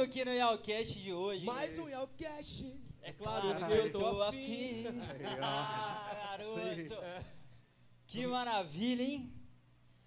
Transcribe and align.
tudo 0.00 0.04
aqui 0.04 0.24
no 0.24 0.32
Yalcast 0.32 0.98
de 0.98 1.12
hoje. 1.12 1.44
Mais 1.44 1.78
um 1.78 1.86
Yelcast. 1.86 2.80
É 3.02 3.12
claro 3.12 3.54
Claro 3.54 3.66
que 3.66 3.72
eu 3.72 3.92
tô 3.92 4.22
afim. 4.22 4.84
Ah, 5.42 6.10
garoto. 6.14 6.94
Que 8.06 8.26
maravilha, 8.26 9.02
hein? 9.02 9.32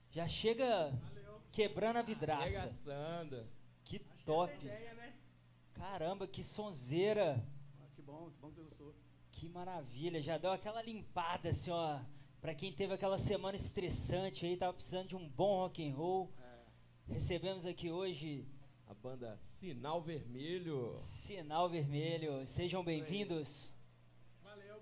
Já 0.09 0.27
chega 0.27 0.91
quebrando 1.51 1.97
a 1.97 2.01
vidraça. 2.01 2.43
Arregaçando. 2.43 3.47
Que 3.83 3.99
top. 4.25 4.67
Caramba, 5.73 6.27
que 6.27 6.43
sonzeira. 6.43 7.45
Ah, 7.79 7.87
que 7.93 8.01
bom, 8.01 8.31
que 8.31 8.37
bom 8.39 8.49
que 8.49 8.55
você 8.55 8.63
gostou. 8.63 8.95
Que 9.31 9.47
maravilha. 9.47 10.21
Já 10.21 10.39
deu 10.39 10.51
aquela 10.51 10.81
limpada, 10.81 11.49
assim, 11.49 11.69
ó. 11.69 11.99
Pra 12.41 12.55
quem 12.55 12.73
teve 12.73 12.93
aquela 12.93 13.19
semana 13.19 13.55
estressante 13.55 14.45
aí, 14.45 14.57
tava 14.57 14.73
precisando 14.73 15.09
de 15.09 15.15
um 15.15 15.29
bom 15.29 15.59
rock 15.59 15.87
and 15.87 15.93
roll. 15.95 16.31
Recebemos 17.07 17.65
aqui 17.65 17.91
hoje 17.91 18.47
A 18.87 18.93
banda 18.93 19.37
Sinal 19.37 20.01
Vermelho. 20.01 20.99
Sinal 21.03 21.69
Vermelho. 21.69 22.45
Sejam 22.47 22.83
bem-vindos. 22.83 23.71
Valeu, 24.43 24.79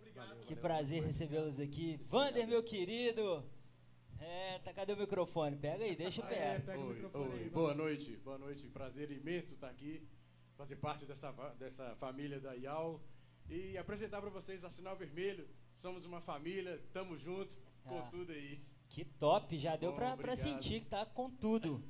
Que 0.48 0.56
prazer 0.56 1.04
recebê-los 1.04 1.60
aqui. 1.60 1.98
Vander, 2.10 2.48
meu 2.48 2.64
querido. 2.64 3.44
É, 4.20 4.60
tá, 4.60 4.74
cadê 4.74 4.94
o 4.94 4.98
microfone? 4.98 5.56
Pega 5.56 5.84
aí, 5.84 5.96
deixa 5.96 6.22
perto. 6.22 6.70
Oi, 6.72 7.10
oi, 7.14 7.50
boa 7.50 7.74
noite, 7.74 8.16
boa 8.18 8.38
noite. 8.38 8.68
Prazer 8.68 9.10
imenso 9.12 9.54
estar 9.54 9.70
aqui, 9.70 10.08
fazer 10.56 10.76
parte 10.76 11.06
dessa, 11.06 11.32
dessa 11.58 11.96
família 11.96 12.40
da 12.40 12.54
IAL 12.56 13.02
e 13.50 13.78
apresentar 13.78 14.22
para 14.22 14.30
vocês 14.30 14.64
a 14.64 14.70
Sinal 14.70 14.96
Vermelho. 14.96 15.48
Somos 15.82 16.06
uma 16.06 16.22
família, 16.22 16.80
tamo 16.94 17.18
junto 17.18 17.58
com 17.84 17.98
Ah. 17.98 18.08
tudo 18.12 18.32
aí. 18.32 18.62
Que 18.90 19.06
top, 19.06 19.58
já 19.58 19.76
deu 19.76 19.92
obrigado. 19.92 20.36
sentir 20.38 20.82
que 20.82 20.90
tá 20.90 21.06
com 21.06 21.32
tudo. 21.32 21.82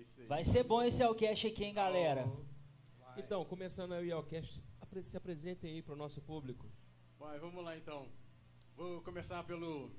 É 0.00 0.02
isso 0.02 0.20
aí. 0.20 0.26
Vai 0.26 0.44
ser 0.44 0.62
bom 0.64 0.82
esse 0.82 1.02
Alcast 1.02 1.46
aqui, 1.46 1.62
hein, 1.64 1.74
galera? 1.74 2.24
Então, 3.18 3.44
começando 3.44 3.92
aí 3.92 4.10
o 4.12 4.18
apre- 4.18 5.02
se 5.02 5.16
apresentem 5.16 5.74
aí 5.74 5.82
pro 5.82 5.94
nosso 5.94 6.22
público. 6.22 6.66
Vai, 7.18 7.38
vamos 7.38 7.62
lá 7.62 7.76
então. 7.76 8.08
Vou 8.74 9.02
começar 9.02 9.42
pelo. 9.44 9.90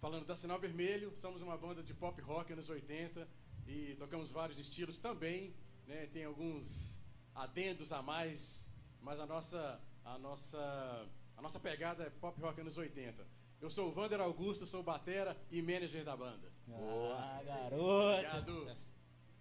Falando 0.00 0.26
da 0.26 0.36
Sinal 0.36 0.60
Vermelho, 0.60 1.12
somos 1.16 1.42
uma 1.42 1.56
banda 1.56 1.82
de 1.82 1.92
pop 1.92 2.20
rock 2.20 2.52
anos 2.52 2.68
80 2.68 3.28
e 3.66 3.96
tocamos 3.96 4.30
vários 4.30 4.58
estilos 4.60 4.98
também, 5.00 5.52
né? 5.88 6.06
Tem 6.12 6.24
alguns 6.24 7.02
adendos 7.34 7.92
a 7.92 8.00
mais, 8.00 8.68
mas 9.00 9.18
a 9.18 9.26
nossa 9.26 9.80
a 10.04 10.18
nossa 10.18 11.08
a 11.36 11.42
nossa 11.42 11.58
pegada 11.58 12.04
é 12.04 12.10
pop 12.10 12.40
rock 12.40 12.60
anos 12.60 12.76
80. 12.76 13.26
Eu 13.60 13.70
sou 13.70 13.88
o 13.88 13.92
Vander 13.92 14.20
Augusto, 14.20 14.66
sou 14.68 14.82
batera 14.84 15.36
e 15.50 15.60
manager 15.62 16.04
da 16.04 16.16
banda. 16.16 16.51
Ah, 16.70 17.42
garoto. 17.44 17.82
Obrigado. 17.82 18.76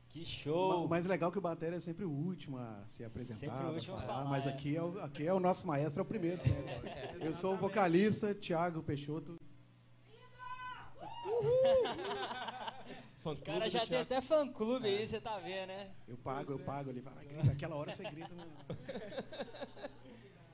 Que 0.09 0.25
show. 0.25 0.85
O 0.85 0.89
mais 0.89 1.05
legal 1.05 1.29
é 1.29 1.31
que 1.31 1.37
o 1.37 1.41
Batera 1.41 1.77
é 1.77 1.79
sempre 1.79 2.03
o 2.03 2.11
último 2.11 2.57
a 2.57 2.83
se 2.87 3.03
apresentar, 3.03 3.39
Sempre 3.39 3.65
o 3.65 3.73
último 3.73 3.95
a 3.95 4.01
falar, 4.01 4.13
falar, 4.13 4.29
mas 4.29 4.45
é. 4.45 4.49
aqui 4.49 4.75
é, 4.75 4.83
o, 4.83 4.99
aqui 4.99 5.25
é 5.25 5.33
o 5.33 5.39
nosso 5.39 5.65
maestro, 5.65 6.01
é 6.01 6.03
o 6.03 6.05
primeiro. 6.05 6.41
sempre. 6.41 7.25
Eu 7.25 7.33
sou 7.33 7.53
o 7.53 7.57
vocalista, 7.57 8.35
Thiago 8.35 8.83
Peixoto. 8.83 9.37
Fã 13.19 13.31
O 13.31 13.37
cara 13.37 13.69
já 13.69 13.85
tem 13.85 13.99
até 13.99 14.19
fã 14.19 14.51
clube 14.51 14.87
aí, 14.87 15.07
você 15.07 15.21
tá 15.21 15.39
vendo, 15.39 15.67
né? 15.67 15.91
Eu 16.07 16.17
pago, 16.17 16.51
eu 16.51 16.59
pago. 16.59 16.89
Ele 16.89 17.01
fala, 17.01 17.23
grita, 17.23 17.51
aquela 17.51 17.75
hora 17.75 17.93
você 17.93 18.03
grita. 18.03 18.33
No... 18.33 18.43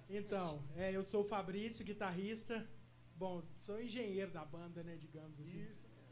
Então, 0.09 0.63
é, 0.77 0.91
eu 0.95 1.03
sou 1.03 1.21
o 1.21 1.27
Fabrício, 1.27 1.83
guitarrista. 1.83 2.65
Bom, 3.15 3.43
sou 3.57 3.81
engenheiro 3.81 4.31
da 4.31 4.45
banda, 4.45 4.81
né, 4.81 4.95
digamos 4.95 5.37
assim. 5.39 5.67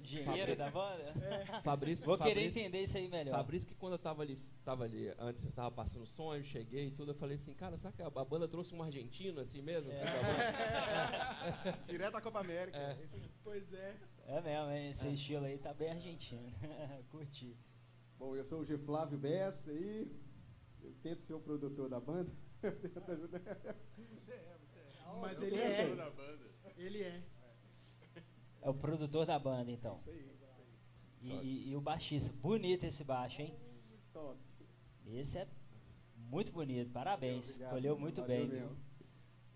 Engenheiro 0.05 0.55
da 0.55 0.69
banda? 0.69 1.13
Fabrício, 1.63 2.05
Vou 2.05 2.17
querer 2.17 2.35
Fabrício- 2.35 2.59
entender 2.61 2.83
isso 2.83 2.97
aí 2.97 3.07
melhor. 3.07 3.35
Fabrício, 3.35 3.67
que 3.67 3.75
quando 3.75 3.93
eu 3.93 3.99
tava 3.99 4.21
ali, 4.21 4.39
tava 4.63 4.83
ali 4.83 5.11
antes, 5.17 5.41
você 5.41 5.47
estava 5.47 5.71
passando 5.71 6.05
eu 6.35 6.43
cheguei 6.43 6.87
e 6.87 6.91
tudo, 6.91 7.11
eu 7.11 7.15
falei 7.15 7.35
assim, 7.35 7.53
cara, 7.53 7.77
será 7.77 7.91
que 7.91 8.01
a, 8.01 8.07
a 8.07 8.25
banda 8.25 8.47
trouxe 8.47 8.73
um 8.75 8.83
argentino 8.83 9.41
assim 9.41 9.61
mesmo? 9.61 9.91
assim, 9.91 10.01
pra 10.01 11.71
banda? 11.71 11.79
Direto 11.89 12.13
da 12.13 12.21
Copa 12.21 12.39
América. 12.39 12.77
É. 12.77 12.97
Pois 13.43 13.73
é. 13.73 13.95
É 14.27 14.41
mesmo, 14.41 14.71
hein? 14.71 14.93
Seu 14.93 15.11
estilo 15.11 15.45
aí 15.45 15.57
tá 15.57 15.73
bem 15.73 15.89
argentino. 15.89 16.51
Curti. 17.09 17.57
Bom, 18.17 18.35
eu 18.35 18.45
sou 18.45 18.61
o 18.61 18.65
G. 18.65 18.77
Flávio 18.77 19.17
Bessa 19.17 19.69
aí. 19.71 20.11
Eu 20.81 20.93
tento 21.01 21.23
ser 21.23 21.33
o 21.33 21.39
produtor 21.39 21.89
da 21.89 21.99
banda. 21.99 22.31
Você 22.61 24.31
é, 24.33 24.57
você 24.59 24.79
é. 24.79 24.95
Mas 25.21 25.39
eu 25.39 25.47
ele 25.47 25.55
é. 25.57 25.81
aí. 25.81 25.95
da 25.95 26.09
banda. 26.09 26.45
Ele 26.77 27.03
é. 27.03 27.23
É 28.65 28.69
o 28.69 28.73
produtor 28.73 29.25
da 29.27 29.37
banda, 29.37 29.71
então. 29.71 29.95
Isso 29.95 30.09
aí, 30.09 30.31
isso 30.31 30.43
aí. 30.43 30.65
E, 31.21 31.31
e- 31.33 31.69
e 31.69 31.75
o 31.75 31.81
baixista. 31.81 32.33
Bonito 32.33 32.83
esse 32.83 33.03
baixo, 33.03 33.41
hein? 33.41 33.55
Top. 34.11 34.39
Esse 35.05 35.37
é 35.37 35.47
muito 36.15 36.51
bonito. 36.51 36.89
Parabéns. 36.91 37.45
Obrigado, 37.47 37.67
Escolheu 37.69 37.97
muito 37.99 38.21
valeu 38.21 38.37
bem. 38.37 38.47
mesmo. 38.47 38.69
viu? 38.69 38.77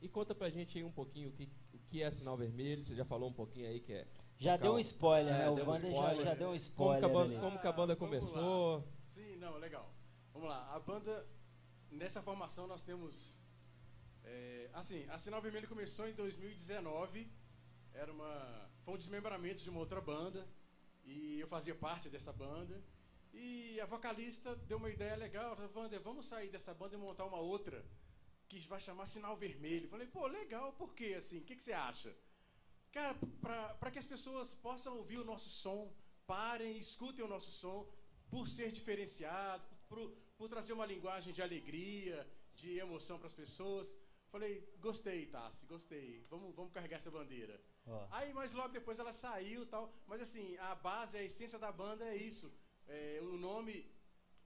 E 0.02 0.08
conta 0.08 0.36
pra 0.36 0.50
gente 0.50 0.78
aí 0.78 0.84
um 0.84 0.92
pouquinho 0.92 1.30
o 1.30 1.32
que, 1.32 1.50
o 1.74 1.80
que 1.90 2.04
é 2.04 2.12
sinal 2.12 2.38
vermelho, 2.38 2.86
você 2.86 2.96
já 2.96 3.04
falou 3.04 3.30
um 3.30 3.34
pouquinho 3.34 3.68
aí 3.68 3.80
que 3.80 3.94
é. 3.94 4.08
Já 4.38 4.56
deu 4.56 4.74
um 4.76 4.80
spoiler, 4.80 5.34
É, 5.34 5.38
né? 5.40 5.50
O 5.50 5.54
um 5.56 5.66
Wander 5.68 5.92
já, 5.92 6.24
já 6.24 6.34
deu 6.36 6.48
um 6.50 6.52
Como 6.52 6.56
spoiler. 6.56 7.00
que 7.00 7.06
a 7.06 7.10
banda, 7.10 7.40
como 7.40 7.60
que 7.60 7.68
a 7.68 7.72
banda 7.72 7.94
Ah, 7.94 7.96
começou? 7.98 8.88
Sim, 9.10 9.36
não, 9.38 9.58
legal. 9.58 9.92
Vamos 10.32 10.48
lá. 10.48 10.74
A 10.74 10.80
banda, 10.80 11.26
nessa 11.92 12.22
formação 12.22 12.68
nós 12.68 12.84
temos. 12.84 13.38
é, 14.24 14.70
assim, 14.74 15.06
a 15.10 15.18
Sinal 15.18 15.42
Vermelho 15.42 15.68
começou 15.68 16.08
em 16.08 16.14
2019. 16.14 17.28
Era 17.94 18.12
uma. 18.12 18.70
Foi 18.84 18.94
um 18.94 18.98
desmembramento 18.98 19.62
de 19.62 19.70
uma 19.70 19.80
outra 19.80 20.02
banda. 20.02 20.48
E 21.06 21.40
eu 21.40 21.48
fazia 21.48 21.76
parte 21.76 22.10
dessa 22.10 22.32
banda. 22.32 22.82
E 23.34 23.80
a 23.80 23.86
vocalista 23.86 24.56
deu 24.56 24.78
uma 24.78 24.90
ideia 24.90 25.16
legal. 25.16 25.58
Wander, 25.76 26.02
vamos 26.02 26.26
sair 26.26 26.50
dessa 26.50 26.74
banda 26.74 26.96
e 26.96 26.98
montar 26.98 27.26
uma 27.26 27.40
outra. 27.40 27.86
Que 28.48 28.60
vai 28.68 28.80
chamar 28.80 29.06
Sinal 29.06 29.36
Vermelho. 29.38 29.88
Falei, 29.88 30.08
pô, 30.08 30.26
legal, 30.28 30.74
por 30.74 30.94
quê? 30.94 31.16
Assim, 31.18 31.40
o 31.40 31.44
que, 31.44 31.56
que 31.56 31.64
você 31.64 31.74
acha? 31.74 32.16
Cara, 32.92 33.16
para 33.80 33.92
que 33.92 34.00
as 34.00 34.08
pessoas 34.08 34.54
possam 34.56 34.98
ouvir 34.98 35.20
o 35.20 35.26
nosso 35.26 35.50
som, 35.50 35.94
parem, 36.26 36.78
escutem 36.80 37.24
o 37.24 37.28
nosso 37.28 37.52
som, 37.52 37.88
por 38.30 38.48
ser 38.48 38.72
diferenciado, 38.72 39.64
por, 39.88 40.10
por 40.38 40.50
trazer 40.50 40.74
uma 40.74 40.86
linguagem 40.86 41.32
de 41.32 41.42
alegria, 41.42 42.28
de 42.56 42.78
emoção 42.78 43.18
para 43.20 43.28
as 43.28 43.34
pessoas. 43.34 43.96
Falei, 44.32 44.68
gostei, 44.80 45.26
Tassi, 45.28 45.66
gostei. 45.66 46.26
Vamos, 46.30 46.56
vamos 46.56 46.74
carregar 46.74 46.98
essa 46.98 47.12
bandeira. 47.12 47.60
Ó. 47.90 48.08
Aí, 48.12 48.34
mas 48.34 48.54
logo 48.54 48.70
depois 48.70 49.00
ela 49.00 49.12
saiu 49.14 49.64
e 49.64 49.66
tal. 49.66 49.92
Mas 50.08 50.22
assim, 50.22 50.58
a 50.58 50.76
base, 50.76 51.18
a 51.18 51.24
essência 51.24 51.58
da 51.60 51.72
banda 51.72 52.06
é 52.06 52.16
isso. 52.16 52.52
É, 52.88 53.20
o 53.22 53.38
nome 53.38 53.86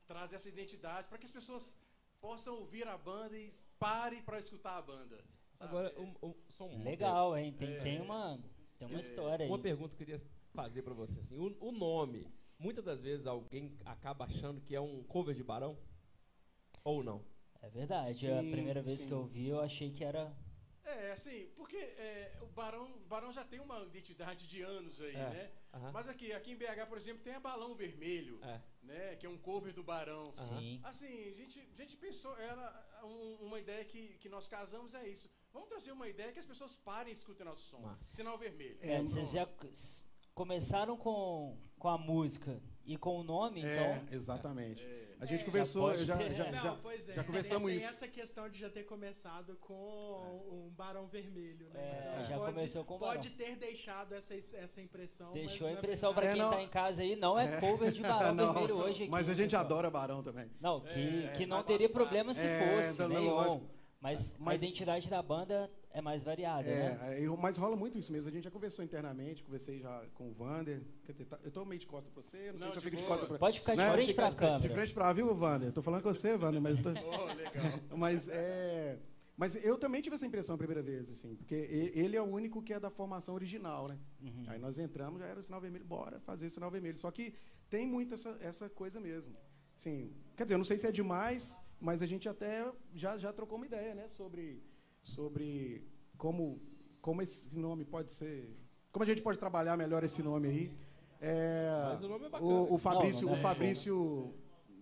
traz 0.07 0.33
essa 0.33 0.49
identidade 0.49 1.07
para 1.07 1.17
que 1.17 1.25
as 1.25 1.31
pessoas 1.31 1.75
possam 2.19 2.55
ouvir 2.55 2.87
a 2.87 2.97
banda 2.97 3.37
e 3.37 3.51
parem 3.79 4.21
para 4.21 4.39
escutar 4.39 4.77
a 4.77 4.81
banda. 4.81 5.17
sabe? 5.57 5.69
Agora, 5.69 5.93
um, 5.99 6.33
só 6.49 6.65
um 6.65 6.83
Legal, 6.83 7.37
hein? 7.37 7.53
Tem, 7.53 7.73
É. 7.73 7.79
tem 7.81 8.01
uma, 8.01 8.39
tem 8.77 8.87
uma 8.87 8.99
história 8.99 9.45
aí. 9.45 9.49
Uma 9.51 9.59
pergunta 9.59 9.89
que 9.95 10.03
eu 10.03 10.05
queria 10.07 10.21
fazer 10.53 10.81
pra 10.81 10.93
você 10.93 11.19
assim, 11.19 11.37
o, 11.37 11.55
o 11.59 11.71
nome, 11.71 12.27
muitas 12.59 12.83
das 12.83 13.01
vezes 13.01 13.25
alguém 13.27 13.77
acaba 13.85 14.25
achando 14.25 14.61
que 14.61 14.75
é 14.75 14.79
um 14.81 15.03
cover 15.03 15.33
de 15.35 15.43
Barão? 15.43 15.77
Ou 16.83 17.03
não? 17.03 17.23
É 17.61 17.69
verdade. 17.69 18.29
a 18.29 18.41
Sim, 18.41 18.51
primeira 18.51 18.81
vez 18.81 18.99
sim. 18.99 19.07
que 19.07 19.13
eu 19.13 19.25
vi, 19.25 19.47
eu 19.47 19.61
achei 19.61 19.89
que 19.91 20.03
era. 20.03 20.35
É, 20.93 21.11
assim, 21.11 21.47
porque 21.55 21.77
é, 21.77 22.37
o 22.41 22.45
Barão, 22.47 22.87
Barão 23.07 23.31
já 23.31 23.43
tem 23.43 23.59
uma 23.59 23.79
identidade 23.83 24.47
de 24.47 24.61
anos 24.61 25.01
aí, 25.01 25.15
É. 25.15 25.29
né? 25.29 25.51
Mas 25.91 26.07
aqui, 26.07 26.31
aqui 26.31 26.51
em 26.51 26.55
BH, 26.55 26.85
por 26.87 26.97
exemplo, 26.97 27.23
tem 27.23 27.33
a 27.33 27.39
Balão 27.39 27.73
Vermelho, 27.75 28.39
É. 28.43 28.61
né? 28.83 29.15
Que 29.15 29.25
é 29.25 29.29
um 29.29 29.37
cover 29.37 29.73
do 29.73 29.83
Barão. 29.83 30.31
Sim. 30.35 30.79
Assim, 30.83 31.29
a 31.29 31.33
gente, 31.33 31.59
a 31.73 31.81
gente 31.81 31.97
pensou, 31.97 32.37
era 32.37 32.65
um- 33.03 33.37
uma 33.47 33.59
ideia 33.59 33.83
que, 33.83 34.09
que 34.19 34.29
nós 34.29 34.47
casamos, 34.47 34.93
é 34.93 35.07
isso. 35.07 35.29
Vamos 35.51 35.69
trazer 35.69 35.91
uma 35.91 36.07
ideia 36.07 36.31
que 36.31 36.39
as 36.39 36.45
pessoas 36.45 36.75
parem 36.75 37.11
e 37.11 37.13
escutem 37.13 37.45
nosso 37.45 37.63
som. 37.69 37.79
Massa. 37.79 38.05
Sinal 38.11 38.37
vermelho. 38.37 38.77
É, 38.81 39.01
vocês 39.01 39.31
já 39.31 39.47
começaram 40.33 40.97
com, 40.97 41.57
com 41.77 41.87
a 41.89 41.97
música 41.97 42.61
e 42.85 42.97
com 42.97 43.19
o 43.19 43.23
nome, 43.23 43.63
É, 43.63 43.97
então. 43.97 44.13
exatamente. 44.13 44.83
É. 45.23 45.25
A 45.25 45.25
gente 45.25 45.41
É, 45.41 45.45
conversou, 45.45 45.97
já 45.97 46.03
já, 46.17 46.29
já, 46.29 46.51
Não, 46.51 46.63
já, 46.63 46.75
pois 46.83 47.07
é. 47.09 47.13
já 47.13 47.23
conversamos 47.23 47.67
tem, 47.67 47.77
isso. 47.77 47.87
Tem 47.87 47.95
essa 47.95 48.07
questão 48.09 48.49
de 48.49 48.59
já 48.59 48.69
ter 48.69 48.83
começado 48.83 49.55
com 49.61 49.73
um 50.51 50.69
barão 50.75 51.07
vermelho, 51.07 51.69
né? 51.69 51.79
É, 51.79 52.11
Então 52.15 52.25
já 52.27 52.37
pode, 52.37 52.53
começou 52.55 52.83
com 52.85 52.95
o 52.95 52.99
Pode 52.99 53.29
ter 53.31 53.55
deixado 53.55 54.13
essa, 54.13 54.35
essa 54.35 54.81
impressão. 54.81 55.31
Deixou 55.33 55.67
a 55.67 55.71
impressão 55.71 56.13
pra 56.13 56.21
verdade- 56.23 56.39
quem 56.39 56.41
É, 56.41 56.51
não- 56.51 56.57
tá 56.57 56.61
em 56.63 56.67
casa 56.69 57.01
aí, 57.01 57.15
não 57.15 57.39
é 57.39 57.59
cover 57.59 57.91
de 57.91 58.01
Barão 58.01 58.33
Não, 58.35 58.53
Vermelho 58.53 58.75
hoje 58.77 59.03
aqui. 59.03 59.11
Mas 59.11 59.29
a 59.29 59.33
gente 59.33 59.51
pessoal. 59.51 59.65
adora 59.65 59.89
Barão 59.89 60.21
também. 60.21 60.49
Não, 60.59 60.81
que, 60.81 61.25
É, 61.25 61.31
que 61.37 61.45
não 61.45 61.63
teria 61.63 61.89
problema 61.89 62.33
se 62.33 62.41
É, 62.41 62.59
fosse, 62.87 62.93
então, 62.93 63.07
né? 63.09 63.61
Mas, 64.01 64.35
Mas- 64.37 64.61
a 64.61 64.65
identidade 64.65 65.09
da 65.09 65.21
banda 65.21 65.71
é 65.93 66.01
mais 66.01 66.23
variada, 66.23 66.63
né? 66.67 66.99
É, 67.15 67.19
eu- 67.21 67.37
mas 67.37 67.55
rola 67.55 67.75
muito 67.75 67.97
isso 67.99 68.11
mesmo. 68.11 68.27
A 68.27 68.31
gente 68.31 68.43
já 68.45 68.51
conversou 68.51 68.83
internamente, 68.83 69.43
conversei 69.43 69.79
já 69.79 70.03
com 70.15 70.29
o 70.29 70.33
Vander. 70.33 70.81
Quer 71.05 71.11
dizer, 71.11 71.25
tá- 71.25 71.39
eu 71.43 71.51
tô 71.51 71.63
meio 71.63 71.79
de 71.79 71.85
costa 71.87 72.09
pra 72.11 72.21
você, 72.23 72.51
não 72.51 72.57
sei 72.57 72.65
Não, 72.67 72.73
se 72.73 72.77
eu 72.79 72.81
fico 72.81 72.97
de 72.97 73.03
costa 73.03 73.25
pra 73.27 73.37
Pode 73.37 73.59
ficar 73.59 73.73
de 73.73 73.77
Né? 73.77 73.91
frente 73.91 74.13
pra 74.13 74.33
câmera. 74.33 74.59
De 74.59 74.69
frente 74.69 74.93
pra, 74.93 75.13
viu, 75.13 75.33
Vander? 75.35 75.69
Eu 75.69 75.73
tô 75.73 75.81
falando 75.83 76.01
com 76.01 76.13
você, 76.13 76.35
Vander, 76.35 76.59
mas, 76.61 76.79
tô- 76.79 76.89
Oh, 77.05 77.25
legal. 77.33 77.53
mas 77.95 78.27
é. 78.29 78.97
Mas 79.35 79.55
eu 79.63 79.77
também 79.79 79.99
tive 80.01 80.15
essa 80.15 80.25
impressão 80.27 80.53
a 80.53 80.57
primeira 80.57 80.81
vez, 80.83 81.09
assim, 81.09 81.35
porque 81.35 81.55
ele 81.55 82.15
é 82.15 82.21
o 82.21 82.25
único 82.25 82.61
que 82.61 82.71
é 82.71 82.79
da 82.79 82.91
formação 82.91 83.33
original, 83.33 83.87
né? 83.87 83.97
Uhum. 84.21 84.43
Aí 84.47 84.59
nós 84.59 84.77
entramos, 84.77 85.19
já 85.19 85.25
era 85.27 85.39
o 85.39 85.43
sinal 85.43 85.59
vermelho, 85.59 85.83
bora 85.85 86.19
fazer 86.19 86.49
sinal 86.49 86.69
vermelho. 86.69 86.97
Só 86.99 87.09
que 87.09 87.33
tem 87.67 87.87
muito 87.87 88.13
essa, 88.13 88.37
essa 88.41 88.69
coisa 88.69 88.99
mesmo. 88.99 89.35
Sim, 89.75 90.11
quer 90.37 90.43
dizer, 90.43 90.53
eu 90.53 90.59
não 90.59 90.65
sei 90.65 90.77
se 90.77 90.85
é 90.85 90.91
demais, 90.91 91.59
mas 91.79 92.03
a 92.03 92.05
gente 92.05 92.29
até 92.29 92.71
já, 92.93 93.17
já 93.17 93.33
trocou 93.33 93.57
uma 93.57 93.65
ideia, 93.65 93.95
né, 93.95 94.07
sobre, 94.07 94.61
sobre 95.03 95.85
como, 96.17 96.59
como 97.01 97.21
esse 97.21 97.57
nome 97.57 97.83
pode 97.83 98.11
ser. 98.13 98.57
Como 98.91 99.03
a 99.03 99.05
gente 99.05 99.21
pode 99.21 99.37
trabalhar 99.37 99.75
melhor 99.77 100.03
esse 100.03 100.23
nome 100.23 100.47
aí. 100.47 100.77
É, 101.19 101.83
Mas 101.85 102.03
o 102.03 102.07
nome 102.07 102.25
é 102.25 102.29
bacana. 102.29 102.51
o, 102.51 102.73
o 102.73 102.77
Fabrício, 102.77 103.21
Não, 103.21 103.29
não 103.29 103.35
o 103.35 103.39
é 103.39 103.41
Fabrício 103.41 104.33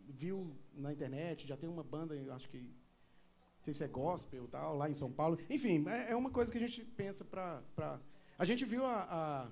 viu 0.07 0.55
na 0.73 0.91
internet, 0.91 1.47
já 1.47 1.57
tem 1.57 1.69
uma 1.69 1.83
banda, 1.83 2.15
eu 2.15 2.33
acho 2.33 2.49
que. 2.49 2.57
Não 2.59 3.65
sei 3.65 3.73
se 3.75 3.83
é 3.83 3.87
gospel 3.87 4.47
tal, 4.47 4.75
lá 4.75 4.89
em 4.89 4.93
São 4.93 5.11
Paulo. 5.11 5.37
Enfim, 5.49 5.85
é, 5.87 6.11
é 6.11 6.15
uma 6.15 6.31
coisa 6.31 6.51
que 6.51 6.57
a 6.57 6.61
gente 6.61 6.83
pensa 6.83 7.23
pra. 7.23 7.61
pra... 7.75 7.99
A 8.39 8.45
gente 8.45 8.65
viu 8.65 8.83
a, 8.85 9.51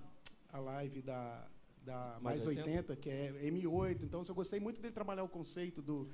a, 0.51 0.57
a 0.57 0.59
live 0.59 1.03
da, 1.03 1.47
da 1.83 2.17
Mais 2.21 2.45
Mais 2.45 2.47
80, 2.47 2.93
80, 2.93 2.95
que 2.95 3.09
é 3.09 3.31
M8, 3.51 4.03
então 4.03 4.23
eu 4.27 4.35
gostei 4.35 4.59
muito 4.59 4.81
dele 4.81 4.93
trabalhar 4.93 5.23
o 5.23 5.29
conceito 5.29 5.81
do. 5.81 6.09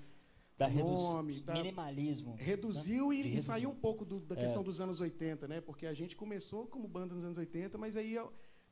Da 0.58 0.68
redu- 0.68 0.88
nome, 0.88 1.42
tá- 1.42 1.54
minimalismo. 1.54 2.36
Reduziu 2.36 3.10
né? 3.10 3.16
e, 3.16 3.38
e 3.38 3.42
saiu 3.42 3.70
um 3.72 3.76
pouco 3.76 4.06
do- 4.06 4.20
da 4.22 4.36
É. 4.36 4.40
questão 4.40 4.64
dos 4.64 4.80
anos 4.80 5.02
80, 5.02 5.48
né? 5.48 5.60
Porque 5.60 5.86
a 5.86 5.94
gente 5.94 6.16
começou 6.16 6.66
como 6.68 6.88
banda 6.88 7.14
nos 7.14 7.26
anos 7.26 7.38
80, 7.38 7.78
mas 7.78 7.98
aí, 7.98 8.16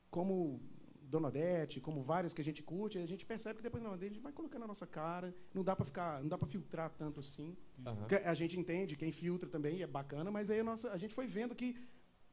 como 0.09 0.61
Dona 1.01 1.27
Odete, 1.27 1.81
como 1.81 2.01
várias 2.01 2.33
que 2.33 2.41
a 2.41 2.43
gente 2.43 2.63
curte, 2.63 2.97
a 2.97 3.05
gente 3.05 3.25
percebe 3.25 3.57
que 3.57 3.63
depois 3.63 3.83
não, 3.83 3.91
a 3.93 3.97
gente 3.97 4.19
vai 4.19 4.31
colocando 4.31 4.63
a 4.63 4.67
nossa 4.67 4.87
cara, 4.87 5.35
não 5.53 5.63
dá 5.63 5.75
para 5.75 5.85
ficar, 5.85 6.21
não 6.21 6.29
dá 6.29 6.37
para 6.37 6.47
filtrar 6.47 6.89
tanto 6.91 7.19
assim. 7.19 7.55
Porque 7.99 8.15
a 8.15 8.33
gente 8.33 8.57
entende, 8.57 8.95
quem 8.95 9.11
filtra 9.11 9.49
também 9.49 9.81
é 9.81 9.87
bacana, 9.87 10.31
mas 10.31 10.49
aí 10.49 10.61
a, 10.61 10.63
nossa, 10.63 10.89
a 10.91 10.97
gente 10.97 11.13
foi 11.13 11.27
vendo 11.27 11.53
que 11.53 11.75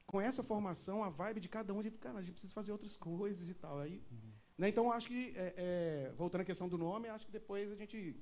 com 0.06 0.20
essa 0.20 0.42
formação, 0.42 1.02
a 1.04 1.08
vibe 1.10 1.40
de 1.40 1.48
cada 1.48 1.72
um, 1.74 1.80
a 1.80 1.82
gente, 1.82 1.98
cara, 1.98 2.18
a 2.18 2.22
gente 2.22 2.32
precisa 2.32 2.52
fazer 2.54 2.72
outras 2.72 2.96
coisas 2.96 3.48
e 3.48 3.54
tal. 3.54 3.78
Aí, 3.80 4.00
né, 4.56 4.68
então, 4.68 4.90
acho 4.92 5.08
que, 5.08 5.32
é, 5.36 5.54
é, 5.56 6.12
voltando 6.16 6.40
à 6.42 6.44
questão 6.44 6.68
do 6.68 6.78
nome, 6.78 7.08
acho 7.08 7.26
que 7.26 7.32
depois 7.32 7.70
a 7.70 7.74
gente 7.76 8.16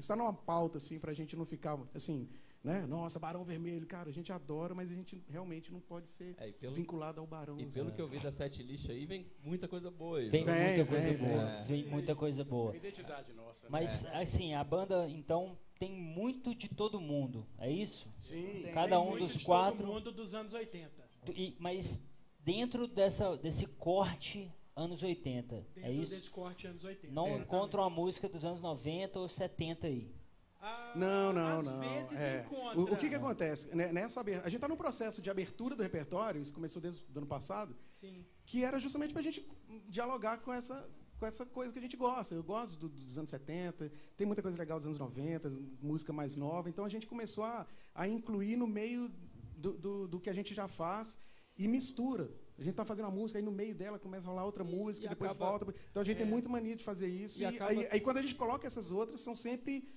está 0.00 0.14
numa 0.16 0.32
pauta, 0.32 0.78
assim, 0.78 0.98
para 0.98 1.10
a 1.10 1.14
gente 1.14 1.36
não 1.36 1.44
ficar, 1.44 1.78
assim, 1.94 2.28
né, 2.62 2.86
nossa, 2.86 3.18
Barão 3.18 3.44
Vermelho, 3.44 3.86
cara, 3.86 4.08
a 4.08 4.12
gente 4.12 4.32
adora, 4.32 4.74
mas 4.74 4.90
a 4.90 4.94
gente 4.94 5.22
realmente 5.28 5.70
não 5.70 5.80
pode 5.80 6.08
ser 6.08 6.34
É, 6.38 6.50
pelo, 6.52 6.74
vinculado 6.74 7.20
ao 7.20 7.26
Barão. 7.26 7.58
e 7.60 7.64
assim. 7.64 7.74
pelo 7.74 7.92
que 7.92 8.00
eu 8.00 8.08
vi 8.08 8.18
da 8.18 8.32
set 8.32 8.62
list 8.62 8.88
aí, 8.88 9.04
vem 9.04 9.26
muita 9.42 9.68
coisa 9.68 9.90
boa 9.90 10.18
aí. 10.18 10.30
Vem 10.30 10.44
muita 10.46 10.86
coisa 10.86 11.12
vem, 11.12 11.16
boa. 11.18 11.44
vem. 11.44 11.64
Vem 11.82 11.84
muita 11.90 12.14
coisa 12.16 12.44
boa. 12.44 12.72
É 12.72 12.76
identidade 12.78 13.32
nossa. 13.34 13.64
né? 13.66 13.68
Mas, 13.70 14.04
assim, 14.06 14.54
a 14.54 14.64
banda, 14.64 15.06
então, 15.10 15.58
tem 15.78 15.92
muito 15.92 16.54
de 16.54 16.68
todo 16.68 16.98
mundo, 16.98 17.46
é 17.58 17.70
isso? 17.70 18.08
Sim. 18.18 18.62
Cada 18.72 18.98
um 18.98 19.10
Muito 19.10 19.26
dos 19.26 19.36
de 19.38 19.44
quatro. 19.44 19.78
Todo 19.80 19.92
mundo 19.92 20.10
dos 20.12 20.32
anos 20.34 20.54
80. 20.54 20.90
Do- 21.26 21.32
e- 21.32 21.56
mas 21.60 22.00
dentro 22.40 22.86
dessa, 22.88 23.36
desse 23.36 23.66
corte 23.66 24.50
anos 24.76 25.02
80, 25.02 25.54
Dentro 25.74 25.80
é 25.82 25.92
isso? 25.92 26.10
desse 26.10 26.30
corte 26.30 26.66
anos 26.66 26.84
80. 26.84 27.12
Não 27.12 27.26
exatamente. 27.26 27.46
encontram 27.46 27.82
uma 27.82 27.90
música 27.90 28.28
dos 28.28 28.44
anos 28.44 28.60
90 28.60 29.18
ou 29.20 29.28
70 29.28 29.86
aí. 29.86 30.12
Ah, 30.60 30.94
Não, 30.96 31.32
não, 31.32 31.46
às 31.60 31.66
não. 31.66 31.78
vezes 31.80 32.18
é. 32.18 32.40
encontra. 32.40 32.80
O, 32.80 32.84
o 32.94 32.96
que, 32.96 33.08
que 33.10 33.14
acontece? 33.14 33.68
Né, 33.76 33.92
Nessa 33.92 34.20
a 34.20 34.24
gente 34.24 34.54
está 34.56 34.66
num 34.66 34.76
processo 34.76 35.20
de 35.20 35.30
abertura 35.30 35.76
do 35.76 35.82
repertório, 35.82 36.40
isso 36.40 36.52
começou 36.54 36.80
desde 36.80 37.04
o 37.14 37.18
ano 37.18 37.26
passado, 37.26 37.76
Sim. 37.88 38.24
que 38.46 38.64
era 38.64 38.78
justamente 38.80 39.12
para 39.12 39.20
a 39.20 39.22
gente 39.22 39.46
dialogar 39.88 40.38
com 40.38 40.50
essa, 40.52 40.88
com 41.18 41.26
essa 41.26 41.44
coisa 41.44 41.70
que 41.72 41.78
a 41.78 41.82
gente 41.82 41.96
gosta. 41.98 42.34
Eu 42.34 42.42
gosto 42.42 42.78
do- 42.78 42.88
dos 42.88 43.18
anos 43.18 43.28
70, 43.30 43.92
tem 44.16 44.26
muita 44.26 44.40
coisa 44.42 44.56
legal 44.56 44.78
dos 44.78 44.86
anos 44.86 44.98
90, 44.98 45.50
música 45.82 46.12
mais 46.14 46.34
nova. 46.34 46.68
Então 46.70 46.84
a 46.84 46.88
gente 46.88 47.06
começou 47.06 47.44
a, 47.44 47.66
a 47.94 48.08
incluir 48.08 48.56
no 48.56 48.66
meio 48.66 49.10
do, 49.56 49.74
do, 49.74 50.08
do 50.08 50.18
que 50.20 50.30
a 50.30 50.34
gente 50.34 50.54
já 50.54 50.66
faz 50.66 51.18
e 51.58 51.68
mistura 51.68 52.30
A 52.58 52.62
gente 52.62 52.74
tá 52.74 52.84
fazendo 52.84 53.06
uma 53.06 53.10
música, 53.10 53.38
aí 53.38 53.44
no 53.44 53.50
meio 53.50 53.74
dela 53.74 53.98
começa 53.98 54.26
a 54.28 54.30
rolar 54.30 54.44
outra 54.44 54.62
música, 54.62 55.06
e 55.06 55.08
depois 55.08 55.30
acaba- 55.30 55.50
volta. 55.50 55.74
Então 55.90 56.00
a 56.00 56.04
gente 56.04 56.18
tem 56.18 56.26
muita 56.26 56.48
mania 56.48 56.76
de 56.76 56.84
fazer 56.84 57.08
isso. 57.08 57.40
E 57.40 57.42
E, 57.42 57.46
acaba- 57.46 57.70
aí, 57.70 57.88
aí 57.90 58.00
quando 58.00 58.18
a 58.18 58.22
gente 58.22 58.34
coloca 58.36 58.66
essas 58.66 58.90
outras, 58.92 59.20
são 59.20 59.34
sempre 59.34 59.88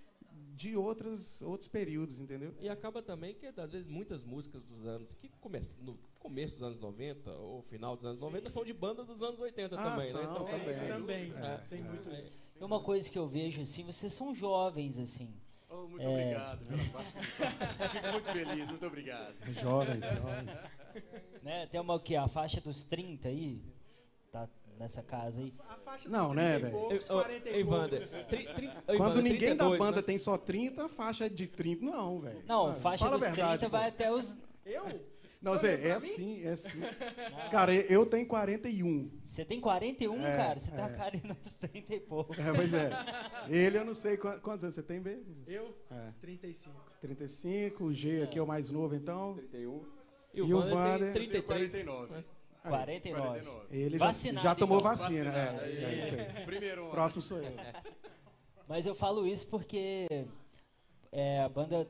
de 0.55 0.75
outras, 0.75 1.39
outros 1.43 1.67
períodos, 1.69 2.19
entendeu? 2.19 2.51
E 2.59 2.67
acaba 2.67 2.99
também 3.03 3.35
que, 3.35 3.45
às 3.45 3.71
vezes, 3.71 3.87
muitas 3.87 4.23
músicas 4.23 4.63
dos 4.65 4.87
anos, 4.87 5.13
que 5.13 5.29
come 5.39 5.59
no 5.83 5.99
começo 6.17 6.55
dos 6.55 6.63
anos 6.63 6.79
90 6.79 7.31
ou 7.31 7.61
final 7.61 7.95
dos 7.95 8.03
anos 8.05 8.19
90, 8.21 8.49
são 8.49 8.65
de 8.65 8.73
banda 8.73 9.03
dos 9.03 9.21
anos 9.21 9.39
80 9.39 9.75
Ah, 9.79 9.91
também, 9.91 10.09
são, 10.11 10.19
né? 10.19 10.27
Então. 10.31 10.49
É, 10.49 10.71
isso 10.71 10.79
Também. 10.79 11.31
também. 11.31 11.45
É. 11.47 11.57
Tem 11.69 11.83
muito 11.83 12.09
isso. 12.09 12.41
É 12.59 12.65
uma 12.65 12.81
coisa 12.81 13.07
que 13.07 13.19
eu 13.19 13.27
vejo 13.27 13.61
assim, 13.61 13.83
vocês 13.83 14.11
são 14.13 14.33
jovens, 14.33 14.97
assim. 14.97 15.31
Oh, 15.69 15.85
muito 15.87 16.01
É. 16.01 16.07
obrigado, 16.09 16.67
meu 16.69 16.77
rapaz. 16.85 17.13
Fico 17.91 18.11
muito 18.13 18.31
feliz, 18.31 18.69
muito 18.69 18.85
obrigado. 18.87 19.35
Jovens, 19.61 20.03
jovens. 20.03 20.57
Né? 21.43 21.67
Tem 21.67 21.79
uma 21.79 21.93
o 21.95 21.99
quê? 21.99 22.15
A 22.15 22.27
faixa 22.27 22.59
dos 22.61 22.83
30 22.85 23.29
aí? 23.29 23.61
Tá 24.31 24.47
nessa 24.77 25.01
casa 25.01 25.39
aí. 25.39 25.53
A 25.69 25.75
faixa 25.77 26.09
Não, 26.09 26.27
dos 26.27 26.35
né, 26.35 26.53
30 26.53 26.57
e 26.57 26.61
velho? 26.71 26.73
poucos, 26.87 27.09
Eu- 27.09 27.15
40 27.15 27.49
e 27.49 27.53
Ei, 27.53 27.63
Wander, 27.63 27.99
poucos. 28.09 28.23
tri- 28.27 28.53
tri- 28.53 28.71
Ei, 28.87 28.97
Quando 28.97 29.21
ninguém 29.21 29.55
da 29.55 29.65
32, 29.65 29.79
banda 29.79 29.95
né? 29.97 30.01
tem 30.01 30.17
só 30.17 30.37
30, 30.37 30.85
a 30.85 30.89
faixa 30.89 31.25
é 31.25 31.29
de 31.29 31.47
30. 31.47 31.85
Não, 31.85 32.19
velho. 32.19 32.43
Não, 32.45 32.67
Ah, 32.71 32.75
faixa 32.75 33.05
fala 33.05 33.15
a 33.15 33.19
dos 33.19 33.27
verdade, 33.27 33.59
30 33.59 33.69
pô. 33.71 33.77
vai 33.77 33.87
até 33.89 34.11
os. 34.11 34.37
Eu? 34.65 35.17
Não, 35.39 35.53
você, 35.53 35.67
é 35.75 35.93
mim? 35.99 36.07
sim, 36.13 36.43
é 36.45 36.55
sim. 36.55 36.79
Cara, 37.51 37.73
eu 37.73 38.05
tenho 38.07 38.25
41. 38.27 39.11
Você 39.27 39.45
tem 39.45 39.61
41, 39.61 40.25
É, 40.25 40.35
cara? 40.35 40.59
Você 40.59 40.71
tá 40.71 40.89
é. 40.89 40.93
cara 40.95 41.21
nos 41.23 41.53
30 41.55 41.93
e 41.93 41.99
pouco. 41.99 42.33
É, 42.33 42.53
pois 42.55 42.73
é. 42.73 42.89
Ele 43.47 43.77
eu 43.77 43.85
não 43.85 43.93
sei 43.93 44.17
quantos, 44.17 44.41
quantos 44.41 44.63
anos 44.63 44.75
você 44.75 44.81
tem, 44.81 44.99
B? 44.99 45.19
Eu? 45.45 45.77
É. 45.91 46.11
35. 46.19 46.75
35, 46.99 47.83
o 47.85 47.93
G 47.93 48.23
aqui 48.23 48.39
é 48.39 48.41
o 48.41 48.47
mais 48.47 48.71
novo, 48.71 48.95
então. 48.95 49.35
31. 49.35 49.85
E 50.37 50.41
o 50.41 50.47
E 50.47 50.53
o 50.53 50.57
Wander 50.57 51.13
tem 51.13 51.23
Eu 51.23 51.31
tenho 51.31 51.43
33. 51.43 51.71
49. 51.71 52.15
Aí, 52.15 52.23
49. 52.69 53.27
49. 53.27 53.77
Ele 53.77 53.97
já, 53.97 54.05
Vacinado, 54.05 54.43
já 54.43 54.55
tomou 54.55 54.79
então. 54.79 54.91
vacina. 54.91 55.31
Vacinado, 55.31 55.59
É, 55.61 55.67
é 55.83 55.99
isso 55.99 56.13
aí. 56.15 56.45
Primeiro. 56.45 56.89
Próximo 56.89 57.21
sou 57.21 57.39
eu. 57.39 57.51
Mas 58.67 58.85
eu 58.85 58.93
falo 58.93 59.25
isso 59.25 59.47
porque 59.47 60.07
é, 61.11 61.41
a 61.41 61.49
banda 61.49 61.87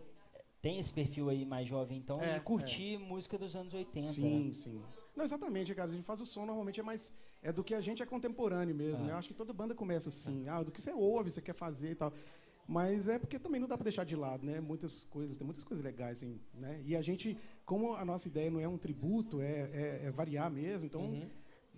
tem 0.61 0.79
esse 0.79 0.93
perfil 0.93 1.29
aí 1.29 1.43
mais 1.45 1.67
jovem, 1.67 1.97
então, 1.97 2.21
É, 2.21 2.37
e 2.37 2.39
curtir 2.39 2.97
música 2.97 3.37
dos 3.37 3.55
anos 3.55 3.73
80. 3.73 4.11
Sim, 4.13 4.47
né? 4.47 4.53
sim. 4.53 4.81
Não, 5.15 5.25
exatamente, 5.25 5.73
cara. 5.73 5.89
A 5.89 5.93
gente 5.93 6.05
faz 6.05 6.21
o 6.21 6.25
som 6.25 6.45
normalmente 6.45 6.79
é 6.79 6.83
mais. 6.83 7.11
É 7.41 7.51
do 7.51 7.63
que 7.63 7.73
a 7.73 7.81
gente 7.81 8.03
é 8.03 8.05
contemporâneo 8.05 8.75
mesmo. 8.75 9.03
Ah. 9.03 9.07
né? 9.07 9.13
Eu 9.13 9.17
acho 9.17 9.27
que 9.29 9.33
toda 9.33 9.51
banda 9.51 9.73
começa 9.73 10.09
assim. 10.09 10.47
Ah, 10.47 10.61
do 10.61 10.71
que 10.71 10.79
você 10.81 10.91
ouve, 10.93 11.31
você 11.31 11.41
quer 11.41 11.53
fazer 11.55 11.91
e 11.91 11.95
tal. 11.95 12.13
Mas 12.67 13.07
é 13.07 13.17
porque 13.17 13.39
também 13.39 13.61
não 13.61 13.67
dá 13.67 13.77
pra 13.77 13.85
deixar 13.85 14.03
de 14.03 14.15
lado, 14.15 14.45
né? 14.45 14.59
Muitas 14.59 15.05
coisas, 15.05 15.37
tem 15.37 15.45
muitas 15.45 15.63
coisas 15.63 15.83
legais, 15.83 16.17
assim, 16.17 16.39
né? 16.53 16.81
E 16.85 16.95
a 16.97 17.01
gente, 17.01 17.37
como 17.65 17.93
a 17.95 18.03
nossa 18.03 18.27
ideia 18.27 18.51
não 18.51 18.59
é 18.59 18.67
um 18.67 18.77
tributo, 18.77 19.41
é, 19.41 19.61
é- 19.71 20.01
é 20.05 20.11
variar 20.11 20.51
mesmo, 20.51 20.85
então 20.85 21.01
Uhum. 21.01 21.29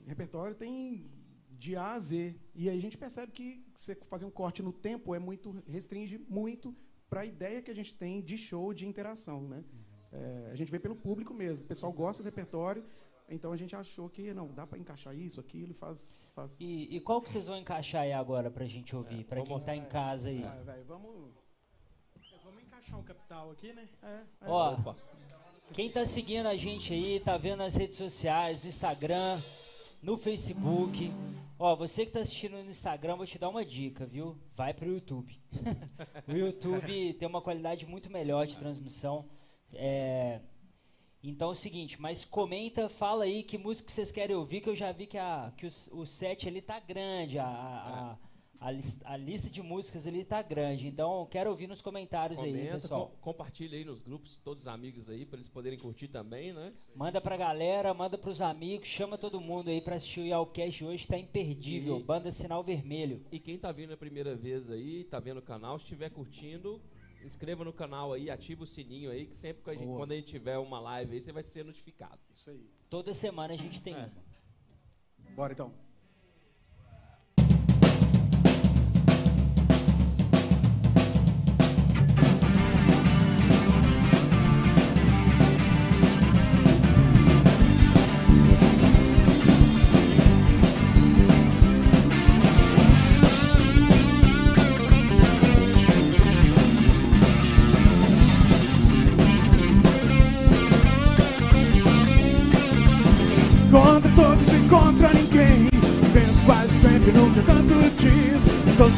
repertório 0.08 0.55
tem 0.55 1.05
de 1.51 1.75
A 1.75 1.93
a 1.93 2.00
Z. 2.00 2.36
E 2.55 2.69
aí 2.69 2.77
a 2.77 2.81
gente 2.81 2.98
percebe 2.98 3.31
que 3.31 3.63
você 3.75 3.93
fazer 3.96 4.25
um 4.25 4.31
corte 4.31 4.63
no 4.63 4.74
tempo 4.74 5.13
é 5.13 5.19
muito 5.19 5.51
restringe 5.67 6.17
muito 6.27 6.75
para 7.10 7.22
a 7.22 7.25
ideia 7.25 7.62
que 7.62 7.69
a 7.69 7.75
gente 7.75 7.93
tem 7.93 8.22
de 8.22 8.38
show, 8.38 8.74
de 8.74 8.88
interação, 8.88 9.41
né? 9.48 9.63
É, 10.12 10.50
a 10.51 10.55
gente 10.55 10.72
vê 10.72 10.79
pelo 10.79 10.96
público 10.96 11.34
mesmo. 11.36 11.63
O 11.65 11.67
pessoal 11.67 11.91
gosta 11.93 12.24
do 12.24 12.25
repertório, 12.25 12.84
então 13.29 13.51
a 13.51 13.57
gente 13.57 13.75
achou 13.75 14.09
que 14.09 14.33
não 14.33 14.48
dá 14.48 14.65
para 14.65 14.77
encaixar 14.77 15.15
isso, 15.15 15.39
aquilo, 15.39 15.74
faz, 15.74 16.19
faz. 16.33 16.59
E, 16.59 16.95
e 16.95 17.00
qual 17.00 17.21
que 17.21 17.31
vocês 17.31 17.45
vão 17.45 17.57
encaixar 17.57 18.01
aí 18.01 18.13
agora 18.13 18.50
pra 18.50 18.65
gente 18.65 18.95
ouvir? 18.95 19.24
pra 19.25 19.38
vou 19.38 19.45
quem 19.45 19.59
tá 19.59 19.75
em 19.75 19.86
casa 19.86 20.29
aí. 20.29 20.43
Ah, 20.43 20.62
velho, 20.63 20.86
vamos. 20.86 21.31
Vamos 22.43 22.63
encaixar 22.63 23.00
um 23.00 23.03
capital 23.03 23.51
aqui, 23.51 23.71
né? 23.74 23.88
É, 24.01 24.07
é. 24.07 24.25
Ó, 24.48 24.74
Opa. 24.74 24.95
quem 25.74 25.91
tá 25.91 26.05
seguindo 26.05 26.48
a 26.48 26.55
gente 26.55 26.91
aí, 26.91 27.19
tá 27.19 27.38
vendo 27.38 27.59
nas 27.59 27.75
redes 27.75 27.98
sociais, 27.98 28.63
no 28.63 28.69
Instagram, 28.69 29.39
no 30.01 30.17
Facebook. 30.17 31.13
Ó, 31.57 31.75
você 31.75 32.05
que 32.05 32.13
tá 32.13 32.21
assistindo 32.21 32.53
no 32.53 32.69
Instagram, 32.69 33.17
vou 33.17 33.25
te 33.25 33.38
dar 33.38 33.50
uma 33.50 33.65
dica, 33.65 34.05
viu? 34.05 34.38
Vai 34.55 34.74
pro 34.74 34.91
YouTube. 34.91 35.38
o 36.27 36.31
YouTube 36.31 37.13
tem 37.13 37.27
uma 37.27 37.41
qualidade 37.41 37.86
muito 37.86 38.09
melhor 38.09 38.48
de 38.48 38.55
transmissão. 38.55 39.25
É, 39.74 40.39
Então 41.21 41.49
é 41.49 41.51
o 41.51 41.55
seguinte, 41.55 41.99
mas 41.99 42.23
comenta, 42.23 42.88
fala 42.88 43.25
aí 43.25 43.43
que 43.43 43.57
música 43.57 43.89
vocês 43.91 44.11
querem 44.11 44.35
ouvir, 44.35 44.61
que 44.61 44.69
eu 44.69 44.75
já 44.75 44.91
vi 44.91 45.05
que, 45.05 45.17
a, 45.17 45.51
que 45.57 45.67
o, 45.67 45.71
o 46.01 46.05
set 46.05 46.47
ali 46.47 46.61
tá 46.61 46.79
grande, 46.79 47.38
a, 47.38 47.45
a, 47.45 48.17
a, 48.67 48.71
lis- 48.71 49.01
a 49.03 49.17
lista 49.17 49.49
de 49.49 49.61
músicas 49.61 50.07
ali 50.07 50.23
tá 50.23 50.41
grande. 50.41 50.88
Então 50.88 51.27
quero 51.29 51.49
ouvir 51.49 51.67
nos 51.67 51.81
comentários 51.81 52.39
aí, 52.39 52.51
Comenta, 52.53 52.71
pessoal. 52.79 53.07
com- 53.07 53.17
compartilha 53.33 53.77
aí 53.77 53.83
nos 53.83 54.01
grupos, 54.01 54.38
todos 54.38 54.63
os 54.63 54.67
amigos 54.69 55.09
aí, 55.09 55.25
pra 55.25 55.35
eles 55.38 55.49
poderem 55.49 55.77
curtir 55.77 56.07
também, 56.07 56.53
né? 56.53 56.71
Manda 56.95 57.19
pra 57.19 57.35
galera, 57.35 57.93
manda 57.93 58.17
pros 58.17 58.39
amigos, 58.39 58.88
chama 58.88 59.17
todo 59.17 59.41
mundo 59.41 59.69
aí 59.69 59.81
pra 59.81 59.97
assistir 59.97 60.21
o 60.21 60.25
Yalcast 60.25 60.85
hoje, 60.85 61.05
tá 61.05 61.17
imperdível. 61.17 61.99
E- 61.99 62.03
Banda 62.03 62.31
Sinal 62.31 62.63
Vermelho. 62.63 63.25
E 63.29 63.39
quem 63.41 63.57
tá 63.57 63.73
vindo 63.73 63.91
a 63.93 63.97
primeira 63.97 64.38
vez 64.38 64.69
aí, 64.69 65.03
tá 65.03 65.19
vendo 65.19 65.39
o 65.39 65.43
canal, 65.43 65.77
se 65.79 65.83
estiver 65.83 66.09
curtindo, 66.11 66.81
inscreva 67.23 67.63
no 67.63 67.73
canal 67.73 68.13
aí, 68.13 68.29
ativa 68.29 68.63
o 68.63 68.67
sininho 68.67 69.11
aí, 69.11 69.25
que 69.27 69.35
sempre 69.35 69.63
que 69.63 69.69
a 69.69 69.73
gente, 69.73 69.85
Boa. 69.85 69.97
quando 69.97 70.11
a 70.11 70.15
gente 70.15 70.27
tiver 70.27 70.57
uma 70.57 70.79
live 70.79 71.13
aí, 71.15 71.21
você 71.21 71.31
vai 71.31 71.43
ser 71.43 71.63
notificado. 71.65 72.19
Isso 72.33 72.49
aí. 72.49 72.69
Toda 72.89 73.13
semana 73.13 73.53
a 73.53 73.57
gente 73.57 73.81
tem 73.81 73.93
É. 73.93 73.97
uma. 73.97 74.29
Bora 75.35 75.53
então. 75.53 75.73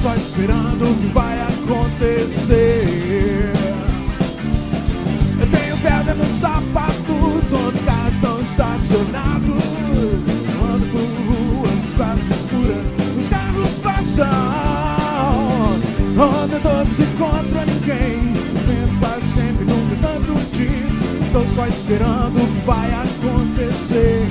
Só 0.01 0.15
esperando 0.15 0.89
o 0.89 0.96
que 0.96 1.08
vai 1.13 1.39
acontecer. 1.41 3.51
Eu 5.39 5.48
tenho 5.48 5.77
pedra 5.77 6.15
nos 6.15 6.39
sapatos 6.39 7.53
Onde 7.53 7.77
os 7.77 7.86
carros 7.86 8.15
estão 8.15 8.41
estacionados. 8.41 9.63
Ando 10.74 10.86
por 10.91 11.01
ruas 11.27 11.93
quase 11.98 12.22
escuras 12.31 12.88
Os 13.20 13.27
carros 13.27 13.72
passam. 13.84 14.27
Contra 16.15 16.60
todos 16.60 17.00
e 17.00 17.05
contra 17.17 17.65
ninguém 17.65 18.34
Vento 18.67 18.96
quase 19.00 19.25
sempre 19.34 19.65
nunca 19.65 19.96
tanto 20.01 20.34
diz. 20.53 20.91
Estou 21.22 21.46
só 21.55 21.67
esperando 21.67 22.41
o 22.41 22.48
que 22.48 22.62
vai 22.65 22.91
acontecer 22.91 24.27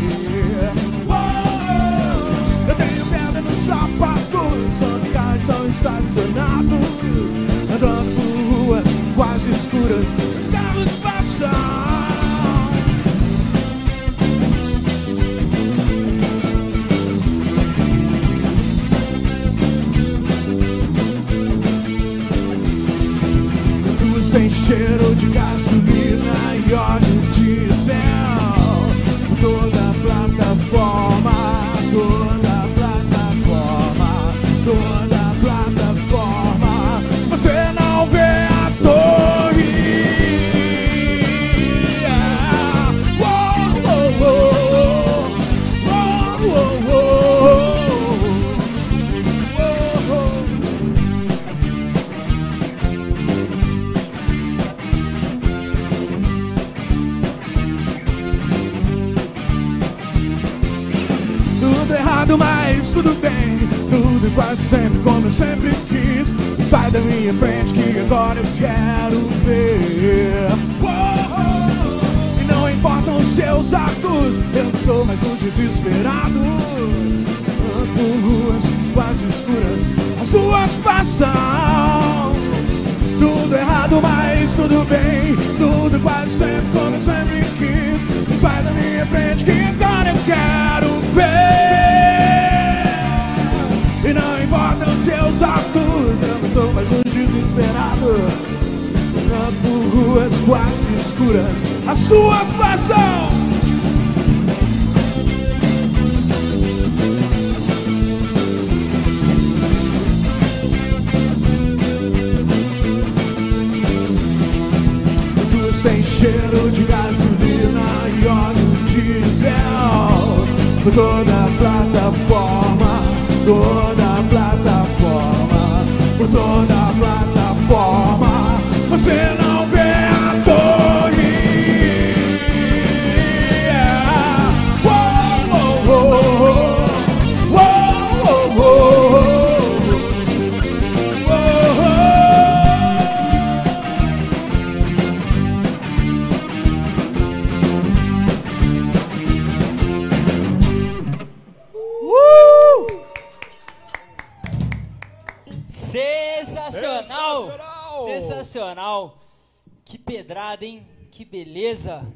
hein? 160.64 160.86
Que 161.10 161.25
beleza! 161.25 162.06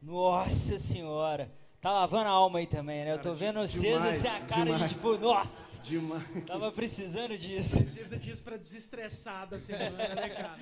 Nossa 0.00 0.78
senhora! 0.78 1.50
Tá 1.80 1.90
lavando 1.92 2.26
a 2.28 2.30
alma 2.32 2.60
aí 2.60 2.66
também, 2.66 3.04
né? 3.04 3.12
Eu 3.12 3.20
tô 3.20 3.34
vendo 3.34 3.64
de- 3.66 3.76
vocês 3.78 3.96
assim, 4.00 4.28
a 4.28 4.40
cara 4.46 4.64
demais. 4.64 4.82
de 4.88 4.94
tipo, 4.94 5.18
nossa! 5.18 5.82
Demais. 5.82 6.22
Tava 6.46 6.70
precisando 6.70 7.36
disso. 7.36 7.76
Precisa 7.76 8.16
disso 8.16 8.42
pra 8.42 8.56
desestressar 8.56 9.48
da 9.48 9.58
semana, 9.58 10.14
né, 10.14 10.28
cara? 10.28 10.58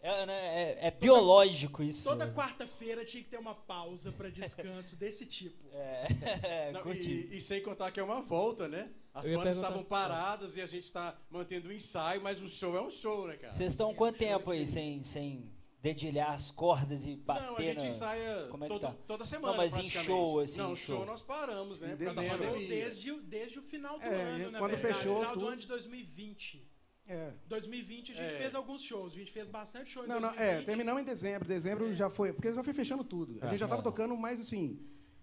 É, 0.00 0.26
né, 0.26 0.34
é- 0.34 0.86
é 0.88 0.90
biológico 0.90 1.82
isso. 1.82 2.04
Toda 2.04 2.30
quarta-feira 2.32 3.04
tinha 3.04 3.22
que 3.24 3.30
ter 3.30 3.38
uma 3.38 3.54
pausa 3.54 4.12
pra 4.12 4.28
descanso 4.28 4.94
desse 4.96 5.24
tipo. 5.26 5.68
É, 5.72 6.70
Não, 6.72 6.82
e, 6.92 7.34
e 7.36 7.40
sem 7.40 7.62
contar 7.62 7.90
que 7.90 7.98
é 7.98 8.02
uma 8.02 8.20
volta, 8.20 8.68
né? 8.68 8.90
As 9.14 9.26
bandas 9.26 9.56
estavam 9.56 9.82
paradas 9.82 10.56
e 10.56 10.60
a 10.60 10.66
gente 10.66 10.92
tá 10.92 11.16
mantendo 11.30 11.68
o 11.68 11.72
ensaio, 11.72 12.22
mas 12.22 12.40
o 12.40 12.48
show 12.48 12.76
é 12.76 12.80
um 12.82 12.90
show, 12.90 13.26
né, 13.26 13.36
cara? 13.36 13.52
Vocês 13.54 13.72
estão 13.72 13.92
quanto 13.94 14.18
Show 14.18 14.26
tempo 14.28 14.50
aí 14.50 14.66
sem, 14.66 15.02
sem 15.02 15.50
dedilhar 15.80 16.32
as 16.32 16.50
cordas 16.50 17.06
e 17.06 17.14
bater 17.16 17.46
Não, 17.46 17.56
a 17.56 17.62
gente 17.62 17.80
na- 17.82 17.86
ensaia 17.86 18.48
Como 18.50 18.64
é 18.64 18.66
que 18.66 18.72
todo- 18.74 18.80
tá? 18.82 18.94
toda 19.06 19.24
semana, 19.24 19.56
mas 19.56 19.70
em 19.72 19.74
praticamente. 19.76 20.06
show, 20.10 20.40
assim, 20.40 20.58
Não, 20.58 20.72
em 20.72 20.76
show 20.76 20.96
show. 20.96 21.06
nós 21.06 21.22
paramos, 21.22 21.80
né? 21.80 21.92
Em 21.92 21.96
Por 21.96 22.04
causa 22.04 22.14
da 22.16 22.22
dezembro. 22.22 22.44
Parou 22.44 22.54
pandemia. 22.60 22.84
desde, 22.84 23.12
o- 23.12 23.20
desde 23.22 23.58
o 23.58 23.62
final 23.62 23.98
do 23.98 24.04
É, 24.04 24.08
ano, 24.22 24.50
na 24.50 24.58
quando 24.58 24.70
verdade. 24.72 24.94
fechou 24.94 25.16
final 25.20 25.32
do 25.34 25.38
tudo. 25.40 25.48
ano 25.48 25.56
de 25.56 25.66
2020. 25.68 26.68
É. 27.06 27.32
2020 27.46 28.12
a 28.12 28.14
gente 28.14 28.34
É. 28.34 28.38
fez 28.38 28.54
alguns 28.54 28.82
shows, 28.82 29.14
a 29.14 29.16
gente 29.16 29.30
fez 29.32 29.48
bastante 29.48 29.90
show 29.90 30.04
em 30.04 30.08
Não, 30.08 30.16
não, 30.20 30.28
2020. 30.30 30.60
é, 30.60 30.62
terminamos 30.62 31.00
em 31.02 31.04
dezembro. 31.04 31.48
Dezembro 31.48 31.94
já 31.94 32.10
foi, 32.10 32.32
porque 32.32 32.52
já 32.52 32.62
foi 32.62 32.74
fechando 32.74 33.02
tudo. 33.04 33.38
A 33.40 33.46
gente 33.46 33.60
já 33.60 33.68
tava 33.68 33.82
tocando 33.82 34.14
mais 34.16 34.40
assim. 34.40 34.78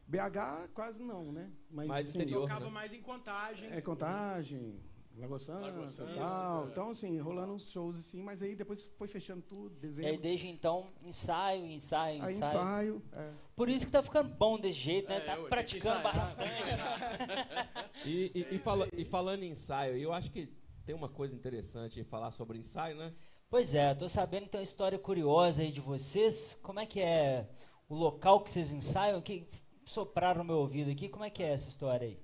BH 0.08 0.70
quase 0.74 1.04
não, 1.04 1.32
né? 1.32 1.52
Mas 1.70 1.88
Mais 1.88 2.10
assim, 2.10 2.18
interior. 2.20 2.42
Tocava 2.44 2.66
né? 2.66 2.72
mais 2.72 2.94
em 2.94 3.02
contagem. 3.02 3.72
É 3.72 3.82
contagem, 3.82 4.80
Lagoa 5.18 5.40
Santa 5.40 5.62
Lagoa 5.68 5.86
e 5.86 5.88
Santa, 5.90 6.14
tal. 6.16 6.66
é. 6.66 6.68
Então, 6.72 6.90
assim, 6.90 7.18
rolando 7.20 7.54
uns 7.54 7.72
shows 7.72 7.98
assim, 7.98 8.22
mas 8.22 8.42
aí 8.42 8.56
depois 8.56 8.84
foi 8.98 9.08
fechando 9.08 9.42
tudo, 9.42 9.72
E 9.74 9.76
aí 9.76 9.80
dezembro. 9.82 10.22
desde 10.22 10.48
então, 10.48 10.88
ensaio, 11.02 11.66
ensaio, 11.68 12.22
Aí 12.24 12.36
ensaio. 12.38 12.62
ensaio. 12.62 13.02
é. 13.14 13.32
Por 13.56 13.70
isso 13.70 13.86
que 13.86 13.92
tá 13.92 14.04
ficando 14.04 14.30
bom 14.36 14.60
desse 14.60 14.80
jeito, 14.80 15.08
né? 15.08 15.18
É, 15.18 15.20
tá 15.22 15.38
praticando 15.38 16.02
bastante. 16.04 16.52
E, 18.06 18.32
e- 18.36 18.44
É 18.44 18.54
e 18.56 18.60
fala- 18.60 18.88
e 18.94 19.06
falando 19.06 19.44
em 19.44 19.50
ensaio, 19.52 19.98
eu 19.98 20.14
acho 20.14 20.30
que 20.32 20.48
tem 20.86 20.94
uma 20.94 21.10
coisa 21.10 21.34
interessante 21.34 22.00
em 22.00 22.04
falar 22.04 22.32
sobre 22.32 22.58
ensaio, 22.60 22.98
né? 22.98 23.14
Pois 23.50 23.74
é, 23.74 23.96
tô 23.96 24.08
sabendo 24.10 24.44
que 24.44 24.50
tem 24.50 24.60
uma 24.60 24.64
história 24.66 25.00
curiosa 25.00 25.62
aí 25.62 25.72
de 25.72 25.80
vocês. 25.82 26.58
Como 26.62 26.80
é 26.80 26.86
que 26.86 27.00
é 27.00 27.48
o 27.90 27.96
local 27.96 28.44
que 28.44 28.52
vocês 28.52 28.72
ensaiam? 28.72 29.22
Que 29.22 29.48
sopraram 29.86 30.40
no 30.40 30.44
meu 30.44 30.58
ouvido 30.58 30.92
aqui. 30.92 31.08
Como 31.10 31.24
é 31.24 31.30
que 31.30 31.42
é 31.42 31.50
essa 31.54 31.68
história 31.70 32.08
aí? 32.08 32.20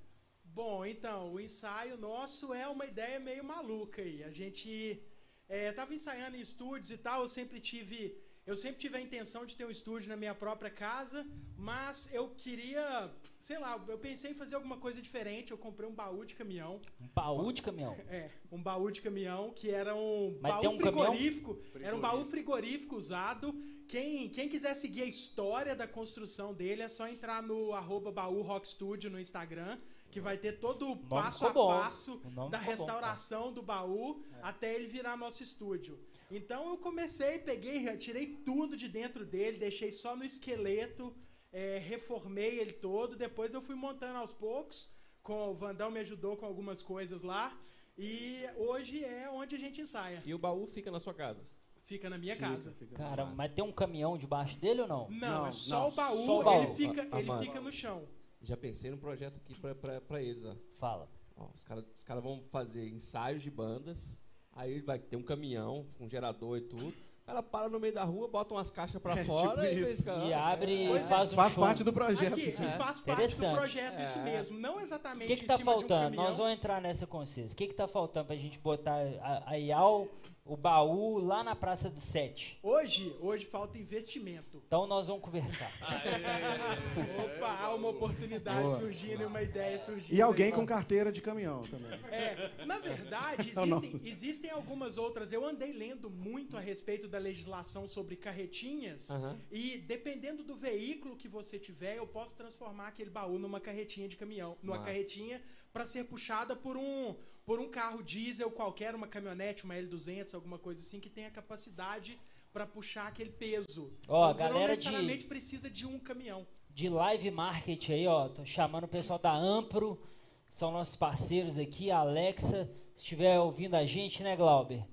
Bom, 0.53 0.85
então, 0.85 1.33
o 1.33 1.39
ensaio 1.39 1.97
nosso 1.97 2.53
é 2.53 2.67
uma 2.67 2.85
ideia 2.85 3.19
meio 3.19 3.43
maluca 3.43 4.01
aí. 4.01 4.21
A 4.23 4.31
gente 4.31 5.01
é, 5.47 5.71
tava 5.71 5.95
ensaiando 5.95 6.35
em 6.35 6.41
estúdios 6.41 6.91
e 6.91 6.97
tal, 6.97 7.21
eu 7.21 7.27
sempre 7.27 7.59
tive. 7.59 8.17
Eu 8.45 8.55
sempre 8.55 8.79
tive 8.79 8.97
a 8.97 9.01
intenção 9.01 9.45
de 9.45 9.55
ter 9.55 9.65
um 9.65 9.69
estúdio 9.69 10.09
na 10.09 10.17
minha 10.17 10.33
própria 10.33 10.71
casa, 10.71 11.23
mas 11.55 12.09
eu 12.11 12.29
queria, 12.29 13.09
sei 13.39 13.59
lá, 13.59 13.79
eu 13.87 13.99
pensei 13.99 14.31
em 14.31 14.33
fazer 14.33 14.55
alguma 14.55 14.77
coisa 14.77 14.99
diferente. 14.99 15.51
Eu 15.51 15.59
comprei 15.59 15.87
um 15.87 15.93
baú 15.93 16.25
de 16.25 16.33
caminhão. 16.33 16.81
Um 16.99 17.07
baú 17.13 17.51
de 17.53 17.61
caminhão. 17.61 17.95
É, 18.09 18.31
um 18.51 18.61
baú 18.61 18.89
de 18.89 18.99
caminhão 18.99 19.53
que 19.53 19.69
era 19.69 19.95
um 19.95 20.39
Mas 20.41 20.53
baú 20.53 20.73
um 20.73 20.77
caminhão? 20.79 21.13
frigorífico. 21.13 21.59
Era 21.79 21.95
um 21.95 22.01
baú 22.01 22.25
frigorífico 22.25 22.95
usado. 22.95 23.53
Quem, 23.87 24.27
quem 24.29 24.49
quiser 24.49 24.73
seguir 24.73 25.03
a 25.03 25.05
história 25.05 25.75
da 25.75 25.87
construção 25.87 26.53
dele 26.53 26.81
é 26.81 26.87
só 26.87 27.07
entrar 27.07 27.43
no 27.43 27.73
arroba 27.73 28.11
baú 28.11 28.41
rock 28.41 28.67
studio 28.67 29.09
no 29.11 29.19
Instagram, 29.19 29.77
que 30.11 30.19
vai 30.19 30.37
ter 30.37 30.59
todo 30.59 30.91
o 30.91 30.97
passo 30.97 31.45
a 31.47 31.53
passo 31.53 32.17
da 32.17 32.19
ficou 32.29 32.49
bom, 32.49 32.57
restauração 32.59 33.51
do 33.51 33.61
baú 33.61 34.23
até 34.41 34.75
ele 34.75 34.87
virar 34.87 35.15
nosso 35.17 35.41
estúdio. 35.41 35.99
Então 36.29 36.69
eu 36.69 36.77
comecei, 36.77 37.39
peguei, 37.39 37.85
tirei 37.97 38.27
tudo 38.45 38.77
de 38.77 38.87
dentro 38.87 39.25
dele, 39.25 39.57
deixei 39.57 39.91
só 39.91 40.15
no 40.15 40.23
esqueleto, 40.23 41.15
é, 41.51 41.77
reformei 41.77 42.59
ele 42.59 42.73
todo. 42.73 43.15
Depois 43.15 43.53
eu 43.53 43.61
fui 43.61 43.75
montando 43.75 44.17
aos 44.19 44.31
poucos. 44.33 44.89
Com 45.23 45.49
o 45.51 45.53
Vandão 45.53 45.91
me 45.91 45.99
ajudou 45.99 46.35
com 46.37 46.45
algumas 46.45 46.81
coisas 46.81 47.21
lá. 47.21 47.55
E 47.97 48.43
hoje 48.57 49.03
é 49.03 49.29
onde 49.29 49.55
a 49.55 49.59
gente 49.59 49.81
ensaia. 49.81 50.23
E 50.25 50.33
o 50.33 50.39
baú 50.39 50.65
fica 50.67 50.89
na 50.89 50.99
sua 50.99 51.13
casa. 51.13 51.45
Fica 51.83 52.09
na 52.09 52.17
minha 52.17 52.37
casa. 52.37 52.73
Cara, 52.95 53.25
mas 53.25 53.51
tem 53.53 53.63
um 53.63 53.71
caminhão 53.71 54.17
debaixo 54.17 54.57
dele 54.57 54.81
ou 54.81 54.87
não? 54.87 55.09
Não, 55.09 55.19
Não, 55.19 55.47
é 55.47 55.51
só 55.51 55.79
não, 55.81 55.87
o 55.89 55.91
baú, 55.91 56.25
só 56.25 56.39
o 56.39 56.43
baú. 56.43 56.63
ele 56.63 56.73
fica, 56.75 57.07
Ah, 57.11 57.19
ele 57.19 57.27
mano. 57.27 57.43
fica 57.43 57.59
no 57.61 57.71
chão. 57.71 58.07
Já 58.41 58.57
pensei 58.57 58.89
num 58.89 58.97
projeto 58.97 59.37
aqui 59.37 59.53
pra, 59.59 59.75
pra, 59.75 60.01
pra 60.01 60.21
eles, 60.21 60.43
ó. 60.45 60.55
Fala. 60.77 61.07
Ó, 61.37 61.47
os 61.53 61.61
caras 61.61 61.85
os 61.95 62.03
cara 62.03 62.19
vão 62.19 62.41
fazer 62.51 62.87
ensaios 62.87 63.41
de 63.43 63.49
bandas, 63.51 64.17
aí 64.53 64.79
vai 64.81 64.99
ter 64.99 65.15
um 65.15 65.23
caminhão 65.23 65.85
com 65.97 66.09
gerador 66.09 66.57
e 66.57 66.61
tudo. 66.61 66.93
Ela 67.27 67.41
para 67.43 67.69
no 67.69 67.79
meio 67.79 67.93
da 67.93 68.03
rua, 68.03 68.27
bota 68.27 68.53
umas 68.55 68.71
caixas 68.71 68.99
pra 69.01 69.13
É, 69.19 69.23
fora 69.23 69.61
tipo 69.69 69.79
e, 69.79 69.83
isso. 69.83 70.03
cara, 70.03 70.25
E 70.25 70.33
abre 70.33 70.87
Pois 70.89 71.01
e 71.03 71.05
é. 71.05 71.07
faz 71.07 71.31
um 71.31 71.35
Faz 71.35 71.53
show. 71.53 71.63
parte 71.63 71.83
do 71.83 71.93
projeto. 71.93 72.33
Aqui, 72.33 72.47
assim. 72.47 72.63
e 72.65 72.77
faz 72.77 72.99
parte 72.99 73.35
do 73.35 73.51
projeto 73.51 74.01
isso 74.01 74.17
É. 74.19 74.23
mesmo. 74.23 74.59
Não 74.59 74.77
O 74.77 74.79
exatamente 74.81 75.27
que 75.27 75.37
que 75.37 75.45
tá 75.45 75.55
um 75.55 75.59
faltando? 75.59 76.03
caminhão. 76.05 76.23
Nós 76.25 76.37
vamos 76.37 76.53
entrar 76.53 76.81
nessa 76.81 77.05
vocês. 77.05 77.53
O 77.53 77.55
que 77.55 77.67
que 77.67 77.73
tá 77.75 77.87
faltando 77.87 78.25
pra 78.25 78.35
gente 78.35 78.57
botar 78.59 78.95
a, 79.21 79.51
a 79.51 79.55
IAL, 79.55 80.07
o 80.43 80.57
baú, 80.57 81.19
lá 81.19 81.43
na 81.43 81.55
Praça 81.55 81.89
do 81.89 82.01
Sete? 82.01 82.57
Hoje, 82.63 83.15
hoje 83.19 83.45
falta 83.45 83.77
investimento. 83.77 84.61
Então 84.65 84.87
nós 84.87 85.07
vamos 85.07 85.21
conversar. 85.21 85.71
Opa, 87.37 87.47
há 87.47 87.75
uma 87.75 87.89
oportunidade 87.89 88.67
Boa. 88.67 88.69
surgindo, 88.79 89.27
uma 89.27 89.41
ideia 89.41 89.77
surgindo. 89.79 90.17
E 90.17 90.21
alguém 90.21 90.47
aí. 90.47 90.51
com 90.51 90.65
carteira 90.65 91.11
de 91.11 91.21
caminhão 91.21 91.61
também. 91.63 91.91
É, 92.11 92.65
na 92.65 92.79
verdade, 92.79 93.53
Não, 93.55 93.65
não. 93.65 93.77
existem, 93.83 94.01
existem 94.09 94.51
algumas 94.51 94.97
outras. 94.97 95.31
Eu 95.31 95.45
andei 95.45 95.71
lendo 95.71 96.09
muito 96.09 96.57
a 96.57 96.59
respeito 96.59 97.07
da 97.07 97.19
legislação 97.19 97.87
sobre 97.87 98.15
carretinhas. 98.15 99.09
Aham. 99.11 99.37
E 99.51 99.77
dependendo 99.77 100.43
do 100.43 100.55
veículo 100.55 101.15
que 101.15 101.27
você 101.27 101.59
tiver, 101.59 101.97
eu 101.97 102.07
posso 102.07 102.35
transformar 102.35 102.87
aquele 102.87 103.09
baú 103.09 103.37
numa 103.37 103.59
carretinha 103.59 104.07
de 104.07 104.17
caminhão, 104.17 104.57
numa 104.61 104.77
Massa. 104.77 104.87
carretinha 104.87 105.41
para 105.71 105.85
ser 105.85 106.03
puxada 106.05 106.55
por 106.55 106.75
um 106.75 107.15
por 107.45 107.59
um 107.59 107.69
carro 107.69 108.03
diesel 108.03 108.49
qualquer, 108.51 108.93
uma 108.95 109.07
caminhonete, 109.07 109.63
uma 109.63 109.75
L200, 109.75 110.33
alguma 110.35 110.57
coisa 110.59 110.79
assim 110.81 110.99
que 110.99 111.09
tenha 111.09 111.29
capacidade 111.31 112.17
para 112.53 112.65
puxar 112.67 113.07
aquele 113.07 113.29
peso. 113.31 113.91
Ó, 114.07 114.31
Então, 114.31 114.37
você 114.37 114.43
não 114.43 114.49
galera 114.49 114.63
de- 114.65 114.69
necessariamente 114.71 115.25
precisa 115.25 115.69
de 115.69 115.85
um 115.85 115.97
caminhão. 115.99 116.45
de 116.69 116.87
live 116.87 117.31
market 117.31 117.89
aí, 117.89 118.07
ó. 118.07 118.29
Tô 118.29 118.45
chamando 118.45 118.85
o 118.85 118.87
pessoal 118.87 119.19
da 119.19 119.33
Ampro, 119.35 120.01
são 120.49 120.71
nossos 120.71 120.95
parceiros 120.95 121.57
aqui, 121.57 121.91
a 121.91 121.97
Alexa, 121.99 122.69
se 122.95 123.01
estiver 123.03 123.39
ouvindo 123.39 123.75
a 123.75 123.85
gente, 123.85 124.21
né, 124.23 124.35
Glauber? 124.37 124.85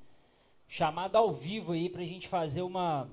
Chamada 0.66 1.18
ao 1.18 1.32
vivo 1.32 1.72
aí 1.72 1.88
pra 1.88 2.02
gente 2.04 2.28
fazer 2.28 2.62
uma 2.62 3.08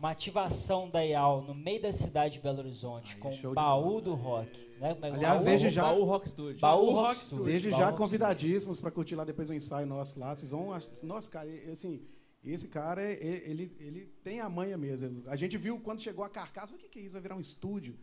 uma 0.00 0.10
ativação 0.12 0.88
da 0.88 1.00
IAL 1.04 1.42
no 1.42 1.54
meio 1.54 1.82
da 1.82 1.92
cidade 1.92 2.34
de 2.34 2.40
Belo 2.40 2.58
Horizonte, 2.60 3.12
Aí 3.12 3.16
é 3.36 3.42
com 3.42 3.48
o 3.48 3.54
baú 3.54 4.00
do 4.00 4.14
rock. 4.14 4.58
Né? 4.80 4.92
É 4.92 4.94
que- 4.94 5.04
Aliás, 5.04 5.36
baú- 5.36 5.44
desde 5.44 5.68
já- 5.70 5.82
Baú 5.82 6.04
Rock 6.04 6.28
Studio. 6.30 6.58
Baú 6.58 6.86
Baú 6.86 6.94
Rock 6.94 7.06
Rock 7.08 7.24
Studio. 7.26 7.44
Desde 7.44 7.70
Baú 7.70 7.78
já 7.78 7.86
Rock 7.86 7.98
convidadíssimos 7.98 8.80
para 8.80 8.90
curtir 8.90 9.14
lá 9.14 9.24
depois 9.24 9.50
o 9.50 9.54
ensaio 9.54 9.86
nosso 9.86 10.18
lá. 10.18 10.34
Vocês 10.34 10.50
vão. 10.50 10.68
Nossa, 11.02 11.28
cara, 11.30 11.46
assim, 11.70 12.00
esse 12.42 12.66
cara, 12.66 13.02
ele, 13.02 13.76
ele 13.78 14.06
tem 14.24 14.40
a 14.40 14.48
manha 14.48 14.78
mesmo. 14.78 15.22
A 15.26 15.36
gente 15.36 15.58
viu 15.58 15.78
quando 15.80 16.00
chegou 16.00 16.24
a 16.24 16.30
carcaça, 16.30 16.74
o 16.74 16.78
que, 16.78 16.88
que 16.88 16.98
é 16.98 17.02
isso? 17.02 17.12
Vai 17.12 17.20
virar 17.20 17.36
um 17.36 17.40
estúdio? 17.40 17.94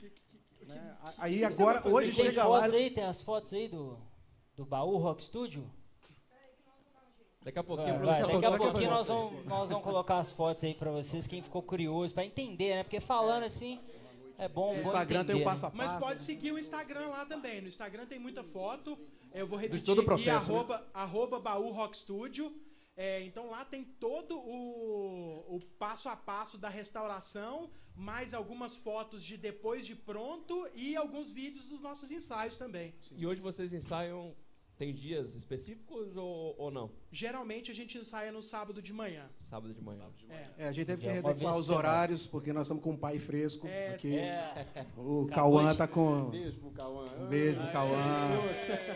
Né? 0.67 0.97
Aí 1.17 1.39
que 1.39 1.51
você 1.51 1.61
agora, 1.61 1.73
vai 1.79 1.83
fazer? 1.83 1.95
hoje 1.95 2.15
Tem 2.15 2.25
chega 2.25 2.45
lá. 2.45 2.65
aí? 2.65 2.91
Tem 2.91 3.03
as 3.05 3.21
fotos 3.23 3.53
aí 3.53 3.67
do, 3.69 3.97
do 4.55 4.63
baú 4.65 4.97
Rock 4.97 5.23
Studio? 5.23 5.63
Daqui 7.47 7.59
a 7.59 7.63
pouquinho, 7.63 7.87
Vai, 7.91 7.97
Bruno, 7.97 8.11
vai, 8.11 8.41
daqui 8.41 8.45
a 8.45 8.57
pouquinho 8.57 8.89
nós 8.89 9.07
vamos, 9.07 9.45
nós 9.45 9.69
vamos 9.69 9.83
colocar 9.85 10.17
as 10.17 10.29
fotos 10.33 10.65
aí 10.65 10.73
pra 10.73 10.91
vocês, 10.91 11.25
quem 11.27 11.41
ficou 11.41 11.61
curioso, 11.61 12.13
pra 12.13 12.25
entender, 12.25 12.75
né? 12.75 12.83
Porque 12.83 12.99
falando 12.99 13.43
assim, 13.43 13.79
é 14.37 14.49
bom, 14.49 14.75
bom 14.75 14.81
Instagram 14.81 15.23
tem 15.23 15.33
o 15.33 15.39
entender, 15.39 15.45
né? 15.45 15.45
passo 15.45 15.65
a 15.65 15.71
Mas 15.73 15.91
passo. 15.93 16.05
pode 16.05 16.21
seguir 16.23 16.51
o 16.51 16.59
Instagram 16.59 17.07
lá 17.07 17.25
também. 17.25 17.61
No 17.61 17.69
Instagram 17.69 18.05
tem 18.05 18.19
muita 18.19 18.43
foto. 18.43 18.99
Eu 19.33 19.47
vou 19.47 19.57
repetir 19.57 19.85
todo 19.85 19.99
o 19.99 20.01
aqui, 20.01 20.07
processo, 20.07 20.51
né? 20.51 20.57
arroba, 20.57 20.87
arroba 20.93 21.39
Baú 21.39 21.71
Rock 21.71 21.95
Studio. 21.95 22.53
É, 22.97 23.23
então 23.23 23.49
lá 23.49 23.63
tem 23.63 23.85
todo 23.85 24.37
o, 24.37 25.55
o 25.55 25.61
passo 25.79 26.09
a 26.09 26.17
passo 26.17 26.57
da 26.57 26.67
restauração, 26.67 27.69
mais 27.95 28.33
algumas 28.33 28.75
fotos 28.75 29.23
de 29.23 29.37
depois 29.37 29.85
de 29.85 29.95
pronto 29.95 30.67
e 30.75 30.97
alguns 30.97 31.29
vídeos 31.29 31.65
dos 31.67 31.79
nossos 31.79 32.11
ensaios 32.11 32.57
também. 32.57 32.93
E 33.15 33.25
hoje 33.25 33.39
vocês 33.39 33.71
ensaiam. 33.71 34.35
Tem 34.77 34.93
dias 34.93 35.33
específicos 35.33 36.15
ou, 36.15 36.53
ou 36.57 36.69
não? 36.69 36.91
Geralmente 37.11 37.71
a 37.71 37.73
gente 37.73 37.97
ensaia 37.97 38.31
no 38.31 38.43
sábado 38.43 38.79
de 38.79 38.93
manhã. 38.93 39.25
Sábado 39.39 39.73
de 39.73 39.81
manhã. 39.81 40.03
É. 40.29 40.65
É, 40.65 40.67
a 40.67 40.71
gente 40.71 40.85
teve 40.85 41.01
que 41.01 41.07
É, 41.07 41.13
uma 41.13 41.21
readequar 41.29 41.57
os 41.57 41.65
semana. 41.65 41.87
horários, 41.87 42.27
porque 42.27 42.53
nós 42.53 42.67
estamos 42.67 42.83
com 42.83 42.91
um 42.91 42.97
pai 42.97 43.17
fresco 43.17 43.65
É, 43.67 43.95
aqui. 43.95 44.15
É, 44.19 44.67
O 44.95 45.25
Cauã 45.25 45.71
de- 45.71 45.77
tá 45.79 45.87
com. 45.87 46.29
Beijo 46.29 46.59
pro 46.59 46.69
Cauã. 46.69 47.07
Um 47.19 47.27
beijo 47.27 47.59
pro 47.59 47.71
Cauã. 47.71 47.97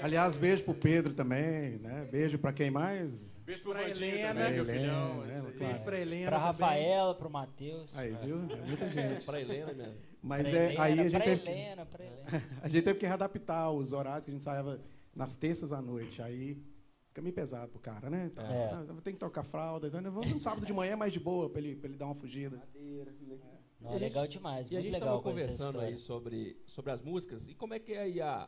Aliás, 0.04 0.38
beijo 0.38 0.64
pro 0.64 0.74
Pedro 0.76 1.14
também, 1.14 1.78
né? 1.80 2.08
Beijo 2.12 2.38
pra 2.38 2.54
quem 2.54 2.70
mais? 2.70 3.32
Beijo 3.44 3.64
pro 3.64 3.72
Pra 3.74 3.82
Vandinho 3.88 4.08
Helena. 4.16 4.28
também, 4.36 4.54
meu 4.54 4.64
Helena, 4.64 4.80
filhão. 4.82 5.16
né, 5.22 5.42
claro. 5.42 5.58
Beijo 5.58 5.80
pra 5.84 6.00
Helena 6.00 6.28
pra 6.28 6.38
também. 6.38 6.52
Rafaela, 6.52 7.16
pro 7.16 7.30
Matheus. 7.30 7.98
Aí, 7.98 8.16
viu? 8.24 8.38
É 8.52 8.56
muita 8.68 8.88
gente. 8.90 9.26
Pra 9.26 9.42
Helena 9.42 9.74
mesmo. 9.74 9.96
Mas 10.22 10.48
pra 10.48 10.50
é, 10.60 10.66
Helena, 10.66 10.84
aí 10.84 10.92
a 11.00 11.04
gente, 11.04 11.12
pra 11.12 11.20
teve 11.22 11.42
que, 11.42 11.50
Helena, 11.50 11.86
pra 11.88 12.04
Helena. 12.06 12.44
a 12.62 12.68
gente 12.70 12.84
teve 12.84 13.00
que 13.00 13.06
readaptar 13.08 13.72
os 13.72 13.94
horários 13.94 14.26
que 14.26 14.32
a 14.32 14.34
gente 14.34 14.42
ensaiava 14.42 14.80
nas 15.16 15.36
terças 15.36 15.72
à 15.74 15.82
noite. 15.82 16.22
Aí 16.22 16.62
fica 17.08 17.22
meio 17.22 17.34
pesado 17.36 17.70
pro 17.72 17.80
cara, 17.80 18.10
né? 18.10 18.30
Então, 18.32 18.46
É. 18.46 18.72
ah, 18.74 18.86
Tem 19.04 19.14
que 19.14 19.20
trocar 19.20 19.44
fralda. 19.44 19.88
Então, 19.88 20.02
vamos 20.12 20.30
no 20.30 20.40
sábado 20.40 20.66
de 20.66 20.74
manhã 20.74 20.96
mais 20.96 21.12
de 21.14 21.20
boa 21.20 21.50
pra 21.50 21.60
ele, 21.62 21.76
pra 21.76 21.90
ele 21.90 21.98
dar 21.98 22.06
uma 22.06 22.16
fugida. 22.16 22.58
Madeira, 22.58 23.12
né? 23.20 23.38
Não, 23.80 23.98
legal 23.98 24.28
demais, 24.28 24.70
E 24.70 24.78
a 24.78 24.82
gente 24.82 24.94
estava 24.94 25.20
conversando 25.22 25.80
aí 25.80 25.98
sobre, 25.98 26.62
sobre 26.68 26.92
as 26.92 27.02
músicas. 27.02 27.48
E 27.48 27.56
como 27.56 27.74
é 27.74 27.80
que 27.80 27.94
é 27.94 28.02
aí 28.02 28.22
a 28.22 28.48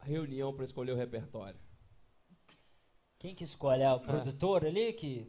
reunião 0.00 0.54
para 0.54 0.64
escolher 0.64 0.92
o 0.92 0.96
repertório? 0.96 1.60
Quem 3.18 3.34
que 3.34 3.44
escolhe? 3.44 3.82
É 3.82 3.92
o 3.92 4.00
produtor 4.00 4.64
ali 4.64 4.92
que... 4.92 5.26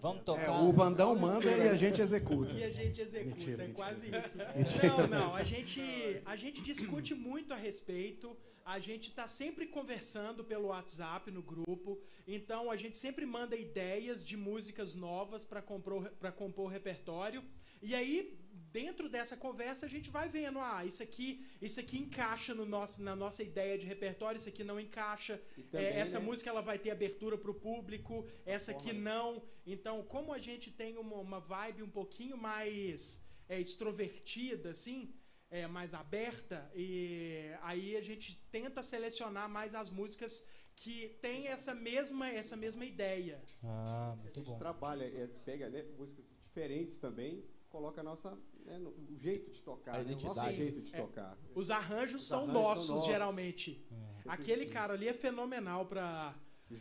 Vamos 0.00 0.22
tocar. 0.24 0.44
É, 0.46 0.50
o 0.50 0.72
Vandão 0.72 1.14
manda 1.14 1.44
e 1.44 1.68
a 1.68 1.76
gente 1.76 2.00
executa. 2.02 2.54
E 2.54 2.64
a 2.64 2.70
gente 2.70 3.02
executa, 3.02 3.34
Mentira, 3.36 3.64
é 3.64 3.66
mentira. 3.66 3.72
quase 3.74 4.06
isso. 4.08 4.38
Não, 4.86 5.06
não, 5.06 5.34
a 5.34 5.42
gente, 5.42 5.82
a 6.24 6.36
gente 6.36 6.62
discute 6.62 7.14
muito 7.14 7.52
a 7.52 7.56
respeito, 7.58 8.34
a 8.74 8.78
gente 8.78 9.10
tá 9.10 9.26
sempre 9.26 9.66
conversando 9.66 10.44
pelo 10.44 10.68
WhatsApp 10.68 11.30
no 11.30 11.42
grupo, 11.42 12.00
então 12.26 12.70
a 12.70 12.76
gente 12.76 12.96
sempre 12.96 13.26
manda 13.26 13.56
ideias 13.56 14.24
de 14.24 14.36
músicas 14.36 14.94
novas 14.94 15.44
para 15.44 15.60
compor, 15.60 16.08
pra 16.20 16.30
compor 16.30 16.66
o 16.66 16.68
repertório, 16.68 17.42
e 17.82 17.94
aí 17.94 18.38
dentro 18.72 19.08
dessa 19.08 19.36
conversa 19.36 19.86
a 19.86 19.88
gente 19.88 20.08
vai 20.10 20.28
vendo, 20.28 20.60
ah, 20.60 20.84
isso 20.84 21.02
aqui, 21.02 21.44
isso 21.60 21.80
aqui 21.80 21.98
encaixa 21.98 22.54
no 22.54 22.64
nosso, 22.64 23.02
na 23.02 23.16
nossa 23.16 23.42
ideia 23.42 23.76
de 23.76 23.86
repertório, 23.86 24.38
isso 24.38 24.48
aqui 24.48 24.62
não 24.62 24.78
encaixa, 24.78 25.42
E 25.56 25.62
também, 25.64 25.86
é, 25.86 25.98
essa 25.98 26.20
né, 26.20 26.24
música 26.26 26.48
ela 26.48 26.62
vai 26.62 26.78
ter 26.78 26.90
abertura 26.90 27.36
para 27.36 27.50
o 27.50 27.54
público, 27.54 28.24
essa 28.46 28.70
aqui 28.70 28.92
não. 28.92 29.42
Então, 29.66 30.02
como 30.04 30.32
a 30.32 30.38
gente 30.38 30.70
tem 30.70 30.96
uma, 30.96 31.16
uma 31.16 31.40
vibe 31.40 31.82
um 31.82 31.90
pouquinho 31.90 32.36
mais 32.36 33.24
é, 33.48 33.60
extrovertida, 33.60 34.70
assim, 34.70 35.12
é, 35.50 35.66
mais 35.66 35.94
aberta, 35.94 36.70
e 36.74 37.50
aí 37.62 37.96
a 37.96 38.00
gente 38.00 38.36
tenta 38.52 38.82
selecionar 38.82 39.48
mais 39.48 39.74
as 39.74 39.90
músicas 39.90 40.46
que 40.76 41.08
têm 41.20 41.48
essa 41.48 41.74
mesma, 41.74 42.28
essa 42.28 42.56
mesma 42.56 42.84
ideia. 42.84 43.42
Ah, 43.64 44.12
A 44.12 44.16
muito 44.16 44.38
gente 44.40 44.46
bom. 44.48 44.58
trabalha, 44.58 45.04
é, 45.04 45.26
pega 45.44 45.68
né, 45.68 45.84
músicas 45.98 46.24
diferentes 46.44 46.98
também, 46.98 47.44
coloca 47.68 48.00
a 48.00 48.04
nossa, 48.04 48.38
né, 48.64 48.78
no- 48.78 48.90
o 48.90 49.16
jeito 49.18 49.50
de 49.50 49.60
tocar, 49.60 49.96
A 49.96 49.98
né, 49.98 50.04
o 50.04 50.12
nosso 50.12 50.24
identidade. 50.26 50.56
jeito 50.56 50.80
de 50.82 50.94
É. 50.94 51.00
tocar. 51.00 51.36
Os 51.54 51.70
arranjos 51.70 52.22
Os 52.22 52.28
são 52.28 52.38
arranjos 52.40 52.54
são 52.54 52.62
nossos, 52.62 52.88
nossos. 52.90 53.06
geralmente. 53.06 53.84
Aquele 54.26 54.66
cara 54.66 54.94
ali 54.94 55.08
é 55.08 55.12
fenomenal 55.12 55.84
para 55.86 56.34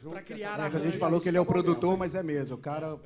com 0.04 0.12
criar 0.24 0.54
essa 0.60 0.62
É 0.62 0.66
a 0.66 0.78
a 0.78 0.80
gente 0.92 0.98
falou 1.00 1.20
que 1.20 1.28
ele 1.28 1.38
é 1.38 1.42
o 1.42 1.46
produtor, 1.46 1.98
mas 1.98 2.14
é 2.14 2.22
mesmo. 2.22 2.56
O 2.56 2.60
cara. 2.60 3.00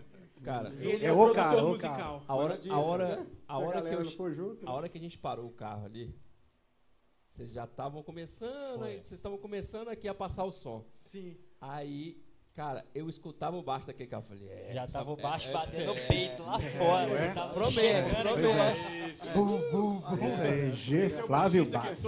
Cara, 0.44 0.70
Ele 0.80 1.06
É 1.06 1.10
é, 1.10 1.12
o 1.12 1.16
o 1.32 1.34
cara, 1.34 1.64
o 1.64 1.70
musical. 1.70 2.24
a 2.28 2.36
hora, 2.36 2.60
a 2.70 2.80
hora, 2.80 3.16
né? 3.18 3.28
a 3.48 3.58
hora 3.58 3.82
que 3.82 3.96
eu 3.96 4.02
junto, 4.34 4.68
A 4.68 4.74
hora 4.74 4.90
que 4.90 4.98
a 4.98 5.02
gente 5.02 5.18
parou 5.18 5.46
o 5.48 5.52
carro 5.52 5.86
ali, 5.86 6.14
vocês 7.30 7.52
já 7.52 7.64
estavam 7.64 8.04
começando, 8.04 8.80
Foi. 8.80 8.96
vocês 8.98 9.14
estavam 9.14 9.38
começando 9.38 9.88
aqui 9.90 10.08
a 10.08 10.14
passar 10.14 10.44
o 10.44 10.52
som. 10.52 10.86
Sim. 11.00 11.38
Aí, 11.62 12.22
cara, 12.54 12.86
eu 12.94 13.10
escutava 13.10 13.56
o 13.58 13.64
baixo 13.64 13.88
daquele 13.88 14.10
carro. 14.10 14.24
eu 14.30 14.38
Falei, 14.38 14.50
é, 14.54 14.74
Já 14.74 14.86
tava 14.88 15.12
o 15.14 15.18
é- 15.18 15.22
baixo 15.22 15.50
é- 15.50 15.54
batendo 15.54 15.82
é- 15.82 15.86
no 16.02 16.08
peito 16.08 16.44
lá 16.44 16.60
fora. 16.60 17.12
é? 17.12 17.28
já 17.30 17.34
tava 17.34 17.54
Promete, 17.54 18.10
chegando 18.10 18.30
promete. 18.34 18.80
aí, 20.42 20.74
G. 20.74 21.06
Esse 21.06 21.20
é 21.20 21.24
o 21.24 21.28
Flávio 21.28 21.66
Bass. 21.70 22.04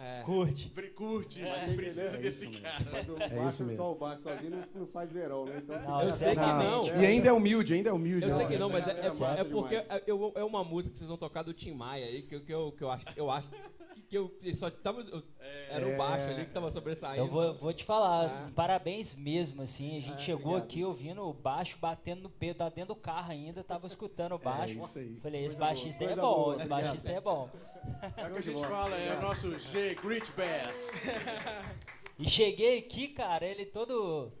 É 0.00 0.20
É. 0.20 0.22
Curte. 0.22 0.68
br- 0.74 0.86
curte, 0.94 1.42
É, 1.42 1.66
mas 1.66 1.76
precisa 1.76 2.16
é 2.16 2.20
desse 2.20 2.50
isso 2.50 2.62
cara. 2.62 2.86
Mas 2.90 3.08
o 3.08 3.12
isso 3.12 3.18
baixo, 3.18 3.64
mesmo. 3.64 3.76
só 3.76 3.92
o 3.92 3.94
baixo 3.94 4.22
sozinho 4.22 4.50
não, 4.50 4.80
não 4.80 4.86
faz 4.86 5.12
verão, 5.12 5.44
né? 5.44 5.60
Então, 5.62 5.80
Não, 5.82 6.02
Eu 6.02 6.08
é 6.08 6.12
sei 6.12 6.30
que 6.34 6.40
não. 6.40 6.86
E 6.86 7.06
ainda 7.06 7.28
é 7.28 7.32
humilde, 7.32 7.74
ainda 7.74 7.90
é 7.90 7.92
humilde. 7.92 8.22
Eu 8.24 8.28
né? 8.30 8.36
sei 8.36 8.46
que 8.46 8.58
não, 8.58 8.70
mas 8.70 8.86
é, 8.88 8.92
É 8.92 9.06
é- 9.06 9.40
é 9.40 9.44
porque 9.44 9.74
é, 9.76 10.02
eu- 10.06 10.32
é 10.34 10.44
uma 10.44 10.64
música 10.64 10.92
que 10.92 10.98
vocês 10.98 11.08
vão 11.08 11.18
tocar 11.18 11.42
do 11.42 11.52
Tim 11.52 11.72
Maia 11.72 12.06
aí, 12.06 12.22
que, 12.22 12.34
eu- 12.36 12.40
que 12.44 12.52
eu, 12.52 12.72
que 12.72 12.82
eu 12.84 12.90
acho, 12.90 13.04
eu 13.16 13.30
acho 13.30 13.48
que, 13.50 13.56
que 14.08 14.16
eu 14.16 14.54
só 14.54 14.70
tava. 14.70 15.02
eu- 15.02 15.22
era 15.70 15.86
o 15.86 15.96
baixo 15.96 16.28
ali 16.30 16.44
que 16.44 16.50
tava 16.52 16.70
sobressaindo. 16.70 17.18
Eu 17.24 17.28
vou, 17.28 17.54
vou 17.54 17.72
te 17.72 17.84
falar, 17.84 18.26
Ah. 18.26 18.50
parabéns 18.54 19.14
mesmo, 19.14 19.62
assim. 19.62 19.98
A 19.98 20.00
gente 20.00 20.14
Ah, 20.14 20.18
chegou 20.18 20.52
obrigado. 20.52 20.64
aqui 20.64 20.84
ouvindo 20.84 21.22
o 21.22 21.32
baixo 21.32 21.76
batendo 21.80 22.22
no 22.22 22.30
peito, 22.30 22.58
tá 22.58 22.68
dentro 22.68 22.94
do 22.94 23.00
carro 23.00 23.30
ainda, 23.32 23.62
tava 23.62 23.86
escutando 23.86 24.34
o 24.34 24.38
baixo. 24.38 24.78
isso 24.78 24.98
aí. 24.98 25.16
Falei, 25.22 25.40
esse 25.44 25.56
Coisa 25.56 25.60
baixista 25.74 26.04
é 26.04 26.16
bom, 26.16 26.20
boa, 26.34 26.56
esse 26.56 26.66
baixista 26.66 27.10
é 27.12 27.20
bom. 27.20 27.48
É 28.16 28.26
o 28.26 28.32
que 28.32 28.38
a 28.38 28.42
gente 28.42 28.66
fala, 28.66 28.96
é 28.96 29.16
o 29.16 29.22
nosso 29.22 29.58
G 29.58 29.94
Grit 29.96 30.30
Bass. 30.32 30.90
E 32.18 32.28
cheguei 32.28 32.78
aqui, 32.78 33.08
cara, 33.08 33.46
ele 33.46 33.66
todo 33.66 34.32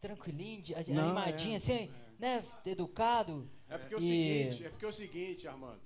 tranquilinho, 0.00 0.62
Não, 0.88 1.04
animadinho, 1.04 1.54
é. 1.54 1.56
assim, 1.56 1.90
né? 2.18 2.44
Educado. 2.64 3.48
É 3.68 3.76
porque 3.78 3.94
é 3.94 3.96
o 3.96 4.00
E- 4.00 4.02
seguinte, 4.02 4.64
é 4.66 4.68
porque 4.70 4.84
é 4.84 4.88
o 4.88 4.92
seguinte, 4.92 5.48
Armando. 5.48 5.80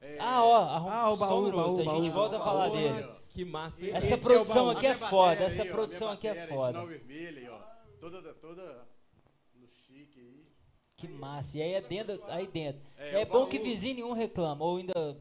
É, 0.00 0.16
Ah, 0.20 0.44
ó, 0.44 0.56
arruma 0.64 0.92
Ah, 0.94 1.10
o 1.10 1.16
só 1.16 1.24
um 1.24 1.28
baú, 1.28 1.42
minuto, 1.44 1.56
baú, 1.56 1.74
a 1.74 1.94
gente 1.96 2.10
baú. 2.10 2.12
volta 2.12 2.36
a 2.36 2.40
falar 2.40 2.68
Baú, 2.70 2.76
dele. 2.76 3.08
Que 3.30 3.44
massa, 3.44 3.84
hein? 3.84 3.90
Essa 3.94 4.14
é 4.14 4.16
produção 4.16 4.66
baú. 4.66 4.76
aqui 4.76 4.86
é 4.86 4.94
foda, 4.94 5.44
essa 5.44 5.64
produção 5.64 6.08
aqui 6.12 6.28
é 6.28 6.46
foda. 6.46 6.66
Sinal 6.68 6.86
vermelho 6.86 7.38
aí, 7.38 7.48
ó. 7.48 7.58
Toda, 8.00 8.34
toda 8.34 8.86
no 9.54 9.66
chique 9.68 10.20
aí. 10.20 10.46
Que 10.96 11.08
massa. 11.08 11.58
E 11.58 11.62
aí 11.62 11.72
é 11.74 11.80
dentro, 11.80 12.20
aí 12.28 12.46
dentro. 12.46 12.80
É, 12.96 13.22
É, 13.22 13.24
bom 13.24 13.40
baú- 13.40 13.48
que 13.48 13.58
vizinho 13.58 13.94
nenhum 13.96 14.12
reclama, 14.12 14.64
ou 14.64 14.76
ainda 14.78 15.20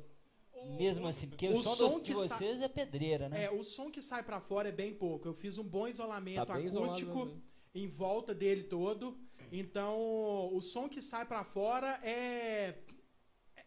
mesmo 0.75 1.07
assim, 1.07 1.27
porque 1.27 1.47
o, 1.47 1.57
o 1.57 1.63
som, 1.63 1.99
de 1.99 2.13
vocês 2.13 2.61
é 2.61 2.67
pedreira, 2.67 3.29
né? 3.29 3.45
É, 3.45 3.51
o 3.51 3.63
som 3.63 3.89
que 3.91 4.01
sai 4.01 4.23
pra 4.23 4.39
fora 4.39 4.69
é 4.69 4.71
bem 4.71 4.93
pouco. 4.93 5.27
Eu 5.27 5.33
fiz 5.33 5.57
um 5.57 5.63
bom 5.63 5.87
isolamento 5.87 6.45
Tá 6.45 6.59
isolado, 6.59 6.93
acústico 6.93 7.25
né? 7.25 7.41
em 7.75 7.87
volta 7.87 8.33
dele 8.33 8.63
todo. 8.63 9.17
Então, 9.51 10.53
o 10.53 10.61
som 10.61 10.89
que 10.89 11.01
sai 11.01 11.25
pra 11.25 11.43
fora 11.43 11.99
é, 12.03 12.75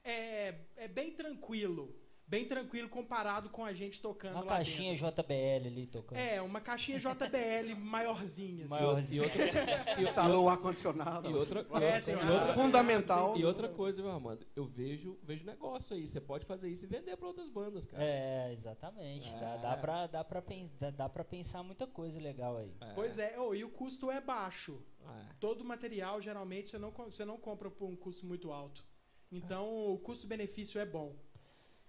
é 0.05 0.55
é 0.81 0.89
bem 0.89 1.13
tranquilo, 1.13 1.95
bem 2.31 2.45
tranquilo 2.47 2.89
comparado 2.89 3.51
com 3.51 3.65
a 3.65 3.73
gente 3.73 4.01
tocando 4.01 4.35
Uma 4.37 4.45
lá 4.45 4.57
caixinha 4.59 4.93
dentro. 4.95 5.11
JBL 5.23 5.67
ali 5.67 5.87
tocando. 5.89 6.17
É, 6.19 6.41
uma 6.41 6.61
caixinha 6.61 6.99
JBL 7.01 7.75
maiorzinha. 7.77 8.67
assim. 8.67 8.75
Maior. 8.75 9.05
E 9.11 9.21
outra, 9.21 9.43
e, 9.99 10.03
Instalou 10.05 10.45
o 10.45 10.49
ar-condicionado. 10.49 11.29
e 11.29 11.35
outra, 11.35 11.67
e 11.81 11.83
É, 11.85 12.01
Fundamental. 12.55 13.37
E 13.37 13.45
outra 13.45 13.69
coisa, 13.69 14.01
meu 14.01 14.13
Armando, 14.13 14.47
eu 14.55 14.65
vejo, 14.65 15.19
vejo 15.25 15.45
negócio 15.45 15.95
aí. 15.97 16.07
Você 16.07 16.21
pode 16.21 16.47
fazer 16.47 16.71
isso 16.71 16.85
e 16.85 16.89
vender 16.89 17.17
pra 17.17 17.27
outras 17.27 17.49
bandas, 17.49 17.85
cara. 17.85 18.03
É, 18.03 18.53
exatamente. 18.53 19.29
Dá, 19.33 19.55
É. 19.55 19.59
dá, 19.59 19.77
pra, 19.77 20.07
dá, 20.07 20.25
pra, 20.25 20.41
pen- 20.41 20.71
dá, 20.79 20.91
dá 20.91 21.09
pra 21.09 21.25
pensar 21.25 21.65
muita 21.65 21.87
coisa 21.87 22.21
legal 22.21 22.59
aí. 22.59 22.73
Pois 22.95 23.19
é, 23.19 23.35
oh, 23.41 23.53
e 23.55 23.65
o 23.65 23.71
custo 23.71 24.09
é 24.11 24.21
baixo. 24.21 24.81
É. 25.05 25.33
Todo 25.41 25.65
material, 25.65 26.21
geralmente, 26.21 26.71
você 26.71 26.79
não, 26.79 26.91
você 26.93 27.25
não 27.25 27.37
compra 27.39 27.69
por 27.71 27.89
um 27.89 27.97
custo 27.97 28.25
muito 28.25 28.53
alto. 28.53 28.85
Então, 29.33 29.93
o 29.93 29.99
custo-benefício 29.99 30.81
é 30.81 30.87
bom. 30.87 31.15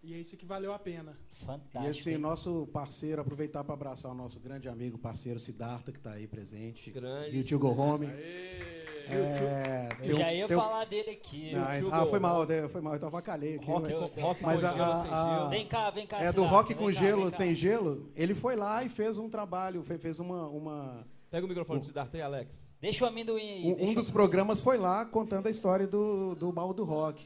E 0.03 0.13
é 0.15 0.17
isso 0.17 0.35
que 0.35 0.45
valeu 0.45 0.73
a 0.73 0.79
pena. 0.79 1.15
Fantástico. 1.45 1.85
E 1.85 1.89
assim, 1.89 2.11
hein? 2.11 2.17
nosso 2.17 2.67
parceiro, 2.73 3.21
aproveitar 3.21 3.63
para 3.63 3.73
abraçar 3.75 4.11
o 4.11 4.15
nosso 4.15 4.39
grande 4.39 4.67
amigo, 4.67 4.97
parceiro 4.97 5.39
Siddhartha, 5.39 5.91
que 5.91 5.99
está 5.99 6.13
aí 6.13 6.27
presente. 6.27 6.89
Grande. 6.89 7.37
E 7.37 7.41
o 7.41 7.43
tio 7.43 7.59
Go 7.59 7.69
Home. 7.79 8.07
Aê! 8.07 8.81
É, 9.13 9.89
Eu 9.99 10.15
tem 10.15 10.15
já 10.15 10.33
ia 10.33 10.47
tem 10.47 10.55
falar 10.57 10.85
dele 10.85 11.09
aqui. 11.11 11.51
Não, 11.53 11.63
ah, 11.91 12.05
foi 12.05 12.19
mal, 12.19 12.45
né, 12.45 12.67
foi 12.69 12.79
mal, 12.81 12.93
eu 12.93 12.99
tava 12.99 13.17
aqui. 13.19 13.57
Rock, 13.57 13.91
eu- 13.91 14.09
com- 14.09 14.21
rock 14.21 14.41
mas 14.43 14.61
com 14.61 14.67
a- 14.67 14.71
gelo, 14.71 14.83
a- 14.91 14.99
sem 15.01 15.11
a- 15.11 15.35
gelo. 15.35 15.49
Vem 15.49 15.67
cá, 15.67 15.89
vem 15.89 16.07
cá. 16.07 16.23
É 16.23 16.31
do 16.31 16.43
Rock 16.45 16.73
com 16.75 16.85
cá, 16.85 16.91
Gelo. 16.91 17.31
Sem 17.31 17.53
Gelo. 17.55 18.09
Ele 18.15 18.33
foi 18.33 18.55
lá 18.55 18.83
e 18.83 18.89
fez 18.89 19.17
um 19.17 19.29
trabalho, 19.29 19.83
fe- 19.83 19.97
fez 19.97 20.19
uma... 20.19 20.47
uma 20.47 21.05
Pega 21.29 21.45
o 21.45 21.49
microfone 21.49 21.83
você 21.83 21.91
dar 21.91 22.03
até, 22.03 22.21
Alex. 22.21 22.69
Deixa 22.79 23.03
o 23.03 23.07
amendoim 23.07 23.41
aí. 23.41 23.65
um, 23.65 23.89
um 23.89 23.93
dos 23.93 24.09
programas 24.09 24.61
foi 24.61 24.77
lá 24.77 25.05
contando 25.05 25.47
a 25.47 25.49
história 25.49 25.85
do, 25.87 26.33
do 26.35 26.51
baú 26.51 26.73
do 26.73 26.83
rock. 26.85 27.25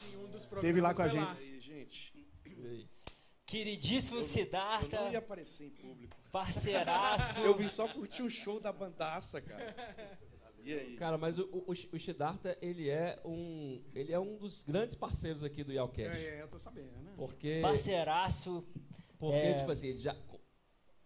Sim, 0.00 0.16
um 0.18 0.28
dos 0.30 0.44
Teve 0.60 0.80
lá 0.80 0.94
com 0.94 1.02
a 1.02 1.08
gente. 1.08 1.38
Aí, 1.38 1.60
gente, 1.60 2.12
Queridíssimo 3.46 4.18
eu 4.20 4.22
Siddhartha, 4.24 5.00
não 5.00 5.10
ia 5.10 5.18
aparecer 5.18 5.66
em 5.66 5.70
público. 5.70 6.16
parceiraço. 6.30 7.40
Eu 7.40 7.54
vim 7.54 7.66
só 7.66 7.88
curtir 7.88 8.22
o 8.22 8.30
show 8.30 8.60
da 8.60 8.72
bandaça, 8.72 9.40
cara. 9.40 9.74
E 10.62 10.74
aí? 10.74 10.94
Cara, 10.96 11.16
mas 11.16 11.38
o, 11.38 11.44
o, 11.50 11.72
o 11.72 11.98
Siddhartha, 11.98 12.54
ele 12.60 12.90
é 12.90 13.18
um, 13.24 13.82
ele 13.94 14.12
é 14.12 14.18
um 14.20 14.36
dos 14.36 14.62
grandes 14.62 14.94
parceiros 14.94 15.42
aqui 15.42 15.64
do 15.64 15.72
Yalcast. 15.72 16.14
É, 16.22 16.42
eu 16.42 16.48
tô 16.48 16.58
sabendo, 16.58 16.92
né? 17.00 17.14
Porque, 17.16 17.60
Parceiraço, 17.62 18.62
porque 19.18 19.38
É. 19.38 19.54
tipo 19.54 19.70
assim, 19.70 19.86
ele 19.86 19.98
já, 19.98 20.14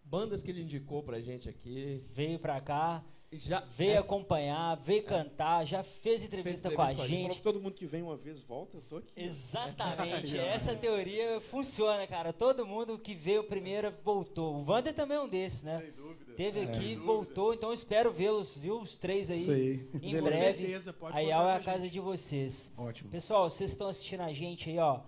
bandas 0.03 0.41
que 0.41 0.51
ele 0.51 0.61
indicou 0.61 1.01
pra 1.03 1.21
gente 1.21 1.47
aqui, 1.47 2.03
veio 2.09 2.37
pra 2.37 2.59
cá, 2.59 3.01
já 3.37 3.59
veio 3.61 3.91
essa- 3.93 4.01
acompanhar, 4.05 4.75
veio 4.77 5.03
cantar, 5.03 5.65
já 5.65 5.83
fez 5.83 6.23
entrevista, 6.23 6.67
entrevista 6.69 6.71
com 6.71 6.81
a 6.81 6.95
com 6.95 7.01
a 7.01 7.07
gente. 7.07 7.21
Falou 7.23 7.35
que 7.37 7.41
todo 7.43 7.59
mundo 7.61 7.73
que 7.73 7.85
vem 7.85 8.01
uma 8.03 8.15
vez 8.15 8.41
volta, 8.43 8.77
eu 8.77 8.81
tô 8.81 8.97
aqui. 8.97 9.11
Exatamente, 9.15 10.37
essa 10.39 10.75
teoria 10.75 11.39
funciona, 11.41 12.05
cara. 12.07 12.31
Todo 12.33 12.65
mundo 12.65 12.97
que 12.99 13.13
veio 13.15 13.43
primeiro 13.43 13.93
voltou. 14.03 14.55
O 14.55 14.63
Vander 14.63 14.93
também 14.93 15.17
é 15.17 15.21
um 15.21 15.27
desses, 15.29 15.63
né? 15.63 15.79
Sem 15.79 15.91
dúvida. 15.91 16.33
Teve 16.35 16.59
aqui, 16.61 16.71
Sem 16.73 16.83
dúvida. 16.95 17.05
voltou, 17.05 17.53
então 17.53 17.69
eu 17.69 17.73
espero 17.75 18.11
vê-los, 18.11 18.57
viu? 18.57 18.79
Os 18.81 18.97
três 18.97 19.29
aí. 19.29 19.37
Isso 19.39 19.51
aí. 19.51 19.89
Em 20.01 20.11
Beleza. 20.13 20.21
breve. 20.37 20.57
certeza, 20.59 20.93
pode 20.93 21.17
a 21.17 21.21
é 21.21 21.25
com 21.31 21.47
a 21.47 21.59
casa 21.61 21.89
de 21.89 21.99
vocês. 21.99 22.71
Ótimo. 22.77 23.09
Pessoal, 23.09 23.49
vocês 23.49 23.71
estão 23.71 23.87
assistindo 23.87 24.21
a 24.21 24.33
gente 24.33 24.69
aí, 24.69 24.77
ó. 24.79 24.99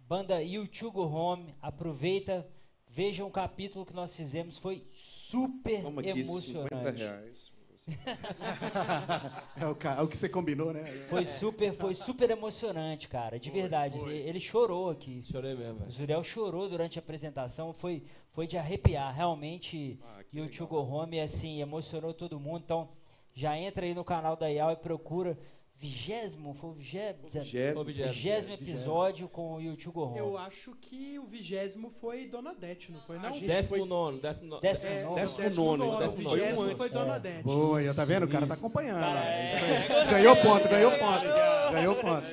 Banda 0.00 0.42
YouTube 0.42 0.94
Go 0.94 1.02
Home, 1.06 1.54
aproveita, 1.60 2.46
veja 2.88 3.24
um 3.24 3.30
capítulo 3.30 3.84
que 3.84 3.92
nós 3.94 4.14
fizemos, 4.16 4.56
foi 4.58 4.86
super 4.92 5.82
Toma 5.82 6.00
aqui 6.00 6.24
50 6.24 6.28
emocionante. 6.64 6.98
reais. 6.98 7.52
É 9.60 9.66
o, 9.66 9.76
é 9.98 10.02
o 10.02 10.08
que 10.08 10.16
você 10.16 10.28
combinou, 10.28 10.72
né? 10.72 10.84
Foi 11.08 11.24
super, 11.24 11.72
foi 11.72 11.94
super 11.94 12.30
emocionante, 12.30 13.08
cara, 13.08 13.38
de 13.38 13.50
verdade. 13.50 13.98
foi. 13.98 14.14
Ele 14.16 14.40
chorou 14.40 14.90
aqui. 14.90 15.22
Chorei 15.30 15.54
mesmo, 15.54 15.84
O. 15.86 15.90
Zuriel 15.90 16.22
chorou 16.22 16.68
durante 16.68 16.98
a 16.98 17.02
apresentação, 17.02 17.72
foi, 17.72 18.02
foi 18.32 18.46
de 18.46 18.56
arrepiar, 18.56 19.14
realmente. 19.14 19.98
Ah, 20.04 20.20
E 20.32 20.40
o. 20.40 20.46
Tio 20.48 20.66
Go 20.66 20.80
Home, 20.80 21.20
assim, 21.20 21.60
emocionou 21.60 22.14
todo 22.14 22.38
mundo. 22.38 22.62
Então, 22.64 22.88
já 23.34 23.56
entra 23.56 23.84
aí 23.84 23.94
no 23.94 24.04
canal 24.04 24.36
da 24.36 24.48
IAL 24.50 24.72
e 24.72 24.76
procura 24.76 25.38
vigésimo, 25.78 26.54
foi 26.54 26.70
o 26.70 26.72
vigésimo, 26.72 27.28
Vigésimo. 27.28 27.84
Vigésimo. 27.84 28.12
vigésimo 28.12 28.54
episódio 28.54 29.28
com 29.28 29.54
o 29.54 29.60
YouTube 29.60 29.94
Go 29.94 30.02
Home. 30.06 30.18
Eu 30.18 30.36
acho 30.36 30.74
que 30.80 31.18
o 31.18 31.26
vigésimo 31.26 31.88
foi 31.88 32.26
Dona 32.26 32.54
Dete, 32.54 32.90
não 32.90 33.00
foi 33.02 33.16
não? 33.18 33.30
Décimo 33.30 33.62
foi- 33.78 33.84
nono, 33.86 34.18
décimo 34.18 34.48
nono. 34.48 34.60
Décimo 34.62 34.90
É, 34.90 35.02
nono. 35.04 35.14
décimo 35.14 35.50
nono, 35.50 35.84
nono, 35.86 35.98
décimo 36.00 36.20
o 36.20 36.24
nono. 36.24 36.36
vigésimo 36.36 36.62
Foi 36.64 36.74
um 36.74 36.76
foi. 36.76 36.88
Dona 36.90 37.16
É. 37.16 37.20
Dete. 37.20 37.42
Boa, 37.44 37.82
já 37.84 37.94
tá 37.94 38.04
vendo? 38.04 38.24
O 38.24 38.28
cara 38.28 38.46
tá 38.46 38.54
acompanhando. 38.54 38.98
Cara, 39.00 39.24
É 39.24 39.40
é, 39.40 39.54
isso 39.54 39.64
aí. 39.64 39.88
gostei. 39.88 40.14
Ganhou 40.14 40.36
ponto, 40.36 40.68
ganhou 40.68 40.90
ponto. 40.98 41.72
Ganhou 41.72 41.94
ponto. 41.94 42.26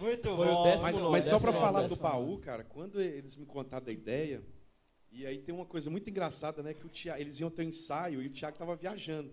Muito 0.00 0.22
Foi 0.34 0.48
o 0.48 0.54
bom. 0.54 0.62
décimo 0.62 0.82
Mas, 0.82 0.96
nono, 0.96 1.10
mas 1.10 1.24
só 1.26 1.32
décimo 1.32 1.52
pra 1.52 1.60
falar 1.60 1.82
do 1.82 1.88
décimo 1.90 2.02
baú, 2.08 2.38
cara, 2.38 2.64
quando 2.64 3.00
eles 3.02 3.36
me 3.36 3.44
contaram 3.44 3.84
da 3.84 3.92
ideia, 3.92 4.42
e 5.12 5.26
aí 5.26 5.38
tem 5.38 5.54
uma 5.54 5.66
coisa 5.66 5.90
muito 5.90 6.08
engraçada, 6.08 6.62
né? 6.62 6.72
Que 6.72 6.86
o 6.86 6.88
Thiago, 6.88 7.20
eles 7.20 7.38
iam 7.38 7.50
ter 7.50 7.62
um 7.66 7.68
ensaio 7.68 8.22
e 8.22 8.26
o 8.26 8.30
Thiago 8.30 8.56
tava 8.56 8.74
viajando. 8.74 9.30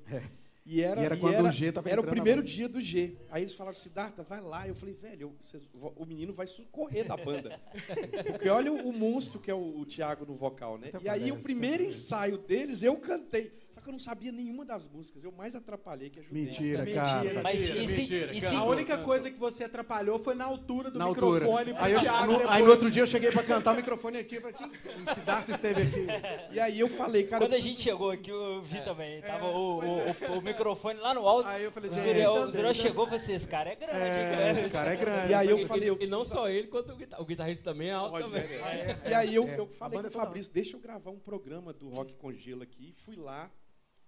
E 0.69 0.81
era, 0.81 1.01
E 1.01 1.05
era 1.05 1.15
quando 1.15 1.45
o 1.45 1.51
G 1.51 1.71
tava 1.71 1.89
Era 1.89 2.01
o 2.01 2.03
primeiro 2.05 2.43
dia 2.43 2.67
do 2.67 2.81
G. 2.81 3.15
Aí 3.31 3.41
eles 3.41 3.53
falaram 3.53 3.77
assim, 3.77 3.89
Darta, 3.89 4.21
vai 4.21 4.41
lá. 4.41 4.67
Eu 4.67 4.75
falei, 4.75 4.93
velho, 4.93 5.33
vocês- 5.39 5.65
o 5.73 6.05
menino 6.05 6.33
vai 6.33 6.45
correr 6.71 7.05
da 7.05 7.15
banda. 7.15 7.57
Porque 8.33 8.49
olha 8.49 8.73
o, 8.73 8.89
o 8.89 8.91
monstro 8.91 9.39
que 9.39 9.49
é 9.49 9.53
o, 9.53 9.79
o 9.79 9.85
Thiago 9.85 10.25
no 10.25 10.35
vocal, 10.35 10.77
né? 10.77 10.89
Até 10.93 11.05
E 11.05 11.07
aí 11.09 11.31
o 11.31 11.37
primeiro 11.37 11.83
até 11.83 11.85
ensaio 11.85 12.37
deles, 12.37 12.83
eu 12.83 12.97
cantei. 12.97 13.53
Que 13.87 13.91
eu 13.91 13.93
não 13.93 13.99
sabia 14.01 14.33
nenhuma 14.33 14.65
das 14.65 14.85
músicas. 14.89 15.23
Eu 15.23 15.31
mais 15.31 15.55
atrapalhei 15.55 16.09
que 16.09 16.19
ajudei. 16.19 16.43
Mentira, 16.43 16.83
Mentira. 16.83 17.01
cara. 17.05 17.41
Mas 17.41 17.53
Mentira, 17.57 17.79
e 17.83 17.87
se- 17.87 17.97
mentira, 17.97 18.33
e 18.35 18.41
cara. 18.41 18.51
se- 18.51 18.59
A 18.59 18.63
única 18.65 18.97
coisa 18.97 19.31
que 19.31 19.39
você 19.39 19.63
atrapalhou 19.63 20.19
foi 20.19 20.35
na 20.35 20.43
altura 20.43 20.91
do 20.91 20.99
Na 20.99 21.05
altura. 21.05 21.39
microfone 21.45 21.73
pro 21.73 21.83
Aí, 21.85 21.93
eu- 21.93 21.99
Thiago 22.01 22.31
no, 22.33 22.49
aí 22.49 22.63
no 22.63 22.69
outro 22.69 22.91
dia 22.91 23.01
eu 23.03 23.07
cheguei 23.07 23.31
pra 23.31 23.43
cantar 23.43 23.71
o 23.71 23.75
microfone 23.77 24.17
aqui. 24.17 24.41
Falei, 24.41 24.53
"Quem- 24.57 24.67
o 24.67 25.13
Siddhartha 25.13 25.51
esteve 25.53 25.83
aqui. 25.83 26.05
E 26.51 26.59
aí 26.59 26.79
eu 26.81 26.89
falei, 26.89 27.23
cara, 27.23 27.45
Quando 27.45 27.53
eu 27.53 27.59
a 27.59 27.61
gente 27.61 27.75
preciso- 27.75 27.83
chegou 27.91 28.09
aqui, 28.11 28.29
eu 28.29 28.61
vi 28.61 28.83
também. 28.83 29.21
Tava 29.21 29.45
É, 29.45 29.49
o, 29.49 29.55
o- 29.55 30.35
o- 30.35 30.37
o 30.39 30.41
microfone 30.41 30.99
lá 30.99 31.13
no 31.13 31.25
alto. 31.25 31.47
Aí 31.47 31.63
eu 31.63 31.71
falei, 31.71 31.89
O 31.89 31.93
gente. 31.93 32.05
Zuriel, 32.07 32.33
tá 32.33 32.39
o 32.41 32.51
Zuriel 32.51 32.73
bem, 32.73 32.81
chegou 32.81 33.05
e 33.05 33.07
falou 33.09 33.23
assim: 33.23 33.33
esse 33.35 33.47
cara 33.47 33.69
é 33.69 33.75
grande, 33.75 33.95
É, 33.95 34.51
esse 34.51 34.69
cara 34.69 34.91
é 34.91 34.95
grande. 34.99 35.31
E 35.31 35.33
aí 35.33 35.49
eu 35.49 35.59
E- 35.59 35.65
falei, 35.65 35.83
e, 35.83 35.85
e 35.87 36.07
não 36.07 36.17
preciso- 36.19 36.25
só 36.25 36.49
ele, 36.49 36.67
quanto 36.67 36.91
o, 36.91 36.95
guitar- 36.97 37.21
o 37.21 37.25
guitarrista 37.25 37.63
também 37.71 37.87
é 37.87 37.93
alto 37.93 38.19
também. 38.19 38.43
E 39.09 39.13
aí 39.13 39.33
eu, 39.33 39.43
É, 39.47 39.55
falei 39.67 39.99
com 39.99 40.05
é 40.05 40.09
o 40.09 40.11
Fabrício, 40.11 40.51
deixa 40.53 40.75
eu 40.75 40.81
gravar 40.81 41.11
um 41.11 41.19
programa 41.19 41.71
do 41.71 41.87
Rock 41.87 42.13
com 42.15 42.33
Gelo 42.33 42.63
aqui. 42.63 42.93
Fui 42.97 43.15
lá. 43.15 43.49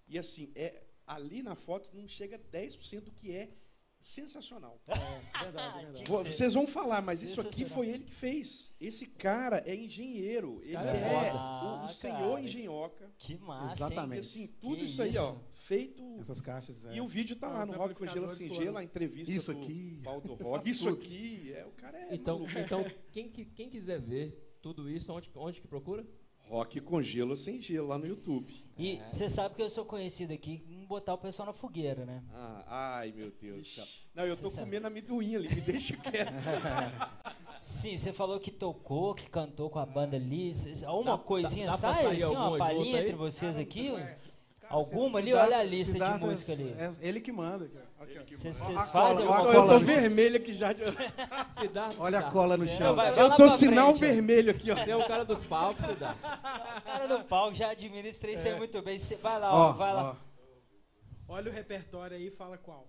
E 0.10 0.18
assim, 0.18 0.52
é, 0.56 0.84
ali 1.06 1.42
na 1.44 1.56
foto 1.56 1.90
não 1.94 2.08
chega 2.08 2.36
a 2.36 2.40
10% 2.40 3.02
do 3.02 3.12
que 3.12 3.32
é 3.32 3.50
sensacional. 4.02 4.82
Verdade, 4.88 5.86
verdade. 5.86 6.06
Vo- 6.06 6.24
Vocês 6.24 6.54
vão 6.54 6.66
falar, 6.66 7.02
mas 7.02 7.22
isso 7.22 7.42
aqui 7.42 7.66
foi 7.66 7.90
ele 7.90 8.06
que 8.06 8.14
fez. 8.14 8.74
Esse 8.80 9.06
cara 9.06 9.62
é 9.66 9.76
engenheiro. 9.76 10.58
Ele 10.64 10.74
cara 10.74 10.96
é 10.96 11.02
é, 11.02 11.10
foda. 11.10 11.36
o, 11.36 11.38
Ah, 11.38 11.86
o 11.86 11.90
senhor 11.90 12.30
cara. 12.36 12.42
engenhoca. 12.42 13.12
Que 13.18 13.38
massa. 13.38 13.76
Exatamente. 13.76 14.14
Hein? 14.16 14.20
assim, 14.22 14.48
tudo 14.62 14.78
Que 14.78 14.84
isso 14.86 15.02
aí, 15.02 15.18
ó, 15.18 15.36
feito. 15.52 16.02
Essas 16.22 16.40
caixas. 16.40 16.86
é. 16.86 16.96
E 16.96 17.02
o 17.02 17.08
vídeo 17.08 17.36
tá 17.36 17.48
Ah, 17.48 17.52
lá 17.60 17.66
no 17.66 17.74
Rock 17.74 17.94
com 17.94 18.08
Gelo 18.08 18.30
Sem 18.30 18.50
Gelo, 18.54 18.78
a 18.78 18.84
entrevista 18.84 19.34
Isso 19.34 19.54
do 19.54 19.60
aqui. 19.60 20.00
Paulo 20.04 20.22
do 20.22 20.34
Rock. 20.42 20.70
Isso 20.70 20.86
tudo. 20.90 20.98
aqui, 21.02 21.52
é, 21.54 21.66
o 21.66 21.72
cara 21.72 21.98
é 22.00 22.16
Então, 22.16 22.40
maluco. 22.40 22.58
então 22.60 22.86
quem, 23.12 23.28
que- 23.30 23.46
quem 23.46 23.70
quiser 23.70 24.00
ver 24.00 24.56
tudo 24.62 24.90
isso, 24.90 25.12
onde, 25.14 25.30
onde 25.36 25.60
que 25.62 25.68
procura? 25.68 26.06
Rock 26.50 26.82
com 26.82 27.00
gelo 27.00 27.36
sem 27.38 27.62
gelo 27.62 27.88
lá 27.90 27.98
no 28.00 28.08
YouTube. 28.08 28.52
E 28.78 29.00
você 29.12 29.30
sabe 29.30 29.54
que 29.56 29.62
eu 29.62 29.70
sou 29.70 29.86
conhecido 29.86 30.34
aqui 30.34 30.64
em 30.68 30.84
botar 30.86 31.14
o 31.14 31.18
pessoal 31.18 31.46
na 31.46 31.54
fogueira, 31.54 32.06
né? 32.06 32.24
Ah, 32.34 32.98
ai, 32.98 33.14
meu 33.16 33.32
Deus 33.40 33.58
do 33.60 33.64
céu. 33.66 33.86
Não, 34.16 34.26
eu 34.26 34.36
tô 34.36 34.50
sabe. 34.50 34.64
comendo 34.66 34.88
amendoim 34.88 35.36
ali, 35.36 35.48
me 35.48 35.62
deixa 35.62 35.96
quieto. 35.96 36.34
Sim, 37.62 37.98
você 37.98 38.12
falou 38.12 38.40
que 38.40 38.50
tocou, 38.52 39.14
que 39.14 39.30
cantou 39.30 39.70
com 39.70 39.78
a 39.80 39.86
banda 39.86 40.16
ali. 40.16 40.56
Cês- 40.56 40.84
Alguma 40.84 41.18
Dá- 41.18 41.24
coisinha 41.24 41.66
dá- 41.68 41.72
dá 41.74 41.78
sai, 41.94 42.04
sair 42.04 42.24
assim, 42.24 42.36
uma 42.36 42.58
palhinha 42.58 43.02
entre 43.02 43.16
vocês 43.16 43.58
aqui? 43.58 43.92
Cara, 43.92 44.18
Alguma 44.70 45.20
ali? 45.20 45.34
Olha 45.34 45.58
a 45.60 45.64
lista 45.64 45.94
de 45.94 46.26
música 46.26 46.54
ali. 46.54 46.72
É 46.78 46.92
ele 47.08 47.22
que 47.22 47.32
manda. 47.32 47.68
cara. 47.68 47.89
Vocês 48.30 48.62
a 48.78 48.86
fazem 48.88 49.26
a 49.28 49.40
eu 49.54 49.68
tô 49.68 49.80
vermelho 49.80 50.38
aqui 50.38 50.54
já. 50.54 50.72
de- 50.74 50.84
Siddhartha, 50.86 52.02
Olha 52.02 52.20
a 52.20 52.22
Siddhartha. 52.22 52.32
cola 52.32 52.56
no 52.58 52.66
chão. 52.66 52.96
vai- 52.96 53.10
cara. 53.10 53.22
Eu 53.22 53.28
lá 53.28 53.36
tô 53.36 53.46
pra 53.48 53.58
sinal 53.58 53.88
frente, 53.96 54.00
vermelho 54.00 54.52
aqui, 54.52 54.72
ó. 54.72 54.76
Você 54.76 54.92
é 54.92 54.96
o 54.96 55.06
cara 55.06 55.26
dos 55.26 55.44
palcos, 55.44 55.84
Siddhartha. 55.86 56.28
O 56.78 56.82
cara 56.82 57.08
do 57.08 57.24
palco 57.26 57.56
já 57.56 57.72
administra 57.72 58.32
isso 58.32 58.48
aí 58.48 58.56
muito 58.58 58.82
bem. 58.82 58.98
Cê- 58.98 59.16
vai 59.18 59.38
lá, 59.40 59.54
ó, 59.54 59.70
Ó, 59.70 59.72
vai 59.74 59.94
lá. 59.94 60.12
ó. 60.12 60.30
Olha 61.34 61.52
o 61.52 61.54
repertório 61.54 62.16
aí 62.16 62.28
e 62.28 62.32
fala 62.32 62.58
qual. 62.58 62.88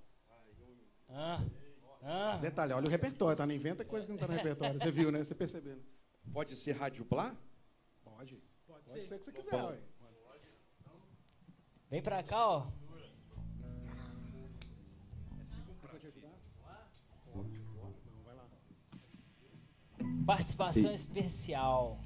Ah, 1.09 1.41
ah. 2.05 2.39
Detalhe, 2.41 2.73
olha 2.73 2.87
o 2.87 2.91
repertório, 2.91 3.37
tá? 3.37 3.45
Não 3.47 3.55
inventa 3.55 3.85
coisa 3.85 4.07
que 4.07 4.13
não 4.13 4.19
tá 4.19 4.29
no 4.29 4.35
repertório. 4.35 4.79
Você 4.79 4.91
viu, 4.93 5.11
né? 5.11 5.19
Você 5.25 5.35
percebeu. 5.35 5.75
né? 5.75 5.83
Pode 6.33 6.55
ser 6.55 6.73
Rádio 6.73 7.05
Blá? 7.05 7.35
Pode. 8.05 8.41
Pode 8.67 8.85
Pode 8.85 9.01
ser. 9.01 9.07
ser 9.09 9.15
o 9.15 9.19
que 9.19 9.25
você 9.25 9.33
quiser, 9.33 9.51
Bom. 9.51 9.75
Vem 11.91 12.01
pra 12.01 12.23
cá, 12.23 12.49
ó. 12.49 12.67
Participação 20.27 20.93
especial. 20.93 21.99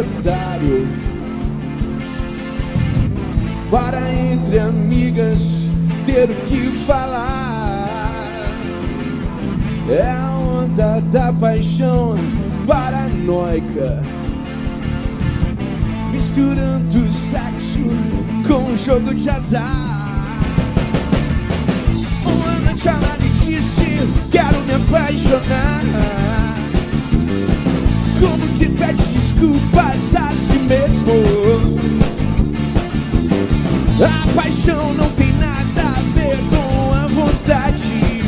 Otário 0.00 0.88
Para 3.70 4.12
entre 4.12 4.58
amigas 4.58 5.68
ter 6.04 6.30
o 6.30 6.34
que 6.46 6.72
falar. 6.72 7.88
É 9.88 10.10
a 10.10 10.38
onda 10.38 11.00
da 11.12 11.32
paixão 11.32 12.16
paranoica. 12.66 14.02
Misturando 16.10 17.12
sexo 17.12 17.78
com 18.46 18.74
jogo 18.74 19.14
de 19.14 19.30
azar. 19.30 20.00
Disse, 23.44 23.84
quero 24.30 24.60
me 24.60 24.74
apaixonar. 24.74 26.49
Como 28.20 28.46
que 28.58 28.66
pede 28.66 29.02
desculpas 29.14 30.14
a 30.14 30.28
si 30.32 30.58
mesmo? 30.68 31.78
A 34.04 34.34
paixão 34.34 34.92
não 34.92 35.08
tem 35.12 35.32
nada 35.38 35.88
a 35.88 36.00
ver 36.14 36.36
com 36.50 36.92
a 36.94 37.06
vontade. 37.06 38.20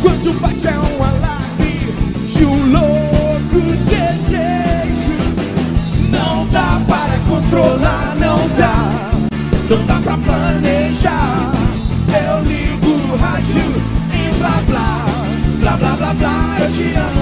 Quando 0.00 0.40
bate 0.40 0.66
é 0.66 0.78
um 0.78 1.04
alarme 1.04 1.78
de 2.32 2.44
um 2.44 2.72
louco 2.72 3.60
desejo. 3.90 5.18
Não 6.10 6.46
dá 6.46 6.80
para 6.88 7.18
controlar, 7.28 8.16
não 8.18 8.48
dá, 8.56 9.10
não 9.68 9.86
dá 9.86 10.00
pra 10.02 10.16
planejar. 10.16 11.52
Eu 12.08 12.42
ligo 12.44 13.12
o 13.12 13.16
rádio 13.18 13.66
e 14.14 14.38
blá 14.38 14.62
blá, 14.66 15.06
blá 15.60 15.76
blá 15.76 15.96
blá 15.96 16.14
blá, 16.14 16.56
eu 16.60 16.72
te 16.72 16.94
amo. 16.94 17.19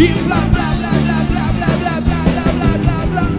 E 0.00 0.12
blá 0.12 0.36
blá 0.36 0.74
blá 0.78 0.90
blá 0.90 1.18
blá 1.28 1.46
blá 1.52 1.66
blá 1.76 2.00
blá 2.00 2.20
blá 2.30 2.52
blá 2.52 2.78
blá 2.78 3.06
blá. 3.06 3.38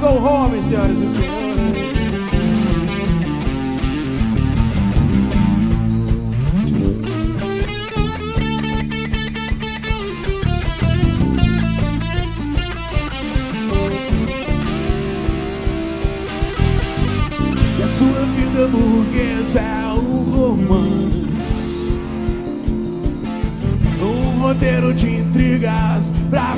Go 0.00 0.08
home, 0.08 0.62
senhoras 0.64 0.98
e 0.98 1.08
senhores. 1.08 1.41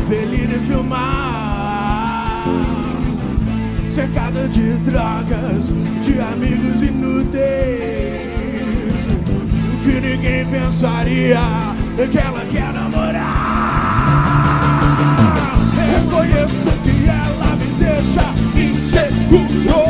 Pra 0.04 0.16
Feline 0.16 0.58
filmar. 0.66 2.44
Cercada 3.88 4.48
de 4.48 4.74
drogas, 4.78 5.72
de 6.02 6.20
amigos 6.20 6.82
inúteis. 6.82 7.42
O 9.72 9.78
que 9.82 10.00
ninguém 10.00 10.46
pensaria 10.46 11.40
é 11.98 12.06
que 12.06 12.18
ela 12.18 12.44
quer 12.50 12.72
namorar. 12.72 14.04
Reconheço 15.76 16.72
que 16.82 17.08
ela 17.08 17.56
me 17.56 17.66
deixa 17.78 18.24
inseguro. 18.58 19.84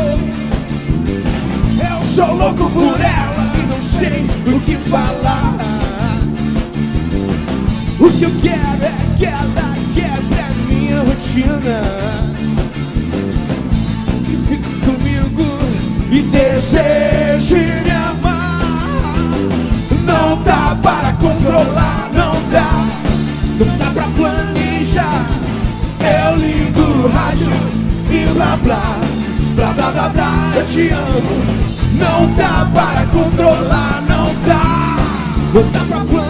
Eu 1.81 2.05
sou 2.05 2.35
louco 2.35 2.71
por 2.71 3.01
ela 3.01 3.53
e 3.57 3.63
não 3.67 3.83
sei 3.83 4.27
o 4.55 4.61
que 4.61 4.77
falar. 4.89 5.14
Deseje 16.65 17.83
me 17.85 17.91
amar. 17.91 18.63
Não 20.05 20.43
dá 20.43 20.77
para 20.83 21.13
controlar, 21.15 22.09
não 22.13 22.33
dá, 22.51 22.87
não 23.59 23.77
dá 23.77 23.91
pra 23.93 24.05
planejar. 24.17 25.27
Eu 26.01 26.37
ligo 26.37 26.81
o 26.81 27.09
rádio 27.09 27.51
e 28.11 28.27
blá 28.33 28.57
blá, 28.63 28.97
blá 29.55 29.73
blá 29.73 29.91
blá 29.91 30.09
blá, 30.09 30.53
eu 30.57 30.67
te 30.67 30.89
amo. 30.89 31.65
Não 31.99 32.35
dá 32.35 32.67
para 32.75 33.07
controlar, 33.07 34.03
não 34.09 34.35
dá, 34.47 34.97
não 35.53 35.71
dá 35.71 35.81
pra 35.81 35.99
planejar. 35.99 36.24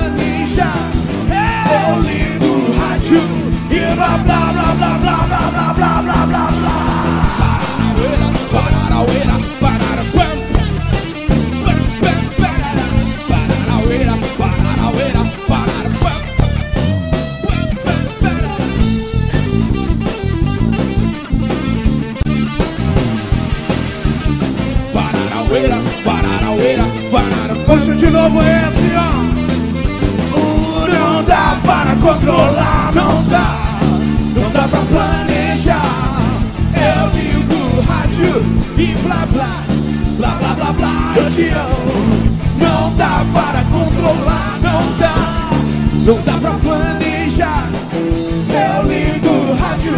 Planejar. 46.59 47.69
Eu 47.93 48.89
ligo 48.89 49.29
o 49.29 49.55
rádio 49.55 49.95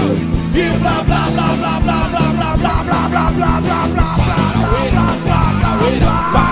e 0.55 0.79
blá 0.79 1.03
blá 1.03 1.29
blá 1.31 1.49
blá 1.57 1.81
blá 1.81 2.09
blá 2.09 2.37
blá 2.37 2.57
blá 2.57 2.83
blá 2.83 3.09
blá 3.09 3.31
blá 3.31 3.61
blá 3.61 3.61
blá 3.61 3.91
blá 3.91 4.11
blá 4.11 4.47
blá 4.87 5.13
blá 5.25 5.77
blá 6.01 6.31
blá 6.31 6.46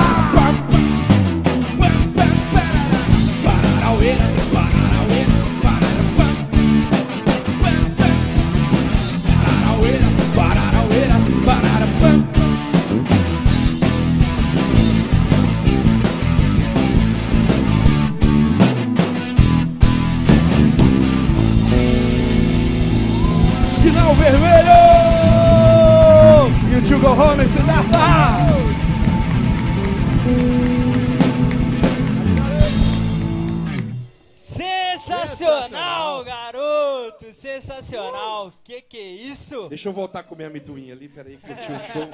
Deixa 39.75 39.89
eu 39.89 39.93
voltar 39.93 40.23
com 40.23 40.37
minha 40.37 40.47
amendoim 40.47 40.93
ali, 40.93 41.09
peraí, 41.09 41.37
curtir 41.37 41.73
o 41.73 41.81
show. 41.93 42.09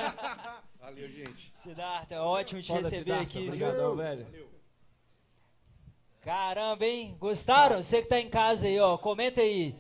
Valeu, 0.81 1.07
gente. 1.11 1.53
Siddhartha, 1.63 2.15
é 2.15 2.21
ótimo 2.21 2.63
te 2.63 2.69
Foda, 2.69 2.81
receber 2.89 2.99
Siddhartha, 3.03 3.23
aqui, 3.39 3.47
Obrigadão, 3.49 3.89
viu? 3.89 3.97
velho. 3.97 4.27
Caramba, 6.23 6.87
hein? 6.87 7.17
Gostaram? 7.19 7.83
Você 7.83 8.01
que 8.03 8.09
tá 8.09 8.19
em 8.19 8.31
casa 8.31 8.67
aí, 8.67 8.79
ó, 8.81 8.97
comenta 8.97 9.43
aí. 9.43 9.75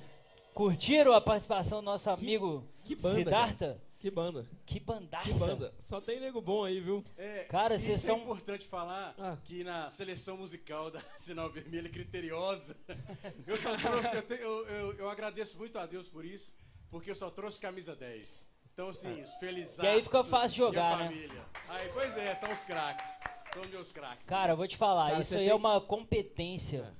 Curtiram 0.52 1.14
a 1.14 1.20
participação 1.22 1.78
do 1.78 1.84
nosso 1.86 2.10
amigo 2.10 2.66
que 2.84 2.94
banda, 2.96 3.14
Siddhartha? 3.14 3.82
Que 3.98 4.10
banda. 4.10 4.46
Que 4.66 4.78
bandaça. 4.80 5.24
Que 5.24 5.32
banda. 5.38 5.74
Só 5.78 6.00
tem 6.02 6.20
nego 6.20 6.40
bom 6.42 6.64
aí, 6.64 6.80
viu? 6.80 7.02
É, 7.16 7.44
Cara, 7.44 7.76
isso 7.76 7.86
vocês 7.86 8.04
é 8.04 8.06
são- 8.08 8.18
importante 8.18 8.66
falar 8.66 9.14
Ah. 9.18 9.36
que 9.44 9.64
na 9.64 9.88
seleção 9.90 10.36
musical 10.38 10.90
da 10.90 11.00
Sinal 11.16 11.50
Vermelho 11.50 11.86
é 11.86 11.90
criteriosa. 11.90 12.76
Eu 13.46 13.56
só 13.56 13.74
trouxe, 13.76 14.16
eu, 14.16 14.22
te- 14.22 14.34
eu- 14.42 14.66
eu- 14.68 14.92
eu 14.94 15.08
agradeço 15.10 15.56
muito 15.58 15.78
a 15.78 15.84
Deus 15.86 16.08
por 16.08 16.24
isso, 16.26 16.52
porque 16.90 17.10
eu 17.10 17.14
só 17.14 17.30
trouxe 17.30 17.60
camisa 17.60 17.94
10. 17.94 18.48
Então, 18.72 18.88
assim, 18.88 19.22
feliz 19.38 19.78
E 19.78 19.86
aí 19.86 20.02
fica 20.02 20.24
fácil 20.24 20.50
de 20.50 20.56
jogar, 20.56 20.98
né? 20.98 21.04
família. 21.06 21.44
Aí, 21.68 21.88
pois 21.92 22.16
é, 22.16 22.34
são 22.34 22.50
os 22.52 22.64
craques. 22.64 23.06
São 23.52 23.62
meus 23.68 23.92
craques. 23.92 24.26
Cara, 24.26 24.52
eu 24.52 24.56
vou 24.56 24.66
te 24.68 24.76
falar, 24.76 25.10
Cara, 25.10 25.20
isso 25.20 25.30
você 25.30 25.36
aí 25.38 25.44
tem- 25.44 25.50
é 25.50 25.54
uma 25.54 25.80
competência 25.80 26.94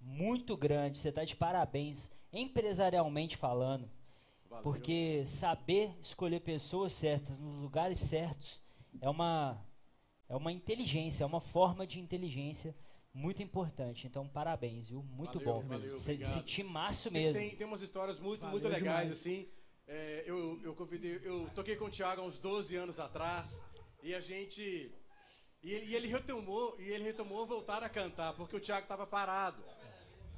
muito 0.00 0.56
grande. 0.56 0.98
Você 0.98 1.10
tá 1.12 1.24
de 1.24 1.34
parabéns, 1.36 2.10
empresarialmente 2.32 3.36
falando. 3.36 3.88
Valeu. 4.50 4.62
Porque 4.64 5.24
saber 5.26 5.96
escolher 6.00 6.40
pessoas 6.40 6.92
certas 6.92 7.38
nos 7.38 7.56
lugares 7.62 7.98
certos 7.98 8.60
é 9.00 9.08
uma 9.08 9.60
é 10.28 10.34
uma 10.36 10.50
inteligência, 10.52 11.22
é 11.22 11.26
uma 11.26 11.40
forma 11.40 11.86
de 11.86 12.00
inteligência 12.00 12.74
muito 13.14 13.42
importante. 13.42 14.06
Então, 14.06 14.28
parabéns, 14.28 14.88
viu? 14.88 15.02
Muito 15.02 15.38
Valeu, 15.38 15.62
bom. 15.62 15.68
valeu, 15.68 15.96
obrigado. 15.96 16.36
Esse 16.38 16.42
timaço 16.44 17.10
Tem, 17.10 17.22
mesmo. 17.22 17.40
tem, 17.40 17.56
tem 17.56 17.66
umas 17.66 17.80
histórias 17.80 18.18
muito, 18.18 18.40
Valeu 18.40 18.52
muito 18.52 18.68
legais, 18.68 18.82
demais. 18.82 19.10
assim. 19.10 19.48
É, 19.86 20.24
eu, 20.26 20.60
eu 20.62 20.74
convidei, 20.74 21.20
eu 21.22 21.48
toquei 21.54 21.76
com 21.76 21.84
o 21.84 21.90
Thiago 21.90 22.22
há 22.22 22.24
uns 22.24 22.38
12 22.38 22.74
anos 22.74 22.98
atrás 22.98 23.62
e 24.02 24.14
a 24.14 24.20
gente. 24.20 24.90
E 25.62 25.72
ele, 25.72 25.86
e 25.86 25.94
ele 25.94 26.08
retomou, 26.08 26.76
e 26.78 26.88
ele 26.90 27.04
retomou 27.04 27.46
voltar 27.46 27.82
a 27.82 27.88
cantar, 27.88 28.34
porque 28.34 28.56
o 28.56 28.60
Thiago 28.60 28.82
estava 28.84 29.06
parado, 29.06 29.62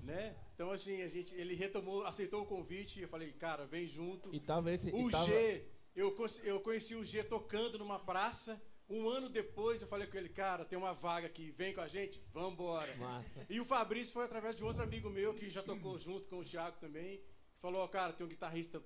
né? 0.03 0.37
Então 0.55 0.71
assim, 0.71 1.03
a 1.03 1.09
gente, 1.09 1.35
ele 1.35 1.55
retomou, 1.55 2.05
aceitou 2.05 2.43
o 2.43 2.47
convite, 2.47 2.99
e 2.99 3.03
eu 3.03 3.09
falei, 3.09 3.33
cara, 3.33 3.67
vem 3.67 3.87
junto. 3.87 4.33
E 4.35 4.39
tava 4.39 4.71
esse. 4.73 4.91
O 4.91 5.09
e 5.09 5.13
tava- 5.13 5.25
G, 5.27 5.65
eu, 5.95 6.15
eu 6.45 6.61
conheci 6.61 6.95
o 6.95 7.05
G 7.05 7.25
tocando 7.25 7.79
numa 7.79 7.99
praça. 7.99 8.61
Um 8.89 9.09
ano 9.09 9.29
depois 9.29 9.83
eu 9.83 9.89
falei 9.89 10.07
com 10.07 10.17
ele, 10.17 10.29
cara, 10.29 10.65
tem 10.65 10.79
uma 10.79 10.93
vaga 10.93 11.27
aqui, 11.27 11.51
vem 11.51 11.75
com 11.75 11.81
a 11.81 11.89
gente, 11.89 12.23
vambora. 12.33 12.95
Massa. 12.97 13.45
E 13.51 13.61
o 13.61 13.65
Fabrício 13.65 14.13
foi 14.15 14.25
através 14.25 14.55
de 14.55 14.63
outro 14.63 14.83
amigo 14.83 15.11
meu 15.11 15.35
que 15.35 15.51
já 15.51 15.63
tocou 15.63 15.99
junto 15.99 16.29
com 16.29 16.37
o 16.39 16.45
Thiago 16.45 16.77
também. 16.81 17.21
Falou, 17.61 17.83
ó, 17.83 17.89
cara, 17.89 18.13
tem 18.13 18.25
um 18.25 18.29
guitarrista 18.29 18.81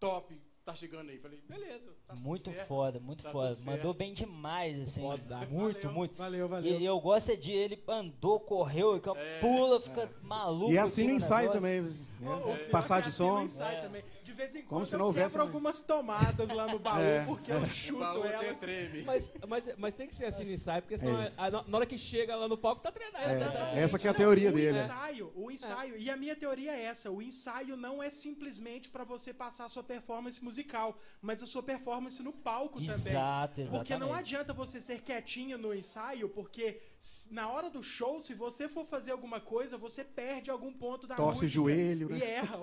top, 0.00 0.40
tá 0.64 0.74
chegando 0.74 1.10
aí. 1.10 1.18
Falei, 1.18 1.42
beleza, 1.42 1.92
tá 2.06 2.14
tudo 2.14 2.24
Muito 2.24 2.50
certo. 2.50 2.66
foda, 2.66 2.98
muito 2.98 3.22
Tá 3.22 3.30
foda. 3.30 3.54
Mandou 3.64 3.92
bem 3.92 4.14
demais, 4.14 4.80
assim. 4.80 5.02
Fodaço. 5.02 5.52
Muito, 5.52 5.80
Valeu, 5.82 5.92
muito. 5.92 6.14
Valeu, 6.16 6.48
valeu. 6.48 6.80
E 6.80 6.84
eu 6.84 6.98
gosto 6.98 7.30
é 7.32 7.36
de 7.36 7.52
ele 7.52 7.82
andou, 7.86 8.40
correu, 8.40 8.96
É. 8.96 9.40
pula, 9.40 9.80
fica 9.82 10.10
maluco. 10.22 10.72
E 10.72 10.78
é 10.78 10.80
assim 10.80 11.04
no 11.04 11.10
ensaio 11.10 11.52
negócio. 11.52 11.60
também. 11.60 12.06
Né? 12.22 12.56
Passar 12.70 12.96
que 13.02 13.02
de 13.02 13.08
assim 13.08 13.48
som. 13.48 13.64
É. 13.64 13.80
também. 13.80 14.04
De 14.22 14.32
vez 14.32 14.54
em 14.54 14.62
Como 14.62 14.68
quando 14.80 14.86
se 14.86 14.94
eu 14.94 14.98
não 14.98 15.06
houvesse, 15.06 15.26
quebro 15.30 15.38
né? 15.42 15.44
algumas 15.48 15.82
tomadas 15.82 16.48
lá 16.50 16.66
no 16.66 16.78
baú, 16.78 17.00
É. 17.02 17.24
porque 17.24 17.50
eu 17.52 17.58
O 17.58 17.66
chuto 17.66 18.24
elas. 18.24 18.60
treme. 18.60 19.02
Mas, 19.02 19.32
mas, 19.48 19.68
mas 19.76 19.94
tem 19.94 20.06
que 20.06 20.14
ser 20.14 20.26
assim 20.26 20.44
no 20.44 20.52
ensaio, 20.52 20.82
porque 20.82 20.96
senão 20.98 21.20
É 21.20 21.30
a- 21.36 21.50
na 21.50 21.76
hora 21.78 21.86
que 21.86 21.98
chega 21.98 22.34
lá 22.36 22.46
no 22.48 22.56
palco 22.56 22.80
tá 22.82 22.90
treinado. 22.92 23.24
É, 23.24 23.80
essa 23.82 23.98
que 23.98 24.06
é 24.06 24.10
a 24.10 24.14
teoria 24.14 24.50
o 24.50 24.52
dele. 24.52 24.78
ensaio, 24.78 25.32
o 25.34 25.50
ensaio. 25.50 25.96
E 25.98 26.08
a 26.10 26.16
minha 26.16 26.36
teoria 26.36 26.72
é 26.72 26.84
essa: 26.84 27.10
o 27.10 27.20
ensaio 27.20 27.76
não 27.76 28.02
é 28.02 28.08
simplesmente 28.10 28.88
pra 28.88 29.04
você 29.04 29.32
passar 29.34 29.64
a 29.66 29.68
sua 29.68 29.82
performance 29.82 30.42
musical, 30.42 30.96
mas 31.20 31.42
a 31.42 31.46
sua 31.46 31.62
performance 31.62 32.22
no 32.22 32.32
palco 32.32 32.78
também. 32.80 33.12
Exato. 33.12 33.62
Porque 33.70 33.96
não 33.96 34.12
adianta 34.14 34.52
você 34.52 34.80
ser 34.80 35.00
quietinho 35.02 35.58
no 35.58 35.74
ensaio, 35.74 36.28
porque 36.28 36.80
na 37.30 37.48
hora 37.48 37.68
do 37.68 37.82
show, 37.82 38.20
se 38.20 38.32
você 38.34 38.68
for 38.68 38.86
fazer 38.86 39.10
alguma 39.10 39.40
coisa, 39.40 39.76
você 39.76 40.04
perde 40.04 40.50
algum 40.50 40.72
ponto 40.72 41.06
da 41.06 41.16
Torce 41.16 41.42
música. 41.42 41.48
joelho, 41.48 42.08
né? 42.08 42.18
E 42.18 42.22
erra. 42.22 42.58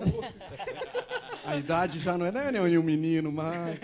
A 1.44 1.56
idade 1.56 1.98
já 1.98 2.16
não 2.16 2.24
é, 2.24 2.32
não 2.32 2.40
é 2.40 2.50
nem 2.68 2.78
um 2.78 2.82
menino, 2.82 3.30
mas. 3.30 3.78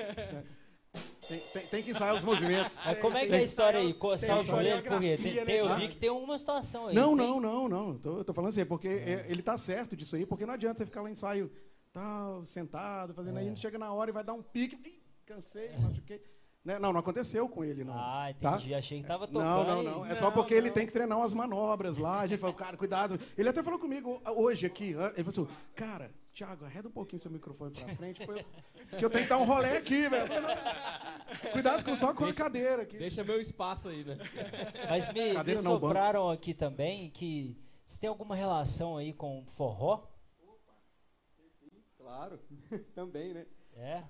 Tem, 1.28 1.40
tem- 1.52 1.66
tem 1.66 1.82
que 1.82 1.90
ensaiar 1.90 2.14
os 2.14 2.22
movimentos. 2.24 2.76
Mas 2.84 2.98
como 3.00 3.16
é 3.16 3.20
que 3.20 3.26
é 3.26 3.30
Tem 3.30 3.40
a 3.40 3.42
história 3.42 3.80
aí? 3.80 3.92
Coçar 3.92 4.28
tem 4.30 4.38
o 4.38 4.42
joelho? 4.42 4.82
Por 4.82 5.00
quê? 5.00 5.16
Tem, 5.16 5.44
tem- 5.44 5.56
eu 5.56 5.68
né, 5.68 5.76
vi 5.76 5.88
que 5.88 5.96
tem 5.96 6.08
uma 6.10 6.38
situação 6.38 6.86
aí. 6.86 6.94
Não, 6.94 7.08
tem? 7.16 7.26
não, 7.26 7.40
não, 7.40 7.68
não. 7.68 7.98
Tô, 7.98 8.24
tô 8.24 8.32
falando 8.32 8.50
assim, 8.50 8.60
é 8.60 8.64
porque 8.64 8.88
é, 8.88 9.26
ele 9.28 9.42
tá 9.42 9.58
certo 9.58 9.94
disso 9.96 10.16
aí, 10.16 10.24
porque 10.24 10.46
não 10.46 10.54
adianta 10.54 10.78
você 10.78 10.86
ficar 10.86 11.02
lá 11.02 11.08
em 11.10 11.12
ensaio 11.12 11.50
tal, 11.92 12.46
sentado, 12.46 13.12
fazendo 13.12 13.38
aí, 13.38 13.54
chega 13.56 13.76
na 13.78 13.92
hora 13.92 14.08
e 14.10 14.12
vai 14.12 14.22
dar 14.24 14.34
um 14.34 14.42
pique. 14.42 14.76
Ih, 14.88 15.02
cansei, 15.26 15.76
machuquei. 15.78 16.22
Né? 16.66 16.80
Não, 16.80 16.92
não 16.92 16.98
aconteceu 16.98 17.48
com 17.48 17.62
ele, 17.64 17.84
não. 17.84 17.94
Ah, 17.96 18.26
tá? 18.40 18.56
entendi. 18.56 18.74
Achei 18.74 19.00
que 19.00 19.06
tava 19.06 19.28
tocando. 19.28 19.44
Não, 19.44 19.64
não, 19.64 19.82
não. 20.00 20.06
É 20.06 20.16
só 20.16 20.24
Não, 20.26 20.32
porque 20.32 20.52
ele 20.52 20.66
não. 20.66 20.74
tem 20.74 20.84
que 20.84 20.92
treinar 20.92 21.16
umas 21.16 21.32
manobras 21.32 21.96
lá. 21.96 22.22
A 22.22 22.26
gente 22.26 22.40
falou, 22.40 22.56
cara, 22.56 22.76
cuidado. 22.76 23.20
Ele 23.38 23.48
até 23.48 23.62
falou 23.62 23.78
comigo 23.78 24.20
hoje 24.36 24.66
aqui. 24.66 24.86
Ele 25.14 25.22
falou 25.22 25.28
assim, 25.28 25.46
cara, 25.76 26.10
Thiago, 26.34 26.64
arreda 26.64 26.88
um 26.88 26.90
pouquinho 26.90 27.22
seu 27.22 27.30
microfone 27.30 27.70
pra 27.72 27.94
frente, 27.94 28.26
pra 28.26 28.36
eu- 28.36 28.44
que 28.98 29.04
eu 29.04 29.08
tenho 29.08 29.22
que 29.22 29.28
dar 29.30 29.38
um 29.38 29.44
rolê 29.44 29.76
aqui, 29.76 30.08
velho. 30.08 30.22
Eu 30.24 30.26
falei, 30.26 30.42
"Não, 31.44 31.52
Cuidado 31.52 31.84
com 31.84 31.94
só 31.94 32.12
com 32.12 32.24
a 32.24 32.34
cadeira 32.34 32.82
aqui. 32.82 32.98
Deixa 32.98 33.22
meu 33.22 33.40
espaço 33.40 33.88
aí, 33.88 34.02
né? 34.04 34.18
Mas 34.90 35.12
me, 35.12 35.28
me 35.28 35.34
Cadeira 35.34 35.62
não, 35.62 35.78
banco. 35.78 36.30
aqui 36.30 36.52
também 36.52 37.10
que 37.10 37.56
se 37.86 37.96
tem 38.00 38.08
alguma 38.10 38.34
relação 38.34 38.96
aí 38.96 39.12
com 39.12 39.46
forró? 39.56 40.02
Claro, 41.96 42.40
também, 42.92 43.32
né? 43.32 43.46
É? 43.76 44.02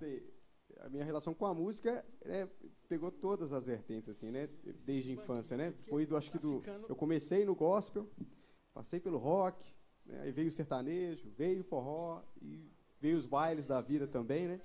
A 0.81 0.89
minha 0.89 1.05
relação 1.05 1.35
com 1.35 1.47
a 1.47 1.55
música 1.55 2.05
né, 2.25 2.49
pegou 2.89 3.11
todas 3.11 3.53
as 3.53 3.67
vertentes, 3.67 4.09
assim, 4.11 4.31
né? 4.31 4.49
Desde 4.85 5.11
a 5.11 5.15
infância, 5.15 5.57
né? 5.57 5.73
Foi 5.89 6.07
do, 6.07 6.17
acho 6.17 6.31
que 6.31 6.39
do. 6.39 6.63
Eu 6.89 6.95
comecei 6.97 7.45
no 7.45 7.55
gospel, 7.55 8.09
passei 8.75 9.01
pelo 9.01 9.19
rock, 9.19 9.75
né, 10.05 10.23
aí 10.23 10.33
veio 10.33 10.49
o 10.49 10.53
sertanejo, 10.53 11.29
veio 11.37 11.61
o 11.61 11.65
forró 11.65 12.23
e 12.41 12.71
veio 13.01 13.17
os 13.17 13.27
bailes 13.27 13.67
da 13.67 13.81
vida 13.81 14.07
também, 14.07 14.47
né? 14.49 14.61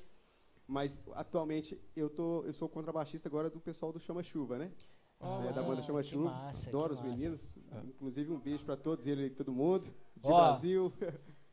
Mas 0.68 1.01
atualmente 1.14 1.80
eu 1.95 2.09
tô, 2.09 2.43
eu 2.43 2.53
sou 2.53 2.70
contrabaixista 2.70 3.28
agora 3.28 3.49
do 3.49 3.59
pessoal 3.59 3.91
do 3.91 3.99
Chama 3.99 4.24
Chuva, 4.24 4.57
né? 4.57 4.72
É, 5.20 5.53
da 5.53 5.62
banda 5.62 5.82
Chama 5.82 6.01
Chuva. 6.01 6.30
massa, 6.32 6.70
Adoro 6.70 6.93
os 6.93 6.99
massa. 6.99 7.12
meninos. 7.12 7.57
Inclusive 7.84 8.32
um 8.32 8.39
beijo 8.39 8.64
para 8.66 8.76
todos 8.78 9.05
eles, 9.05 9.34
todo 9.36 9.51
mundo 9.51 9.86
de 10.16 10.28
Ó, 10.28 10.36
Brasil. 10.36 10.91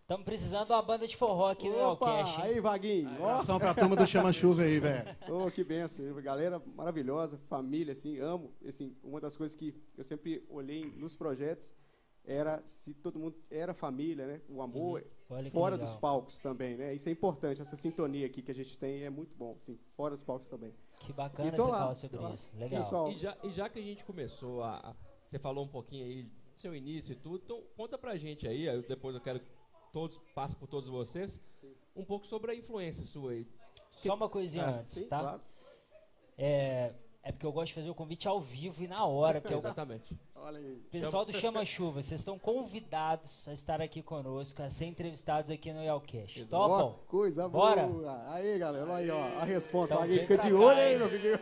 Estamos 0.09 0.25
precisando 0.25 0.65
de 0.65 0.73
uma 0.73 0.81
banda 0.81 1.07
de 1.07 1.15
forró 1.19 1.51
aqui 1.51 1.69
no 1.69 1.79
Alcast. 1.81 2.41
aí 2.41 2.59
Vaguinho. 2.61 3.11
Ó, 3.21 3.29
Abração 3.29 3.59
pra 3.59 3.75
turma 3.75 3.95
do 3.95 4.07
Chama 4.07 4.33
Chuva 4.33 4.63
aí, 4.63 4.81
velho. 4.81 5.05
Oh, 5.29 5.51
que 5.51 5.63
benção. 5.63 6.03
Galera 6.23 6.63
maravilhosa, 6.75 7.37
família, 7.47 7.93
assim, 7.93 8.19
amo. 8.19 8.51
Assim, 8.67 8.97
uma 9.05 9.21
das 9.21 9.37
coisas 9.37 9.55
que 9.55 9.75
eu 9.99 10.03
sempre 10.03 10.43
olhei 10.49 10.87
nos 10.97 11.15
projetos 11.15 11.75
era 12.25 12.63
se 12.65 12.95
todo 12.95 13.19
mundo 13.19 13.37
era 13.51 13.75
família, 13.75 14.27
né? 14.27 14.41
O 14.49 14.63
amor 14.63 15.03
que 15.43 15.51
fora 15.51 15.75
legal. 15.77 15.87
dos 15.93 16.01
palcos 16.01 16.39
também, 16.39 16.75
né? 16.79 16.95
Isso 16.95 17.07
é 17.11 17.13
importante, 17.13 17.61
essa 17.61 17.77
sintonia 17.77 18.25
aqui 18.25 18.41
que 18.41 18.51
a 18.51 18.55
gente 18.55 18.79
tem 18.79 19.03
é 19.05 19.11
muito 19.11 19.35
bom, 19.37 19.57
assim, 19.59 19.79
fora 19.95 20.15
dos 20.15 20.25
palcos 20.25 20.49
também. 20.49 20.73
Que 21.01 21.13
bacana 21.13 21.51
você 21.51 21.61
lá, 21.61 21.67
falar 21.81 21.95
sobre 21.97 22.17
lá. 22.17 22.31
isso. 22.33 22.51
Legal. 22.57 22.83
Pessoal, 22.83 23.11
E 23.13 23.19
já, 23.19 23.37
e 23.45 23.51
já 23.51 23.69
que 23.69 23.79
a 23.79 23.83
gente 23.83 24.03
começou 24.07 24.63
a, 24.63 24.77
a- 24.79 24.95
Você 25.27 25.39
falou 25.39 25.67
um 25.67 25.69
pouquinho 25.69 26.07
aí 26.07 26.23
do 26.23 26.31
seu 26.57 26.75
início 26.75 27.13
e 27.13 27.15
tudo, 27.15 27.43
então 27.45 27.63
conta 27.77 27.99
pra 27.99 28.17
gente 28.17 28.49
aí, 28.49 28.67
aí 28.71 28.81
depois 28.89 29.15
eu 29.15 29.21
quero 29.21 29.39
que 29.41 29.58
todos, 29.93 30.19
passe 30.35 30.57
por 30.57 30.67
todos 30.67 30.89
vocês, 30.89 31.41
um 31.95 32.05
pouco 32.05 32.27
sobre 32.27 32.53
a 32.53 32.55
influência 32.55 33.05
sua 33.05 33.33
aí. 33.33 33.47
Só 33.93 34.15
uma 34.15 34.29
coisinha 34.29 34.65
Ah, 34.67 34.79
antes, 34.81 34.95
sim, 34.95 35.07
tá? 35.07 35.19
claro. 35.21 35.41
É, 36.37 36.93
é 37.23 37.33
porque 37.33 37.45
eu 37.45 37.53
gosto 37.53 37.69
de 37.69 37.75
fazer 37.75 37.91
o 37.91 37.95
convite 37.95 38.29
ao 38.29 38.41
vivo 38.41 38.83
e 38.83 38.87
na 38.87 39.05
hora. 39.05 39.41
Porque 39.41 39.55
Exatamente. 39.55 40.17
Olha 40.37 40.59
aí. 40.59 40.77
pessoal 40.91 41.25
do 41.25 41.33
Chama 41.37 41.65
Chuva, 41.65 42.01
vocês 42.01 42.21
estão 42.21 42.39
convidados 42.39 43.47
a 43.49 43.53
estar 43.53 43.81
aqui 43.83 44.01
conosco, 44.03 44.63
a 44.63 44.71
ser 44.71 44.85
entrevistados 44.87 45.51
aqui 45.51 45.73
no 45.73 45.83
Yelcast. 45.83 46.47
Ó, 46.53 46.69
Topam? 46.69 46.99
coisa 47.09 47.49
Bora. 47.49 47.89
boa. 47.89 48.23
Aí, 48.33 48.57
galera, 48.57 48.85
olha 48.85 48.95
aí, 48.95 49.11
ó, 49.11 49.41
a 49.41 49.45
resposta. 49.45 49.95
Então 49.97 50.07
vem 50.07 50.19
fica 50.21 50.39
de 50.39 50.51
cá, 50.51 50.57
olho 50.57 50.79
aí, 50.79 50.97
não 50.97 51.09
fica... 51.09 51.41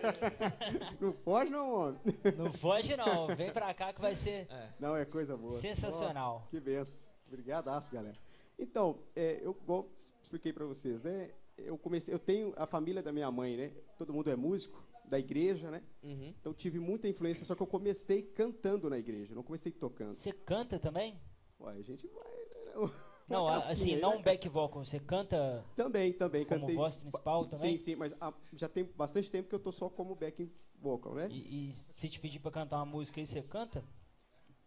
Não 0.99 1.13
pode 1.13 1.51
não, 1.51 1.75
homem. 1.77 2.01
Não 2.39 2.53
foge 2.55 2.97
não, 2.97 3.27
vem 3.37 3.53
pra 3.53 3.75
cá 3.75 3.93
que 3.93 4.01
vai 4.01 4.15
ser 4.15 4.49
Não, 4.81 4.97
é 4.97 5.05
coisa 5.05 5.37
boa. 5.37 5.61
sensacional. 5.61 6.47
Que 6.51 6.59
benção. 6.59 7.07
Obrigadaço, 7.29 7.93
galera. 7.93 8.17
Então, 8.59 8.99
é, 9.15 9.41
eu 9.43 9.57
igual 9.63 9.89
expliquei 10.23 10.53
para 10.53 10.65
vocês, 10.65 11.03
né? 11.03 11.31
Eu 11.57 11.79
comecei, 11.79 12.13
eu 12.13 12.19
tenho 12.19 12.53
a 12.57 12.67
família 12.67 13.03
da 13.03 13.13
minha 13.13 13.31
mãe, 13.31 13.57
né? 13.57 13.73
Todo 13.97 14.13
mundo 14.13 14.31
é 14.31 14.37
músico 14.37 14.83
da 15.05 15.19
igreja, 15.19 15.71
né? 15.71 15.83
Uhum. 16.03 16.35
Então 16.41 16.53
tive 16.53 16.79
muita 16.79 17.09
influência, 17.09 17.45
só 17.45 17.55
que 17.55 17.63
eu 17.63 17.67
comecei 17.67 18.23
cantando 18.23 18.91
na 18.91 18.99
igreja, 18.99 19.35
não 19.35 19.43
comecei 19.43 19.73
tocando. 19.73 20.15
Você 20.15 20.33
canta 20.33 20.79
também? 20.79 21.21
Ué, 21.61 21.75
a 21.75 21.83
gente 21.83 22.07
vai. 22.09 22.25
né? 22.25 22.91
Não, 23.29 23.49
assim, 23.49 23.95
aí, 23.95 24.01
não 24.01 24.11
né? 24.11 24.17
um 24.19 24.23
back 24.23 24.49
vocal, 24.49 24.85
você 24.85 25.01
canta 25.01 25.65
Também, 25.75 26.13
também 26.13 26.45
como 26.45 26.61
cantei. 26.61 26.77
voz 26.77 26.95
principal 26.95 27.45
também? 27.47 27.77
Sim, 27.77 27.85
sim, 27.85 27.97
mas 27.97 28.13
ah, 28.21 28.33
já 28.53 28.69
tem 28.69 28.85
bastante 28.85 29.33
tempo 29.33 29.49
que 29.49 29.55
eu 29.57 29.59
tô 29.59 29.73
só 29.73 29.89
como 29.89 30.15
backing 30.15 30.49
vocal, 30.79 31.15
né? 31.15 31.27
E, 31.29 31.71
e 31.71 31.73
se 31.73 32.09
te 32.09 32.21
pedir 32.21 32.39
pra 32.39 32.53
cantar 32.53 32.77
uma 32.77 32.87
música 32.87 33.21
aí, 33.21 33.27
você 33.27 33.43
canta? 33.43 33.83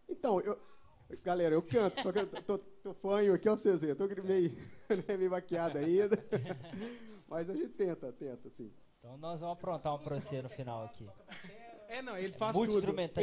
Então, 0.06 0.40
eu. 0.40 0.58
Galera, 1.22 1.54
eu 1.54 1.62
canto, 1.62 2.00
só 2.02 2.12
que 2.12 2.18
eu 2.20 2.26
tô, 2.42 2.58
tô, 2.58 2.94
fanho 2.94 3.34
aqui, 3.34 3.48
ó, 3.48 3.52
pra 3.54 3.62
vocês 3.62 3.80
verem. 3.80 3.96
Tô 3.96 4.06
meio, 4.22 4.50
né, 5.08 5.16
meio 5.16 5.30
maquiado 5.30 5.78
ainda. 5.78 6.16
Mas 7.28 7.48
a 7.50 7.54
gente 7.54 7.68
tenta, 7.70 8.12
tenta, 8.12 8.48
sim. 8.50 8.72
Então 8.98 9.16
nós 9.18 9.40
vamos 9.40 9.56
aprontar 9.56 9.94
um 9.94 9.98
pra 9.98 10.20
você 10.20 10.42
no 10.42 10.48
final 10.48 10.84
aqui. 10.84 11.08
É, 11.88 12.02
não, 12.02 12.16
ele 12.16 12.32
faz 12.32 12.56
tudo. 12.56 12.72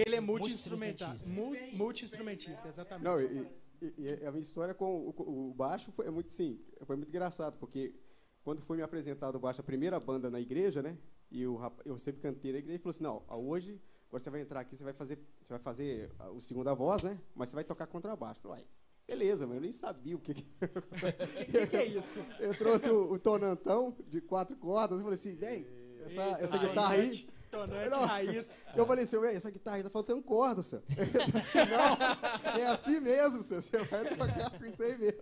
Ele 0.05 0.15
é 0.15 0.19
multi-instrumentista. 0.19 1.27
Mu- 1.29 1.55
Multi-instrumentista, 1.73 2.67
exatamente. 2.67 3.03
Não, 3.05 3.21
e, 3.21 3.47
e- 3.81 3.93
e 4.21 4.25
a 4.25 4.31
minha 4.31 4.41
história 4.41 4.73
com 4.73 5.07
o, 5.09 5.13
com 5.13 5.23
o 5.23 5.53
baixo 5.53 5.91
foi 5.91 6.07
é 6.07 6.09
muito 6.11 6.31
sim, 6.33 6.59
foi 6.85 6.95
muito 6.95 7.09
engraçado, 7.09 7.57
porque 7.59 7.93
quando 8.43 8.61
foi 8.61 8.77
me 8.77 8.83
apresentado 8.83 9.35
o 9.35 9.39
baixo, 9.39 9.61
a 9.61 9.63
primeira 9.63 9.99
banda 9.99 10.29
na 10.29 10.39
igreja, 10.41 10.81
né? 10.81 10.97
E 11.29 11.45
o 11.45 11.55
rapa- 11.55 11.83
eu 11.85 11.97
sempre 11.99 12.21
cantei 12.21 12.51
na 12.51 12.57
igreja, 12.57 12.73
ele 12.75 12.83
falou 12.83 12.91
assim: 12.91 13.03
"Não, 13.03 13.23
hoje 13.47 13.79
agora 14.07 14.23
você 14.23 14.29
vai 14.29 14.41
entrar 14.41 14.59
aqui, 14.61 14.75
você 14.75 14.83
vai 14.83 14.93
fazer, 14.93 15.19
você 15.41 15.53
vai 15.53 15.59
fazer 15.59 16.11
o 16.33 16.41
segunda 16.41 16.73
voz, 16.73 17.03
né? 17.03 17.19
Mas 17.35 17.49
você 17.49 17.55
vai 17.55 17.63
tocar 17.63 17.87
contrabaixo". 17.87 18.41
Falei: 18.41 18.59
"Uai, 18.59 18.67
beleza, 19.07 19.45
mas 19.45 19.55
eu 19.55 19.61
nem 19.61 19.71
sabia 19.71 20.15
o 20.15 20.19
que 20.19 20.33
que, 20.33 20.45
O 21.47 21.51
que, 21.51 21.67
que 21.67 21.77
é 21.77 21.85
isso? 21.85 22.25
Eu 22.39 22.57
trouxe 22.57 22.89
o, 22.89 23.13
o 23.13 23.19
tonantão 23.19 23.95
de 24.07 24.21
quatro 24.21 24.55
cordas, 24.57 24.97
eu 24.97 25.03
falei 25.03 25.19
assim: 25.19 25.37
"Ei, 25.41 26.01
essa, 26.05 26.21
essa 26.43 26.57
guitarra 26.57 26.95
aí, 26.95 27.27
Tonante 27.49 27.89
Não. 27.89 28.05
raiz. 28.05 28.65
eu 28.75 28.85
falei 28.85 29.05
assim, 29.05 29.17
"Ué, 29.17 29.33
essa 29.33 29.49
guitarra 29.49 29.77
aí 29.77 29.83
tá 29.83 29.89
faltando 29.89 30.21
corda, 30.21 30.61
senhor. 30.61 30.83
Assim, 31.33 31.57
não, 31.69 32.59
é 32.61 32.65
assim 32.67 32.99
mesmo, 32.99 33.41
senhor. 33.41 33.61
Você 33.61 33.77
vai 33.77 34.03
tocar 34.15 34.59
com 34.59 34.65
isso 34.65 34.83
aí 34.83 34.97
mesmo. 34.97 35.21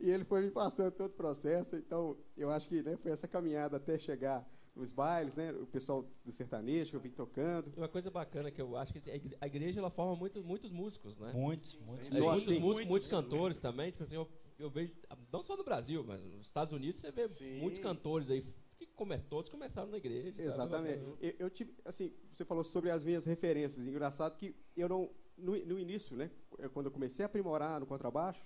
E 0.00 0.10
ele 0.10 0.24
foi 0.24 0.42
me 0.42 0.50
passando 0.50 0.90
todo 0.92 1.10
o 1.10 1.14
processo. 1.14 1.76
Então, 1.76 2.16
eu 2.36 2.50
acho 2.50 2.68
que 2.68 2.82
né, 2.82 2.96
foi 2.96 3.12
essa 3.12 3.26
caminhada 3.26 3.78
até 3.78 3.98
chegar 3.98 4.46
nos 4.74 4.90
bailes, 4.90 5.36
né? 5.36 5.52
O 5.52 5.66
pessoal 5.66 6.06
do 6.24 6.32
sertanejo 6.32 6.90
que 6.90 6.96
eu 6.96 7.00
vim 7.00 7.10
tocando. 7.10 7.72
Uma 7.76 7.88
coisa 7.88 8.10
bacana 8.10 8.50
que 8.50 8.60
eu 8.60 8.76
acho 8.76 8.92
que 8.92 9.10
a 9.10 9.14
igre- 9.16 9.36
a 9.40 9.46
igreja 9.46 9.78
ela 9.80 9.90
forma 9.90 10.16
muito, 10.16 10.42
muitos 10.42 10.70
músicos, 10.70 11.16
né? 11.18 11.32
Muitos, 11.32 11.74
muitos. 11.78 12.08
Nossa, 12.18 12.22
muitos 12.32 12.54
sim. 12.54 12.60
músicos, 12.60 12.88
muitos 12.88 13.08
cantores 13.08 13.60
também. 13.60 13.90
Tipo 13.90 14.04
assim, 14.04 14.14
eu, 14.14 14.28
eu 14.58 14.70
vejo, 14.70 14.94
não 15.30 15.42
só 15.42 15.56
no 15.56 15.64
Brasil, 15.64 16.02
mas 16.06 16.22
nos 16.22 16.46
Estados 16.46 16.72
Unidos 16.72 17.00
você 17.02 17.10
vê 17.10 17.28
Sim. 17.28 17.58
muitos 17.60 17.80
cantores 17.80 18.30
aí 18.30 18.42
que 18.78 18.86
come, 18.86 19.18
todos 19.20 19.50
começaram 19.50 19.90
na 19.90 19.98
igreja. 19.98 20.32
tá? 20.32 20.42
Exatamente. 20.42 20.98
Começaram- 21.00 21.18
Eu, 21.20 21.34
eu 21.38 21.50
tive, 21.50 21.74
assim, 21.84 22.12
você 22.32 22.44
falou 22.44 22.64
sobre 22.64 22.90
as 22.90 23.04
minhas 23.04 23.26
referências. 23.26 23.86
Engraçado 23.86 24.36
que 24.38 24.54
eu 24.76 24.88
não, 24.88 25.10
no, 25.36 25.52
no 25.66 25.78
início, 25.78 26.16
né, 26.16 26.30
eu- 26.58 26.70
quando 26.70 26.86
eu 26.86 26.92
comecei 26.92 27.22
a 27.22 27.26
aprimorar 27.26 27.78
no 27.78 27.86
contrabaixo, 27.86 28.42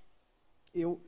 eu 0.75 1.01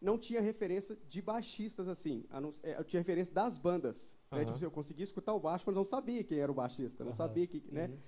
não 0.00 0.18
tinha 0.18 0.40
referência 0.42 0.96
de 1.08 1.22
baixistas 1.22 1.88
assim. 1.88 2.26
a 2.28 2.40
não- 2.42 2.52
é, 2.62 2.78
eu 2.78 2.84
tinha 2.84 3.00
referência 3.00 3.32
das 3.32 3.56
bandas. 3.56 4.14
Né? 4.32 4.40
Tipo, 4.40 4.52
assim, 4.54 4.64
eu 4.64 4.70
conseguia 4.70 5.04
escutar 5.04 5.34
o 5.34 5.40
baixo, 5.40 5.64
mas 5.66 5.74
não 5.76 5.84
sabia 5.84 6.22
quem 6.24 6.38
era 6.38 6.50
o 6.50 6.54
baixista. 6.54 7.04
Não 7.04 7.10
Aham. 7.12 7.16
sabia 7.16 7.46
que, 7.46 7.62
né? 7.70 7.86
Uhum. 7.88 7.98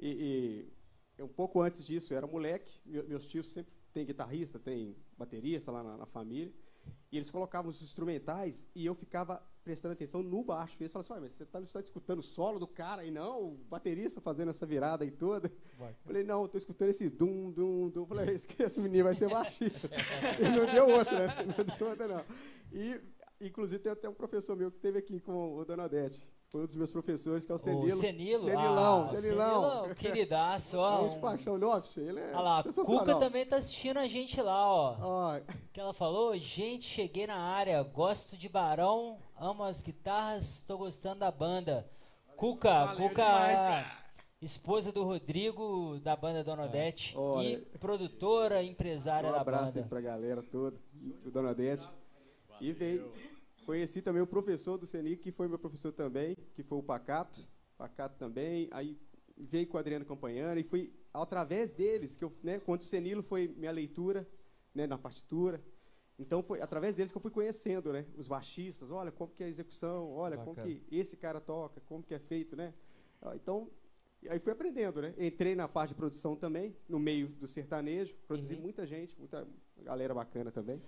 E, 0.00 0.68
e 1.18 1.22
um 1.22 1.28
pouco 1.28 1.60
antes 1.60 1.84
disso, 1.84 2.12
eu 2.12 2.16
era 2.16 2.26
moleque. 2.26 2.80
meu- 2.84 3.06
meus 3.06 3.26
tios 3.26 3.48
sempre 3.48 3.72
têm 3.92 4.04
guitarrista, 4.06 4.58
tem 4.58 4.96
baterista 5.16 5.70
lá 5.70 5.82
na, 5.82 5.96
na 5.96 6.06
família. 6.06 6.52
E 7.12 7.16
eles 7.16 7.30
colocavam 7.30 7.70
os 7.70 7.82
instrumentais 7.82 8.66
e 8.74 8.84
eu 8.86 8.94
ficava 8.94 9.42
prestando 9.64 9.92
atenção 9.92 10.22
no 10.22 10.42
baixo. 10.42 10.76
E 10.78 10.82
eles 10.84 10.92
falavam 10.92 11.14
assim, 11.16 11.22
"Ué, 11.22 11.28
mas 11.28 11.36
você 11.36 11.42
está 11.42 11.64
só 11.66 11.80
escutando 11.80 12.20
o 12.20 12.22
solo 12.22 12.58
do 12.58 12.66
cara 12.66 13.04
e 13.04 13.10
não 13.10 13.42
o 13.44 13.56
baterista 13.68 14.20
fazendo 14.20 14.50
essa 14.50 14.64
virada 14.64 15.04
aí 15.04 15.10
toda. 15.10 15.52
Falei, 16.04 16.22
não, 16.24 16.48
tô 16.48 16.56
escutando 16.56 16.88
esse 16.90 17.08
dum, 17.10 17.50
dum, 17.50 17.90
dum. 17.90 18.06
Falei, 18.06 18.34
esquece, 18.34 18.62
esse 18.62 18.80
menino 18.80 19.04
vai 19.04 19.14
ser 19.14 19.28
baixista. 19.28 19.88
e 20.40 20.48
não 20.56 20.66
deu 20.72 20.88
outra, 20.88 21.26
né? 21.26 21.34
Não 21.44 21.76
deu 21.76 21.88
outra, 21.88 22.08
não. 22.08 22.24
E, 22.72 23.00
inclusive, 23.40 23.82
tem 23.82 23.92
até 23.92 24.08
um 24.08 24.14
professor 24.14 24.56
meu 24.56 24.70
que 24.70 24.76
esteve 24.76 24.98
aqui 24.98 25.20
com 25.20 25.56
o 25.56 25.64
Dona 25.64 25.84
Odete. 25.84 26.20
Foi 26.50 26.62
um 26.62 26.66
dos 26.66 26.76
meus 26.76 26.90
professores, 26.90 27.44
que 27.44 27.52
é 27.52 27.54
o 27.54 27.58
Senilo. 27.58 27.98
O 27.98 28.00
Senilo. 28.00 28.42
Senilão, 28.44 29.10
ah, 29.10 29.14
Senilão. 29.14 29.80
Senilo, 29.82 29.94
queridaço, 29.96 30.78
ó. 30.78 31.06
De 31.08 31.16
um- 31.16 31.20
paixão. 31.20 31.58
Nossa, 31.58 32.00
ele 32.00 32.20
é 32.20 32.28
Olha 32.28 32.40
lá. 32.40 32.62
Cuca 32.64 33.16
também 33.16 33.44
tá 33.44 33.56
assistindo 33.56 33.98
a 33.98 34.06
gente 34.08 34.40
lá, 34.40 34.66
ó. 34.72 34.96
Ó, 34.98 35.40
Que 35.74 35.78
ela 35.78 35.92
falou, 35.92 36.34
gente, 36.38 36.86
cheguei 36.86 37.26
na 37.26 37.36
área, 37.36 37.82
gosto 37.82 38.34
de 38.34 38.48
Barão, 38.48 39.18
amo 39.38 39.62
as 39.62 39.82
guitarras, 39.82 40.64
tô 40.66 40.78
gostando 40.78 41.20
da 41.20 41.30
banda. 41.30 41.86
Cuca, 42.34 42.86
Valeu 42.86 43.08
Cuca, 43.10 43.22
demais. 43.24 43.86
esposa 44.40 44.90
do 44.90 45.04
Rodrigo, 45.04 45.98
da 46.00 46.16
banda 46.16 46.42
Dona 46.42 46.64
Odete, 46.64 47.14
É. 47.14 47.42
E 47.44 47.56
produtora, 47.78 48.62
empresária 48.62 49.28
um 49.28 49.32
da 49.32 49.40
abraço 49.42 49.76
aí 49.76 49.82
banda. 49.82 49.88
pra 49.88 50.00
galera 50.00 50.42
toda, 50.42 50.78
do 50.94 51.30
Dona 51.30 51.50
Odete. 51.50 51.86
E 52.60 52.72
veio, 52.72 53.12
conheci 53.64 54.00
também 54.02 54.22
o 54.22 54.26
professor 54.26 54.76
do 54.78 54.86
CENI, 54.86 55.16
que 55.16 55.30
foi 55.32 55.48
meu 55.48 55.58
professor 55.58 55.92
também, 55.92 56.36
que 56.54 56.62
foi 56.62 56.78
o 56.78 56.82
Pacato. 56.82 57.46
Pacato 57.76 58.16
também. 58.18 58.68
Aí 58.72 58.98
veio 59.36 59.66
com 59.66 59.76
o 59.76 59.80
Adriano 59.80 60.04
Campanhana 60.04 60.58
e 60.60 60.64
foi 60.64 60.92
através 61.12 61.72
deles 61.72 62.16
que 62.16 62.24
eu, 62.24 62.32
né, 62.42 62.58
quando 62.58 62.80
o 62.82 62.84
Senilo 62.84 63.22
foi 63.22 63.48
minha 63.48 63.70
leitura, 63.70 64.28
né, 64.74 64.86
na 64.86 64.98
partitura. 64.98 65.62
Então 66.18 66.42
foi 66.42 66.60
através 66.60 66.96
deles 66.96 67.12
que 67.12 67.16
eu 67.16 67.22
fui 67.22 67.30
conhecendo, 67.30 67.92
né, 67.92 68.04
os 68.16 68.26
baixistas, 68.26 68.90
olha 68.90 69.12
como 69.12 69.32
que 69.32 69.42
é 69.42 69.46
a 69.46 69.48
execução, 69.48 70.10
olha 70.10 70.36
como 70.36 70.56
Bacana. 70.56 70.66
que 70.74 70.82
esse 70.96 71.16
cara 71.16 71.40
toca, 71.40 71.80
como 71.82 72.02
que 72.02 72.12
é 72.14 72.18
feito, 72.18 72.56
né? 72.56 72.74
Ah, 73.22 73.36
Então, 73.36 73.70
aí 74.28 74.40
fui 74.40 74.50
aprendendo, 74.52 75.00
né? 75.00 75.14
Entrei 75.16 75.54
na 75.54 75.68
parte 75.68 75.90
de 75.90 75.94
produção 75.94 76.34
também, 76.34 76.74
no 76.88 76.98
meio 76.98 77.28
do 77.28 77.46
sertanejo, 77.46 78.16
produzi 78.26 78.56
Uhum. 78.56 78.62
muita 78.62 78.84
gente, 78.84 79.16
muita 79.16 79.46
galera 79.84 80.12
bacana 80.12 80.50
também. 80.50 80.82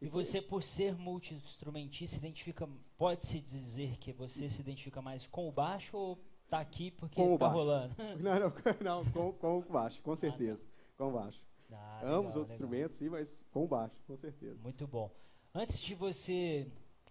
E 0.00 0.08
você, 0.08 0.40
por 0.40 0.62
ser 0.62 0.96
multi-instrumentista, 0.96 2.14
se 2.14 2.18
identifica, 2.24 2.68
pode-se 2.96 3.40
dizer 3.40 3.96
que 3.98 4.12
você 4.12 4.48
se 4.48 4.60
identifica 4.60 5.02
mais 5.02 5.26
com 5.26 5.48
o 5.48 5.52
baixo 5.52 5.96
ou 5.96 6.18
tá 6.48 6.60
aqui 6.60 6.90
porque 6.92 7.16
Com 7.16 7.34
o 7.34 7.38
tá 7.38 7.46
baixo. 7.46 7.58
rolando? 7.58 7.94
Não, 8.22 8.38
não, 8.38 8.52
não 8.80 9.04
com, 9.10 9.32
com 9.32 9.58
o 9.58 9.62
baixo, 9.62 10.00
com 10.02 10.14
certeza. 10.14 10.66
Com 10.96 11.08
o 11.08 11.12
baixo. 11.12 11.40
Ah, 11.72 12.00
Amo 12.04 12.28
os 12.28 12.36
outros 12.36 12.50
legal. 12.50 12.54
instrumentos, 12.54 12.96
sim, 12.96 13.08
mas 13.08 13.42
com 13.52 13.64
o 13.64 13.68
baixo, 13.68 13.94
com 14.06 14.16
certeza. 14.16 14.56
Muito 14.62 14.86
bom. 14.86 15.10
Antes 15.54 15.80
de 15.80 15.94
você, 15.94 16.66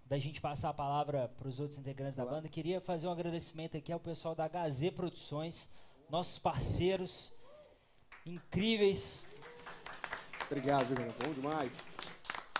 da 0.06 0.18
gente 0.18 0.40
passar 0.42 0.70
a 0.70 0.74
palavra 0.74 1.28
para 1.38 1.48
os 1.48 1.60
outros 1.60 1.78
integrantes 1.78 2.16
da 2.16 2.24
Claro. 2.24 2.38
banda, 2.38 2.50
queria 2.50 2.80
fazer 2.82 3.08
um 3.08 3.12
agradecimento 3.12 3.76
aqui 3.78 3.92
ao 3.92 4.00
pessoal 4.00 4.34
da 4.34 4.46
HZ 4.48 4.92
Produções, 4.96 5.70
nossos 6.10 6.40
parceiros 6.40 7.32
incríveis. 8.26 9.24
Obrigado, 10.50 10.88
Juliano. 10.88 11.14
Bom 11.24 11.34
demais. 11.34 11.72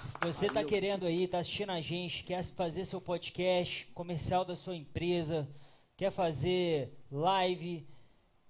Se 0.04 0.34
você 0.34 0.46
está 0.48 0.64
querendo 0.64 1.06
aí, 1.06 1.24
está 1.24 1.40
assistindo 1.40 1.72
a 1.72 1.82
gente, 1.82 2.24
quer 2.24 2.44
fazer 2.44 2.86
seu 2.86 3.00
podcast, 3.02 3.86
comercial 3.94 4.44
da 4.44 4.56
sua 4.56 4.76
empresa, 4.76 5.48
quer 5.96 6.12
fazer 6.12 6.92
live, 7.12 7.88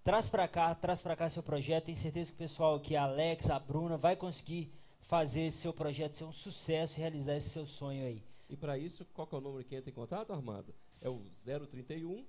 traz 0.03 0.29
para 0.29 0.47
cá, 0.47 0.73
traz 0.75 1.01
para 1.01 1.15
cá 1.15 1.29
seu 1.29 1.43
projeto. 1.43 1.85
Tenho 1.85 1.97
certeza 1.97 2.29
que 2.31 2.35
o 2.35 2.39
pessoal 2.39 2.75
aqui, 2.75 2.95
a 2.95 3.03
Alex, 3.03 3.49
a 3.49 3.59
Bruna, 3.59 3.97
vai 3.97 4.15
conseguir 4.15 4.71
fazer 5.01 5.41
esse 5.43 5.57
seu 5.57 5.73
projeto 5.73 6.15
ser 6.17 6.23
um 6.25 6.31
sucesso 6.33 6.97
e 6.97 7.01
realizar 7.01 7.35
esse 7.35 7.49
seu 7.49 7.65
sonho 7.65 8.05
aí. 8.05 8.23
E 8.49 8.55
para 8.55 8.77
isso, 8.77 9.05
qual 9.13 9.27
que 9.27 9.35
é 9.35 9.37
o 9.37 9.41
número 9.41 9.63
que 9.63 9.75
entra 9.75 9.89
em 9.89 9.93
contato, 9.93 10.31
Armando? 10.33 10.73
É 11.01 11.09
o 11.09 11.21
031 11.45 12.25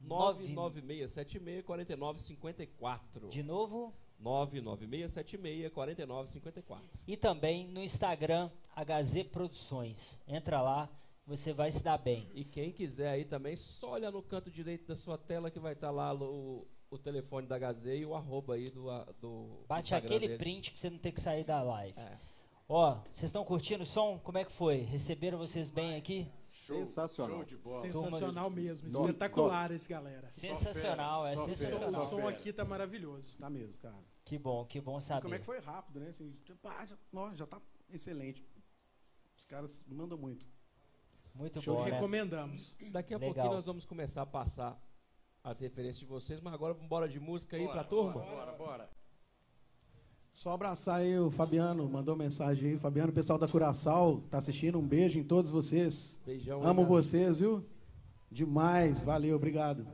Nove- 0.00 0.48
99676 0.48 1.62
4954. 1.64 3.28
De 3.28 3.42
novo, 3.42 3.92
99676 4.20 5.72
4954. 5.72 6.86
e 7.06 7.16
também 7.16 7.66
no 7.68 7.82
Instagram 7.82 8.50
HZ 8.74 9.24
Produções. 9.30 10.20
Entra 10.26 10.60
lá, 10.62 10.88
você 11.26 11.52
vai 11.52 11.70
se 11.72 11.82
dar 11.82 11.98
bem. 11.98 12.28
E 12.34 12.44
quem 12.44 12.72
quiser 12.72 13.10
aí 13.10 13.24
também, 13.24 13.56
só 13.56 13.92
olha 13.92 14.10
no 14.10 14.22
canto 14.22 14.50
direito 14.50 14.86
da 14.86 14.96
sua 14.96 15.16
tela 15.18 15.50
que 15.50 15.58
vai 15.58 15.72
estar 15.72 15.90
lá 15.90 16.14
o, 16.14 16.66
o 16.90 16.98
telefone 16.98 17.46
da 17.46 17.56
HZ 17.58 17.86
e 17.86 18.04
o 18.04 18.14
arroba 18.14 18.54
aí 18.54 18.70
do, 18.70 18.86
do 19.20 19.64
Bate 19.68 19.84
Instagram 19.84 20.06
aquele 20.06 20.28
deles. 20.28 20.38
print 20.42 20.70
pra 20.72 20.80
você 20.80 20.90
não 20.90 20.98
ter 20.98 21.12
que 21.12 21.20
sair 21.20 21.44
da 21.44 21.62
live. 21.62 21.98
É. 21.98 22.18
Ó, 22.68 22.94
vocês 23.12 23.24
estão 23.24 23.44
curtindo 23.44 23.82
o 23.82 23.86
som? 23.86 24.18
Como 24.22 24.38
é 24.38 24.44
que 24.44 24.52
foi? 24.52 24.78
Receberam 24.78 25.38
vocês 25.38 25.70
bem 25.70 25.96
aqui? 25.96 26.28
Show, 26.70 26.86
Sensacional. 26.86 27.36
Show 27.36 27.44
de 27.44 27.56
bola. 27.56 27.80
Sensacional 27.82 28.50
mesmo. 28.50 28.90
Top, 28.90 29.04
Espetacular 29.06 29.70
esse, 29.72 29.88
galera. 29.88 30.28
Sensacional, 30.32 31.26
é 31.26 31.36
O 31.38 31.44
sensacional. 31.44 31.90
só 31.90 32.04
som 32.06 32.28
aqui 32.28 32.52
tá 32.52 32.64
maravilhoso. 32.64 33.36
Tá 33.38 33.50
mesmo, 33.50 33.80
cara. 33.80 33.94
Que 34.24 34.38
bom, 34.38 34.64
que 34.64 34.80
bom 34.80 34.98
E 34.98 35.02
saber. 35.02 35.22
como 35.22 35.34
é 35.34 35.38
que 35.38 35.44
foi 35.44 35.58
rápido, 35.58 36.00
né? 36.00 36.08
Assim, 36.08 36.36
pá, 36.62 36.84
já, 36.86 36.96
ó, 37.12 37.34
já 37.34 37.46
tá 37.46 37.60
excelente. 37.90 38.46
Os 39.36 39.44
caras 39.44 39.80
mandam 39.86 40.16
muito. 40.16 40.46
Muito 41.34 41.60
Show, 41.60 41.76
bom, 41.76 41.84
né? 41.84 41.92
recomendamos. 41.92 42.76
Daqui 42.90 43.14
a 43.14 43.18
Legal. 43.18 43.34
pouquinho 43.34 43.54
nós 43.54 43.66
vamos 43.66 43.84
começar 43.84 44.22
a 44.22 44.26
passar 44.26 44.80
as 45.42 45.58
referências 45.60 45.98
de 46.00 46.04
vocês, 46.06 46.40
mas 46.40 46.52
agora 46.52 46.74
vamos 46.74 46.86
embora 46.86 47.08
de 47.08 47.18
música 47.18 47.56
aí 47.56 47.62
Bora, 47.64 47.72
pra 47.80 47.84
turma. 47.84 48.12
Bora, 48.12 48.26
bora, 48.30 48.52
bora. 48.52 48.90
Só 50.32 50.52
abraçar 50.52 51.00
aí 51.00 51.18
o 51.18 51.30
Fabiano, 51.30 51.88
mandou 51.88 52.16
mensagem 52.16 52.70
aí. 52.70 52.78
Fabiano, 52.78 53.12
pessoal 53.12 53.38
da 53.38 53.48
Curaçao, 53.48 54.22
tá 54.30 54.38
assistindo. 54.38 54.78
Um 54.78 54.86
beijo 54.86 55.18
em 55.18 55.24
todos 55.24 55.50
vocês. 55.50 56.18
Beijão. 56.24 56.66
Amo 56.66 56.84
vocês, 56.84 57.38
viu? 57.38 57.64
Demais, 58.30 59.02
valeu, 59.02 59.36
obrigado. 59.36 59.86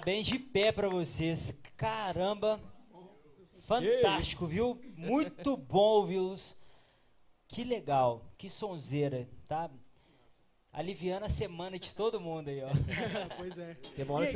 Parabéns 0.00 0.24
de 0.26 0.38
pé 0.38 0.72
pra 0.72 0.88
vocês. 0.88 1.54
Caramba. 1.76 2.58
Fantástico, 3.66 4.46
viu? 4.46 4.80
Muito 4.96 5.56
bom 5.58 5.98
ouvi-los. 6.00 6.56
Que 7.46 7.62
legal, 7.62 8.32
que 8.38 8.48
sonzeira, 8.48 9.28
tá? 9.46 9.70
Aliviando 10.72 11.26
a 11.26 11.28
semana 11.28 11.78
de 11.78 11.94
todo 11.94 12.18
mundo 12.18 12.48
aí, 12.48 12.62
ó. 12.62 12.68
pois 13.36 13.58
é. 13.58 13.76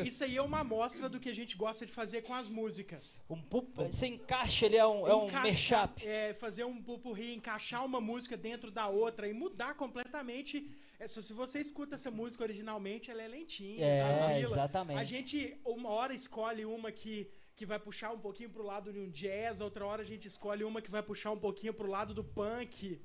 E 0.03 0.09
isso 0.09 0.23
aí 0.23 0.37
é 0.37 0.43
uma 0.43 0.61
amostra 0.61 1.09
do 1.09 1.19
que 1.19 1.31
a 1.31 1.35
gente 1.35 1.57
gosta 1.57 1.87
de 1.87 1.93
fazer 1.93 2.23
com 2.23 2.35
as 2.35 2.47
músicas. 2.49 3.25
Um 3.31 3.41
pu- 3.41 3.67
Você 3.75 4.09
encaixa 4.09 4.67
ele, 4.67 4.77
é 4.77 4.87
um, 4.87 5.09
é 5.09 5.15
um 5.15 5.31
mashup. 5.31 6.07
É, 6.07 6.35
fazer 6.35 6.65
um 6.65 6.83
pupurri, 6.83 7.35
encaixar 7.35 7.83
uma 7.87 8.03
música 8.03 8.37
dentro 8.37 8.71
da 8.71 8.87
outra 8.89 9.27
e 9.27 9.33
mudar 9.33 9.75
completamente. 9.77 10.71
É, 10.99 11.07
se 11.07 11.32
você 11.32 11.59
escuta 11.59 11.97
essa 11.97 12.11
música 12.11 12.45
originalmente, 12.45 13.11
ela 13.11 13.22
é 13.22 13.28
lentinha, 13.28 13.84
É, 13.84 14.03
tranquila. 14.03 14.53
exatamente. 14.53 14.99
A 15.01 15.05
gente, 15.05 15.57
uma 15.64 15.90
hora 15.90 16.14
escolhe 16.14 16.64
uma 16.64 16.92
que, 16.92 17.28
que 17.57 17.66
vai 17.66 17.78
puxar 17.78 18.12
um 18.12 18.18
pouquinho 18.18 18.51
pro 18.51 18.62
lado 18.62 18.92
de 18.92 18.99
um 18.99 19.11
jazz, 19.11 19.61
outra 19.61 19.84
hora 19.86 20.03
a 20.03 20.05
gente 20.05 20.26
escolhe 20.28 20.64
uma 20.64 20.80
que 20.80 20.90
vai 20.90 21.03
puxar 21.03 21.30
um 21.32 21.38
pouquinho 21.38 21.74
pro 21.74 21.88
lado 21.88 22.14
do 22.14 22.22
punk. 22.22 23.01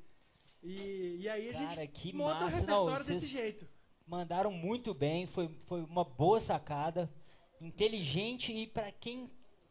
E, 0.62 1.18
e 1.22 1.30
aí 1.30 1.50
a 1.50 1.54
Cara, 1.54 1.70
gente 1.70 1.88
que 1.94 2.14
monta 2.14 2.46
o 2.46 2.48
repertório 2.48 3.00
não, 3.00 3.06
desse 3.06 3.28
jeito. 3.28 3.68
Mandaram 4.06 4.52
muito 4.52 4.94
bem, 4.94 5.26
foi, 5.26 5.50
foi 5.66 5.82
uma 5.82 6.04
boa 6.04 6.40
sacada, 6.40 7.10
inteligente 7.62 8.52
e 8.54 8.68
pra 8.68 8.92
quem 8.92 9.30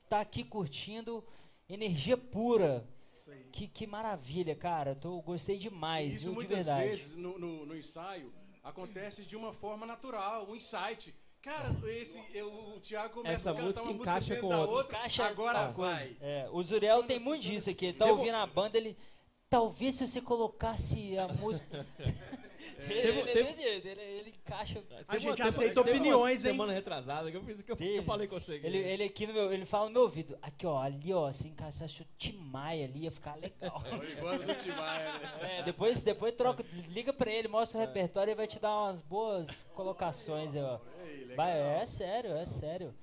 tá 0.09 0.21
aqui 0.21 0.45
curtindo, 0.45 1.25
energia 1.69 2.17
pura. 2.17 2.87
Que, 3.59 3.67
que 3.67 3.87
maravilha, 3.89 4.55
cara. 4.55 4.95
Tô, 4.95 5.21
gostei 5.21 5.59
demais, 5.59 6.15
Isso 6.15 6.25
viu, 6.27 6.31
de 6.31 6.35
muitas 6.37 6.57
verdade. 6.67 6.89
vezes 6.89 7.17
no, 7.17 7.37
no- 7.39 7.67
no 7.67 7.77
ensaio 7.77 8.33
acontece 8.63 9.25
de 9.25 9.35
uma 9.37 9.53
forma 9.53 9.85
natural, 9.85 10.47
um 10.49 10.55
insight. 10.55 11.13
Cara, 11.43 11.75
esse, 11.89 12.23
eu, 12.33 12.53
o 12.77 12.79
Thiago 12.81 13.15
começa 13.15 13.35
Essa 13.35 13.51
a 13.51 13.55
cantar 13.55 13.65
música 13.67 13.83
uma 13.83 13.93
música 13.95 14.11
encaixa 14.11 14.37
com 14.41 14.49
da 14.49 14.59
outra. 14.61 14.75
outra, 14.77 14.99
Encaixa 14.99 15.25
agora 15.25 15.69
vai. 15.73 16.17
É, 16.21 16.49
o 16.53 16.63
Zuriel 16.63 17.03
tem 17.03 17.19
muito 17.19 17.43
disso 17.43 17.69
aqui. 17.71 17.87
Ele 17.87 17.99
tá 17.99 18.07
ouvindo 18.07 18.37
a 18.37 18.47
banda, 18.47 18.77
ele. 18.79 18.97
Talvez 19.51 19.97
se 19.97 20.07
você 20.07 20.21
colocasse 20.21 21.19
a 21.19 21.27
música. 21.27 21.85
ele, 22.79 23.03
Teve- 23.03 23.19
ele, 23.21 23.31
é 23.31 23.33
teve- 23.33 23.53
jeito, 23.63 23.87
ele, 23.89 24.01
ele 24.01 24.31
encaixa. 24.31 24.79
A 24.79 25.05
Teve 25.13 25.19
gente 25.21 25.43
aceita 25.43 25.83
teve 25.83 25.91
uma 25.91 25.99
opiniões, 26.01 26.45
hein? 26.45 26.53
Semana 26.53 26.73
retrasada 26.73 27.31
que 27.31 27.37
eu 27.37 27.43
fiz 27.43 27.59
o 27.59 27.63
que 27.65 27.73
eu, 27.73 28.03
falei 28.05 28.27
com 28.29 28.39
você. 28.39 28.61
Ele, 28.63 28.79
ele 28.79 29.05
aqui 29.05 29.27
no 29.27 29.33
meu, 29.35 29.53
ele 29.53 29.65
fala 29.67 29.87
no 29.87 29.93
meu 29.93 30.03
ouvido, 30.03 30.39
aqui 30.41 30.67
ó, 30.67 30.79
ali 30.79 31.13
ó, 31.13 31.31
se 31.33 31.49
encaixasse 31.49 32.03
o 32.03 32.07
Timaya 32.17 32.85
ali 32.85 33.01
ia 33.05 33.11
ficar 33.11 33.35
legal. 33.37 33.83
Ele 34.03 34.15
gosta 34.21 34.47
do 34.47 34.55
Timaya, 34.55 35.19
né? 35.19 35.59
É, 35.59 35.63
depois, 35.63 36.03
depois 36.03 36.35
troca, 36.35 36.65
liga 36.89 37.13
pra 37.13 37.31
ele, 37.31 37.49
mostra 37.49 37.79
o 37.79 37.81
repertório 37.81 38.31
e 38.33 38.35
vai 38.35 38.47
te 38.47 38.59
dar 38.59 38.77
umas 38.77 39.03
boas 39.03 39.49
colocações 39.75 40.55
aí, 40.55 40.63
ó. 40.63 40.79
Ei, 41.05 41.21
legal. 41.25 41.37
Vai, 41.37 41.59
é 41.83 41.87
sério, 41.87 42.33
é 42.37 42.47
sério. 42.47 42.95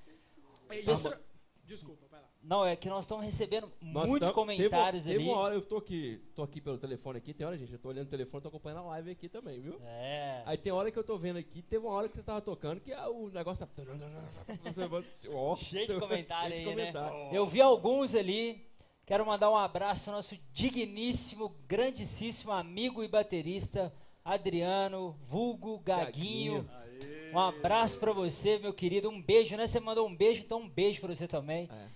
E 0.70 0.82
Pessoa- 0.82 0.96
outra- 0.96 1.20
Desculpa. 1.64 2.06
Não, 2.46 2.64
é 2.64 2.76
que 2.76 2.88
nós 2.88 3.04
estamos 3.04 3.24
recebendo 3.24 3.68
Nós 3.82 4.08
muitos 4.08 4.28
tam- 4.28 4.34
comentários 4.34 5.02
teve, 5.02 5.16
ali. 5.16 5.24
Teve 5.24 5.30
uma 5.34 5.40
hora, 5.40 5.54
eu 5.56 5.62
tô 5.62 5.78
aqui, 5.78 6.20
tô 6.32 6.44
aqui 6.44 6.60
pelo 6.60 6.78
telefone 6.78 7.18
aqui, 7.18 7.34
tem 7.34 7.44
hora, 7.44 7.58
gente, 7.58 7.72
eu 7.72 7.78
tô 7.78 7.88
olhando 7.88 8.06
o 8.06 8.10
telefone, 8.10 8.40
tô 8.40 8.48
acompanhando 8.48 8.80
a 8.82 8.88
live 8.90 9.10
aqui 9.10 9.28
também, 9.28 9.60
viu? 9.60 9.80
É. 9.84 10.42
Aí 10.46 10.56
tem 10.56 10.72
hora 10.72 10.92
que 10.92 10.98
eu 10.98 11.02
tô 11.02 11.18
vendo 11.18 11.38
aqui, 11.38 11.60
teve 11.60 11.84
uma 11.84 11.92
hora 11.92 12.08
que 12.08 12.14
você 12.14 12.22
tava 12.22 12.40
tocando 12.40 12.80
que 12.80 12.92
ah, 12.92 13.08
o 13.08 13.28
negócio 13.30 13.66
tá... 13.66 13.72
Cheio 15.58 15.88
de 15.88 15.94
comentário 15.98 16.56
cheio 16.56 16.64
de 16.64 16.70
aí, 16.70 16.76
né? 16.76 16.92
comentário. 16.92 17.34
Eu 17.34 17.44
vi 17.46 17.60
alguns 17.60 18.14
ali. 18.14 18.64
Quero 19.04 19.24
mandar 19.24 19.50
um 19.50 19.56
abraço 19.56 20.10
ao 20.10 20.16
nosso 20.16 20.36
digníssimo, 20.52 21.48
grandíssimo 21.68 22.50
amigo 22.52 23.04
e 23.04 23.08
baterista 23.08 23.92
Adriano, 24.24 25.16
vulgo 25.24 25.78
Gaguinho. 25.78 26.64
Gaguinho. 26.64 27.32
Um 27.32 27.38
abraço 27.38 27.98
pra 27.98 28.12
você, 28.12 28.58
meu 28.58 28.72
querido. 28.72 29.08
Um 29.08 29.20
beijo, 29.22 29.56
né? 29.56 29.66
Você 29.66 29.78
mandou 29.78 30.08
um 30.08 30.14
beijo, 30.14 30.42
então 30.42 30.60
um 30.60 30.68
beijo 30.68 31.00
pra 31.00 31.14
você 31.14 31.28
também. 31.28 31.68
É. 31.70 31.95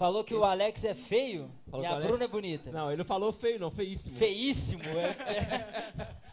Falou 0.00 0.24
que 0.24 0.34
o 0.34 0.38
Esse- 0.38 0.46
Alex 0.46 0.84
é 0.84 0.94
feio 0.94 1.50
Falou 1.70 1.84
e 1.84 1.86
a 1.86 1.90
o 1.90 1.94
Alex- 1.96 2.08
Bruna 2.08 2.24
é 2.24 2.28
bonita. 2.28 2.72
Não, 2.72 2.88
ele 2.88 2.96
não 2.96 3.04
falou 3.04 3.30
feio, 3.34 3.58
não, 3.60 3.70
feíssimo. 3.70 4.16
Feíssimo, 4.16 4.82
é. 4.82 6.16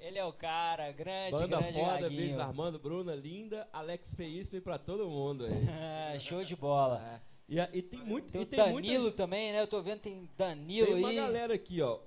Ele 0.00 0.18
é 0.18 0.24
o 0.24 0.32
cara, 0.32 0.90
grande, 0.92 1.30
Banda 1.32 1.46
grande 1.60 1.72
foda, 1.78 2.00
Gaguinho. 2.00 2.20
beijos 2.20 2.38
Armando, 2.38 2.78
Bruna, 2.80 3.14
linda, 3.14 3.68
Alex 3.72 4.12
feíssimo 4.14 4.58
e 4.58 4.60
pra 4.60 4.76
todo 4.78 5.08
mundo 5.08 5.44
aí. 5.46 5.52
Show 6.20 6.44
de 6.44 6.56
bola. 6.56 7.00
É. 7.22 7.36
E, 7.48 7.78
e 7.78 7.82
tem 7.82 8.00
muito, 8.00 8.32
Tem 8.32 8.40
e 8.40 8.44
o 8.44 8.46
tem 8.46 8.58
Danilo 8.58 9.02
muita, 9.04 9.16
também, 9.16 9.52
né? 9.52 9.60
Eu 9.62 9.68
tô 9.68 9.80
vendo 9.80 10.00
tem 10.00 10.28
Danilo 10.36 10.86
tem 10.88 10.96
uma 10.96 11.08
aí. 11.10 11.16
galera 11.16 11.54
aqui, 11.54 11.80
ó. 11.80 12.00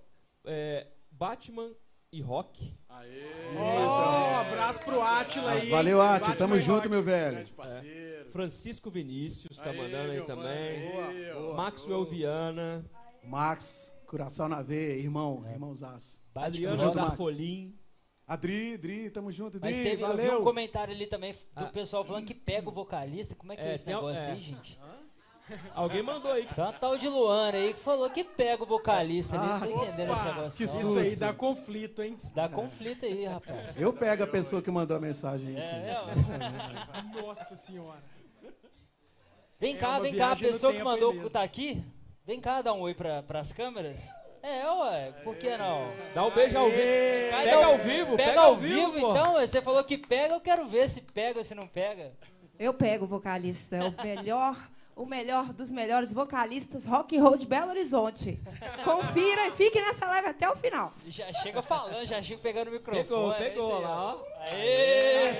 É, 0.45 0.87
Batman 1.11 1.71
e 2.11 2.21
Rock. 2.21 2.73
Aê! 2.89 3.23
Ó, 3.57 4.31
um 4.31 4.37
abraço 4.37 4.79
pro 4.83 5.01
Atila 5.01 5.51
aí. 5.51 5.69
Valeu, 5.69 6.01
hein? 6.01 6.07
Ati. 6.09 6.19
Batman 6.21 6.35
Tamo 6.37 6.59
junto, 6.59 6.75
Rock. 6.77 6.89
meu 6.89 7.03
velho. 7.03 7.47
Parceiro. 7.55 8.29
Francisco 8.31 8.89
Vinícius 8.91 9.57
tá 9.57 9.69
Aê, 9.69 9.77
mandando 9.77 10.11
aí 10.11 10.21
também. 10.21 11.33
ó. 11.35 11.53
Maxwell 11.55 12.05
Viana. 12.05 12.85
Max, 13.23 13.93
coração 14.07 14.47
na 14.47 14.61
veia, 14.61 14.93
irmão, 14.99 15.43
irmãozaço. 15.51 16.19
Bate 16.33 16.47
Adriano. 16.65 16.91
Zarfolim. 16.93 17.75
Adri, 18.27 18.77
Dri, 18.77 19.09
tamo 19.09 19.31
junto, 19.31 19.59
Mas 19.59 19.75
Dri, 19.75 19.83
teve, 19.83 20.03
eu 20.03 20.07
vi 20.09 20.13
um 20.13 20.17
valeu. 20.27 20.43
comentário 20.43 20.93
ali 20.93 21.07
também 21.07 21.33
do 21.33 21.37
Ah. 21.55 21.65
pessoal 21.65 22.05
falando 22.05 22.25
que 22.27 22.33
pega 22.35 22.69
o 22.69 22.71
vocalista. 22.71 23.33
Como 23.35 23.51
é 23.51 23.55
que 23.55 23.61
é, 23.63 23.71
É, 23.71 23.75
esse 23.75 23.87
negócio 23.87 24.19
é. 24.21 24.31
aí, 24.31 24.39
gente? 24.39 24.79
Alguém 25.73 26.01
mandou 26.03 26.31
aí. 26.31 26.45
Tem 26.45 26.63
uma 26.63 26.73
tal 26.73 26.97
de 26.97 27.07
Luana 27.07 27.57
aí 27.57 27.73
que 27.73 27.79
falou 27.81 28.09
que 28.09 28.23
pega 28.23 28.63
o 28.63 28.65
vocalista 28.65 29.35
ali. 29.39 29.49
Ah, 29.49 29.59
Não 29.59 29.59
tô 29.59 29.65
entendendo 29.83 30.11
esse 30.11 30.21
Opa, 30.21 30.33
negócio. 30.33 30.57
que 30.57 30.67
susto. 30.67 30.81
Isso 30.87 30.99
aí 30.99 31.15
dá 31.15 31.33
conflito, 31.33 32.01
hein? 32.03 32.17
Dá 32.33 32.47
conflito 32.49 33.05
aí, 33.05 33.25
rapaz. 33.25 33.75
Eu 33.77 33.93
pego 33.93 34.23
a 34.23 34.27
pessoa 34.27 34.61
que 34.61 34.69
mandou 34.71 34.97
a 34.97 34.99
mensagem. 34.99 35.55
É, 35.57 36.01
mesmo? 36.05 37.21
Nossa 37.27 37.55
senhora. 37.55 38.03
Vem 39.59 39.75
É 39.75 39.77
cá, 39.77 39.89
uma 39.91 39.99
vem 40.01 40.15
cá, 40.15 40.31
a 40.31 40.35
pessoa 40.37 40.71
que 40.73 40.83
mandou 40.83 41.13
mesmo. 41.13 41.29
tá 41.29 41.41
aqui. 41.43 41.83
Vem 42.25 42.39
cá 42.39 42.61
dar 42.61 42.73
um 42.73 42.81
oi 42.81 42.93
pra, 42.93 43.23
pras 43.23 43.51
câmeras. 43.51 43.99
É, 44.41 44.65
ué, 44.71 45.11
por 45.23 45.35
que 45.35 45.57
não? 45.57 45.91
Dá 46.13 46.25
um 46.25 46.31
beijo 46.31 46.57
ao 46.57 46.69
vivo. 46.69 46.77
Pega 47.31 47.51
dá 47.51 47.59
um- 47.59 47.65
ao 47.71 47.77
vivo, 47.77 48.15
Pega, 48.15 48.39
ao 48.39 48.55
vivo, 48.55 48.91
pô. 49.01 49.11
então. 49.11 49.33
Você 49.33 49.61
falou 49.61 49.83
que 49.83 49.97
pega, 49.97 50.35
eu 50.35 50.39
quero 50.39 50.65
ver 50.69 50.89
se 50.89 51.01
pega 51.01 51.39
ou 51.39 51.43
se 51.43 51.53
não 51.53 51.67
pega. 51.67 52.13
Eu 52.57 52.73
pego 52.73 53.03
o 53.03 53.07
vocalista, 53.07 53.75
é 53.75 53.83
o 53.83 53.93
melhor, 54.03 54.55
o 54.99 55.05
melhor 55.05 55.53
dos 55.53 55.71
melhores 55.71 56.11
vocalistas 56.11 56.85
rock 56.85 57.17
and 57.17 57.23
roll 57.23 57.37
de 57.37 57.47
Belo 57.47 57.69
Horizonte. 57.69 58.37
Confira 58.83 59.47
e 59.47 59.51
fique 59.51 59.79
nessa 59.79 60.05
live 60.07 60.27
até 60.27 60.49
o 60.49 60.57
final. 60.57 60.93
Já 61.07 61.31
chega 61.41 61.61
falando, 61.61 62.05
já 62.05 62.21
chega 62.21 62.41
pegando 62.41 62.67
o 62.67 62.71
microfone. 62.71 63.05
Pegou, 63.05 63.33
é 63.33 63.37
pegou 63.37 63.77
aí, 63.77 63.83
lá, 63.83 64.15
ó. 64.15 64.17
Aê! 64.41 65.33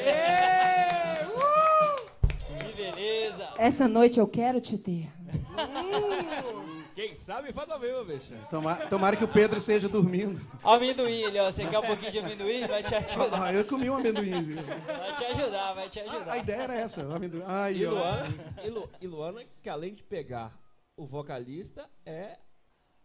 Que 2.64 2.74
beleza! 2.74 3.50
Essa 3.58 3.86
noite 3.86 4.18
eu 4.18 4.28
quero 4.28 4.62
te 4.62 4.78
ter. 4.78 5.10
Quem 7.00 7.16
sabe 7.16 7.54
faz 7.54 7.70
ao 7.72 7.80
vivo, 7.80 8.04
bicho. 8.04 8.34
Tomara, 8.50 8.88
tomara 8.88 9.16
que 9.16 9.24
o 9.24 9.28
Pedro 9.30 9.58
esteja 9.58 9.88
dormindo. 9.88 10.46
Amendoim 10.62 11.24
ali, 11.24 11.40
ó. 11.40 11.50
Você 11.50 11.66
quer 11.66 11.80
um 11.80 11.86
pouquinho 11.86 12.12
de 12.12 12.20
amendoim? 12.20 12.68
Vai 12.68 12.84
te 12.84 12.94
ajudar. 12.94 13.42
Ah, 13.42 13.54
eu 13.54 13.64
comi 13.64 13.90
um 13.90 13.96
amendoim. 13.96 14.56
Vai 14.56 15.16
te 15.16 15.24
ajudar, 15.24 15.74
vai 15.76 15.88
te 15.88 16.02
A 16.02 16.04
ajudar. 16.04 16.38
ideia 16.40 16.62
era 16.64 16.76
essa, 16.76 17.08
o 17.08 17.16
amendoim. 17.16 17.44
Ai, 17.48 17.76
E 17.76 17.86
ó. 17.86 17.92
Luana, 17.92 18.28
e, 18.62 18.70
Lu, 18.70 18.90
e 19.00 19.08
Luana, 19.08 19.46
que 19.64 19.70
além 19.70 19.94
de 19.94 20.04
pegar 20.04 20.60
o 20.98 21.08
vocalista, 21.08 21.90
é 22.06 22.38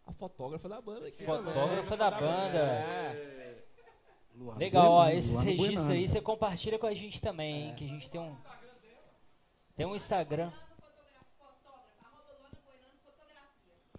a 0.04 0.12
fotógrafa 0.12 0.68
da 0.68 0.80
banda. 0.80 1.06
Aqui 1.06 1.24
Fotógrafa 1.24 1.96
da 1.96 2.10
banda. 2.10 2.58
É. 2.58 3.64
Luana 4.34 4.58
Legal, 4.58 4.90
ó. 4.90 5.02
Buenano, 5.04 5.18
Esses 5.18 5.30
Luana 5.30 5.50
registros 5.50 5.90
aí 5.90 6.08
você 6.08 6.20
compartilha 6.20 6.80
com 6.80 6.86
a 6.88 6.94
gente 6.94 7.20
também, 7.20 7.68
hein? 7.68 7.74
Que 7.76 7.84
a 7.84 7.88
gente 7.88 8.10
tem 8.10 8.20
um. 8.20 8.36
Tem 9.76 9.86
um 9.86 9.94
Instagram. 9.94 10.50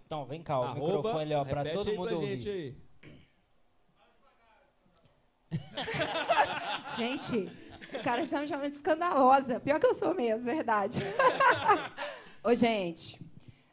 Então, 0.06 0.24
vem 0.24 0.40
cá, 0.40 0.60
o 0.60 0.62
Arroba, 0.62 0.86
microfone 0.86 1.20
ali, 1.22 1.34
ó, 1.34 1.44
pra 1.44 1.64
todo 1.64 1.90
aí 1.90 1.96
mundo 1.96 2.08
pra 2.08 2.16
ouvir. 2.16 2.40
gente 2.40 2.48
aí. 2.48 2.76
Gente, 6.96 7.50
o 7.92 8.02
cara 8.02 8.22
está 8.22 8.40
me 8.40 8.48
chamando 8.48 8.70
de 8.70 8.76
escandalosa. 8.76 9.60
Pior 9.60 9.78
que 9.78 9.86
eu 9.86 9.94
sou 9.94 10.14
mesmo, 10.14 10.44
verdade. 10.44 11.00
Ô, 12.42 12.54
gente, 12.54 13.20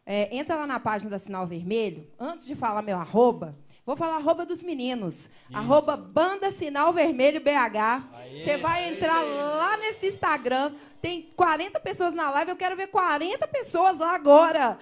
é, 0.06 0.36
entra 0.36 0.56
lá 0.56 0.68
na 0.68 0.80
página 0.80 1.12
da 1.12 1.20
Sinal 1.20 1.48
Vermelho. 1.48 2.12
Antes 2.20 2.48
de 2.48 2.56
falar 2.56 2.82
meu 2.82 2.98
arroba, 2.98 3.58
vou 3.86 3.96
falar 3.96 4.16
arroba 4.16 4.46
dos 4.46 4.64
meninos. 4.64 5.30
Arroba 5.54 5.96
Banda 5.98 6.52
Sinal 6.52 6.94
Vermelho 6.94 7.42
BH. 7.42 8.04
Você 8.44 8.58
vai 8.58 8.90
entrar 8.90 9.22
lá 9.22 9.78
nesse 9.78 10.08
Instagram. 10.08 10.74
Tem 11.02 11.34
40 11.36 11.80
pessoas 11.82 12.14
na 12.14 12.30
live. 12.32 12.52
Eu 12.52 12.56
quero 12.56 12.78
ver 12.78 12.88
40 12.88 13.46
pessoas 13.50 13.98
lá 13.98 14.16
agora. 14.16 14.78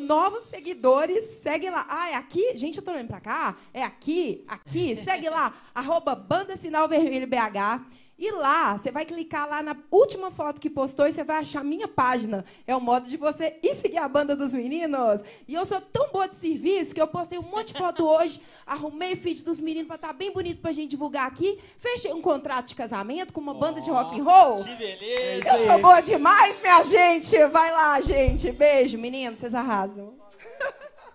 Novos 0.00 0.44
seguidores. 0.44 1.24
Segue 1.42 1.70
lá. 1.70 1.86
Ah, 1.88 2.10
é 2.10 2.14
aqui? 2.14 2.54
Gente, 2.54 2.76
eu 2.78 2.84
tô 2.84 2.90
olhando 2.90 3.08
pra 3.08 3.20
cá. 3.20 3.56
É 3.72 3.82
aqui? 3.82 4.44
Aqui? 4.46 4.94
Segue 5.02 5.30
lá. 5.30 5.54
Arroba 5.74 6.14
Banda 6.14 6.56
Sinal 6.56 6.86
Vermelho 6.86 7.26
BH. 7.26 7.80
E 8.18 8.32
lá, 8.32 8.76
você 8.76 8.90
vai 8.90 9.06
clicar 9.06 9.48
lá 9.48 9.62
na 9.62 9.76
última 9.92 10.28
foto 10.30 10.60
que 10.60 10.68
postou 10.68 11.06
e 11.06 11.12
você 11.12 11.22
vai 11.22 11.36
achar 11.36 11.60
a 11.60 11.64
minha 11.64 11.86
página. 11.86 12.44
É 12.66 12.74
o 12.74 12.80
modo 12.80 13.06
de 13.08 13.16
você 13.16 13.56
ir 13.62 13.74
seguir 13.76 13.98
a 13.98 14.08
banda 14.08 14.34
dos 14.34 14.52
meninos. 14.52 15.22
E 15.46 15.54
eu 15.54 15.64
sou 15.64 15.80
tão 15.80 16.10
boa 16.10 16.26
de 16.28 16.34
serviço 16.34 16.92
que 16.92 17.00
eu 17.00 17.06
postei 17.06 17.38
um 17.38 17.42
monte 17.42 17.72
de 17.72 17.78
foto 17.78 18.04
hoje, 18.08 18.40
arrumei 18.66 19.12
o 19.12 19.16
feed 19.16 19.44
dos 19.44 19.60
meninos 19.60 19.86
pra 19.86 19.94
estar 19.94 20.12
bem 20.12 20.32
bonito 20.32 20.60
pra 20.60 20.72
gente 20.72 20.90
divulgar 20.90 21.28
aqui. 21.28 21.60
Fechei 21.78 22.12
um 22.12 22.20
contrato 22.20 22.66
de 22.66 22.74
casamento 22.74 23.32
com 23.32 23.40
uma 23.40 23.54
banda 23.54 23.80
de 23.80 23.88
rock 23.88 24.18
and 24.18 24.24
roll. 24.24 24.64
Que 24.64 24.74
beleza! 24.74 25.56
Eu 25.56 25.66
sou 25.66 25.78
boa 25.80 26.00
demais, 26.00 26.60
minha 26.60 26.82
gente. 26.82 27.38
Vai 27.46 27.70
lá, 27.70 28.00
gente. 28.00 28.50
Beijo, 28.50 28.98
meninos. 28.98 29.38
Vocês 29.38 29.54
arrasam. 29.54 30.14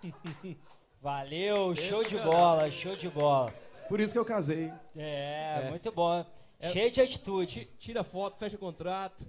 Valeu, 1.02 1.76
show 1.76 2.02
de 2.02 2.16
bola, 2.16 2.70
show 2.70 2.96
de 2.96 3.08
bola. 3.10 3.52
Por 3.90 4.00
isso 4.00 4.14
que 4.14 4.18
eu 4.18 4.24
casei. 4.24 4.72
É, 4.96 5.64
É. 5.66 5.70
muito 5.70 5.92
bom. 5.92 6.24
É. 6.66 6.72
Cheio 6.72 6.90
de 6.90 7.00
atitude. 7.00 7.64
Ti- 7.64 7.70
Tira 7.78 8.02
foto, 8.04 8.36
fecha 8.38 8.56
contrato. 8.58 9.26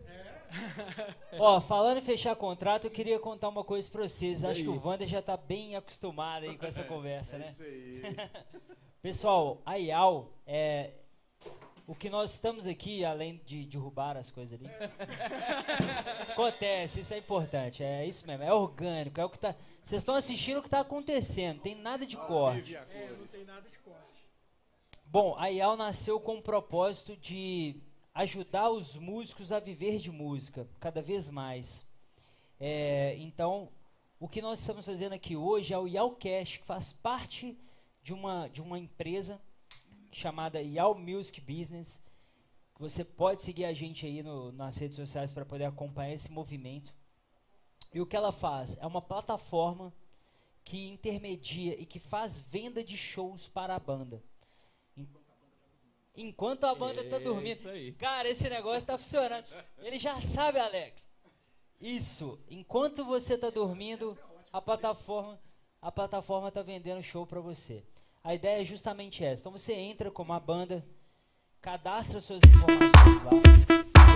Ó, 1.40 1.60
falando 1.60 1.98
em 1.98 2.02
fechar 2.02 2.36
contrato, 2.36 2.86
eu 2.86 2.92
queria 2.92 3.20
contar 3.20 3.50
uma 3.50 3.64
coisa 3.64 3.90
pra 3.90 4.04
vocês. 4.08 4.38
Isso 4.40 4.48
Acho 4.48 4.62
que 4.64 4.70
aí. 4.70 4.78
o 4.78 4.82
Wander 4.88 5.08
já 5.08 5.22
tá 5.22 5.36
bem 5.36 5.76
acostumado 5.76 6.44
aí 6.46 6.58
com 6.58 6.66
essa 6.66 6.84
conversa, 6.86 7.38
né? 7.38 7.46
Isso 7.46 7.64
aí. 7.64 8.02
Pessoal, 9.02 9.62
a 9.66 9.76
IAL 9.78 10.32
é. 10.48 10.92
O 11.88 11.94
que 11.94 12.10
nós 12.10 12.32
estamos 12.34 12.66
aqui, 12.66 13.06
além 13.06 13.40
de 13.46 13.64
derrubar 13.66 14.18
as 14.18 14.32
coisas 14.32 14.60
ali. 14.60 14.68
Acontece, 16.32 17.02
isso 17.02 17.14
é 17.14 17.18
importante. 17.20 17.84
É 17.84 18.06
isso 18.08 18.26
mesmo, 18.26 18.44
é 18.44 18.52
orgânico. 18.54 19.20
É 19.22 19.26
o 19.26 19.30
que 19.30 19.38
tá. 19.38 19.54
Vocês 19.84 20.02
estão 20.02 20.16
assistindo 20.16 20.58
o 20.58 20.64
que 20.64 20.70
tá 20.70 20.80
acontecendo, 20.80 21.58
não 21.58 21.62
tem 21.64 21.76
nada 21.76 22.06
de 22.06 22.18
corte. 22.18 22.76
É, 22.76 23.16
não 23.20 23.28
tem 23.28 23.44
nada 23.46 23.70
de 23.70 23.78
corte. 23.80 24.05
Bom, 25.16 25.34
a 25.38 25.48
IAL 25.48 25.78
nasceu 25.78 26.20
com 26.20 26.40
o 26.40 26.42
propósito 26.42 27.16
de 27.16 27.78
ajudar 28.14 28.70
os 28.70 28.98
músicos 28.98 29.50
a 29.50 29.62
viver 29.62 29.98
de 29.98 30.12
música, 30.12 30.68
cada 30.78 31.02
vez 31.02 31.30
mais. 31.30 31.88
É, 32.60 33.16
então, 33.20 33.70
o 34.20 34.28
que 34.28 34.42
nós 34.42 34.60
estamos 34.60 34.86
fazendo 34.86 35.14
aqui 35.14 35.34
hoje 35.34 35.74
é 35.74 35.80
o 35.80 35.88
IALcast, 35.88 36.60
que 36.60 36.66
faz 36.66 36.92
parte 37.02 37.58
de 38.04 38.14
uma, 38.14 38.50
de 38.50 38.62
uma 38.62 38.78
empresa 38.78 39.42
chamada 40.12 40.62
IAL 40.62 40.96
Music 40.96 41.40
Business. 41.40 42.02
Você 42.78 43.06
pode 43.06 43.42
seguir 43.42 43.64
a 43.64 43.74
gente 43.74 44.06
aí 44.06 44.22
no- 44.22 44.52
nas 44.52 44.76
redes 44.76 44.98
sociais 44.98 45.32
para 45.32 45.46
poder 45.46 45.64
acompanhar 45.64 46.14
esse 46.14 46.30
movimento. 46.30 46.94
E 47.94 48.02
o 48.02 48.06
que 48.06 48.18
ela 48.18 48.34
faz? 48.34 48.78
É 48.82 48.86
uma 48.86 49.02
plataforma 49.02 49.94
que 50.66 50.90
intermedia 50.90 51.82
e 51.82 51.86
que 51.86 52.00
faz 52.00 52.42
venda 52.42 52.84
de 52.84 52.98
shows 52.98 53.48
para 53.48 53.78
a 53.78 53.80
banda. 53.80 54.22
Enquanto 56.18 56.64
a 56.66 56.74
banda 56.76 57.04
tá 57.04 57.18
É 57.18 57.20
dormindo. 57.20 57.54
isso 57.58 57.68
aí. 57.70 57.92
Cara, 57.94 58.30
esse 58.30 58.50
negócio 58.50 58.86
tá 58.88 58.98
funcionando. 58.98 59.46
Ele 59.80 59.98
já 59.98 60.20
sabe, 60.22 60.60
Alex. 60.60 61.10
Isso. 61.82 62.40
Enquanto 62.50 63.04
você 63.04 63.38
tá 63.38 63.50
dormindo, 63.50 64.18
a 64.52 64.62
plataforma, 64.62 65.40
a 65.82 65.92
plataforma 65.92 66.52
tá 66.52 66.62
vendendo 66.62 67.04
show 67.04 67.26
para 67.26 67.42
você. 67.42 67.84
A 68.24 68.34
ideia 68.34 68.62
é 68.62 68.66
justamente 68.66 69.24
essa. 69.24 69.42
Então 69.42 69.52
você 69.52 69.74
entra 69.74 70.10
como 70.10 70.32
uma 70.32 70.40
banda, 70.40 70.86
cadastra 71.62 72.20
suas 72.22 72.40
informações 72.48 73.24
lá. 73.24 73.32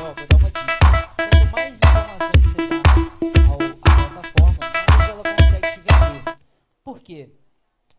Ó, 0.01 0.13
vou 0.13 0.27
dar 0.27 0.37
uma 0.37 0.49
dica. 0.49 0.79
Quanto 1.15 1.51
mais 1.51 1.75
informações 1.75 2.43
você 2.43 3.29
dá 3.33 3.45
ao, 3.51 3.61
à 3.61 4.09
plataforma, 4.09 4.57
mais 4.97 5.09
ela 5.09 5.23
consegue 5.23 5.73
te 5.73 5.79
vender. 5.79 6.37
Por 6.83 6.99
quê? 7.01 7.29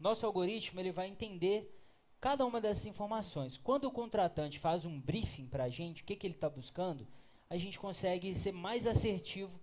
Nosso 0.00 0.24
algoritmo 0.26 0.80
ele 0.80 0.90
vai 0.90 1.06
entender 1.06 1.70
cada 2.20 2.44
uma 2.44 2.60
dessas 2.60 2.86
informações. 2.86 3.56
Quando 3.56 3.84
o 3.84 3.90
contratante 3.90 4.58
faz 4.58 4.84
um 4.84 5.00
briefing 5.00 5.46
para 5.46 5.64
a 5.64 5.68
gente, 5.68 6.02
o 6.02 6.04
que, 6.04 6.14
que 6.14 6.26
ele 6.26 6.34
está 6.34 6.50
buscando, 6.50 7.06
a 7.48 7.56
gente 7.56 7.78
consegue 7.78 8.34
ser 8.34 8.52
mais 8.52 8.86
assertivo 8.86 9.58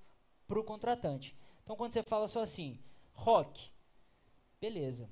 para 0.47 0.59
o 0.59 0.63
contratante. 0.63 1.35
Então, 1.63 1.75
quando 1.75 1.93
você 1.93 2.01
fala 2.01 2.27
só 2.27 2.41
assim, 2.41 2.79
rock, 3.13 3.69
beleza. 4.59 5.09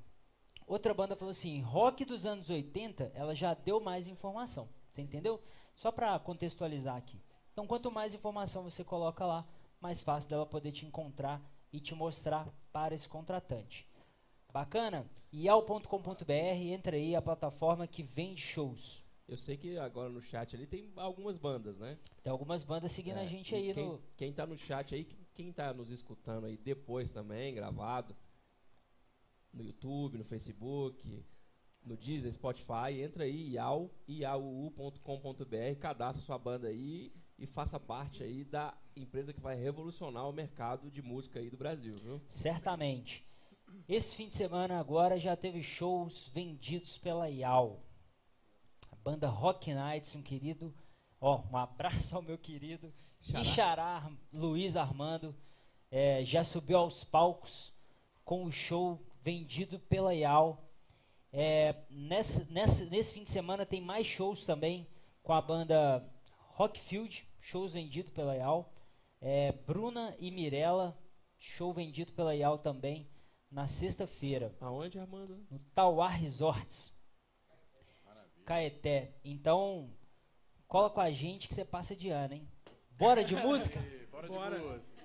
Outra 0.65 0.93
banda 0.93 1.15
falou 1.15 1.31
assim, 1.31 1.61
rock 1.61 2.03
dos 2.03 2.25
anos 2.25 2.49
80, 2.49 3.11
ela 3.13 3.35
já 3.35 3.53
deu 3.53 3.79
mais 3.79 4.07
informação. 4.07 4.67
Você 4.89 5.01
entendeu? 5.01 5.41
Só 5.75 5.91
para 5.91 6.17
contextualizar 6.17 6.95
aqui. 6.95 7.21
Então, 7.53 7.67
quanto 7.67 7.91
mais 7.91 8.13
informação 8.13 8.63
você 8.63 8.83
coloca 8.83 9.25
lá, 9.25 9.45
mais 9.79 10.01
fácil 10.01 10.29
dela 10.29 10.45
poder 10.45 10.71
te 10.71 10.85
encontrar 10.85 11.41
e 11.71 11.79
te 11.79 11.93
mostrar 11.93 12.47
para 12.71 12.95
esse 12.95 13.07
contratante. 13.07 13.87
Bacana? 14.59 15.05
ial.com.br, 15.33 16.31
entra 16.31 16.95
aí, 16.95 17.13
a 17.13 17.21
plataforma 17.21 17.85
que 17.85 18.01
vende 18.01 18.39
shows. 18.41 19.03
Eu 19.27 19.35
sei 19.35 19.57
que 19.57 19.77
agora 19.77 20.07
no 20.07 20.21
chat 20.21 20.55
ali 20.55 20.65
tem 20.65 20.93
algumas 20.95 21.37
bandas, 21.37 21.77
né? 21.77 21.97
Tem 22.23 22.31
algumas 22.31 22.63
bandas 22.63 22.93
seguindo 22.93 23.17
a 23.17 23.23
É, 23.23 23.27
gente 23.27 23.51
e 23.51 23.55
aí 23.57 23.73
quem, 23.73 23.85
no. 23.85 24.01
Quem 24.15 24.31
tá 24.31 24.45
no 24.47 24.57
chat 24.57 24.95
aí, 24.95 25.03
quem- 25.03 25.27
quem 25.33 25.51
tá 25.51 25.73
nos 25.73 25.91
escutando 25.91 26.45
aí 26.45 26.55
depois 26.55 27.11
também, 27.11 27.53
gravado, 27.53 28.15
no 29.51 29.61
YouTube, 29.61 30.17
no 30.19 30.23
Facebook, 30.23 31.21
no 31.83 31.97
Deezer, 31.97 32.31
Spotify, 32.31 33.01
entra 33.01 33.25
aí, 33.25 33.49
iau, 33.55 33.91
iau.com.br, 34.07 35.79
cadastra 35.81 36.23
sua 36.23 36.37
banda 36.37 36.69
aí 36.69 37.11
e 37.37 37.45
faça 37.45 37.77
parte 37.77 38.23
aí 38.23 38.45
da 38.45 38.73
empresa 38.95 39.33
que 39.33 39.41
vai 39.41 39.57
revolucionar 39.57 40.29
o 40.29 40.31
mercado 40.31 40.89
de 40.89 41.01
música 41.01 41.39
aí 41.39 41.49
do 41.49 41.57
Brasil, 41.57 41.95
viu? 42.01 42.21
Certamente. 42.29 43.25
Esse 43.87 44.15
fim 44.15 44.27
de 44.27 44.33
semana 44.35 44.79
agora 44.79 45.19
já 45.19 45.35
teve 45.35 45.61
shows 45.61 46.29
vendidos 46.33 46.97
pela 46.97 47.29
IAL. 47.29 47.79
A 48.91 48.95
banda 48.95 49.27
Rock 49.29 49.73
Nights, 49.73 50.15
um 50.15 50.21
querido. 50.23 50.73
Ó, 51.21 51.41
um 51.51 51.57
abraço 51.57 52.15
ao 52.15 52.21
meu 52.21 52.37
querido 52.37 52.93
Xará. 53.19 53.41
Ixará 53.41 53.83
Ar- 53.83 54.11
Luiz 54.33 54.75
Armando. 54.75 55.35
é, 55.91 56.23
já 56.25 56.43
subiu 56.43 56.77
aos 56.77 57.03
palcos 57.03 57.73
com 58.23 58.43
o 58.45 58.51
show 58.51 58.99
vendido 59.21 59.79
pela 59.79 60.13
IAL. 60.15 60.63
É, 61.31 61.75
nessa, 61.89 62.45
nessa, 62.45 62.85
nesse 62.85 63.13
fim 63.13 63.23
de 63.23 63.29
semana 63.29 63.65
tem 63.65 63.81
mais 63.81 64.07
shows 64.07 64.45
também 64.45 64.87
com 65.21 65.33
a 65.33 65.41
banda 65.41 66.03
Rockfield, 66.53 67.27
shows 67.41 67.73
vendidos 67.73 68.11
pela 68.11 68.35
IAL. 68.35 68.73
É, 69.21 69.51
Bruna 69.51 70.15
e 70.19 70.31
Mirella, 70.31 70.97
show 71.37 71.73
vendido 71.73 72.11
pela 72.13 72.35
IAL 72.35 72.57
também 72.59 73.07
na 73.51 73.67
sexta-feira. 73.67 74.53
Aonde, 74.59 74.99
Armando? 74.99 75.37
No 75.49 75.59
Tauá 75.73 76.09
Resorts. 76.09 76.93
Maravilha. 78.05 78.45
Caeté. 78.45 79.15
Então, 79.23 79.89
cola 80.67 80.89
com 80.89 81.01
a 81.01 81.11
gente 81.11 81.47
que 81.47 81.55
você 81.55 81.65
passa 81.65 81.95
de 81.95 82.09
ano, 82.09 82.33
hein? 82.35 82.47
Bora 82.97 83.23
de 83.23 83.35
música? 83.35 83.79
Bora 84.11 84.27
de 84.27 84.33
Bora. 84.33 84.59
música. 84.59 84.95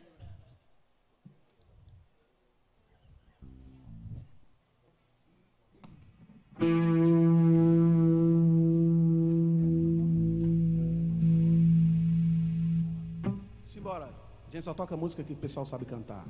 Simbora. 13.62 14.06
A 14.48 14.50
gente 14.50 14.64
só 14.64 14.74
toca 14.74 14.96
música 14.96 15.22
que 15.22 15.32
o 15.32 15.36
pessoal 15.36 15.64
sabe 15.64 15.84
cantar. 15.84 16.24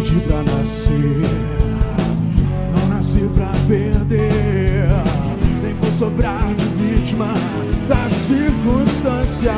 Pedi 0.00 0.18
pra 0.20 0.42
nascer, 0.42 1.20
não 2.72 2.88
nasci 2.88 3.28
pra 3.34 3.52
perder, 3.68 4.88
nem 5.62 5.74
vou 5.74 5.92
sobrar 5.92 6.54
de 6.54 6.64
vítima 6.64 7.34
das 7.86 8.10
circunstâncias. 8.26 9.54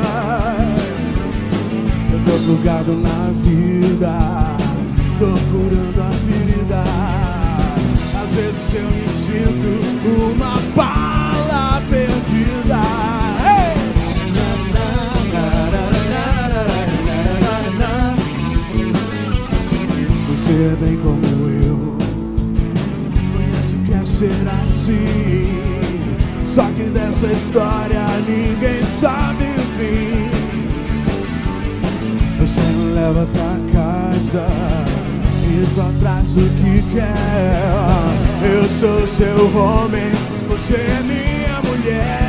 Eu 2.11 2.19
tô 2.25 2.37
plugado 2.45 2.93
na 2.93 3.31
vida, 3.41 4.17
tô 5.17 5.31
curando 5.51 6.01
a 6.01 6.11
ferida. 6.11 6.83
Às 8.21 8.35
vezes 8.35 8.75
eu 8.75 8.89
me 8.89 9.09
sinto 9.09 10.33
uma 10.35 10.55
bala 10.75 11.81
perdida. 11.89 13.02
Você 20.53 20.75
bem 20.79 20.97
como 20.97 21.25
eu, 21.65 21.97
conhece 23.33 23.73
o 23.73 23.79
que 23.79 23.91
é 23.91 24.05
ser 24.05 24.47
assim. 24.61 26.45
Só 26.45 26.61
que 26.75 26.83
dessa 26.91 27.25
história 27.25 28.05
ninguém 28.19 28.83
sabe 29.01 29.45
o 29.45 29.63
fim. 29.79 30.29
Você 32.39 32.61
me 32.61 32.93
leva 32.93 33.27
pra 33.33 33.57
casa 33.81 34.45
e 35.41 35.65
só 35.73 35.91
traz 35.99 36.35
o 36.35 36.47
que 36.47 36.83
quer. 36.93 38.53
Eu 38.53 38.65
sou 38.65 39.07
seu 39.07 39.57
homem, 39.57 40.11
você 40.47 40.75
é 40.75 41.01
minha 41.01 41.61
mulher. 41.63 42.22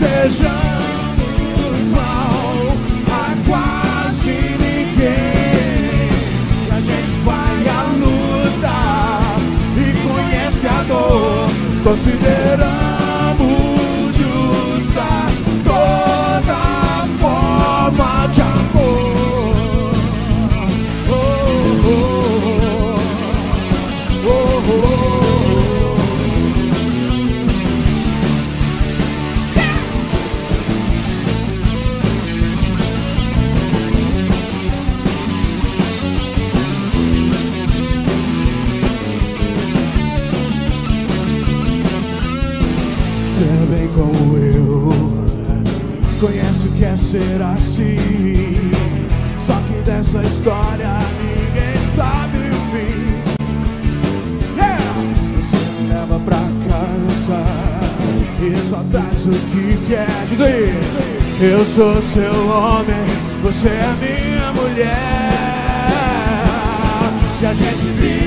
Desejamos 0.00 1.92
mal 1.92 2.54
a 3.12 3.36
quase 3.46 4.32
ninguém. 4.58 6.08
E 6.66 6.70
a 6.70 6.80
gente 6.80 7.12
vai 7.24 7.68
à 7.68 7.82
luta 8.00 8.78
e 9.76 9.92
conhece 10.08 10.66
a 10.66 10.82
dor. 10.84 11.50
Consideramos 11.84 12.89
história 50.40 50.98
ninguém 51.20 51.76
sabe 51.94 52.38
o 52.38 52.54
fim! 52.72 52.96
Você 55.36 55.56
me 55.56 55.88
leva 55.88 56.18
pra 56.20 56.38
casa 56.68 57.44
E 58.40 58.56
só 58.70 58.82
traz 58.90 59.26
o 59.26 59.30
que 59.30 59.76
quer 59.86 60.08
Diz 60.28 60.40
aí 60.40 60.72
Eu 61.42 61.64
sou 61.64 62.00
seu 62.00 62.48
homem 62.48 63.06
Você 63.42 63.68
é 63.68 63.94
minha 64.00 64.52
mulher 64.52 65.30
E 67.42 67.46
a 67.46 67.52
gente 67.52 67.84
vive 68.00 68.19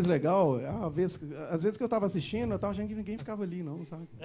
mais 0.00 0.06
legal? 0.06 0.56
Ah, 0.64 0.86
Às 0.86 0.94
vezes, 0.94 1.32
às 1.50 1.62
vezes 1.62 1.76
que 1.76 1.84
eu 1.84 1.88
tava 1.88 2.06
assistindo, 2.06 2.52
eu 2.52 2.58
tava 2.58 2.70
achando 2.72 2.88
que 2.88 2.94
ninguém 2.94 3.18
ficava 3.18 3.42
ali, 3.42 3.62
não, 3.62 3.84
sabe? 3.84 4.08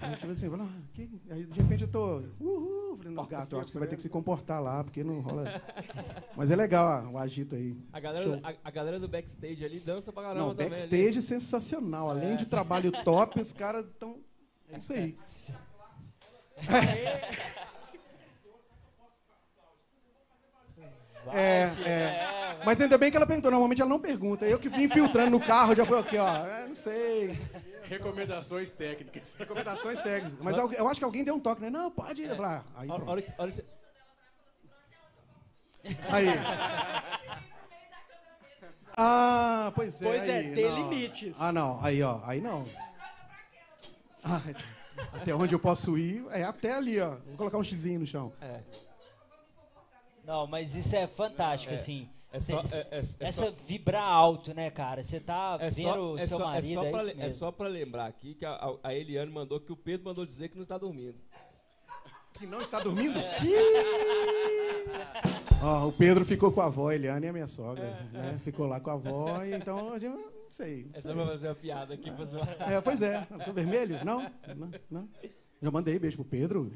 Aí, 0.00 0.16
tipo 0.16 0.32
assim, 0.32 0.50
falando, 0.50 0.68
ah, 0.70 1.02
aí 1.30 1.44
de 1.46 1.60
repente 1.60 1.82
eu 1.84 1.88
tô. 1.88 2.22
Uhul! 2.40 2.96
Falei, 2.96 3.12
não, 3.12 3.26
gato, 3.26 3.54
eu 3.56 3.60
acho 3.60 3.66
que 3.66 3.72
você 3.72 3.78
vai 3.78 3.88
ter 3.88 3.96
que 3.96 4.02
se 4.02 4.08
comportar 4.08 4.62
lá, 4.62 4.84
porque 4.84 5.02
não 5.02 5.20
rola. 5.20 5.44
Mas 6.36 6.50
é 6.50 6.56
legal 6.56 6.86
ah, 6.86 7.08
o 7.10 7.18
agito 7.18 7.54
aí. 7.54 7.76
A 7.92 8.00
galera, 8.00 8.40
a, 8.42 8.54
a 8.68 8.70
galera 8.70 9.00
do 9.00 9.08
backstage 9.08 9.64
ali 9.64 9.80
dança 9.80 10.12
pra 10.12 10.22
caramba 10.24 10.40
Não, 10.40 10.54
também. 10.54 10.70
backstage 10.70 11.08
ali. 11.08 11.18
é 11.18 11.20
sensacional. 11.20 12.10
Além 12.10 12.36
de 12.36 12.46
trabalho 12.46 12.92
top, 13.04 13.40
os 13.40 13.52
caras 13.52 13.86
estão. 13.86 14.18
É 14.68 14.76
isso 14.76 14.92
aí. 14.92 15.16
É, 21.32 21.70
é. 21.84 22.60
Mas 22.64 22.80
ainda 22.80 22.96
bem 22.98 23.10
que 23.10 23.16
ela 23.16 23.26
perguntou. 23.26 23.50
Normalmente 23.50 23.80
ela 23.80 23.88
não 23.88 24.00
pergunta. 24.00 24.44
Eu 24.46 24.58
que 24.58 24.68
vim 24.68 24.88
filtrando 24.88 25.30
no 25.30 25.40
carro, 25.40 25.74
já 25.74 25.84
foi 25.84 26.00
aqui, 26.00 26.16
ó. 26.18 26.28
É, 26.46 26.66
não 26.66 26.74
sei. 26.74 27.38
Recomendações 27.84 28.70
técnicas. 28.70 29.34
Recomendações 29.34 30.00
técnicas. 30.00 30.38
Mas 30.40 30.56
eu, 30.56 30.72
eu 30.72 30.88
acho 30.88 30.98
que 30.98 31.04
alguém 31.04 31.22
deu 31.24 31.34
um 31.34 31.40
toque, 31.40 31.60
né? 31.62 31.70
Não, 31.70 31.90
pode 31.90 32.22
ir. 32.22 32.28
Falei, 32.34 32.44
ah, 32.44 32.62
aí, 32.76 32.88
Olha- 32.88 33.04
olha 33.04 33.24
olha 33.38 33.52
aí. 36.10 36.28
Ah, 38.96 39.72
pois 39.74 40.00
é. 40.00 40.04
Pois 40.06 40.28
é, 40.28 40.38
aí, 40.38 40.54
tem 40.54 40.70
não. 40.70 40.76
limites. 40.76 41.40
Ah, 41.40 41.52
não. 41.52 41.78
Aí, 41.82 42.02
ó. 42.02 42.20
Aí 42.24 42.40
não. 42.40 42.66
Ah, 44.22 44.40
até 45.12 45.34
onde 45.34 45.54
eu 45.54 45.58
posso 45.58 45.98
ir 45.98 46.24
é 46.30 46.44
até 46.44 46.72
ali, 46.74 47.00
ó. 47.00 47.16
Vou 47.26 47.36
colocar 47.36 47.58
um 47.58 47.64
xizinho 47.64 48.00
no 48.00 48.06
chão. 48.06 48.32
É. 48.40 48.60
Não, 50.26 50.46
mas 50.46 50.74
isso 50.74 50.94
é 50.96 51.06
fantástico, 51.06 51.72
É, 51.72 51.76
assim. 51.76 52.08
é 52.32 52.40
só- 52.40 52.60
é- 52.60 52.86
é- 52.90 52.96
é 52.96 52.98
essa 52.98 53.32
só- 53.46 53.50
vibrar 53.66 54.02
alto, 54.02 54.54
né, 54.54 54.70
cara? 54.70 55.02
Você 55.02 55.20
tá 55.20 55.56
É 55.60 55.70
vendo 55.70 55.82
só, 55.84 56.12
o 56.14 56.18
é, 56.18 56.26
seu 56.26 56.38
só, 56.38 56.42
é, 56.44 56.46
marido, 56.46 56.74
só 56.74 56.84
é, 56.84 56.90
pra, 56.90 57.10
é 57.26 57.30
só 57.30 57.52
pra 57.52 57.68
lembrar 57.68 58.06
aqui 58.06 58.34
que 58.34 58.44
a, 58.44 58.74
a- 58.82 58.94
Eliane 58.94 59.30
mandou 59.30 59.60
que 59.60 59.72
o 59.72 59.76
Pedro 59.76 60.06
mandou 60.06 60.24
dizer 60.26 60.48
que 60.48 60.56
não 60.56 60.62
está 60.62 60.78
dormindo. 60.78 61.16
Que 62.38 62.46
não 62.46 62.58
está 62.58 62.80
dormindo? 62.80 63.14
Ó, 65.62 65.86
o 65.88 65.92
Pedro 65.92 66.24
ficou 66.24 66.50
com 66.52 66.60
a 66.60 66.66
avó, 66.66 66.88
a 66.88 66.94
Eliane 66.94 67.26
é 67.26 67.30
a 67.30 67.32
minha 67.32 67.46
sogra. 67.46 67.84
né? 68.12 68.38
Ficou 68.42 68.66
lá 68.66 68.80
com 68.80 68.90
a 68.90 68.94
avó, 68.94 69.44
e 69.44 69.54
então 69.54 69.92
a 69.92 69.98
gente 69.98 70.12
não 70.14 70.50
sei. 70.50 70.84
não 70.84 70.98
É 70.98 71.00
só 71.00 71.12
pra 71.14 71.26
fazer 71.26 71.48
uma 71.48 71.54
piada 71.54 71.94
aqui. 71.94 72.10
Pra 72.10 72.24
zoar. 72.24 72.72
É, 72.72 72.80
pois 72.80 73.00
é. 73.02 73.20
Tô 73.44 73.52
vermelho? 73.52 74.04
Não? 74.04 74.22
Não? 74.56 74.70
não. 74.90 75.08
Já 75.62 75.70
mandei 75.70 75.98
beijo 75.98 76.16
pro 76.16 76.24
Pedro. 76.26 76.70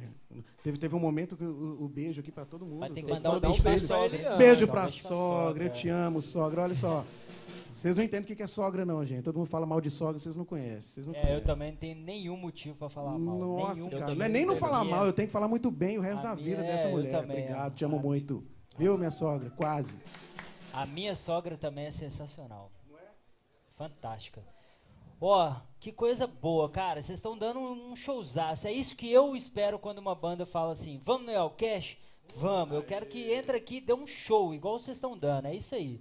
Teve, 0.63 0.79
teve 0.79 0.95
um 0.95 0.99
momento 1.01 1.37
que 1.37 1.45
o, 1.45 1.85
o 1.85 1.89
beijo 1.89 2.21
aqui 2.21 2.33
pra 2.33 2.45
todo 2.47 2.65
mundo. 2.65 2.81
Mas 2.81 2.93
tem 2.93 3.05
que 3.05 3.13
mandar 3.13 3.31
um 3.37 3.41
beijo 3.41 3.63
pra 3.63 3.79
sogra. 3.79 4.37
Beijo 4.37 4.67
pra 4.67 4.81
pra 4.83 4.89
sogra, 4.91 5.65
eu 5.65 5.73
te 5.73 5.89
amo, 5.89 6.23
sogra. 6.23 6.63
Olha 6.63 6.75
só. 6.75 7.05
Vocês 7.73 7.97
não 7.97 8.03
entendem 8.03 8.33
o 8.33 8.37
que 8.37 8.43
é 8.43 8.47
sogra, 8.47 8.85
não, 8.85 9.05
gente. 9.05 9.23
Todo 9.23 9.37
mundo 9.37 9.47
fala 9.47 9.67
mal 9.67 9.81
de 9.81 9.91
sogra, 9.91 10.19
vocês 10.19 10.35
não 10.35 10.45
conhecem. 10.45 10.81
Vocês 10.81 11.07
não 11.07 11.15
É, 11.15 11.19
eu 11.19 11.23
conhecem. 11.25 11.45
também 11.45 11.71
não 11.71 11.79
tenho 11.79 11.97
nenhum 11.97 12.37
motivo 12.37 12.75
pra 12.75 12.89
falar 12.89 13.17
mal. 13.19 13.39
Nossa, 13.39 13.75
nenhum. 13.75 13.91
cara. 13.91 14.15
Não 14.15 14.25
é 14.25 14.29
nem 14.29 14.45
não 14.47 14.57
falar 14.57 14.83
mal, 14.85 15.07
eu 15.07 15.13
tenho 15.13 15.29
que 15.29 15.33
falar 15.33 15.47
muito 15.49 15.71
bem 15.71 15.99
o 15.99 16.01
resto 16.01 16.27
A 16.27 16.31
da 16.31 16.35
vida 16.35 16.65
é, 16.65 16.67
dessa 16.67 16.89
eu 16.89 16.93
mulher. 16.93 17.13
também, 17.13 17.43
Obrigado, 17.43 17.73
é. 17.73 17.75
te 17.77 17.85
amo 17.85 17.99
muito. 18.01 18.43
Viu, 18.77 18.97
minha 18.97 19.11
sogra? 19.11 19.51
Quase. 19.51 19.99
A 20.73 20.87
minha 20.87 21.15
sogra 21.15 21.57
também 21.57 21.87
é 21.87 21.93
sensacional. 21.93 22.73
Fantástica. 23.77 24.43
Ó, 25.21 25.55
que 25.81 25.93
coisa 25.93 26.27
boa, 26.27 26.69
cara. 26.69 27.03
Vocês 27.03 27.19
estão 27.19 27.37
dando 27.37 27.59
um 27.61 27.95
showzaço. 27.97 28.67
É 28.67 28.73
isso 28.73 28.97
que 28.97 29.11
eu 29.11 29.35
espero 29.35 29.79
quando 29.79 29.99
uma 29.99 30.15
banda 30.15 30.47
fala 30.47 30.73
assim: 30.73 31.01
vamos 31.05 31.27
no 31.27 31.33
Elcash? 31.33 31.97
Vamos. 32.37 32.75
Eu 32.75 32.83
quero 32.83 33.07
que 33.07 33.33
entre 33.33 33.57
aqui 33.57 33.77
e 33.77 33.81
dê 33.81 33.93
um 33.95 34.07
show, 34.07 34.55
igual 34.55 34.79
vocês 34.79 34.97
estão 34.97 35.17
dando. 35.17 35.47
É 35.47 35.55
isso 35.55 35.75
aí. 35.75 36.01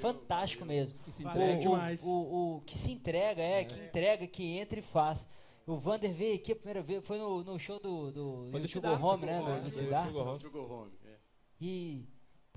Fantástico 0.00 0.64
mesmo. 0.64 0.98
Que 1.04 1.12
se 1.12 1.24
O- 1.24 1.28
entregue. 1.28 1.58
o, 1.66 1.70
demais. 1.72 2.04
O, 2.04 2.56
o- 2.56 2.60
que 2.64 2.78
se 2.78 2.92
entrega, 2.92 3.42
é, 3.42 3.64
que 3.64 3.74
entrega, 3.80 4.26
que 4.26 4.44
entra 4.58 4.78
e 4.78 4.82
faz. 4.82 5.28
O 5.66 5.76
Vander 5.76 6.12
veio 6.14 6.34
aqui 6.36 6.52
a 6.52 6.56
primeira 6.56 6.80
vez, 6.80 7.04
foi 7.04 7.18
no, 7.18 7.44
no 7.44 7.58
show 7.58 7.78
do, 7.78 8.10
do, 8.10 8.48
Foi 8.50 8.60
do 8.60 8.66
do 8.66 8.68
Sugar 8.68 9.04
Home, 9.04 9.26
né? 9.26 9.38
Sugar 9.70 10.06
Do. 10.06 10.40
Sugar 10.40 10.62
home. 10.72 10.92
É. 11.04 11.16
E, 11.60 12.06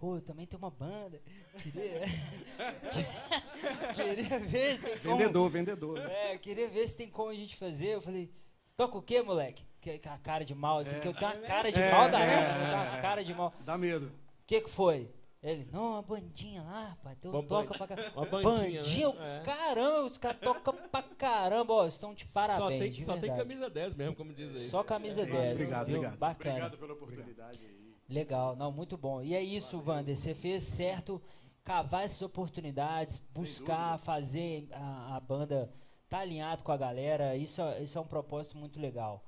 pô, 0.02 0.16
eu 0.16 0.22
também 0.22 0.48
tem 0.48 0.58
uma 0.58 0.72
banda. 0.72 1.22
Queria, 1.62 2.02
queria 3.94 4.40
ver 4.40 4.78
se 4.78 4.84
tem 4.84 4.98
como. 4.98 5.18
Vendedor, 5.18 5.50
vendedor. 5.50 5.98
É, 6.10 6.34
eu 6.34 6.40
queria 6.40 6.68
ver 6.68 6.88
se 6.88 6.96
tem 6.96 7.08
como 7.08 7.30
a 7.30 7.36
gente 7.36 7.56
fazer. 7.56 7.90
Eu 7.90 8.02
falei, 8.02 8.32
toca 8.76 8.98
o 8.98 9.02
quê, 9.02 9.22
moleque? 9.22 9.64
Que, 9.80 10.00
que 10.00 10.10
a 10.10 10.18
cara 10.18 10.44
de 10.44 10.56
mal, 10.56 10.80
assim, 10.80 11.00
que 11.00 11.08
eu 11.08 11.14
tenho 11.14 11.32
uma 11.32 11.42
cara 11.48 11.72
de 11.72 11.80
É, 11.80 11.92
mal 11.92 12.10
da 12.10 12.20
é, 12.20 12.34
eu 12.34 12.54
tenho 12.54 12.74
uma 12.74 12.98
é. 12.98 13.02
cara 13.02 13.24
de 13.24 13.34
mal. 13.34 13.54
Dá 13.64 13.78
medo. 13.78 14.08
O 14.08 14.12
que 14.48 14.62
que 14.62 14.70
foi? 14.72 15.08
Ele, 15.44 15.68
não, 15.72 15.94
uma 15.94 16.02
bandinha 16.04 16.62
lá, 16.62 16.90
rapaz, 16.90 17.18
tu 17.20 17.30
Uma 17.32 17.42
toca 17.42 17.76
pra 17.76 17.88
caramba. 17.88 18.12
uma 18.16 18.26
bandinha, 18.28 18.84
né? 18.84 18.98
eu- 19.04 19.16
É. 19.20 19.42
caramba, 19.44 20.06
os 20.06 20.18
caras 20.20 20.40
tocam 20.40 20.76
pra 20.92 21.02
caramba, 21.02 21.74
ó, 21.74 21.88
estão 21.88 22.14
de 22.14 22.26
parabéns, 22.32 22.60
só 22.60 22.68
tem, 22.70 22.92
de 22.92 23.04
só 23.04 23.18
tem 23.18 23.36
camisa 23.36 23.68
10 23.68 23.96
mesmo, 23.96 24.16
como 24.16 24.34
diz 24.36 24.56
aí. 24.56 24.70
Só 24.70 24.84
camisa 24.84 25.22
É, 25.24 25.26
10. 25.26 25.52
obrigado, 25.54 25.88
viu? 25.88 25.96
obrigado. 25.98 26.20
Bacana. 26.20 26.50
Obrigado 26.52 26.78
pela 26.78 26.94
oportunidade 26.94 27.60
aí. 27.66 27.81
Legal, 28.12 28.56
não, 28.56 28.72
muito 28.72 28.98
bom. 28.98 29.22
E 29.22 29.34
é 29.34 29.42
isso, 29.42 29.82
Wander, 29.86 30.16
você 30.18 30.34
fez 30.34 30.64
certo 30.64 31.22
cavar 31.64 32.04
essas 32.04 32.22
oportunidades, 32.22 33.20
buscar 33.34 33.98
fazer 34.00 34.68
a, 34.72 35.16
a 35.16 35.20
banda 35.20 35.72
tá 36.10 36.20
alinhado 36.20 36.62
com 36.64 36.72
a 36.72 36.78
galera, 36.78 37.38
isso, 37.38 37.62
é- 37.62 37.82
isso 37.84 37.98
é 37.98 38.02
um 38.02 38.06
propósito 38.08 38.58
muito 38.58 38.80
legal. 38.80 39.24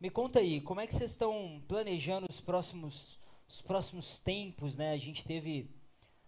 Me 0.00 0.08
conta 0.08 0.38
aí, 0.38 0.60
como 0.60 0.80
é 0.80 0.86
que 0.86 0.94
vocês 0.94 1.10
estão 1.10 1.62
planejando 1.68 2.26
os 2.30 2.40
próximos, 2.40 3.18
os 3.48 3.60
próximos 3.60 4.18
tempos, 4.20 4.76
né? 4.76 4.92
A 4.92 4.96
gente 4.96 5.22
teve 5.24 5.70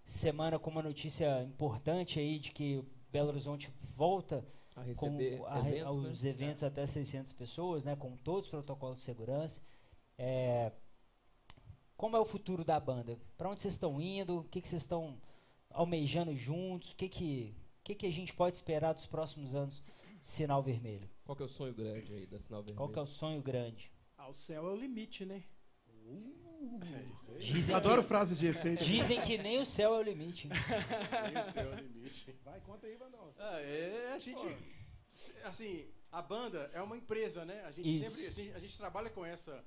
semana 0.05 0.59
com 0.59 0.71
uma 0.71 0.83
notícia 0.83 1.43
importante 1.45 2.19
aí 2.19 2.39
de 2.39 2.51
que 2.53 2.85
Belo 3.11 3.29
Horizonte 3.31 3.71
volta 3.97 4.45
A 4.75 4.81
com 4.83 4.87
receber 4.87 5.43
a 5.47 5.61
re- 5.61 5.79
eventos, 5.79 6.03
né? 6.03 6.11
os 6.11 6.25
eventos 6.25 6.63
até 6.63 6.87
600 6.87 7.33
pessoas, 7.33 7.85
né, 7.85 7.97
com 7.97 8.17
todos 8.19 8.45
os 8.45 8.51
protocolos 8.51 8.99
de 8.99 9.03
segurança. 9.05 9.61
É, 10.19 10.73
como 11.97 12.17
é 12.17 12.21
o 12.21 12.25
futuro 12.25 12.65
da 12.65 12.79
banda? 12.79 13.19
Para 13.37 13.49
onde 13.49 13.61
vocês 13.61 13.75
estão 13.75 14.01
indo? 14.01 14.41
O 14.41 14.45
que, 14.45 14.61
que 14.61 14.69
vocês 14.69 14.83
estão 14.83 15.21
almejando 15.71 16.35
juntos? 16.37 16.93
O 16.93 16.97
que, 16.97 17.09
que, 17.09 17.55
o 17.81 17.85
que, 17.85 17.95
que 17.95 18.07
a 18.07 18.13
gente 18.13 18.35
pode 18.35 18.57
esperar 18.57 18.93
dos 18.93 19.07
próximos 19.07 19.55
anos 19.55 19.83
de 20.23 20.29
Sinal 20.29 20.63
Vermelho? 20.63 21.09
Qual 21.25 21.35
que 21.35 21.43
é 21.43 21.47
o 21.47 21.49
sonho 21.49 21.75
grande 21.75 22.13
aí 22.13 22.27
da 22.27 22.39
Sinal 22.39 22.63
Vermelho? 22.63 22.79
Qual 22.79 22.89
que 22.91 22.99
é 22.99 23.03
o 23.03 23.07
sonho 23.07 23.43
grande? 23.43 23.91
Ah, 24.17 24.29
o 24.29 24.35
céu 24.35 24.67
é 24.67 24.73
o 24.73 24.77
limite, 24.77 25.25
né? 25.25 25.45
Dizem 27.39 27.75
Adoro 27.75 28.03
que, 28.03 28.09
frases 28.09 28.39
de 28.39 28.47
efeito. 28.47 28.85
dizem 28.85 29.21
que 29.23 29.37
nem 29.39 29.61
o 29.61 29.67
céu 29.67 29.95
é 29.95 29.99
o 29.99 30.03
limite. 30.03 30.49
Nem 31.33 31.41
o 31.41 31.45
céu 31.45 31.73
é 31.73 31.75
o 31.75 31.79
limite. 31.79 32.35
Vai, 32.45 32.61
conta 32.61 32.87
aí, 32.87 32.97
Vandal. 32.97 33.35
Ah, 33.39 33.61
é, 33.61 34.13
a 34.13 34.19
gente. 34.19 34.41
Assim, 35.45 35.87
a 36.11 36.23
banda 36.23 36.71
é 36.73 36.81
uma 36.81 36.97
empresa, 36.97 37.45
né? 37.45 37.63
A 37.65 37.71
gente 37.71 37.89
Isso. 37.89 38.05
sempre. 38.05 38.27
A 38.27 38.31
gente, 38.31 38.53
a 38.53 38.59
gente 38.59 38.79
trabalha 38.79 39.11
com 39.11 39.25
essa. 39.25 39.65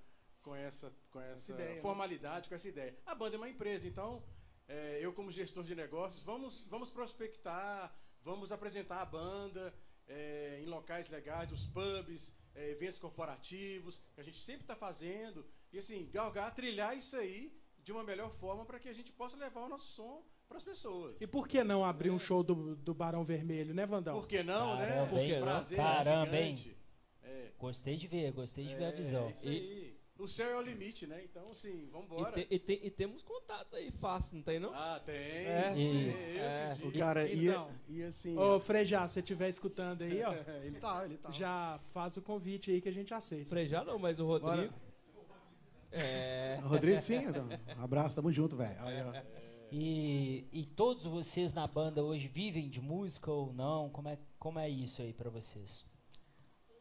Com 0.50 0.56
essa, 0.56 0.92
com 1.12 1.22
essa 1.22 1.52
ideia, 1.52 1.76
né? 1.76 1.82
formalidade, 1.82 2.50
com 2.50 2.56
essa 2.56 2.68
ideia. 2.68 2.98
A 3.06 3.14
banda 3.14 3.36
é 3.36 3.38
uma 3.38 3.50
empresa, 3.50 3.88
então 3.88 4.24
é, 4.68 4.98
eu 5.00 5.14
como 5.14 5.32
gestor 5.32 5.64
de 5.64 5.76
negócios, 5.76 6.24
vamos, 6.24 6.66
vamos 6.66 6.90
prospectar, 6.90 7.96
vamos 8.24 8.52
apresentar 8.52 9.00
a 9.02 9.06
banda 9.06 9.72
é, 10.08 10.60
em 10.60 10.66
locais 10.66 11.08
legais, 11.08 11.52
os 11.52 11.68
pubs, 11.68 12.34
é, 12.56 12.72
eventos 12.72 12.98
corporativos, 12.98 14.02
que 14.16 14.22
a 14.22 14.24
gente 14.24 14.40
sempre 14.40 14.62
está 14.62 14.76
fazendo. 14.76 15.46
E 15.72 15.78
assim, 15.78 16.10
galgar, 16.12 16.54
trilhar 16.56 16.98
isso 16.98 17.16
aí 17.16 17.56
de 17.84 17.92
uma 17.92 18.04
melhor 18.04 18.32
forma 18.32 18.66
para 18.66 18.80
que 18.80 18.90
a 18.90 18.94
gente 18.94 19.12
possa 19.12 19.38
levar 19.38 19.62
o 19.62 19.70
nosso 19.70 19.86
som 19.94 20.24
para 20.48 20.58
as 20.58 20.64
pessoas. 20.64 21.22
E 21.22 21.28
por 21.28 21.48
que 21.48 21.64
não 21.64 21.86
abrir 21.86 22.10
um 22.10 22.18
show 22.18 22.42
do, 22.42 22.76
do 22.76 22.94
Barão 22.94 23.24
Vermelho, 23.24 23.72
né, 23.76 23.86
Vandão? 23.86 24.16
Por 24.20 24.28
que 24.28 24.42
não, 24.42 24.78
né? 24.78 24.88
Caramba, 24.88 25.10
Porque 25.10 25.34
hein? 25.34 25.42
prazer 25.42 25.78
Caramba, 25.78 26.36
é 26.36 26.44
hein? 26.44 26.58
gigante. 26.58 26.80
É, 27.22 27.52
Gostei 27.60 27.98
de 27.98 28.08
ver, 28.08 28.32
gostei 28.32 28.66
de 28.66 28.76
ver 28.76 28.86
a 28.86 28.88
é, 28.88 28.92
visão. 28.92 29.30
isso 29.30 29.48
aí. 29.48 29.99
O 30.20 30.28
céu 30.28 30.50
é 30.50 30.58
o 30.58 30.62
limite, 30.62 31.08
né? 31.08 31.24
Então, 31.24 31.50
assim, 31.50 31.88
vamos 31.92 32.10
E, 32.10 32.14
embora. 32.14 32.32
te- 32.34 32.48
e 32.52 32.60
te- 32.60 32.80
e 32.84 32.92
temos 32.92 33.24
contato 33.24 33.76
aí 33.76 33.90
fácil, 33.90 34.36
não 34.38 34.44
tem 34.44 34.60
não? 34.60 34.74
Ah, 34.74 35.00
tem. 35.06 35.16
É. 35.16 35.72
tem, 35.74 35.88
E- 35.92 36.10
é, 36.38 36.76
pedi. 36.80 37.00
Cara, 37.00 37.26
e, 37.28 37.48
Então. 37.48 37.72
e 37.88 38.04
assim. 38.04 38.38
Ô, 38.38 38.60
Frejá, 38.60 39.08
se 39.08 39.14
você 39.14 39.20
estiver 39.22 39.48
escutando 39.48 40.02
aí, 40.02 40.22
ó, 40.22 40.34
é, 40.34 40.44
ele 40.66 40.78
tá, 40.80 41.06
ele 41.06 41.18
tá. 41.18 41.32
já 41.32 41.80
faz 41.94 42.18
o 42.18 42.22
convite 42.22 42.70
aí 42.70 42.82
que 42.82 42.90
a 42.90 42.92
gente 42.92 43.14
aceita. 43.14 43.50
Frejar 43.50 43.86
não, 43.86 43.98
mas 43.98 44.20
o 44.20 44.26
Rodrigo. 44.26 44.74
Bora. 44.74 44.74
É. 45.92 46.60
Rodrigo, 46.64 47.02
sim, 47.02 47.16
então. 47.24 47.48
Um 47.78 47.84
abraço, 47.84 48.16
tamo 48.16 48.32
junto, 48.32 48.56
velho. 48.58 48.78
Ó. 48.82 49.40
E, 49.72 50.48
e 50.52 50.66
todos 50.66 51.06
vocês 51.06 51.54
na 51.54 51.66
banda 51.68 52.04
hoje 52.04 52.28
vivem 52.28 52.68
de 52.70 52.82
música 52.82 53.32
ou 53.32 53.54
não? 53.54 53.90
Como 53.90 54.10
é, 54.10 54.18
como 54.38 54.60
é 54.60 54.68
isso 54.70 55.02
aí 55.02 55.14
pra 55.14 55.30
vocês? 55.30 55.86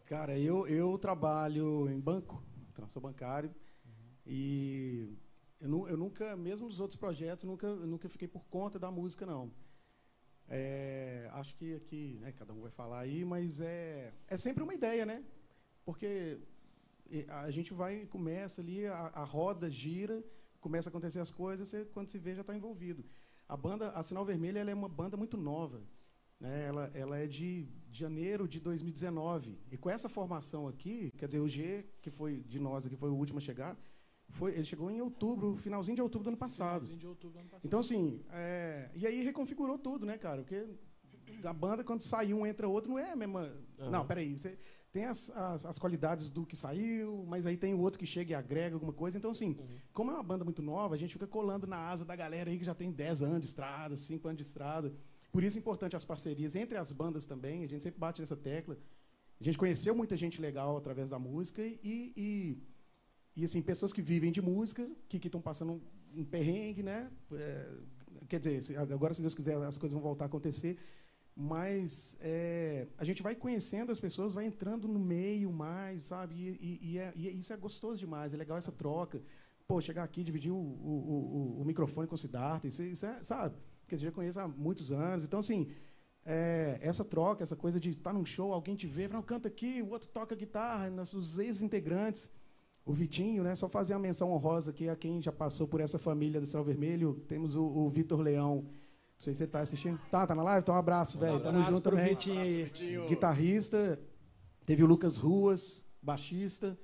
Cara, 0.07 0.39
eu, 0.39 0.67
eu 0.67 0.97
trabalho 0.99 1.89
em 1.91 2.01
banco, 2.01 2.43
então, 2.79 2.89
sou 2.89 3.03
bancário, 3.03 3.53
e 4.25 5.17
eu, 5.61 5.69
nu- 5.69 5.89
eu 5.89 5.97
nunca, 5.97 6.37
mesmo 6.37 6.69
nos 6.69 6.79
outros 6.79 6.97
projetos, 6.97 7.45
nunca, 7.45 7.75
nunca 7.75 8.09
fiquei 8.09 8.29
por 8.29 8.45
conta 8.45 8.79
da 8.79 8.89
música, 8.89 9.27
não. 9.27 9.51
É, 10.49 11.29
acho 11.33 11.57
que 11.57 11.75
aqui, 11.75 12.19
né, 12.21 12.31
cada 12.31 12.53
um 12.53 12.61
vai 12.61 12.71
falar 12.71 13.01
aí, 13.01 13.25
mas 13.25 13.61
é, 13.61 14.13
é 14.29 14.37
sempre 14.37 14.63
uma 14.63 14.73
ideia, 14.73 15.05
né? 15.05 15.25
Porque 15.85 16.39
a 17.29 17.51
gente 17.51 17.75
vai 17.75 18.07
começa 18.07 18.61
ali, 18.61 18.87
a, 18.87 19.11
a 19.23 19.25
roda 19.25 19.69
gira, 19.69 20.23
começa 20.61 20.89
a 20.89 20.91
acontecer 20.91 21.19
as 21.19 21.33
coisas, 21.33 21.69
você, 21.69 21.85
quando 21.87 22.11
se 22.11 22.19
vê 22.19 22.33
já 22.35 22.43
está 22.43 22.55
envolvido. 22.55 23.05
A 23.49 23.57
banda, 23.57 23.91
a 23.91 24.03
Sinal 24.05 24.25
Vermelha, 24.25 24.61
ela 24.61 24.71
é 24.71 24.75
uma 24.75 24.89
banda 24.89 25.17
muito 25.17 25.37
nova. 25.37 25.83
Né? 26.39 26.67
Ela, 26.67 26.91
ela 26.95 27.19
é 27.19 27.27
de 27.27 27.67
janeiro 27.91 28.47
de 28.49 28.61
2019. 28.61 29.59
E 29.71 29.77
com 29.77 29.91
essa 29.91 30.09
formação 30.09 30.69
aqui, 30.69 31.13
quer 31.17 31.27
dizer, 31.27 31.41
o 31.41 31.49
G, 31.49 31.85
que 32.03 32.11
foi 32.11 32.43
de 32.43 32.59
nós 32.59 32.87
aqui, 32.87 32.97
foi 32.97 33.11
o 33.11 33.15
último 33.15 33.39
a 33.39 33.41
chegar, 33.41 33.77
foi, 34.31 34.53
ele 34.53 34.65
chegou 34.65 34.91
em 34.91 35.01
outubro, 35.01 35.57
finalzinho 35.57 35.97
de 35.97 36.03
outubro 36.03 36.25
do 36.25 36.29
ano 36.29 36.37
passado. 36.37 36.83
Finalzinho 36.83 36.99
de 36.99 37.07
outubro 37.07 37.39
do 37.39 37.41
ano 37.41 37.49
passado. 37.49 37.67
Então, 37.67 37.81
assim, 37.81 38.23
é, 38.31 38.91
e 38.95 39.07
aí 39.07 39.23
reconfigurou 39.23 39.79
tudo, 39.79 40.05
né, 40.05 40.19
cara? 40.19 40.43
Porque 40.43 40.67
a 41.45 41.53
banda, 41.53 41.85
quando 41.85 42.03
sai 42.03 42.33
um, 42.33 42.47
entra 42.47 42.69
outro, 42.69 42.91
não 42.91 42.99
é 42.99 43.13
a 43.13 43.17
mesma. 43.17 43.53
Aham. 43.79 43.91
Não, 43.91 44.07
peraí. 44.07 44.37
Você 44.37 44.59
tem 44.93 45.05
as, 45.05 45.31
as, 45.31 45.65
as 45.65 45.79
qualidades 45.79 46.31
do 46.31 46.47
que 46.47 46.57
saiu, 46.57 47.25
mas 47.27 47.47
aí 47.47 47.57
tem 47.57 47.75
o 47.75 47.81
outro 47.81 47.99
que 47.99 48.07
chega 48.07 48.33
e 48.33 48.35
agrega 48.35 48.77
alguma 48.77 48.93
coisa. 48.93 49.19
Então, 49.19 49.31
assim, 49.31 49.57
como 49.93 50.11
é 50.11 50.15
uma 50.15 50.23
banda 50.23 50.45
muito 50.45 50.63
nova, 50.63 50.95
a 50.95 50.99
gente 50.99 51.13
fica 51.13 51.27
colando 51.27 51.67
na 51.67 51.79
asa 51.79 52.05
da 52.05 52.17
galera 52.17 52.51
aí 52.51 52.59
que 52.59 52.65
já 52.65 52.75
tem 52.75 52.91
10 52.91 53.23
anos 53.23 53.41
de 53.41 53.47
estrada, 53.47 53.97
5 53.97 54.29
anos 54.29 54.43
de 54.43 54.47
estrada. 54.47 54.93
Por 55.33 55.43
isso 55.45 55.59
é 55.59 55.61
importante 55.61 55.95
as 55.97 56.05
parcerias 56.05 56.57
entre 56.57 56.77
as 56.79 56.91
bandas 56.93 57.27
também. 57.27 57.65
A 57.65 57.69
gente 57.69 57.83
sempre 57.83 58.01
bate 58.01 58.21
nessa 58.21 58.37
tecla. 58.37 58.77
A 59.41 59.45
gente 59.45 59.59
conheceu 59.59 59.95
muita 59.95 60.17
gente 60.17 60.41
legal 60.41 60.77
através 60.77 61.09
da 61.09 61.19
música 61.19 61.63
e, 61.63 61.79
e, 62.17 62.63
e 63.37 63.45
assim, 63.45 63.63
pessoas 63.63 63.93
que 63.93 64.03
vivem 64.03 64.33
de 64.33 64.43
música, 64.43 64.85
que 65.09 65.19
estão 65.19 65.41
passando 65.41 65.73
um, 65.75 65.81
um 66.21 66.25
perrengue, 66.25 66.83
né? 66.83 67.11
É, 67.33 67.71
quer 68.29 68.41
dizer, 68.41 68.77
agora, 68.79 69.15
se 69.15 69.21
Deus 69.21 69.35
quiser, 69.35 69.57
as 69.63 69.79
coisas 69.79 69.95
vão 69.95 70.03
voltar 70.03 70.25
a 70.25 70.27
acontecer. 70.29 70.77
Mas 71.37 72.17
é, 72.21 72.89
a 72.99 73.05
gente 73.05 73.23
vai 73.23 73.37
conhecendo 73.37 73.93
as 73.93 74.01
pessoas, 74.01 74.35
vai 74.35 74.45
entrando 74.47 74.89
no 74.89 74.99
meio 74.99 75.53
mais, 75.53 76.03
sabe? 76.03 76.35
E, 76.61 76.81
e- 76.95 76.99
é- 76.99 77.13
e 77.15 77.39
isso 77.39 77.53
é 77.53 77.57
gostoso 77.57 77.97
demais, 77.99 78.35
é 78.35 78.37
legal 78.37 78.59
essa 78.59 78.73
troca. 78.73 79.23
pô, 79.69 79.81
chegar 79.81 80.03
aqui, 80.03 80.25
dividir 80.25 80.51
o, 80.51 80.57
o, 80.57 81.57
o, 81.59 81.61
o 81.61 81.65
microfone 81.65 82.09
com 82.09 82.15
o 82.15 82.19
Siddhartha, 82.19 82.67
isso, 82.67 82.83
isso 82.83 83.07
é, 83.07 83.23
sabe? 83.23 83.55
Porque 83.89 83.95
a 83.95 83.99
gente 83.99 84.09
já 84.11 84.13
conhece 84.13 84.39
há 84.39 84.47
muitos 84.47 84.93
anos. 84.93 85.25
Então, 85.25 85.41
assim, 85.41 85.67
é, 86.23 86.79
essa 86.83 87.03
troca, 87.03 87.43
essa 87.43 87.57
coisa 87.57 87.81
de 87.81 87.89
estar 87.89 88.13
num 88.13 88.23
show, 88.23 88.53
alguém 88.53 88.77
te 88.77 88.87
vê, 88.87 89.09
fala, 89.09 89.23
canta 89.23 89.49
aqui, 89.49 89.81
o 89.81 89.89
outro 89.89 90.11
toca 90.11 90.35
guitarra, 90.37 90.91
nossos 90.91 91.39
ex-integrantes. 91.39 92.31
O 92.85 92.93
Vitinho, 92.93 93.43
né? 93.43 93.55
Só 93.55 93.67
fazer 93.67 93.95
uma 93.95 94.01
menção 94.01 94.31
honrosa 94.31 94.73
aqui 94.73 94.91
a 94.91 94.95
quem 94.97 95.23
já 95.23 95.33
passou 95.33 95.67
por 95.67 95.81
essa 95.81 95.99
família 95.99 96.39
do 96.39 96.47
Céu 96.47 96.63
Vermelho. 96.63 97.15
Temos 97.29 97.55
o, 97.55 97.65
o 97.65 97.89
Vitor 97.89 98.21
Leão. 98.21 98.57
Não 98.57 99.21
sei 99.21 99.33
se 99.33 99.43
ele 99.43 99.49
está 99.49 99.61
assistindo. 99.61 99.99
Tá, 100.11 100.27
tá 100.27 100.35
na 100.35 100.43
live? 100.43 100.61
Então 100.61 100.75
um 100.75 100.79
abraço, 100.79 101.19
velho. 101.19 101.41
Tamo 101.41 101.65
junto 101.65 101.81
pro 101.81 101.97
também. 101.97 102.15
Vitinho 102.15 103.03
aí. 103.03 103.09
Guitarrista. 103.09 103.99
Teve 104.67 104.83
o 104.83 104.87
Lucas 104.87 105.17
Ruas, 105.17 105.85
baixista. 106.03 106.79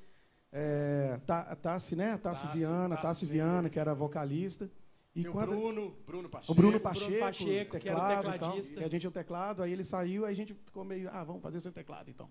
É, 0.50 1.20
Ta- 1.26 1.54
Tassi, 1.56 1.96
né? 1.96 2.16
Tassi 2.16 2.46
Tassi, 2.46 2.58
Viana, 2.58 2.96
Tassi 2.96 3.02
Tassi. 3.02 3.26
Viana, 3.26 3.68
que 3.68 3.78
era 3.78 3.94
vocalista. 3.94 4.70
E 5.14 5.22
Tem 5.22 5.30
o 5.30 5.34
Bruno, 5.34 5.96
Bruno 6.06 6.28
Pacheco. 6.28 6.52
o 6.52 6.54
Bruno 6.54 6.80
Pacheco, 6.80 7.06
Bruno 7.10 7.20
Pacheco, 7.20 7.78
que 7.78 7.88
era 7.88 7.98
o 7.98 8.00
teclado 8.08 8.20
e 8.20 8.24
tal. 8.24 8.32
tecladista. 8.50 8.80
E 8.80 8.84
a 8.84 8.88
gente 8.88 9.06
é 9.06 9.08
o 9.08 9.12
teclado, 9.12 9.62
aí 9.62 9.72
ele 9.72 9.84
saiu, 9.84 10.24
aí 10.24 10.32
a 10.32 10.36
gente 10.36 10.54
ficou 10.54 10.84
meio, 10.84 11.08
ah, 11.12 11.22
vamos 11.22 11.40
fazer 11.40 11.58
o 11.58 11.60
seu 11.60 11.70
teclado, 11.72 12.10
então. 12.10 12.28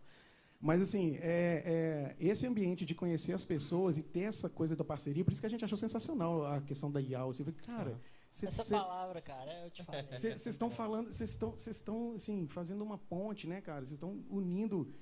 Mas, 0.60 0.82
assim, 0.82 1.18
é, 1.22 1.64
é, 1.66 2.16
esse 2.20 2.46
ambiente 2.48 2.86
de 2.86 2.94
conhecer 2.96 3.34
as 3.34 3.44
pessoas 3.46 3.98
e 3.98 4.04
ter 4.04 4.22
essa 4.22 4.50
coisa 4.50 4.76
da 4.76 4.84
parceria, 4.84 5.24
por 5.24 5.32
isso 5.32 5.42
que 5.42 5.46
a 5.48 5.50
gente 5.50 5.64
achou 5.64 5.78
sensacional 5.78 6.46
a 6.46 6.62
questão 6.62 6.90
da 6.92 7.02
IAL. 7.02 7.30
Assim, 7.30 7.44
cara, 7.66 8.00
cê- 8.32 8.48
Essa 8.48 8.64
cê- 8.64 8.74
palavra, 8.76 9.22
cara, 9.22 9.64
eu 9.66 9.72
te 9.72 9.84
falei. 9.84 10.04
vocês 10.04 10.46
estão 10.48 10.70
falando, 10.70 11.12
vocês 11.12 11.30
estão, 11.32 11.52
vocês 11.52 11.76
estão 11.78 12.14
assim, 12.16 12.48
fazendo 12.48 12.82
uma 12.84 12.98
ponte, 12.98 13.48
né, 13.48 13.60
cara? 13.62 13.82
Vocês 13.82 13.94
estão 13.94 14.24
unindo 14.30 14.94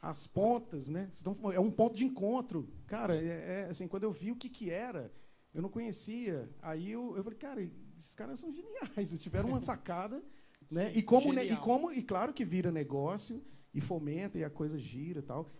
as 0.00 0.26
pontas, 0.28 0.88
né? 0.88 1.08
Estão- 1.12 1.34
é 1.52 1.58
um 1.60 1.70
ponto 1.70 1.96
de 1.96 2.04
encontro, 2.04 2.68
cara. 2.86 3.16
É, 3.16 3.26
é, 3.62 3.66
assim, 3.70 3.86
quando 3.88 4.04
eu 4.04 4.10
vi 4.12 4.30
o 4.32 4.36
que 4.36 4.48
que 4.48 4.68
era, 4.70 5.12
eu 5.58 5.62
não 5.62 5.68
conhecia. 5.68 6.48
Aí 6.62 6.92
eu, 6.92 7.16
eu 7.16 7.22
falei, 7.24 7.38
cara, 7.38 7.62
esses 7.98 8.14
caras 8.14 8.38
são 8.38 8.52
geniais. 8.52 9.12
Eles 9.12 9.22
tiveram 9.22 9.48
uma 9.48 9.60
sacada, 9.60 10.22
né? 10.70 10.92
Sim, 10.92 10.98
E 10.98 11.02
como, 11.02 11.32
né, 11.32 11.44
e 11.44 11.56
como, 11.56 11.90
e 11.92 12.02
claro 12.02 12.32
que 12.32 12.44
vira 12.44 12.70
negócio 12.70 13.42
e 13.74 13.80
fomenta 13.80 14.38
e 14.38 14.44
a 14.44 14.50
coisa 14.50 14.78
gira 14.78 15.18
e 15.18 15.22
tal. 15.22 15.50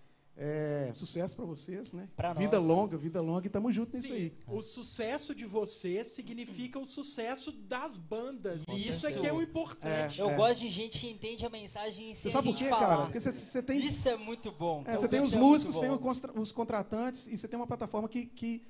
É, 0.41 0.93
sucesso 0.95 1.35
para 1.35 1.45
vocês, 1.45 1.93
né? 1.93 2.09
Pra 2.15 2.33
vida 2.33 2.59
nós. 2.61 2.69
longa, 2.69 2.97
vida 2.97 3.21
longa 3.21 3.45
e 3.45 3.51
tamo 3.51 3.73
junto 3.73 3.97
nisso 3.97 4.07
Sim, 4.07 4.15
aí. 4.15 4.33
o 4.47 4.63
sucesso 4.63 5.35
de 5.35 5.45
vocês 5.45 6.07
significa 6.07 6.79
o 6.79 6.87
sucesso 6.87 7.51
das 7.51 7.97
bandas. 7.97 8.65
Com 8.65 8.75
e 8.75 8.83
isso 8.89 9.05
é 9.05 9.11
certeza. 9.11 9.21
que 9.21 9.27
é 9.27 9.33
o 9.33 9.43
importante. 9.43 10.21
Eu 10.21 10.31
É. 10.31 10.37
gosto 10.37 10.61
de 10.61 10.71
gente 10.71 11.01
que 11.01 11.11
entende 11.11 11.45
a 11.45 11.51
mensagem 11.51 12.15
Você 12.15 12.23
sem 12.23 12.31
sabe 12.31 12.51
a 12.51 12.53
por 12.53 12.57
quê, 12.59 12.69
falar. 12.69 12.87
cara? 12.87 13.03
Porque 13.07 13.19
você- 13.21 13.33
você 13.33 13.61
tem 13.61 13.85
Isso 13.85 14.09
é 14.09 14.17
muito 14.17 14.53
bom. 14.53 14.85
É, 14.87 14.97
você 14.97 15.09
tem 15.09 15.21
os 15.21 15.35
é 15.35 15.39
músicos, 15.41 15.81
tem 15.81 15.91
os 15.91 16.53
contratantes 16.53 17.27
e 17.27 17.37
você 17.37 17.49
tem 17.49 17.59
uma 17.59 17.67
plataforma 17.67 18.09
que, 18.09 18.27
que, 18.27 18.65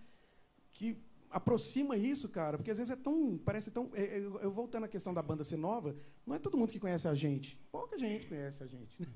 que 0.73 0.97
aproxima 1.31 1.97
isso, 1.97 2.29
cara. 2.29 2.57
Porque 2.57 2.71
às 2.71 2.79
vezes 2.79 2.91
é 2.91 2.97
tão. 2.97 3.39
Parece 3.39 3.71
tão. 3.71 3.91
é, 3.95 4.03
é, 4.03 4.19
Eu, 4.19 4.41
eu 4.41 4.51
voltando 4.51 4.85
à 4.85 4.89
questão 4.89 5.13
da 5.13 5.23
banda 5.23 5.45
ser 5.45 5.57
nova, 5.57 5.95
não 6.27 6.35
é 6.35 6.39
todo 6.39 6.57
mundo 6.57 6.73
que 6.73 6.81
conhece 6.81 7.07
a 7.09 7.15
gente. 7.15 7.59
Pouca 7.71 7.99
gente 7.99 8.27
conhece 8.27 8.63
a 8.63 8.67
gente. 8.67 9.01
né? 9.01 9.09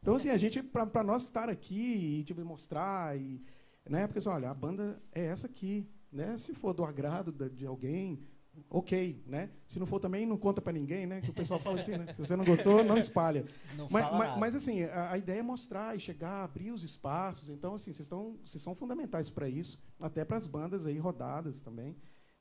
Então, 0.00 0.14
assim, 0.14 0.30
a 0.30 0.36
gente, 0.36 0.62
para 0.62 1.02
nós 1.02 1.24
estar 1.24 1.48
aqui 1.48 2.20
e 2.20 2.24
tipo, 2.24 2.44
mostrar, 2.44 3.18
e, 3.18 3.42
né? 3.88 4.06
Porque 4.06 4.18
assim, 4.18 4.28
olha, 4.28 4.50
a 4.50 4.54
banda 4.54 5.02
é 5.12 5.24
essa 5.26 5.46
aqui. 5.46 5.88
Né? 6.10 6.36
Se 6.36 6.54
for 6.54 6.72
do 6.72 6.84
agrado 6.84 7.32
de 7.50 7.66
alguém, 7.66 8.22
ok, 8.70 9.22
né? 9.26 9.50
Se 9.66 9.78
não 9.78 9.86
for 9.86 10.00
também, 10.00 10.26
não 10.26 10.36
conta 10.36 10.60
para 10.60 10.72
ninguém, 10.72 11.06
né? 11.06 11.20
Que 11.20 11.30
o 11.30 11.34
pessoal 11.34 11.58
fala 11.60 11.80
assim, 11.80 11.92
né? 11.92 12.12
Se 12.12 12.18
você 12.18 12.36
não 12.36 12.44
gostou, 12.44 12.84
não 12.84 12.96
espalha. 12.98 13.44
Não 13.76 13.88
Mas, 13.90 14.10
mas, 14.12 14.38
mas, 14.38 14.54
assim, 14.54 14.82
a, 14.84 15.12
a 15.12 15.18
ideia 15.18 15.40
é 15.40 15.42
mostrar 15.42 15.96
e 15.96 16.00
chegar, 16.00 16.42
abrir 16.44 16.70
os 16.72 16.82
espaços. 16.82 17.48
Então, 17.48 17.74
assim, 17.74 17.92
vocês, 17.92 18.00
estão, 18.06 18.36
vocês 18.44 18.62
são 18.62 18.74
fundamentais 18.74 19.30
para 19.30 19.48
isso, 19.48 19.82
até 20.00 20.24
para 20.24 20.36
as 20.36 20.46
bandas 20.46 20.84
aí 20.86 20.98
rodadas 20.98 21.60
também. 21.60 21.96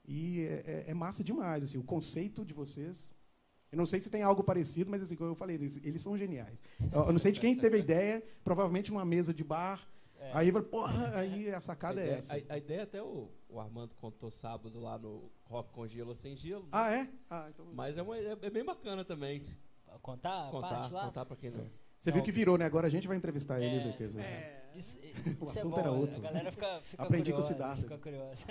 E 0.07 0.41
é, 0.41 0.63
é- 0.87 0.91
é 0.91 0.93
massa 0.93 1.23
demais, 1.23 1.63
assim, 1.63 1.77
o 1.77 1.83
conceito 1.83 2.43
de 2.45 2.53
vocês. 2.53 3.09
Eu 3.71 3.77
não 3.77 3.85
sei 3.85 3.99
se 3.99 4.09
tem 4.09 4.23
algo 4.23 4.43
parecido, 4.43 4.89
mas 4.89 5.03
assim, 5.03 5.15
como 5.15 5.29
eu 5.31 5.35
falei, 5.35 5.55
eles, 5.57 5.77
eles 5.83 6.01
são 6.01 6.17
geniais. 6.17 6.63
Eu, 6.91 7.01
eu 7.07 7.11
não 7.11 7.19
sei 7.19 7.31
de 7.33 7.39
quem 7.41 7.55
teve 7.55 7.75
a 7.75 7.79
ideia, 7.79 8.23
provavelmente 8.43 8.91
numa 8.91 9.03
mesa 9.05 9.33
de 9.33 9.43
bar. 9.43 9.85
É. 10.19 10.31
Aí 10.33 10.47
eu 10.47 10.53
falei, 10.53 10.67
porra, 10.67 11.15
aí 11.17 11.53
a 11.53 11.57
A 11.57 11.61
sacada 11.61 11.99
é 12.01 12.03
ideia, 12.05 12.17
essa. 12.17 12.33
a- 12.35 12.53
a 12.53 12.57
ideia 12.57 12.83
até 12.83 13.01
o, 13.01 13.29
o 13.47 13.59
Armando 13.59 13.93
contou 13.95 14.31
sábado 14.31 14.79
lá 14.79 14.97
no 14.97 15.31
Rock 15.45 15.71
com 15.71 15.87
Gelo 15.87 16.09
ou 16.09 16.15
Sem 16.15 16.35
Gelo. 16.35 16.63
né? 16.63 16.69
Ah, 16.71 16.91
é? 16.91 17.07
Ah, 17.29 17.47
então. 17.49 17.65
Mas 17.73 17.97
é, 17.97 18.01
uma, 18.01 18.17
é, 18.17 18.37
é 18.41 18.49
bem 18.49 18.65
bacana 18.65 19.05
também. 19.05 19.43
Contar 20.01 20.47
a 20.47 20.51
contar, 20.51 20.67
parte 20.69 20.93
lá? 20.93 21.05
contar 21.05 21.25
pra 21.25 21.35
quem 21.37 21.49
não. 21.51 21.65
Você 21.99 22.11
viu 22.11 22.21
que 22.21 22.31
virou, 22.31 22.57
né? 22.57 22.65
Agora 22.65 22.85
a 22.87 22.89
gente 22.89 23.07
vai 23.07 23.17
entrevistar 23.17 23.59
eles 23.59 23.85
É, 23.85 23.89
aqui. 23.89 24.03
É. 24.19 24.63
Isso, 24.77 24.95
O 24.99 25.01
isso 25.01 25.27
é 25.41 25.49
assunto 25.59 25.73
bom, 25.73 25.79
era 25.79 25.91
outro. 25.91 26.17
A 26.17 26.19
galera 26.19 26.51
fica, 26.51 26.81
fica 26.81 27.01
Aprendi 27.03 27.31
com 27.31 27.39
o 27.39 27.41
curiosa, 27.41 27.53
Siddhartha. 27.53 27.81
Fica 27.81 27.97
curiosa. 27.97 28.45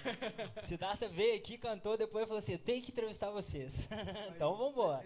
Siddhartha 0.64 1.08
veio 1.08 1.36
aqui, 1.36 1.58
cantou, 1.58 1.98
depois 1.98 2.24
falou 2.26 2.38
assim, 2.38 2.56
tem 2.56 2.80
que 2.80 2.90
entrevistar 2.90 3.30
vocês. 3.30 3.86
então 4.34 4.56
vamos 4.56 4.72
embora. 4.72 5.04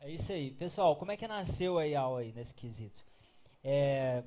É 0.00 0.10
isso 0.10 0.30
aí. 0.30 0.50
Pessoal, 0.50 0.96
como 0.96 1.12
é 1.12 1.16
que 1.16 1.26
nasceu 1.26 1.78
a 1.78 1.86
IAL 1.86 2.16
aí 2.18 2.32
nesse 2.32 2.54
quesito? 2.54 3.02
É, 3.64 4.22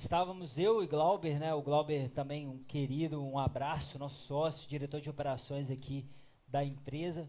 estávamos 0.00 0.58
eu 0.58 0.82
e 0.82 0.86
Glauber, 0.86 1.38
né? 1.38 1.54
O 1.54 1.62
Glauber 1.62 2.08
também 2.10 2.48
um 2.48 2.62
querido, 2.64 3.22
um 3.22 3.38
abraço, 3.38 3.98
nosso 3.98 4.22
sócio, 4.26 4.68
diretor 4.68 5.00
de 5.00 5.10
operações 5.10 5.70
aqui 5.70 6.08
da 6.48 6.64
empresa, 6.64 7.28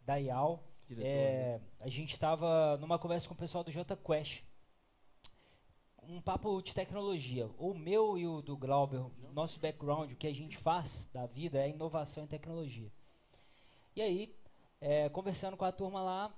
da 0.00 0.16
IAL. 0.16 0.64
Diretor, 0.88 1.06
É, 1.06 1.60
a 1.80 1.88
gente 1.88 2.14
estava 2.14 2.76
numa 2.78 2.98
conversa 2.98 3.28
com 3.28 3.34
o 3.34 3.36
pessoal 3.36 3.62
do 3.62 3.70
JQuest. 3.70 4.42
Um 6.02 6.20
papo 6.20 6.62
de 6.62 6.72
tecnologia. 6.72 7.50
O 7.58 7.74
meu 7.74 8.16
e 8.16 8.26
o 8.26 8.40
do 8.40 8.56
Glauber, 8.56 9.04
nosso 9.32 9.60
background, 9.60 10.10
o 10.10 10.16
que 10.16 10.26
a 10.26 10.34
gente 10.34 10.56
faz 10.56 11.08
da 11.12 11.26
vida 11.26 11.58
é 11.58 11.68
inovação 11.68 12.24
em 12.24 12.28
tecnologia. 12.28 12.90
E 13.94 14.00
aí, 14.00 14.34
é, 14.80 15.08
conversando 15.08 15.56
com 15.56 15.64
a 15.64 15.72
turma 15.72 16.02
lá, 16.02 16.34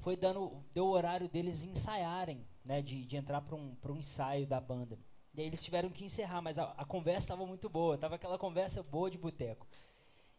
foi 0.00 0.16
dando, 0.16 0.62
deu 0.74 0.86
o 0.86 0.90
horário 0.90 1.28
deles 1.28 1.64
ensaiarem, 1.64 2.44
né, 2.64 2.82
de, 2.82 3.04
de 3.04 3.16
entrar 3.16 3.40
para 3.40 3.56
um, 3.56 3.76
um 3.88 3.96
ensaio 3.96 4.46
da 4.46 4.60
banda. 4.60 4.98
E 5.34 5.40
aí 5.40 5.46
eles 5.46 5.62
tiveram 5.62 5.90
que 5.90 6.04
encerrar, 6.04 6.42
mas 6.42 6.58
a, 6.58 6.64
a 6.76 6.84
conversa 6.84 7.26
estava 7.26 7.46
muito 7.46 7.68
boa, 7.68 7.96
tava 7.96 8.16
aquela 8.16 8.38
conversa 8.38 8.82
boa 8.82 9.10
de 9.10 9.18
boteco. 9.18 9.66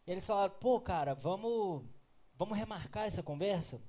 E 0.06 0.10
eles 0.10 0.26
falaram, 0.26 0.52
pô, 0.60 0.80
cara, 0.80 1.14
vamos, 1.14 1.84
vamos 2.36 2.58
remarcar 2.58 3.06
essa 3.06 3.22
conversa? 3.22 3.80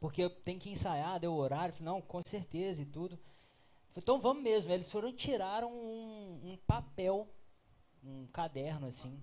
Porque 0.00 0.28
tenho 0.28 0.60
que 0.60 0.70
ensaiar, 0.70 1.20
deu 1.20 1.32
o 1.32 1.36
horário. 1.36 1.72
Eu 1.72 1.76
Falei, 1.76 1.92
não, 1.92 2.02
com 2.02 2.22
certeza 2.22 2.82
e 2.82 2.86
tudo. 2.86 3.16
Falei, 3.16 4.02
então 4.02 4.20
vamos 4.20 4.42
mesmo. 4.42 4.72
Eles 4.72 4.90
foram 4.90 5.08
e 5.08 5.12
tiraram 5.12 5.72
um, 5.72 6.52
um 6.52 6.56
papel, 6.66 7.28
um 8.02 8.26
caderno 8.26 8.88
assim. 8.88 9.18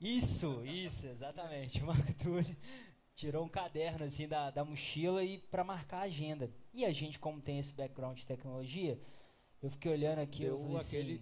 Isso, 0.00 0.64
isso, 0.64 1.06
exatamente. 1.06 1.80
Marco 1.84 2.14
Túlio 2.14 2.56
tirou 3.14 3.44
um 3.44 3.48
caderno 3.48 4.04
assim 4.04 4.26
da, 4.26 4.50
da 4.50 4.64
mochila 4.64 5.22
e 5.24 5.38
para 5.38 5.64
marcar 5.64 5.98
a 5.98 6.02
agenda. 6.02 6.50
E 6.72 6.84
a 6.84 6.92
gente, 6.92 7.18
como 7.18 7.40
tem 7.40 7.58
esse 7.58 7.72
background 7.72 8.18
de 8.18 8.26
tecnologia, 8.26 9.00
eu 9.62 9.70
fiquei 9.70 9.92
olhando 9.92 10.18
aqui, 10.20 10.44
eu 10.44 10.58
falei 10.58 10.76
aquele 10.78 11.14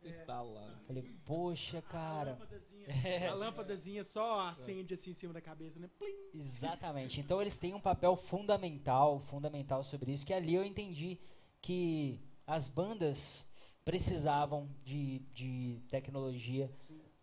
assim, 0.00 0.10
estalo 0.10 0.52
lá. 0.54 0.80
falei, 0.86 1.02
poxa, 1.24 1.78
A 1.78 1.82
cara. 1.82 2.30
lâmpadazinha, 2.32 2.86
É. 3.04 3.26
a 3.26 3.34
lâmpadazinha 3.34 4.04
só 4.04 4.40
acende 4.48 4.94
assim 4.94 5.10
em 5.10 5.14
cima 5.14 5.32
da 5.32 5.40
cabeça, 5.40 5.78
né? 5.78 5.88
Plim. 5.98 6.14
Exatamente. 6.34 7.20
Então 7.20 7.40
eles 7.40 7.58
têm 7.58 7.74
um 7.74 7.80
papel 7.80 8.16
fundamental, 8.16 9.20
fundamental 9.20 9.82
sobre 9.82 10.12
isso, 10.12 10.24
que 10.26 10.32
ali 10.32 10.54
eu 10.54 10.64
entendi 10.64 11.18
que 11.60 12.20
as 12.46 12.68
bandas 12.68 13.46
precisavam 13.84 14.68
de, 14.84 15.20
de 15.32 15.82
tecnologia, 15.88 16.70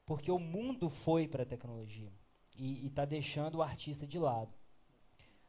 porque 0.05 0.31
o 0.31 0.39
mundo 0.39 0.89
foi 0.89 1.27
para 1.27 1.43
a 1.43 1.45
tecnologia 1.45 2.11
e 2.57 2.87
está 2.87 3.05
deixando 3.05 3.55
o 3.55 3.61
artista 3.61 4.05
de 4.07 4.17
lado. 4.19 4.51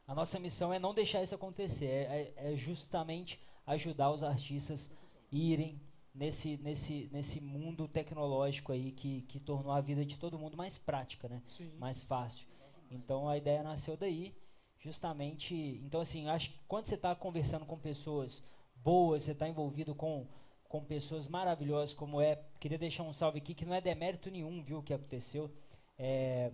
A 0.07 0.15
nossa 0.15 0.39
missão 0.39 0.73
é 0.73 0.79
não 0.79 0.93
deixar 0.93 1.21
isso 1.23 1.35
acontecer, 1.35 1.85
é, 1.85 2.33
é- 2.37 2.53
é 2.53 2.55
justamente 2.55 3.39
ajudar 3.65 4.11
os 4.11 4.23
artistas 4.23 4.89
irem 5.31 5.81
nesse, 6.15 6.57
nesse, 6.57 7.09
nesse 7.11 7.41
mundo 7.41 7.87
tecnológico 7.87 8.71
aí 8.71 8.91
que, 8.91 9.21
que 9.23 9.39
tornou 9.39 9.71
a 9.73 9.81
vida 9.81 10.05
de 10.05 10.17
todo 10.17 10.39
mundo 10.39 10.55
mais 10.55 10.77
prática, 10.77 11.27
né? 11.27 11.41
Sim. 11.45 11.71
mais 11.77 12.03
fácil. 12.03 12.47
Então 12.89 13.27
a 13.27 13.37
ideia 13.37 13.61
nasceu 13.61 13.97
daí, 13.97 14.33
justamente. 14.79 15.53
Então 15.83 15.99
assim, 16.01 16.27
acho 16.29 16.49
que 16.51 16.59
quando 16.67 16.85
você 16.85 16.95
está 16.95 17.13
conversando 17.13 17.65
com 17.65 17.77
pessoas 17.77 18.41
boas, 18.77 19.23
você 19.23 19.31
está 19.33 19.47
envolvido 19.47 19.93
com 19.93 20.25
com 20.69 20.83
pessoas 20.83 21.29
maravilhosas 21.29 21.93
como 21.95 22.19
é, 22.19 22.35
queria 22.59 22.77
deixar 22.77 23.03
um 23.03 23.13
salve 23.13 23.37
aqui 23.37 23.53
que 23.53 23.65
não 23.65 23.73
é 23.73 23.79
demérito 23.79 24.29
nenhum, 24.29 24.61
viu 24.61 24.79
o 24.79 24.83
que 24.83 24.93
aconteceu. 24.93 25.49
É, 25.97 26.51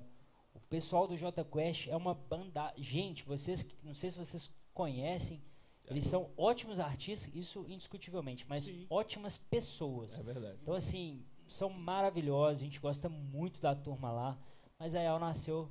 o 0.53 0.59
pessoal 0.69 1.07
do 1.07 1.17
J 1.17 1.43
Quest 1.45 1.87
é 1.87 1.95
uma 1.95 2.13
banda, 2.13 2.73
gente, 2.77 3.23
vocês 3.25 3.65
não 3.83 3.93
sei 3.93 4.11
se 4.11 4.17
vocês 4.17 4.49
conhecem, 4.73 5.41
eles 5.85 6.05
são 6.05 6.31
ótimos 6.37 6.79
artistas, 6.79 7.33
isso 7.35 7.65
indiscutivelmente, 7.67 8.45
mas 8.47 8.63
Sim. 8.63 8.85
ótimas 8.89 9.37
pessoas. 9.37 10.17
É 10.17 10.23
verdade. 10.23 10.57
Então, 10.61 10.73
assim, 10.73 11.25
são 11.47 11.69
maravilhosos, 11.69 12.61
a 12.61 12.65
gente 12.65 12.79
gosta 12.79 13.09
muito 13.09 13.59
da 13.59 13.75
turma 13.75 14.11
lá, 14.11 14.39
mas 14.79 14.95
a 14.95 15.01
EAL 15.01 15.19
nasceu 15.19 15.69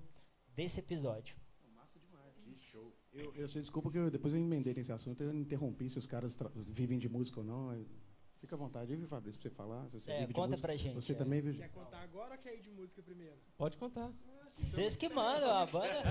desse 0.55 0.81
episódio. 0.81 1.35
Que 2.45 2.59
show. 2.59 2.93
Eu, 3.13 3.35
eu 3.35 3.49
sei, 3.49 3.61
desculpa 3.63 3.91
que 3.91 3.99
eu, 3.99 4.11
depois 4.11 4.35
eu 4.35 4.41
emendei 4.41 4.75
nesse 4.75 4.93
assunto, 4.93 5.23
eu 5.23 5.35
interrompi 5.35 5.89
se 5.89 5.99
os 5.99 6.07
caras 6.07 6.37
vivem 6.67 6.99
de 6.99 7.09
música 7.09 7.41
ou 7.41 7.47
não. 7.47 7.85
Fica 8.39 8.57
à 8.57 8.59
vontade, 8.59 8.95
viu, 8.97 9.07
Fabrício, 9.07 9.41
pra 9.41 9.49
você 9.51 9.55
falar. 9.55 9.89
Se 9.89 10.01
você 10.01 10.11
É, 10.11 10.15
vive 10.21 10.29
de 10.29 10.35
conta 10.35 10.49
música. 10.49 10.67
pra 10.67 10.77
gente. 10.77 10.95
Você 10.95 11.13
é. 11.13 11.15
também 11.15 11.41
vive 11.41 11.59
Quer 11.59 11.69
contar 11.71 12.01
agora 12.03 12.35
ou 12.35 12.41
quer 12.41 12.55
ir 12.57 12.61
de 12.61 12.71
música 12.71 13.01
primeiro? 13.01 13.37
Pode 13.57 13.79
contar. 13.79 14.13
Vocês 14.53 14.97
que 14.97 15.09
mandam, 15.09 15.51
a 15.51 15.67
banda. 15.67 16.03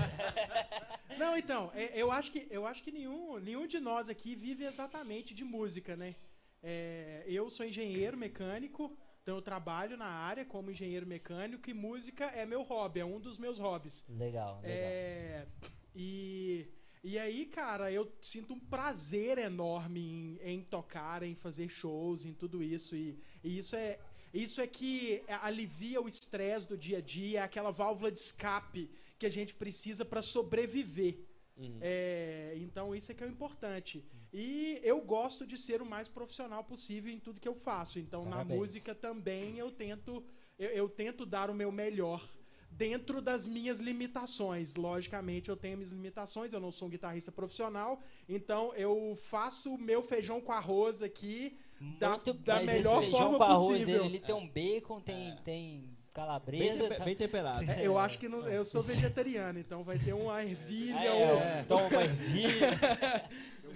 Não, 1.18 1.36
então, 1.36 1.70
é, 1.74 2.00
eu 2.00 2.10
acho 2.10 2.32
que, 2.32 2.46
eu 2.50 2.66
acho 2.66 2.82
que 2.82 2.90
nenhum, 2.90 3.38
nenhum 3.38 3.66
de 3.66 3.78
nós 3.78 4.08
aqui 4.08 4.34
vive 4.34 4.64
exatamente 4.64 5.34
de 5.34 5.44
música, 5.44 5.96
né? 5.96 6.16
É, 6.62 7.24
eu 7.26 7.48
sou 7.50 7.66
engenheiro 7.66 8.16
mecânico, 8.16 8.96
então 9.22 9.36
eu 9.36 9.42
trabalho 9.42 9.96
na 9.96 10.06
área 10.06 10.44
como 10.44 10.70
engenheiro 10.70 11.06
mecânico 11.06 11.68
e 11.70 11.74
música 11.74 12.26
é 12.26 12.44
meu 12.44 12.62
hobby, 12.62 13.00
é 13.00 13.04
um 13.04 13.20
dos 13.20 13.38
meus 13.38 13.58
hobbies. 13.58 14.04
Legal, 14.08 14.60
legal. 14.60 14.62
É, 14.64 15.46
e, 15.94 16.68
e 17.02 17.18
aí, 17.18 17.46
cara, 17.46 17.90
eu 17.90 18.12
sinto 18.20 18.54
um 18.54 18.60
prazer 18.60 19.38
enorme 19.38 20.00
em, 20.00 20.38
em 20.42 20.62
tocar, 20.62 21.22
em 21.22 21.34
fazer 21.34 21.68
shows, 21.68 22.24
em 22.24 22.32
tudo 22.32 22.62
isso. 22.62 22.94
E, 22.94 23.18
e 23.42 23.58
isso 23.58 23.74
é 23.74 23.98
isso 24.32 24.60
é 24.60 24.66
que 24.66 25.22
alivia 25.42 26.00
o 26.00 26.08
estresse 26.08 26.66
do 26.66 26.76
dia 26.76 26.98
a 26.98 27.00
dia, 27.00 27.40
é 27.40 27.42
aquela 27.42 27.70
válvula 27.70 28.10
de 28.10 28.18
escape 28.18 28.90
que 29.18 29.26
a 29.26 29.30
gente 29.30 29.54
precisa 29.54 30.04
para 30.04 30.22
sobreviver. 30.22 31.18
Uhum. 31.56 31.78
É, 31.80 32.54
então 32.56 32.94
isso 32.94 33.12
é 33.12 33.14
que 33.14 33.22
é 33.22 33.26
o 33.26 33.30
importante. 33.30 34.02
E 34.32 34.80
eu 34.82 35.00
gosto 35.00 35.46
de 35.46 35.58
ser 35.58 35.82
o 35.82 35.86
mais 35.86 36.08
profissional 36.08 36.64
possível 36.64 37.12
em 37.12 37.20
tudo 37.20 37.40
que 37.40 37.48
eu 37.48 37.54
faço. 37.54 37.98
Então 37.98 38.24
na 38.24 38.30
Parabéns. 38.30 38.58
música 38.58 38.94
também 38.94 39.58
eu 39.58 39.70
tento 39.70 40.24
eu, 40.58 40.70
eu 40.70 40.88
tento 40.88 41.26
dar 41.26 41.50
o 41.50 41.54
meu 41.54 41.70
melhor 41.70 42.26
dentro 42.70 43.20
das 43.20 43.46
minhas 43.46 43.80
limitações. 43.80 44.74
Logicamente 44.76 45.50
eu 45.50 45.56
tenho 45.56 45.76
minhas 45.76 45.92
limitações, 45.92 46.52
eu 46.52 46.60
não 46.60 46.72
sou 46.72 46.88
um 46.88 46.90
guitarrista 46.90 47.30
profissional, 47.30 48.00
então 48.28 48.74
eu 48.74 49.16
faço 49.24 49.74
o 49.74 49.78
meu 49.78 50.02
feijão 50.02 50.40
com 50.40 50.52
arroz 50.52 51.02
aqui 51.02 51.58
da, 51.98 52.16
da 52.44 52.60
melhor 52.62 53.04
forma 53.10 53.38
possível. 53.38 53.86
Dele, 54.02 54.04
ele 54.16 54.20
tem 54.20 54.34
um 54.34 54.48
bacon, 54.48 55.00
tem, 55.00 55.36
tem 55.44 55.80
Bem, 55.80 55.96
calabresa. 56.12 56.82
tempe- 56.84 56.96
tá- 56.96 57.04
bem 57.04 57.16
temperado. 57.16 57.70
É, 57.70 57.86
Eu 57.86 57.98
acho 57.98 58.18
que 58.18 58.28
não- 58.28 58.46
eu 58.46 58.64
sou 58.64 58.82
vegetariano, 58.82 59.58
então 59.58 59.82
vai 59.82 59.98
ter 59.98 60.12
uma 60.12 60.42
ervilha 60.42 60.98
É, 60.98 61.60
ou 61.60 61.64
toma 61.66 61.88
uma 61.88 62.02
ervilha. 62.04 62.66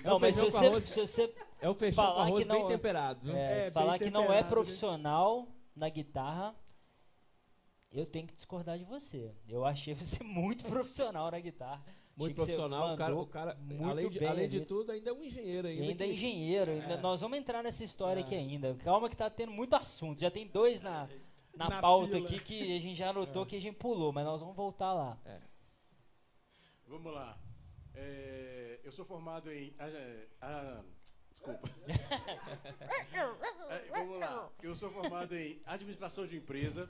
É 0.04 0.08
Não, 0.08 0.16
o 0.18 0.20
mas 0.20 0.34
se 0.36 0.42
você, 0.42 0.66
arroz- 0.66 0.84
se 0.84 1.00
você 1.00 1.34
É 1.60 1.68
o 1.68 1.74
feijão 1.74 2.04
com 2.04 2.10
falar 2.12 2.24
arroz 2.26 2.42
que 2.42 2.48
não- 2.52 2.58
bem 2.58 2.68
temperado. 2.68 3.20
viu? 3.22 3.34
é, 3.34 3.66
É, 3.66 3.70
falar 3.70 3.98
bem 3.98 4.08
que 4.08 4.10
não 4.12 4.24
é 4.24 4.26
temperado, 4.26 4.48
profissional 4.50 5.48
na 5.74 5.88
guitarra, 5.88 6.54
eu 7.90 8.04
tenho 8.04 8.26
que 8.26 8.34
discordar 8.34 8.78
de 8.78 8.84
você. 8.84 9.32
Eu 9.48 9.64
achei 9.64 9.94
você 9.94 10.22
muito 10.22 10.64
profissional 10.66 11.30
na 11.30 11.40
guitarra. 11.40 11.82
Muito 12.16 12.34
profissional. 12.34 12.94
O 12.94 12.96
cara, 12.96 13.14
o 13.16 13.26
cara 13.26 13.54
muito 13.56 13.84
além, 13.84 14.08
de, 14.08 14.18
bem 14.18 14.28
além 14.28 14.48
de 14.48 14.60
tudo, 14.64 14.90
ainda 14.90 15.10
é 15.10 15.12
um 15.12 15.22
engenheiro. 15.22 15.68
Ainda, 15.68 15.82
ainda 15.84 16.04
é 16.04 16.06
que- 16.08 16.14
engenheiro. 16.14 16.70
ainda- 16.70 16.96
Nós 16.96 17.20
vamos 17.20 17.36
entrar 17.38 17.62
nessa 17.62 17.84
história 17.84 18.22
aqui 18.22 18.34
ainda. 18.34 18.74
Calma 18.76 19.10
que 19.10 19.16
tá 19.16 19.28
tendo 19.28 19.52
muito 19.52 19.74
assunto. 19.76 20.18
Já 20.20 20.30
tem 20.30 20.46
dois 20.46 20.80
na, 20.80 21.08
na, 21.54 21.68
Na 21.68 21.80
pauta 21.80 22.12
fila. 22.16 22.26
aqui 22.28 22.40
que 22.40 22.76
a 22.76 22.80
gente 22.80 22.94
já 22.94 23.10
anotou 23.10 23.44
que 23.44 23.56
a 23.56 23.60
gente 23.60 23.76
pulou, 23.76 24.12
mas 24.12 24.24
nós 24.24 24.40
vamos 24.40 24.56
voltar 24.56 24.94
lá. 24.94 25.18
Vamos 26.86 27.12
lá. 27.12 27.38
É, 27.94 28.80
eu 28.82 28.92
sou 28.92 29.04
formado 29.04 29.52
em. 29.52 29.74
ah, 29.78 29.88
ah, 30.40 30.82
desculpa. 31.30 31.68
É, 33.68 33.88
vamos 33.90 34.20
lá. 34.20 34.48
Eu 34.62 34.74
sou 34.74 34.90
formado 34.90 35.34
em 35.36 35.60
administração 35.66 36.26
de 36.26 36.36
empresa. 36.36 36.88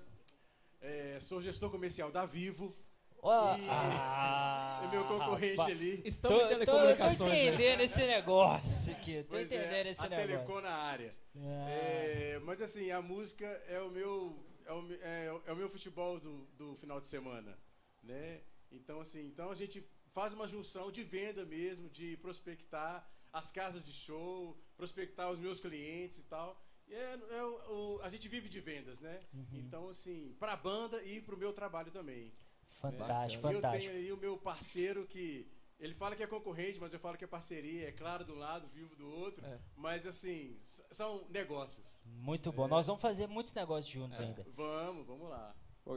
é, 0.81 1.19
sou 1.20 1.40
gestor 1.40 1.70
comercial 1.70 2.12
da 2.12 2.27
Vivo. 2.27 2.77
Ó, 3.23 3.57
E- 3.57 3.67
ah, 3.69 4.83
é 4.85 4.89
meu 4.89 5.05
concorrente 5.07 5.57
rapaz. 5.57 5.71
ali. 5.77 6.03
Estamos 6.05 6.39
Tô, 6.39 6.45
em 6.45 6.49
tô, 6.49 6.59
tô 6.59 6.65
telecomunicações. 6.65 7.31
né? 7.31 7.45
entendendo 7.47 7.81
esse 7.81 7.99
negócio 8.07 8.93
aqui. 8.93 9.23
Tô 9.25 9.29
Pois 9.31 9.47
entendendo 9.51 9.87
é, 9.87 9.91
esse 9.91 10.01
a 10.01 10.09
negócio. 10.09 10.29
Telecom 10.29 10.61
na 10.61 10.71
área. 10.75 11.17
Ah, 11.37 11.69
É, 11.69 12.39
mas 12.45 12.63
assim, 12.63 12.91
a 12.91 13.03
música 13.03 13.47
é 13.69 13.81
o 13.81 13.91
meu, 13.91 14.39
é 14.65 14.73
o, 14.73 14.93
é, 15.03 15.33
o- 15.33 15.43
é 15.47 15.53
o 15.53 15.57
meu 15.57 15.69
futebol 15.69 16.21
do, 16.21 16.45
do 16.57 16.77
final 16.77 17.01
de 17.01 17.07
semana, 17.07 17.59
né? 18.03 18.41
Então 18.71 19.01
assim, 19.01 19.27
então 19.27 19.51
a 19.51 19.55
gente 19.55 19.85
faz 20.13 20.33
uma 20.33 20.47
junção 20.49 20.91
de 20.91 21.03
venda 21.03 21.45
mesmo, 21.45 21.89
de 21.91 22.17
prospectar 22.19 23.07
as 23.33 23.51
casas 23.53 23.85
de 23.85 23.93
show, 23.93 24.57
prospectar 24.77 25.31
os 25.31 25.39
meus 25.39 25.61
clientes 25.61 26.19
e 26.19 26.23
tal. 26.23 26.63
E 26.89 26.95
é, 26.95 27.19
é 27.33 27.43
o- 27.43 27.97
o- 27.97 28.01
a 28.03 28.09
gente 28.09 28.29
vive 28.29 28.49
de 28.49 28.61
vendas, 28.61 29.01
né? 29.01 29.21
Uhum. 29.35 29.47
Então 29.55 29.89
assim, 29.89 30.35
para 30.39 30.53
a 30.53 30.57
banda 30.57 31.03
e 31.03 31.21
para 31.21 31.35
o 31.35 31.39
meu 31.39 31.53
trabalho 31.53 31.91
também. 31.91 32.33
Fantástico, 32.81 33.32
E 33.47 33.47
eu 33.47 33.51
tenho 33.51 33.62
fantástico. 33.62 33.94
aí 33.94 34.12
o 34.12 34.16
meu 34.16 34.36
parceiro 34.39 35.07
que 35.07 35.47
ele 35.78 35.94
fala 35.94 36.16
que 36.16 36.23
é 36.23 36.27
concorrente, 36.27 36.78
mas 36.81 36.93
eu 36.93 36.98
falo 36.98 37.16
que 37.19 37.24
é 37.24 37.27
parceria, 37.27 37.89
é 37.89 37.93
claro 37.93 38.24
de 38.24 38.32
um 38.32 38.36
lado, 38.39 38.66
vivo 38.69 38.94
do 38.97 39.07
outro. 39.09 39.44
É. 39.44 39.59
Mas 39.77 40.07
assim, 40.07 40.57
são 40.62 41.27
negócios. 41.28 42.01
Muito 42.07 42.51
bom. 42.53 42.66
Nós 42.66 42.86
vamos 42.86 43.03
fazer 43.03 43.27
muitos 43.27 43.53
negócios 43.53 43.93
juntos 43.93 44.19
ainda. 44.19 44.47
Vamos, 44.55 45.07
vamos 45.07 45.28
lá. 45.28 45.55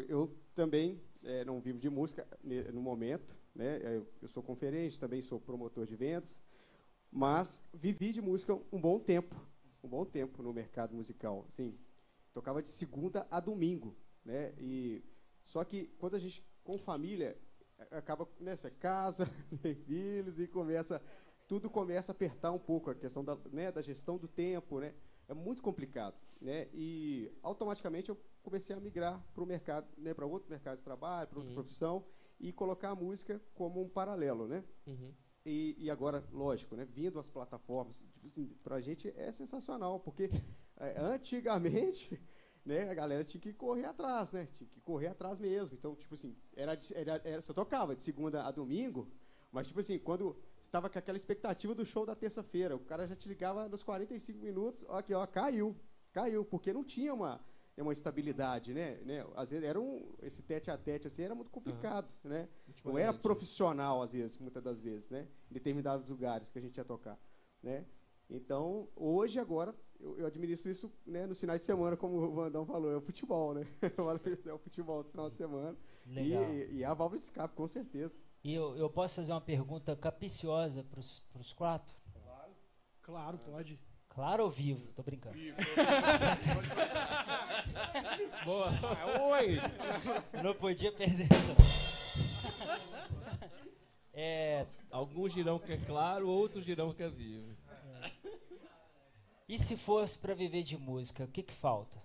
Eu 0.07 0.37
também 0.53 1.01
eh, 1.23 1.43
não 1.45 1.59
vivo 1.61 1.79
de 1.79 1.89
música 1.89 2.27
ne- 2.43 2.63
no 2.71 2.81
momento, 2.81 3.35
né? 3.55 3.79
Eu, 3.81 4.07
eu 4.21 4.27
sou 4.27 4.43
conferente, 4.43 4.99
também 4.99 5.21
sou 5.21 5.39
promotor 5.39 5.85
de 5.87 5.95
vendas, 5.95 6.37
mas 7.11 7.63
vivi 7.73 8.11
de 8.11 8.21
música 8.21 8.53
um 8.71 8.79
bom 8.79 8.99
tempo, 8.99 9.35
um 9.83 9.87
bom 9.87 10.05
tempo 10.05 10.43
no 10.43 10.53
mercado 10.53 10.93
musical. 10.95 11.45
Assim, 11.47 11.75
tocava 12.33 12.61
de 12.61 12.69
segunda 12.69 13.25
a 13.31 13.39
domingo, 13.39 13.95
né? 14.23 14.53
E 14.59 15.01
só 15.43 15.63
que 15.63 15.87
quando 15.97 16.15
a 16.15 16.19
gente 16.19 16.43
com 16.63 16.77
família 16.77 17.37
acaba 17.91 18.27
nessa 18.39 18.69
casa, 18.69 19.25
tem 19.61 19.73
filhos 19.75 20.39
e 20.39 20.47
começa 20.47 21.01
tudo 21.47 21.67
começa 21.67 22.11
a 22.11 22.13
apertar 22.13 22.51
um 22.51 22.59
pouco 22.59 22.91
a 22.91 22.95
questão 22.95 23.23
da, 23.25 23.35
né, 23.51 23.71
da 23.71 23.81
gestão 23.81 24.19
do 24.19 24.27
tempo, 24.27 24.79
né? 24.79 24.93
É 25.27 25.33
muito 25.33 25.63
complicado, 25.63 26.15
né? 26.39 26.67
E 26.71 27.31
automaticamente 27.41 28.09
eu 28.09 28.17
comecei 28.43 28.75
a 28.75 28.79
migrar 28.79 29.19
para 29.33 29.43
o 29.43 29.47
mercado, 29.47 29.87
né, 29.97 30.13
para 30.13 30.27
outro 30.27 30.47
mercado 30.49 30.77
de 30.77 30.83
trabalho, 30.83 31.27
para 31.27 31.39
outra 31.39 31.49
Uhum. 31.49 31.55
profissão 31.55 32.05
e 32.39 32.53
colocar 32.53 32.89
a 32.91 32.95
música 32.95 33.41
como 33.55 33.81
um 33.81 33.89
paralelo, 33.89 34.47
né? 34.47 34.63
Uhum. 34.85 35.11
E, 35.43 35.75
e 35.79 35.89
agora, 35.89 36.23
lógico, 36.31 36.75
né, 36.75 36.85
vindo 36.85 37.19
as 37.19 37.29
plataformas, 37.31 37.97
tipo 38.13 38.27
assim, 38.27 38.55
para 38.63 38.75
a 38.75 38.81
gente 38.81 39.11
é 39.17 39.31
sensacional, 39.31 39.99
porque 39.99 40.29
é, 40.77 40.99
antigamente, 40.99 42.21
né, 42.69 42.87
a 42.87 42.93
galera 42.93 43.23
tinha 43.23 43.41
que 43.41 43.51
correr 43.51 43.85
atrás, 43.85 44.31
né, 44.31 44.47
tinha 44.53 44.69
que 44.69 44.79
correr 44.81 45.07
atrás 45.07 45.39
mesmo. 45.39 45.75
Então, 45.75 45.95
tipo 45.95 46.13
assim, 46.13 46.35
era, 46.55 46.77
era, 46.93 47.21
era 47.25 47.41
só 47.41 47.51
tocava 47.51 47.95
de 47.95 48.03
segunda 48.03 48.43
a 48.43 48.51
domingo, 48.51 49.11
mas 49.51 49.65
tipo 49.65 49.79
assim, 49.79 49.97
quando 49.97 50.33
você 50.33 50.67
estava 50.67 50.87
com 50.87 50.99
aquela 50.99 51.17
expectativa 51.17 51.73
do 51.73 51.83
show 51.83 52.05
da 52.05 52.15
terça-feira, 52.15 52.75
o 52.75 52.79
cara 52.79 53.07
já 53.07 53.15
te 53.15 53.27
ligava 53.27 53.67
nos 53.67 53.81
45 53.81 54.39
minutos, 54.39 54.85
ó, 54.87 54.99
aqui, 54.99 55.15
ó, 55.15 55.25
caiu, 55.25 55.75
caiu, 56.13 56.45
porque 56.45 56.71
não 56.71 56.83
tinha 56.83 57.11
uma 57.11 57.43
né, 57.75 57.81
uma 57.81 57.91
estabilidade, 57.91 58.71
né, 58.71 58.99
né? 59.03 59.25
Às 59.35 59.49
vezes 59.49 59.65
era 59.65 59.79
um 59.81 60.13
esse 60.21 60.43
tete 60.43 60.69
a 60.69 60.77
tete 60.77 61.07
assim, 61.07 61.23
era 61.23 61.33
muito 61.33 61.49
complicado, 61.49 62.13
né? 62.23 62.47
Não 62.85 62.97
era 62.99 63.07
Ultimamente. 63.07 63.21
profissional, 63.21 64.03
às 64.03 64.13
vezes, 64.13 64.37
muitas 64.37 64.61
das 64.61 64.79
vezes, 64.79 65.09
né? 65.09 65.27
Em 65.49 65.53
determinados 65.55 66.07
lugares 66.07 66.51
que 66.51 66.59
a 66.59 66.61
gente 66.61 66.77
ia 66.77 66.85
tocar, 66.85 67.19
né? 67.63 67.83
Então, 68.29 68.87
hoje, 68.95 69.39
agora, 69.39 69.73
eu, 69.99 70.19
eu 70.19 70.25
administro 70.27 70.71
isso 70.71 70.91
né, 71.05 71.25
nos 71.27 71.39
finais 71.39 71.59
de 71.59 71.65
semana, 71.65 71.97
como 71.97 72.17
o 72.17 72.33
Vandão 72.33 72.65
falou, 72.65 72.91
é 72.91 72.95
o 72.97 73.01
futebol, 73.01 73.53
né? 73.53 73.67
é 74.45 74.53
o 74.53 74.57
futebol 74.57 75.03
do 75.03 75.09
final 75.09 75.29
de 75.29 75.37
semana. 75.37 75.77
E, 76.07 76.13
Legal. 76.13 76.53
e 76.71 76.83
a 76.83 76.93
válvula 76.93 77.19
de 77.19 77.25
escape, 77.25 77.55
com 77.55 77.67
certeza. 77.67 78.13
E 78.43 78.53
eu, 78.53 78.75
eu 78.77 78.89
posso 78.89 79.15
fazer 79.15 79.31
uma 79.31 79.41
pergunta 79.41 79.95
capiciosa 79.95 80.83
para 80.83 80.99
os 80.99 81.53
quatro? 81.53 81.95
Claro, 83.01 83.37
pode. 83.39 83.79
Claro 84.07 84.43
ou 84.43 84.49
vivo? 84.49 84.91
Tô 84.93 85.03
brincando. 85.03 85.35
Vivo. 85.35 85.57
Boa. 88.45 88.69
Oi! 89.33 89.57
Não 90.43 90.53
podia 90.53 90.91
perder 90.91 91.27
essa. 91.31 91.55
É, 94.13 94.65
Algum 94.91 95.29
girão 95.29 95.59
que 95.59 95.71
é 95.73 95.77
claro, 95.77 96.27
outro 96.27 96.61
girão 96.61 96.93
que 96.93 97.01
é 97.03 97.09
vivo. 97.09 97.55
E 99.49 99.57
se 99.57 99.75
fosse 99.75 100.19
para 100.19 100.35
viver 100.35 100.61
de 100.61 100.77
música, 100.77 101.23
o 101.23 101.27
que 101.27 101.41
que 101.41 101.55
falta? 101.55 101.99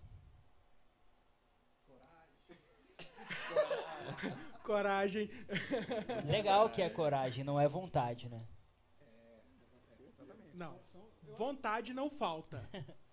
Coragem. 4.65 5.29
Legal 6.27 6.71
que 6.71 6.81
é 6.81 6.89
coragem, 6.89 7.45
não 7.45 7.61
é 7.61 7.69
vontade, 7.69 8.31
né? 8.31 8.49
Não, 10.55 10.81
vontade 11.37 11.93
não 11.93 12.09
falta. 12.09 12.67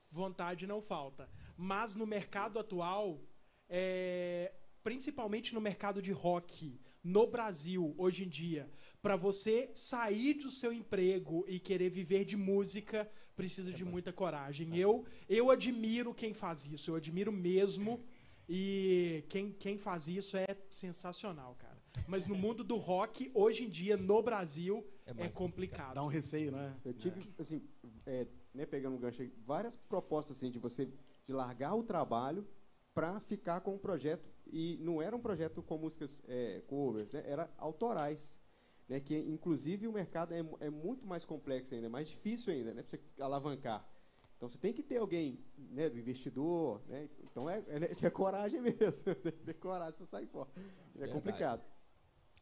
Vontade 0.09 0.65
não 0.65 0.81
falta. 0.81 1.29
Mas 1.57 1.93
no 1.93 2.07
mercado 2.07 2.57
atual, 2.57 3.19
é, 3.67 4.53
principalmente 4.81 5.53
no 5.53 5.59
mercado 5.59 6.01
de 6.01 6.13
rock, 6.13 6.79
no 7.03 7.27
Brasil, 7.27 7.93
hoje 7.97 8.23
em 8.23 8.29
dia, 8.29 8.71
para 9.01 9.15
você 9.15 9.69
sair 9.73 10.35
do 10.35 10.49
seu 10.49 10.71
emprego 10.71 11.43
e 11.47 11.59
querer 11.59 11.89
viver 11.89 12.23
de 12.23 12.37
música, 12.37 13.11
precisa 13.35 13.71
de 13.71 13.83
muita 13.83 14.11
coragem. 14.11 14.77
Eu, 14.77 15.05
eu 15.27 15.49
admiro 15.49 16.13
quem 16.13 16.33
faz 16.33 16.65
isso, 16.65 16.91
eu 16.91 16.95
admiro 16.95 17.31
mesmo. 17.31 18.03
E 18.49 19.23
quem, 19.29 19.51
quem 19.51 19.77
faz 19.77 20.07
isso 20.07 20.35
é 20.35 20.57
sensacional, 20.69 21.55
cara. 21.57 21.79
Mas 22.07 22.27
no 22.27 22.35
mundo 22.35 22.63
do 22.63 22.75
rock, 22.75 23.31
hoje 23.33 23.63
em 23.63 23.69
dia, 23.69 23.95
no 23.95 24.21
Brasil, 24.21 24.85
É 25.05 25.25
é, 25.25 25.29
complicado. 25.29 25.95
Dá 25.95 26.03
um 26.03 26.07
receio, 26.07 26.51
né? 26.51 26.75
Eu 26.83 26.93
tive, 26.93 27.21
assim, 27.37 27.61
é, 28.05 28.27
né, 28.53 28.65
pegando 28.65 28.95
um 28.95 28.99
gancho 28.99 29.21
aí, 29.21 29.31
várias 29.45 29.77
propostas 29.77 30.37
assim 30.37 30.51
de 30.51 30.59
você 30.59 30.85
de 30.85 31.33
largar 31.33 31.75
o 31.75 31.83
trabalho 31.83 32.45
para 32.93 33.19
ficar 33.21 33.61
com 33.61 33.75
o 33.75 33.79
projeto 33.79 34.29
e 34.51 34.77
não 34.81 35.01
era 35.01 35.15
um 35.15 35.19
projeto 35.21 35.61
com 35.63 35.77
músicas 35.77 36.21
é, 36.27 36.61
covers, 36.67 37.11
né, 37.11 37.23
era 37.25 37.49
autorais, 37.57 38.40
né, 38.87 38.99
que 38.99 39.17
inclusive 39.17 39.87
o 39.87 39.91
mercado 39.91 40.33
é, 40.33 40.43
é 40.59 40.69
muito 40.69 41.05
mais 41.05 41.25
complexo 41.25 41.73
ainda, 41.73 41.87
é 41.87 41.89
mais 41.89 42.09
difícil 42.09 42.53
ainda, 42.53 42.73
né, 42.73 42.83
para 42.83 42.97
você 42.97 43.21
alavancar. 43.21 43.87
Então 44.35 44.49
você 44.49 44.57
tem 44.57 44.73
que 44.73 44.81
ter 44.81 44.97
alguém, 44.97 45.39
né, 45.57 45.89
do 45.89 45.99
investidor, 45.99 46.81
né, 46.87 47.09
então 47.23 47.49
é, 47.49 47.63
é, 47.67 47.79
ter 47.95 48.11
coragem 48.11 48.61
mesmo, 48.61 49.15
ter 49.45 49.53
coragem 49.55 49.95
para 49.95 50.07
sair 50.07 50.27
fora. 50.27 50.49
É 50.57 50.99
Verdade. 50.99 51.13
complicado. 51.13 51.63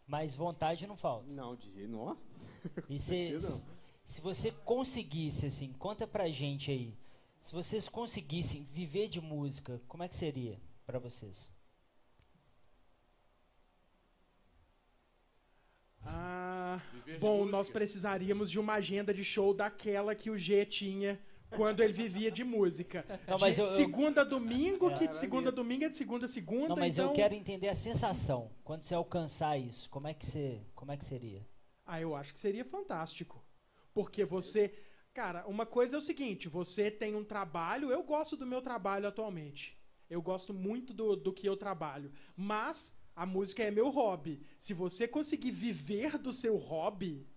Mas 0.07 0.33
vontade 0.33 0.87
não 0.87 0.97
falta. 0.97 1.27
Não, 1.27 1.55
de 1.55 1.87
nossa. 1.87 2.27
E 2.89 2.97
se, 2.99 3.33
não. 3.33 3.61
se 4.05 4.21
você 4.21 4.51
conseguisse, 4.51 5.45
assim, 5.45 5.71
conta 5.73 6.07
pra 6.07 6.27
gente 6.29 6.71
aí. 6.71 6.97
Se 7.41 7.53
vocês 7.53 7.87
conseguissem 7.87 8.63
viver 8.63 9.07
de 9.07 9.21
música, 9.21 9.79
como 9.87 10.01
é 10.03 10.07
que 10.07 10.15
seria 10.15 10.59
pra 10.85 10.97
vocês? 10.97 11.51
Ah, 16.11 16.81
bom, 17.19 17.45
nós 17.45 17.69
precisaríamos 17.69 18.49
de 18.49 18.59
uma 18.59 18.73
agenda 18.73 19.13
de 19.13 19.23
show 19.23 19.53
daquela 19.53 20.15
que 20.15 20.29
o 20.29 20.37
G 20.37 20.65
tinha 20.65 21.19
quando 21.51 21.81
ele 21.81 21.93
vivia 21.93 22.31
de 22.31 22.43
música. 22.43 23.05
Não, 23.27 23.35
de 23.37 23.41
mas 23.41 23.57
eu- 23.57 23.65
eu- 23.65 23.71
segunda 23.71 24.21
a 24.21 24.23
domingo, 24.23 24.93
que 24.93 25.07
de 25.07 25.15
segunda 25.15 25.49
a 25.49 25.51
domingo 25.51 25.85
é 25.85 25.89
de 25.89 25.97
segunda 25.97 26.25
a 26.25 26.29
segunda, 26.29 26.69
Não, 26.69 26.75
mas 26.77 26.93
então... 26.93 27.05
eu 27.09 27.13
quero 27.13 27.33
entender 27.33 27.69
a 27.69 27.75
sensação. 27.75 28.51
Quando 28.63 28.83
você 28.83 28.95
alcançar 28.95 29.57
isso, 29.57 29.89
como 29.89 30.07
é 30.07 30.13
que 30.13 30.25
você, 30.25 30.61
como 30.75 30.91
é 30.91 30.97
que 30.97 31.05
seria? 31.05 31.45
Ah, 31.85 31.99
eu 32.01 32.15
acho 32.15 32.33
que 32.33 32.39
seria 32.39 32.65
fantástico. 32.65 33.43
Porque 33.93 34.23
você. 34.25 34.73
Cara, 35.13 35.45
uma 35.47 35.65
coisa 35.65 35.95
é 35.95 35.99
o 35.99 36.01
seguinte: 36.01 36.47
você 36.47 36.91
tem 36.91 37.15
um 37.15 37.23
trabalho. 37.23 37.91
Eu 37.91 38.03
gosto 38.03 38.37
do 38.37 38.45
meu 38.45 38.61
trabalho 38.61 39.07
atualmente. 39.07 39.75
Eu 40.07 40.21
gosto 40.21 40.53
muito 40.53 40.93
do, 40.93 41.15
do 41.15 41.33
que 41.33 41.47
eu 41.47 41.57
trabalho. 41.57 42.11
Mas 42.35 42.95
a 43.21 43.25
música 43.25 43.61
é 43.63 43.69
meu 43.71 43.89
hobby. 43.89 44.41
Se 44.57 44.73
você 44.73 45.07
conseguir 45.07 45.51
viver 45.51 46.17
do 46.17 46.31
seu 46.31 46.55
hobby, 46.57 47.27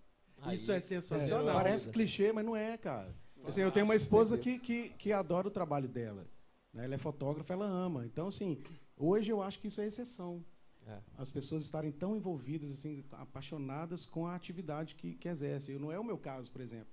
Aí- 0.41 0.55
isso 0.55 0.71
é 0.71 0.77
É, 0.77 0.79
sensacional. 0.79 1.55
parece 1.55 1.89
clichê, 1.89 2.31
mas 2.31 2.45
não 2.45 2.55
é, 2.55 2.77
cara. 2.77 3.15
Assim, 3.45 3.59
eu 3.61 3.71
tenho 3.71 3.85
uma 3.85 3.95
esposa 3.95 4.37
que, 4.37 4.57
que, 4.59 4.89
que 4.89 5.11
adora 5.11 5.47
o 5.47 5.51
trabalho 5.51 5.87
dela. 5.87 6.25
né? 6.73 6.85
Ela 6.85 6.95
é 6.95 6.97
fotógrafa, 6.97 7.53
ela 7.53 7.65
ama. 7.65 8.05
Então, 8.05 8.27
assim, 8.27 8.57
hoje 8.97 9.31
eu 9.31 9.41
acho 9.41 9.59
que 9.59 9.67
isso 9.67 9.81
é 9.81 9.85
exceção. 9.85 10.43
É. 10.87 10.99
As 11.17 11.29
pessoas 11.31 11.63
estarem 11.63 11.91
tão 11.91 12.15
envolvidas, 12.15 12.71
assim, 12.71 13.03
apaixonadas 13.11 14.05
com 14.05 14.25
a 14.25 14.35
atividade 14.35 14.95
que, 14.95 15.15
que 15.15 15.27
exercem. 15.29 15.77
Não 15.77 15.91
é 15.91 15.99
o 15.99 16.03
meu 16.03 16.17
caso, 16.17 16.51
por 16.51 16.61
exemplo. 16.61 16.87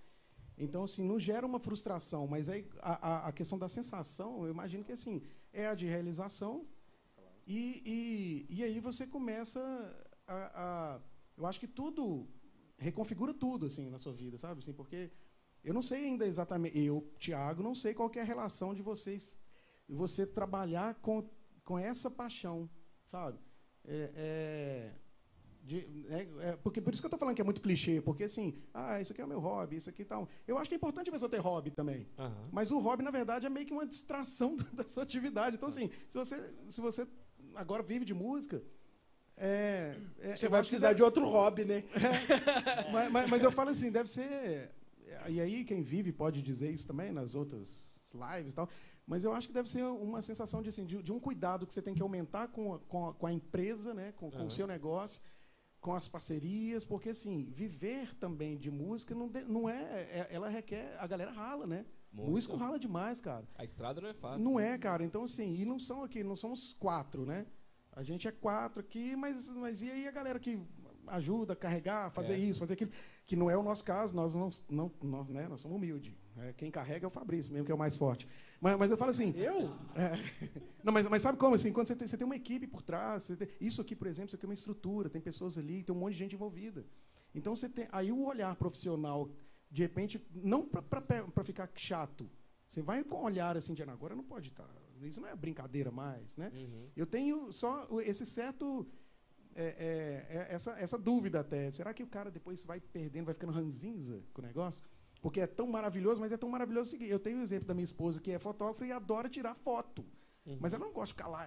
Então, 0.59 0.83
assim, 0.85 1.03
não 1.05 1.19
gera 1.19 1.47
uma 1.47 1.59
frustração, 1.59 2.27
mas 2.27 2.49
aí 2.49 2.67
a, 2.83 3.09
a, 3.09 3.29
a 3.29 3.33
questão 3.33 3.59
da 3.59 3.69
sensação, 3.69 4.45
eu 4.45 4.51
imagino 4.51 4.85
que, 4.85 4.93
assim, 4.93 5.23
é 5.53 5.67
a 5.67 5.75
de 5.75 5.87
realização. 5.87 6.67
E, 7.53 7.83
e, 8.49 8.57
e 8.59 8.63
aí 8.65 8.79
você 8.79 9.05
começa 9.09 9.61
a, 10.27 10.35
a... 10.65 11.01
Eu 11.37 11.47
acho 11.47 11.59
que 11.59 11.67
tudo 11.67 12.29
reconfigura 12.79 13.35
tudo, 13.35 13.67
assim, 13.67 13.91
na 13.91 13.99
sua 13.99 14.13
vida, 14.13 14.39
sabe? 14.39 14.61
Assim, 14.61 14.73
porque 14.73 15.11
eu 15.65 15.75
não 15.75 15.83
sei 15.83 16.05
ainda 16.05 16.25
exatamente, 16.27 16.79
eu, 16.79 17.13
Tiago, 17.19 17.61
não 17.61 17.75
sei 17.75 17.93
qual 17.93 18.09
que 18.09 18.21
é 18.21 18.23
a 18.23 18.25
relação 18.25 18.73
de 18.73 18.83
vocês, 18.83 19.37
você 19.89 20.25
trabalhar 20.25 20.95
com, 21.07 21.29
com 21.65 21.77
essa 21.77 22.09
paixão, 22.09 22.71
sabe? 23.05 23.37
É, 23.85 24.11
é, 24.15 24.95
de- 25.65 26.07
é- 26.09 26.51
é- 26.51 26.57
porque 26.57 26.81
por 26.81 26.93
isso 26.93 27.03
que 27.03 27.07
eu 27.07 27.09
estou 27.09 27.19
falando 27.19 27.35
que 27.35 27.43
é 27.43 27.45
muito 27.45 27.61
clichê, 27.61 28.01
porque 28.01 28.25
assim, 28.25 28.55
ah, 28.73 29.01
isso 29.01 29.13
aqui 29.13 29.21
é 29.21 29.25
o 29.25 29.29
meu 29.29 29.41
hobby, 29.41 29.75
isso 29.77 29.91
aqui 29.91 30.05
tal. 30.05 30.29
Eu 30.47 30.57
acho 30.57 30.71
que 30.71 30.75
é 30.75 30.77
importante 30.77 31.09
a 31.09 31.13
pessoa 31.13 31.29
ter 31.29 31.39
hobby 31.41 31.73
também. 31.73 32.07
Aham. 32.17 32.49
Mas 32.53 32.71
o 32.71 32.79
hobby, 32.79 33.03
na 33.03 33.11
verdade, 33.11 33.45
é 33.45 33.51
meio 33.51 33.67
que 33.67 33.73
uma 33.73 33.87
distração 33.87 34.55
da 34.73 34.87
sua 34.87 35.03
atividade. 35.03 35.57
Então, 35.57 35.69
assim, 35.69 35.91
se 36.09 36.17
você, 36.17 36.55
se 36.71 36.81
você 36.81 37.07
agora 37.55 37.83
vive 37.83 38.05
de 38.05 38.15
música, 38.15 38.63
é, 39.37 39.97
é- 40.21 40.37
Você 40.37 40.49
vai 40.49 40.61
precisar 40.61 40.89
deve- 40.89 40.97
de 40.99 41.03
outro 41.03 41.27
hobby, 41.29 41.65
né? 41.65 41.83
mas, 42.93 43.11
mas- 43.11 43.31
mas 43.31 43.43
eu 43.43 43.51
falo 43.53 43.71
assim, 43.71 43.91
deve 43.91 44.09
ser. 44.11 44.71
E 45.29 45.41
aí, 45.41 45.65
quem 45.65 45.83
vive 45.83 46.13
pode 46.13 46.43
dizer 46.43 46.71
isso 46.71 46.87
também 46.87 47.11
nas 47.13 47.35
outras 47.35 47.69
lives 48.15 48.53
e 48.53 48.55
tal. 48.55 48.69
Mas 49.07 49.25
eu 49.25 49.33
acho 49.33 49.49
que 49.49 49.55
deve 49.55 49.69
ser 49.71 49.83
uma 49.83 50.23
sensação 50.23 50.63
de, 50.63 50.69
assim, 50.69 50.85
de, 50.85 51.03
de 51.03 51.13
um 51.13 51.19
cuidado 51.19 51.67
que 51.67 51.73
você 51.75 51.83
tem 51.83 51.95
que 51.95 52.03
aumentar 52.03 52.49
com 52.49 52.75
a, 52.75 52.79
com 52.81 53.09
a, 53.09 53.15
com 53.15 53.27
a 53.27 53.33
empresa, 53.33 53.93
né, 53.95 54.13
com, 54.17 54.31
com 54.31 54.47
o 54.47 54.51
seu 54.51 54.67
negócio, 54.67 55.21
com 55.81 55.95
as 55.95 56.07
parcerias, 56.07 56.85
porque 56.85 57.09
assim, 57.09 57.49
viver 57.51 58.15
também 58.17 58.57
de 58.57 58.71
música 58.71 59.15
não, 59.15 59.27
de- 59.27 59.43
não 59.45 59.69
é, 59.69 59.83
é- 59.83 60.29
Ela 60.31 60.49
requer. 60.49 60.95
A 60.99 61.07
galera 61.07 61.31
rala, 61.33 61.67
né? 61.67 61.85
Muito. 62.13 62.31
Músico 62.31 62.57
rala 62.57 62.79
demais, 62.79 63.21
cara. 63.21 63.45
A 63.57 63.65
estrada 63.65 64.01
não 64.01 64.09
é 64.09 64.15
fácil. 64.15 64.43
Não 64.45 64.55
né? 64.57 64.73
é, 64.73 64.79
cara. 64.79 65.05
Então, 65.05 65.23
assim, 65.23 65.55
e 65.57 65.65
não 65.65 65.79
são 65.79 66.03
aqui, 66.03 66.23
não 66.25 66.37
somos 66.37 66.75
quatro, 66.75 67.25
né? 67.25 67.47
A 67.93 68.03
gente 68.03 68.27
é 68.27 68.33
quatro 68.33 68.81
aqui, 68.81 69.15
mas, 69.17 69.49
mas 69.51 69.83
e 69.83 69.91
aí 69.91 70.07
a 70.09 70.11
galera 70.11 70.39
que 70.39 70.61
ajuda 71.07 71.53
a 71.55 71.57
carregar, 71.57 72.11
fazer 72.13 72.35
É. 72.35 72.39
isso, 72.39 72.61
fazer 72.61 72.75
aquilo, 72.75 72.91
que 73.27 73.35
não 73.35 73.51
é 73.51 73.57
o 73.57 73.63
nosso 73.63 73.85
caso, 73.85 74.15
nós 74.15 74.35
não, 74.35 74.49
não 74.69 74.93
nós, 75.03 75.29
né, 75.29 75.49
nós 75.49 75.61
somos 75.61 75.77
humildes. 75.77 76.13
né? 76.37 76.53
Quem 76.57 76.71
carrega 76.71 77.05
é 77.07 77.09
o 77.09 77.11
Fabrício, 77.11 77.53
mesmo 77.53 77.67
que 77.67 77.73
é 77.73 77.75
o 77.75 77.79
mais 77.79 77.97
forte. 77.97 78.29
Mas, 78.61 78.77
mas 78.79 78.91
eu 78.91 78.97
falo 78.97 79.11
assim. 79.11 79.33
Eu? 79.37 79.71
é, 79.97 80.13
não, 80.85 80.93
mas, 80.93 81.07
mas 81.09 81.23
sabe 81.23 81.37
como? 81.39 81.55
Assim, 81.55 81.73
quando 81.73 81.89
você 81.89 81.97
tem, 81.97 82.07
você 82.07 82.17
tem 82.17 82.25
uma 82.25 82.37
equipe 82.37 82.67
por 82.67 82.83
trás, 82.83 83.25
você 83.25 83.37
tem- 83.37 83.49
isso 83.61 83.81
aqui, 83.81 83.97
por 83.97 84.07
exemplo, 84.07 84.29
isso 84.29 84.37
aqui 84.37 84.45
é 84.47 84.49
uma 84.49 84.55
estrutura, 84.55 85.09
tem 85.09 85.21
pessoas 85.21 85.59
ali, 85.59 85.83
tem 85.83 85.95
um 85.95 85.99
monte 85.99 86.13
de 86.13 86.19
gente 86.19 86.35
envolvida. 86.35 86.85
Então 87.35 87.55
você 87.57 87.69
tem. 87.69 87.89
Aí 87.93 88.13
o 88.13 88.25
olhar 88.25 88.55
profissional, 88.57 89.29
de 89.71 89.83
repente, 89.83 90.21
não 90.35 90.67
para 90.67 91.45
ficar 91.45 91.71
chato. 91.77 92.29
Você 92.69 92.83
vai 92.83 93.03
com 93.05 93.17
um 93.17 93.25
olhar 93.25 93.57
assim 93.57 93.75
de 93.75 93.83
"Ah, 93.83 93.93
agora 93.93 94.15
não 94.15 94.25
pode 94.25 94.49
estar. 94.49 94.69
Isso 95.03 95.21
não 95.21 95.29
é 95.29 95.35
brincadeira 95.35 95.91
mais, 95.91 96.37
né? 96.37 96.51
Uhum. 96.55 96.89
Eu 96.95 97.07
tenho 97.07 97.51
só 97.53 97.89
esse 98.01 98.27
certo. 98.27 98.87
é, 99.55 99.65
é, 99.65 100.37
é, 100.37 100.55
essa, 100.55 100.73
essa 100.73 100.99
dúvida 100.99 101.41
até. 101.41 101.71
Será 101.73 101.93
que 101.95 102.03
o 102.03 102.07
cara 102.07 102.31
depois 102.31 102.65
vai 102.65 102.81
perdendo, 102.81 103.25
vai 103.27 103.35
ficando 103.35 103.53
ranzinza 103.53 104.23
com 104.33 104.43
o 104.43 104.45
negócio? 104.45 104.85
Porque 105.21 105.41
é 105.41 105.47
tão 105.47 105.67
maravilhoso, 105.67 106.21
mas 106.21 106.33
é 106.33 106.37
tão 106.37 106.49
maravilhoso 106.49 106.89
o 106.89 106.91
seguinte. 106.91 107.11
Eu 107.11 107.19
tenho 107.19 107.39
o 107.39 107.43
exemplo 107.43 107.67
da 107.67 107.75
minha 107.75 107.85
esposa, 107.85 108.21
que 108.21 108.31
é 108.31 108.39
fotógrafa 108.39 108.87
e 108.87 108.93
adora 108.93 109.29
tirar 109.29 109.55
foto. 109.55 110.05
Uhum. 110.47 110.59
Mas 110.61 110.73
ela 110.73 110.85
não 110.85 110.93
gosta 110.93 111.07
de 111.07 111.13
ficar 111.15 111.29
lá. 111.29 111.47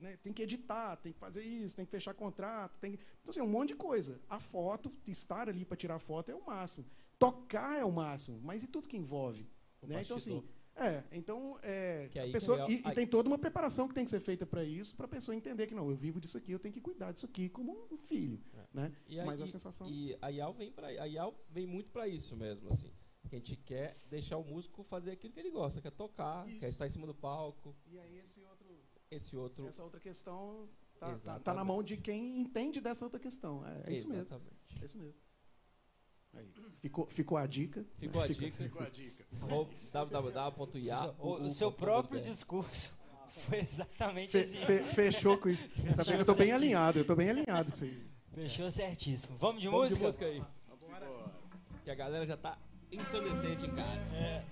né, 0.00 0.16
tem 0.18 0.32
que 0.32 0.42
editar, 0.42 0.96
tem 0.96 1.12
que 1.12 1.18
fazer 1.18 1.42
isso, 1.42 1.74
tem 1.76 1.84
que 1.84 1.90
fechar 1.90 2.14
contrato. 2.14 2.78
Tem 2.78 2.92
que... 2.92 2.98
Então, 3.20 3.30
assim, 3.30 3.40
é 3.40 3.42
um 3.42 3.48
monte 3.48 3.68
de 3.68 3.76
coisa. 3.76 4.20
A 4.28 4.38
foto, 4.38 4.90
estar 5.06 5.48
ali 5.48 5.64
para 5.64 5.76
tirar 5.76 5.98
foto 5.98 6.30
é 6.30 6.34
o 6.34 6.44
máximo. 6.44 6.84
Tocar 7.18 7.78
é 7.78 7.84
o 7.84 7.90
máximo. 7.92 8.40
Mas 8.42 8.62
e 8.62 8.66
tudo 8.66 8.88
que 8.88 8.96
envolve? 8.96 9.46
Né? 9.82 10.02
Então, 10.02 10.16
assim, 10.16 10.42
é, 10.76 11.02
então, 11.12 11.58
é, 11.62 12.08
a 12.16 12.22
aí 12.22 12.32
pessoa, 12.32 12.56
real- 12.58 12.70
e, 12.70 12.74
e 12.76 12.82
aí- 12.84 12.94
tem 12.94 13.06
toda 13.06 13.28
uma 13.28 13.38
preparação 13.38 13.88
que 13.88 13.94
tem 13.94 14.04
que 14.04 14.10
ser 14.10 14.20
feita 14.20 14.44
para 14.46 14.62
isso, 14.64 14.96
para 14.96 15.06
a 15.06 15.08
pessoa 15.08 15.34
entender 15.34 15.66
que 15.66 15.74
não, 15.74 15.88
eu 15.90 15.96
vivo 15.96 16.20
disso 16.20 16.36
aqui, 16.38 16.52
eu 16.52 16.58
tenho 16.58 16.72
que 16.74 16.80
cuidar 16.80 17.12
disso 17.12 17.26
aqui 17.26 17.48
como 17.48 17.76
um 17.90 17.96
filho, 17.96 18.40
né? 18.72 18.92
E 19.08 19.18
aí- 19.18 19.26
Mas 19.26 19.40
a 19.40 19.46
sensação 19.46 19.88
E 19.88 20.16
a 20.20 20.28
IAL 20.30 20.52
vem 20.52 20.70
para 20.70 20.88
a 20.88 21.06
IAL 21.08 21.34
vem 21.50 21.66
muito 21.66 21.90
para 21.90 22.06
isso 22.08 22.36
mesmo, 22.36 22.68
assim. 22.70 22.92
Que 23.28 23.34
a 23.36 23.38
gente 23.38 23.56
quer 23.56 23.96
deixar 24.08 24.36
o 24.38 24.44
músico 24.44 24.82
fazer 24.84 25.10
aquilo 25.10 25.32
que 25.34 25.40
ele 25.40 25.50
gosta, 25.50 25.80
quer 25.82 25.90
tocar, 25.90 26.48
Isso. 26.48 26.60
quer 26.60 26.68
estar 26.68 26.86
em 26.86 26.90
cima 26.90 27.06
do 27.06 27.14
palco. 27.14 27.76
E 27.86 27.98
aí 27.98 28.16
esse 28.18 28.40
outro, 28.42 28.66
Esse 29.10 29.36
outro. 29.36 29.66
essa 29.66 29.82
outra 29.82 30.00
questão 30.00 30.68
tá, 30.98 31.18
tá, 31.18 31.38
tá 31.40 31.54
na 31.54 31.62
mão 31.64 31.82
de 31.82 31.96
quem 31.96 32.40
entende 32.40 32.80
dessa 32.80 33.04
outra 33.04 33.20
questão. 33.20 33.66
É, 33.66 33.90
é 33.90 33.92
isso 33.92 34.08
mesmo. 34.08 34.40
É 34.80 34.84
isso 34.84 34.96
mesmo. 34.98 35.14
Aí, 36.38 36.48
ficou, 36.80 37.06
ficou 37.06 37.36
a 37.38 37.46
dica. 37.46 37.84
Ficou 37.98 38.22
a 38.22 38.26
dica. 38.28 38.62
Ficou 38.62 38.82
a 38.82 38.88
dica. 38.88 39.24
www.ia. 39.92 41.14
o, 41.18 41.32
o 41.42 41.50
seu 41.50 41.70
próprio 41.72 42.20
discurso 42.20 42.92
foi 43.48 43.58
exatamente 43.60 44.32
Fe- 44.32 44.38
assim. 44.38 44.58
fe- 44.58 44.82
fechou 44.84 45.38
com 45.38 45.48
isso. 45.48 45.68
Sabe 45.96 46.14
que 46.16 46.20
eu 46.22 46.24
tô 46.26 46.34
bem 46.34 46.52
alinhado, 46.52 46.98
eu 46.98 47.04
tô 47.04 47.14
bem 47.16 47.30
alinhado 47.30 47.70
com 47.70 47.74
isso 47.76 47.84
aí. 47.84 48.02
Fechou 48.34 48.70
certíssimo. 48.70 49.36
Vamos 49.38 49.60
de 49.60 49.68
Vamos 49.68 49.90
música? 49.90 49.98
de 50.00 50.06
música 50.06 50.24
aí. 50.26 50.42
Vamos 50.68 50.86
embora. 50.88 51.30
Que 51.84 51.90
a 51.90 51.94
galera 51.94 52.24
já 52.26 52.36
tá 52.36 52.56
ensandecente 52.92 53.66
em 53.66 53.70
casa. 53.70 54.44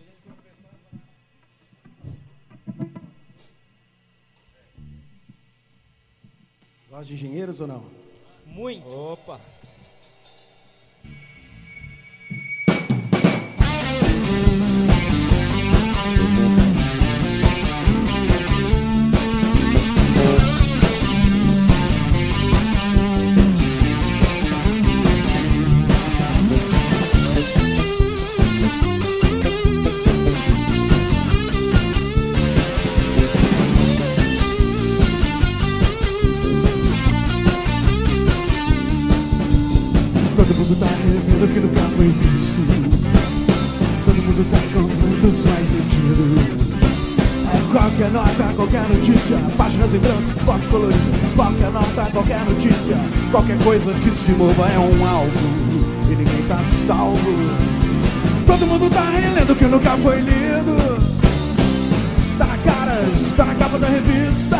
Gosta 6.89 7.05
de 7.07 7.15
engenheiros 7.15 7.61
ou 7.61 7.67
não? 7.67 7.85
Muito. 8.45 8.87
Opa! 8.89 9.41
Coisa 53.87 54.01
que 54.01 54.11
se 54.11 54.33
mova 54.33 54.69
é 54.69 54.79
um 54.79 55.07
alvo. 55.07 55.39
E 56.11 56.17
ninguém 56.17 56.43
tá 56.49 56.59
salvo. 56.89 57.21
Todo 58.45 58.67
mundo 58.67 58.91
tá 58.91 59.09
relendo 59.11 59.55
que 59.55 59.65
nunca 59.65 59.91
foi 59.99 60.21
lido. 60.23 60.97
Tá 62.37 62.47
na 62.47 62.59
cara, 62.59 63.05
tá 63.37 63.45
na 63.45 63.55
capa 63.55 63.79
da 63.79 63.87
revista. 63.87 64.59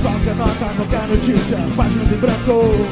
Qualquer 0.00 0.34
nota, 0.34 0.66
qualquer 0.76 1.08
notícia, 1.08 1.58
páginas 1.76 2.10
em 2.10 2.16
branco. 2.16 2.86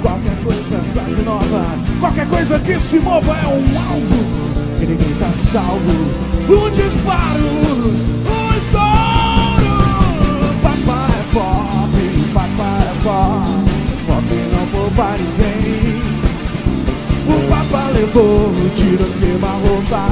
Qualquer 0.00 0.42
coisa 0.42 0.80
quase 0.94 1.22
nova, 1.22 1.64
qualquer 2.00 2.26
coisa 2.26 2.58
que 2.60 2.80
se 2.80 2.98
mova 3.00 3.32
é 3.32 3.46
um 3.46 3.78
alvo. 3.78 4.80
E 4.80 4.86
ninguém 4.86 5.14
tá 5.18 5.30
salvo. 5.52 5.92
Um 6.48 6.70
disparo, 6.70 7.44
um 8.24 8.48
estouro. 8.56 9.70
Papai 10.62 11.10
é 11.10 11.24
pop, 11.30 12.32
papai 12.32 12.88
é. 12.88 13.02
Pop 13.02 13.39
poupa 14.90 15.16
ninguém. 15.16 16.00
O 17.26 17.48
papai 17.48 17.92
levou 17.92 18.48
o 18.48 18.70
tiro, 18.74 19.04
queima 19.18 19.48
roupa. 19.48 20.02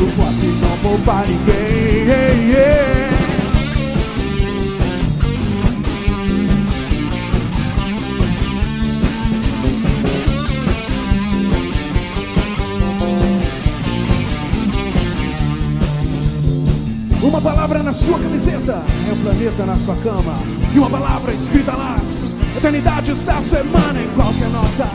O 0.00 0.06
pop 0.16 0.46
não 0.60 0.78
poupa 0.78 1.24
ninguém. 1.26 2.48
Uma 17.20 17.40
palavra 17.42 17.82
na 17.82 17.92
sua 17.92 18.18
camiseta 18.18 18.82
é 19.08 19.12
o 19.12 19.16
planeta 19.16 19.64
na 19.66 19.74
sua 19.76 19.94
cama. 19.96 20.34
E 20.74 20.78
uma 20.78 20.90
palavra 20.90 21.32
escrita 21.34 21.72
lá, 21.72 21.97
eternidades 22.58 23.22
da 23.24 23.40
semana 23.40 24.02
em 24.02 24.08
qualquer 24.08 24.48
nota. 24.48 24.88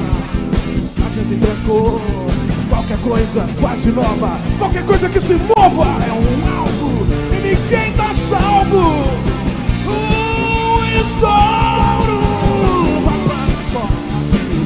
Páginas 1.00 1.32
em 1.32 1.38
branco, 1.38 2.02
qualquer 2.70 2.98
coisa 2.98 3.48
quase 3.60 3.90
nova. 3.92 4.38
Qualquer 4.58 4.86
coisa 4.86 5.08
que 5.08 5.22
se 5.22 5.34
mova 5.34 5.86
é 6.06 6.12
um 6.12 6.58
alvo 6.58 7.08
e 7.32 7.36
ninguém 7.36 7.94
tá 7.94 8.14
salvo. 8.30 9.06
Um 9.88 10.84
estouro. 11.00 12.20
Papai 13.06 13.48
é 13.50 13.64
pop, 13.72 13.94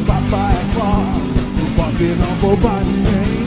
papai 0.07 0.53
é 0.55 0.65
pop. 0.73 1.17
O 1.61 1.65
pop 1.75 2.03
não 2.03 2.33
poupa 2.37 2.81
ninguém. 2.83 3.37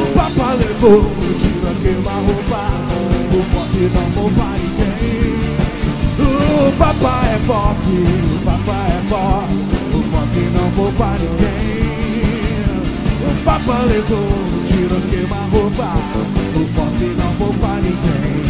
O 0.00 0.06
papai 0.14 0.56
levou 0.56 1.00
o 1.00 1.38
tiro 1.38 1.68
a 1.68 1.74
queima-roupa 1.82 2.60
O 3.32 3.40
pop 3.52 3.74
não 3.94 4.06
poupa 4.12 4.46
ninguém 4.56 4.80
O 4.80 4.89
papai 7.00 7.34
é 7.34 7.38
pop, 7.46 7.78
o 7.80 8.44
papai 8.44 8.90
é 8.90 9.00
pop 9.08 9.48
O 9.94 10.02
pop 10.10 10.34
não 10.54 10.70
poupa 10.72 11.14
ninguém. 11.18 12.60
O 13.20 13.44
papai 13.44 13.86
levou 13.86 14.18
o 14.18 14.64
tiro 14.66 14.96
a 14.96 15.00
queima-roupa 15.08 15.88
O 16.54 16.64
pop 16.74 16.98
não 17.16 17.32
poupa 17.36 17.70
ninguém. 17.76 18.40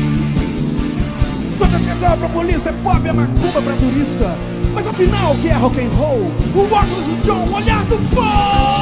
Toda 1.58 1.78
quebrada 1.78 2.16
pra 2.16 2.28
polícia 2.28 2.70
é 2.70 2.72
pop, 2.72 3.08
é 3.08 3.12
macumba 3.12 3.62
pra 3.62 3.74
turista. 3.74 4.36
Mas 4.74 4.86
afinal 4.86 5.32
o 5.32 5.38
que 5.38 5.48
é 5.48 5.54
rock 5.54 5.80
and 5.80 5.90
roll? 5.96 6.32
O 6.54 6.74
óculos 6.74 7.04
do 7.04 7.22
John, 7.24 7.46
o 7.46 7.54
olhar 7.54 7.84
do 7.84 7.98
povo 8.14 8.79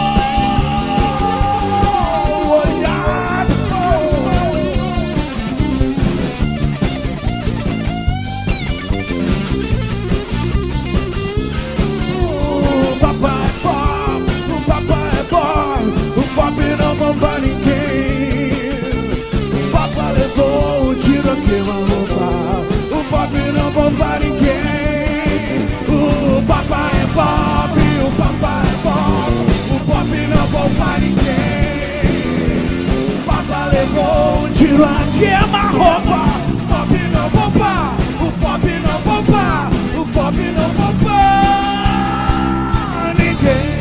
tiro 35.18 35.34
aqui 35.34 35.50
na 35.50 35.62
roupa, 35.70 36.20
o 36.52 36.56
pop 36.68 36.92
não 37.12 37.28
bomba, 37.30 37.72
o 38.22 38.32
pop 38.40 38.66
não 38.80 38.98
bomba, 39.02 39.46
o 39.98 40.02
pop 40.12 40.36
não 40.36 40.70
bomba 40.74 41.18
ninguém. 43.18 43.78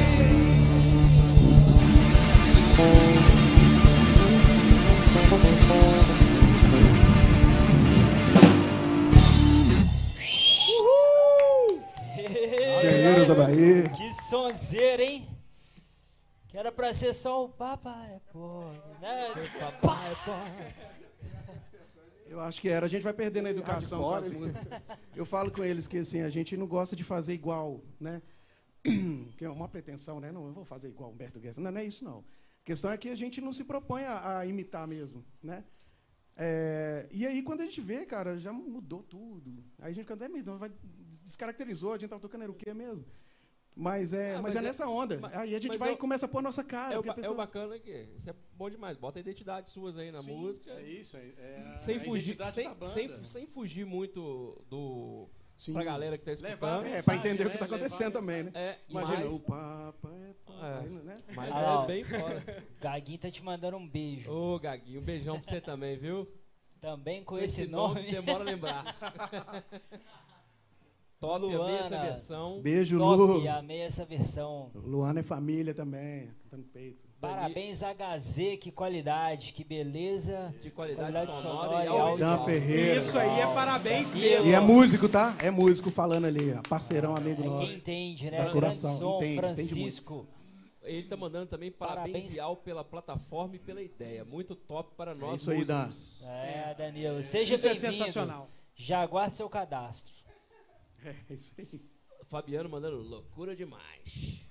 Engenheiros 12.78 13.28
da 13.28 13.36
Bahia. 13.36 13.90
Que 13.90 14.08
sonzeira, 14.30 15.04
hein? 15.04 15.28
Que 16.48 16.58
era 16.58 16.72
pra 16.72 16.94
ser 16.94 17.14
só 17.14 17.44
o 17.44 17.50
papai 17.50 18.07
Eu 22.38 22.44
acho 22.44 22.62
que 22.62 22.70
era. 22.70 22.86
A 22.86 22.90
gente 22.90 23.02
vai 23.02 23.14
perdendo 23.14 23.48
a 23.48 23.50
educação 23.50 24.00
músicas. 24.00 24.56
Eu 25.16 25.26
falo 25.26 25.52
com 25.52 25.64
eles 25.64 25.88
que 25.88 25.98
assim, 25.98 26.22
a 26.22 26.30
gente 26.30 26.56
não 26.56 26.68
gosta 26.68 26.96
de 26.96 27.04
fazer 27.04 27.34
igual, 27.34 27.84
né? 28.00 28.22
Que 29.38 29.44
é 29.44 29.50
uma 29.50 29.68
pretensão, 29.68 30.20
né? 30.20 30.32
Não, 30.32 30.46
eu 30.46 30.54
vou 30.54 30.64
fazer 30.64 30.88
igual 30.90 31.12
Humberto 31.12 31.40
Guedes. 31.40 31.58
Não, 31.58 31.72
não 31.72 31.82
é 31.82 31.86
isso, 31.86 32.06
não. 32.06 32.20
A 32.20 32.66
questão 32.66 32.92
é 32.92 32.98
que 32.98 33.10
a 33.10 33.16
gente 33.16 33.42
não 33.42 33.52
se 33.52 33.64
propõe 33.64 34.04
a, 34.04 34.40
a 34.40 34.46
imitar 34.46 34.88
mesmo, 34.88 35.26
né? 35.42 35.64
É, 36.36 37.08
e 37.12 37.26
aí, 37.26 37.42
quando 37.42 37.62
a 37.62 37.64
gente 37.64 37.82
vê, 37.82 38.06
cara, 38.06 38.38
já 38.38 38.54
mudou 38.54 39.02
tudo. 39.02 39.64
Aí 39.80 39.92
a 39.92 39.94
gente 39.94 40.06
fica, 40.06 40.24
é 40.24 40.30
mesmo, 40.30 40.58
vai, 40.58 40.72
descaracterizou, 41.24 41.94
a 41.94 41.98
gente 41.98 42.10
tava 42.10 42.22
tocando 42.22 42.44
era 42.44 42.52
o 42.52 42.56
quê 42.56 42.74
mesmo? 42.74 43.06
Mas 43.80 44.12
é, 44.12 44.32
Ah, 44.32 44.42
mas 44.42 44.42
mas 44.44 44.56
é 44.56 44.58
é- 44.58 44.62
nessa 44.64 44.88
onda. 44.88 45.20
mas- 45.22 45.38
aí 45.38 45.56
a 45.56 45.60
gente 45.60 45.78
vai 45.78 45.90
é 45.90 45.94
e 45.94 45.98
começa 45.98 46.26
a 46.26 46.30
pôr 46.30 46.40
a 46.40 46.42
nossa 46.42 46.64
cara. 46.64 46.96
É 46.96 46.98
o, 46.98 47.04
porque 47.04 47.10
a 47.12 47.14
ba- 47.14 47.20
é 47.20 47.22
o 47.22 47.24
pessoa- 47.24 47.38
bacana 47.38 47.78
que 47.80 47.92
isso 48.16 48.28
é 48.30 48.34
bom 48.56 48.70
demais. 48.72 48.98
Bota 48.98 49.20
a 49.20 49.22
identidade 49.22 49.70
suas 49.70 49.98
aí 50.00 50.12
na 50.12 50.22
Sim, 50.24 50.32
música. 50.36 50.72
é 50.72 50.82
isso, 50.82 51.16
é- 51.16 51.20
é 51.38 51.76
sem 51.78 51.98
a 51.98 52.00
fugir, 52.04 52.36
sem, 52.52 52.64
da 52.68 52.74
banda. 52.74 52.92
sem, 52.94 53.24
sem 53.24 53.46
fugir 53.46 53.86
muito 53.86 54.66
do 54.68 55.30
Sim. 55.56 55.74
pra 55.74 55.84
galera 55.84 56.18
que 56.18 56.26
tá 56.26 56.32
escutando. 56.32 56.54
Levar 56.82 56.86
É, 56.88 57.02
pra 57.04 57.16
entender 57.18 57.44
o 57.46 57.50
que 57.52 57.54
né? 57.54 57.60
tá 57.60 57.66
acontecendo 57.66 58.16
Levar 58.16 58.20
também, 58.20 58.44
né? 58.44 58.52
É, 58.56 58.78
Imagina, 58.90 59.20
mas, 59.26 59.34
o 59.34 59.40
Papa 59.44 60.10
é 60.12 60.34
pai, 60.44 60.86
É. 60.86 60.90
né? 60.90 61.22
mas 61.36 61.52
Ah, 61.54 61.80
ó. 61.80 61.84
é 61.84 61.88
bem 61.88 62.04
fora. 62.04 62.64
Gaguinho 62.82 63.20
tá 63.20 63.30
te 63.30 63.44
mandando 63.44 63.78
um 63.78 63.88
beijo. 63.88 64.32
Ô, 64.32 64.60
Gaguinho, 64.60 65.02
um 65.02 65.04
beijão 65.04 65.40
pra 65.40 65.48
você 65.52 65.62
também, 65.62 65.96
viu? 65.98 66.28
Também 66.82 67.24
com 67.24 67.36
Com 67.36 67.40
esse, 67.40 67.68
nome. 67.68 68.10
demora 68.10 68.42
a 68.42 68.44
lembrar. 68.44 68.96
Top, 71.20 71.44
amei 71.46 71.76
essa 71.78 71.90
Luana. 71.90 72.06
versão. 72.06 72.62
Beijo, 72.62 72.98
Top, 73.00 73.18
Lu. 73.22 73.50
amei 73.50 73.82
essa 73.82 74.06
versão. 74.06 74.70
Luana 74.76 75.20
é 75.22 75.24
família 75.24 75.74
também, 75.74 76.30
cantando 76.44 76.64
peito. 76.72 77.08
Parabéns 77.20 77.82
HZ, 77.82 78.58
que 78.62 78.72
qualidade, 78.72 79.52
que 79.52 79.64
beleza. 79.64 80.54
De 80.62 80.70
qualidade, 80.70 81.12
Qualidade 81.14 81.26
sonora, 81.42 81.42
sonora 81.66 81.84
e 81.84 81.88
audiovisual. 81.88 82.18
Dan 82.18 82.46
Ferreira. 82.46 83.00
Isso 83.00 83.18
aí 83.18 83.40
é 83.40 83.54
parabéns 83.56 84.14
E 84.14 84.18
mesmo. 84.20 84.46
E 84.46 84.54
é 84.54 84.60
músico, 84.60 85.10
tá? 85.10 85.36
É 85.40 85.50
músico 85.50 85.90
falando 85.90 86.26
ali, 86.26 86.54
parceirão, 86.70 87.16
amigo 87.16 87.42
É 87.42 87.46
nosso. 87.48 87.66
quem 87.66 87.76
entende, 87.76 88.30
né? 88.30 88.38
Da 88.46 88.52
coração, 88.52 89.00
som, 89.00 89.18
entende. 89.18 89.36
Francisco. 89.40 90.28
Ele 90.84 91.04
tá 91.04 91.18
mandando 91.18 91.48
também 91.48 91.72
parabéns, 91.72 92.14
Parabéns. 92.14 92.36
Ial 92.36 92.56
pela 92.58 92.84
plataforma 92.84 93.56
e 93.56 93.60
pela 93.60 93.82
ideia. 93.82 94.24
Muito 94.24 94.56
top 94.56 94.94
para 94.96 95.16
nós 95.16 95.42
isso 95.42 95.50
aí, 95.52 95.66
Dan. 95.66 95.90
É, 96.28 96.76
Danilo. 96.78 97.24
Seja 97.24 97.56
Isso 97.56 97.66
é 97.68 97.72
bem-vindo. 97.72 97.94
sensacional. 97.94 98.48
Já 98.76 99.02
aguarde 99.02 99.36
seu 99.38 99.50
cadastro. 99.50 100.14
É 101.04 101.34
isso 101.34 101.54
aí. 101.58 101.82
Fabiano 102.26 102.70
mandando 102.70 102.98
loucura 102.98 103.56
demais. 103.56 104.46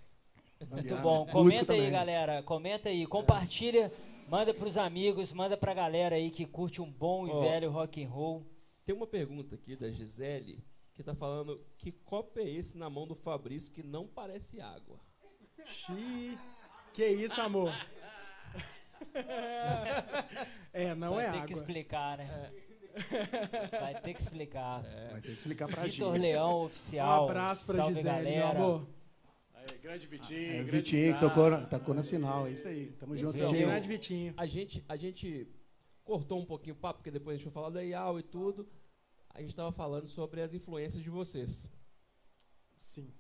Muito 0.71 0.97
bom. 0.97 1.27
Comenta 1.27 1.73
aí, 1.73 1.91
galera. 1.91 2.43
Comenta 2.43 2.89
aí. 2.89 3.07
Compartilha. 3.07 3.93
Manda 4.29 4.55
pros 4.55 4.77
amigos. 4.79 5.33
Manda 5.33 5.57
pra 5.57 5.75
galera 5.75 6.17
aí 6.17 6.31
que 6.31 6.47
curte 6.47 6.81
um 6.81 6.91
bom 6.91 7.27
e 7.27 7.31
Ó. 7.31 7.41
velho 7.41 7.71
rock 7.71 8.03
and 8.03 8.09
roll. 8.09 8.47
Tem 8.85 8.95
uma 8.95 9.07
pergunta 9.07 9.55
aqui 9.55 9.77
da 9.77 9.91
Gisele 9.91 10.65
que 10.95 11.03
tá 11.03 11.15
falando 11.15 11.63
que 11.77 11.93
copo 11.93 12.39
é 12.39 12.49
esse 12.49 12.79
na 12.79 12.89
mão 12.89 13.07
do 13.07 13.15
Fabrício 13.15 13.71
que 13.71 13.83
não 13.83 14.07
parece 14.07 14.61
água. 14.61 14.99
Xi. 15.67 16.39
Que 16.95 17.07
isso, 17.07 17.41
amor? 17.41 17.71
É, 20.73 20.95
não 20.95 21.15
Vai 21.15 21.27
é 21.27 21.31
ter 21.31 21.37
água. 21.37 21.47
que 21.47 21.53
explicar, 21.55 22.19
né? 22.19 22.53
Vai 23.81 24.01
ter 24.01 24.15
que 24.15 24.21
explicar. 24.23 24.83
Vai 24.83 25.21
ter 25.21 25.33
que 25.33 25.39
explicar 25.39 25.69
pra 25.69 25.83
Vitor 25.85 26.13
gente. 26.15 26.23
Leão, 26.23 26.61
Um 26.63 26.65
oficial. 26.65 27.25
abraço 27.29 27.67
pra 27.67 27.77
Salve, 27.77 27.95
Gisele, 27.95 28.13
meu 28.13 28.23
galera. 28.23 28.59
amor. 28.59 28.89
Aí, 29.55 29.79
Grande 29.79 30.07
Vitinho. 30.07 30.41
É, 30.41 30.53
grande 30.57 30.71
Vitinho, 30.71 31.15
que 31.15 31.21
tocou 31.21 31.51
na, 31.51 31.67
tocou 31.67 31.95
na 31.95 32.03
final, 32.03 32.47
é 32.47 32.53
isso 32.53 32.69
aí. 32.69 32.93
Tamo 32.93 33.17
junto, 33.17 33.37
Então, 33.39 33.49
Vitinho. 33.51 33.69
Grande 33.69 33.89
Vitinho. 33.89 34.35
A 34.37 34.47
gente, 34.47 34.85
a 34.89 34.97
gente 34.97 35.49
cortou 36.05 36.41
um 36.41 36.45
pouquinho 36.47 36.75
o 36.75 36.79
papo, 36.79 36.99
porque 37.01 37.11
depois 37.11 37.35
a 37.35 37.37
gente 37.39 37.45
foi 37.45 37.53
falar 37.53 37.71
da 37.71 37.83
IAL 37.85 38.19
e 38.19 38.23
tudo. 38.23 38.69
A 39.31 39.41
gente 39.41 39.51
estava 39.51 39.73
falando 39.73 40.07
sobre 40.07 40.41
as 40.41 40.55
influências 40.55 41.03
de 41.03 41.11
vocês. 41.11 41.69
Sim. 42.75 43.13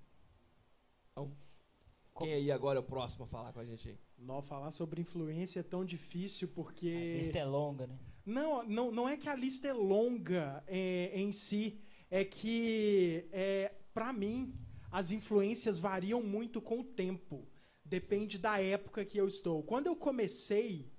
Quem 2.18 2.32
aí 2.32 2.50
agora 2.50 2.78
é 2.78 2.80
o 2.80 2.82
próximo 2.82 3.24
a 3.24 3.28
falar 3.28 3.52
com 3.52 3.60
a 3.60 3.64
gente 3.64 3.90
aí? 3.90 3.98
Não, 4.18 4.40
falar 4.40 4.70
sobre 4.70 5.02
influência 5.02 5.60
é 5.60 5.62
tão 5.62 5.84
difícil 5.84 6.48
A 6.48 6.54
porque. 6.54 7.18
lista 7.18 7.38
é 7.38 7.44
longa, 7.44 7.86
né? 7.86 7.98
Não, 8.26 8.64
não, 8.64 8.90
não 8.90 9.08
é 9.08 9.16
que 9.16 9.28
a 9.28 9.36
lista 9.36 9.68
é 9.68 9.72
longa 9.72 10.64
é, 10.66 11.12
em 11.14 11.30
si, 11.30 11.78
é 12.10 12.24
que, 12.24 13.28
é, 13.30 13.72
para 13.94 14.12
mim, 14.12 14.52
as 14.90 15.12
influências 15.12 15.78
variam 15.78 16.20
muito 16.20 16.60
com 16.60 16.80
o 16.80 16.84
tempo. 16.84 17.46
Depende 17.84 18.36
da 18.36 18.60
época 18.60 19.04
que 19.04 19.16
eu 19.16 19.28
estou. 19.28 19.62
Quando 19.62 19.86
eu 19.86 19.94
comecei, 19.94 20.90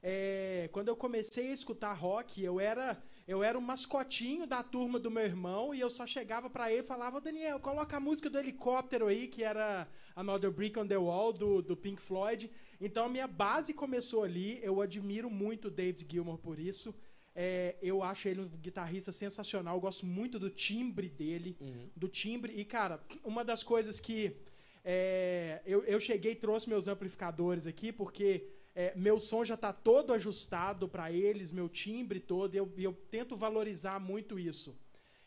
é, 0.00 0.68
quando 0.70 0.86
eu 0.86 0.94
comecei 0.94 1.48
a 1.48 1.52
escutar 1.52 1.92
rock, 1.92 2.40
eu 2.40 2.60
era 2.60 3.02
eu 3.26 3.42
era 3.42 3.58
o 3.58 3.62
mascotinho 3.62 4.46
da 4.46 4.62
turma 4.62 5.00
do 5.00 5.10
meu 5.10 5.24
irmão 5.24 5.74
e 5.74 5.80
eu 5.80 5.90
só 5.90 6.06
chegava 6.06 6.48
pra 6.48 6.70
ele 6.70 6.82
e 6.82 6.86
falava: 6.86 7.16
"Ô, 7.16 7.20
Daniel, 7.20 7.58
coloca 7.58 7.96
a 7.96 8.00
música 8.00 8.30
do 8.30 8.38
helicóptero 8.38 9.08
aí, 9.08 9.26
que 9.26 9.42
era 9.42 9.88
Another 10.14 10.52
Brick 10.52 10.78
on 10.78 10.86
the 10.86 10.96
Wall 10.96 11.32
do, 11.32 11.60
do 11.60 11.76
Pink 11.76 12.00
Floyd. 12.00 12.48
Então 12.80 13.06
a 13.06 13.08
minha 13.08 13.26
base 13.26 13.72
começou 13.72 14.22
ali. 14.22 14.58
Eu 14.62 14.80
admiro 14.80 15.30
muito 15.30 15.68
o 15.68 15.70
David 15.70 16.06
Gilmour 16.10 16.38
por 16.38 16.58
isso. 16.58 16.94
É, 17.34 17.76
eu 17.82 18.02
acho 18.02 18.28
ele 18.28 18.40
um 18.40 18.48
guitarrista 18.48 19.12
sensacional. 19.12 19.76
Eu 19.76 19.80
gosto 19.80 20.06
muito 20.06 20.38
do 20.38 20.48
timbre 20.48 21.08
dele, 21.08 21.56
do 21.94 22.08
timbre. 22.08 22.52
E 22.54 22.64
cara, 22.64 23.00
uma 23.22 23.44
das 23.44 23.62
coisas 23.62 24.00
que 24.00 24.36
é, 24.84 25.60
eu, 25.66 25.82
eu 25.84 25.98
cheguei 25.98 26.32
e 26.32 26.36
trouxe 26.36 26.68
meus 26.68 26.86
amplificadores 26.86 27.66
aqui 27.66 27.92
porque 27.92 28.48
é, 28.78 28.92
meu 28.94 29.18
som 29.18 29.44
já 29.44 29.54
está 29.54 29.72
todo 29.72 30.12
ajustado 30.12 30.86
para 30.86 31.10
eles, 31.10 31.50
meu 31.50 31.66
timbre 31.68 32.20
todo, 32.20 32.54
e 32.54 32.58
eu, 32.58 32.70
eu 32.76 32.92
tento 32.92 33.34
valorizar 33.34 33.98
muito 33.98 34.38
isso. 34.38 34.78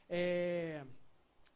É, 0.07 0.83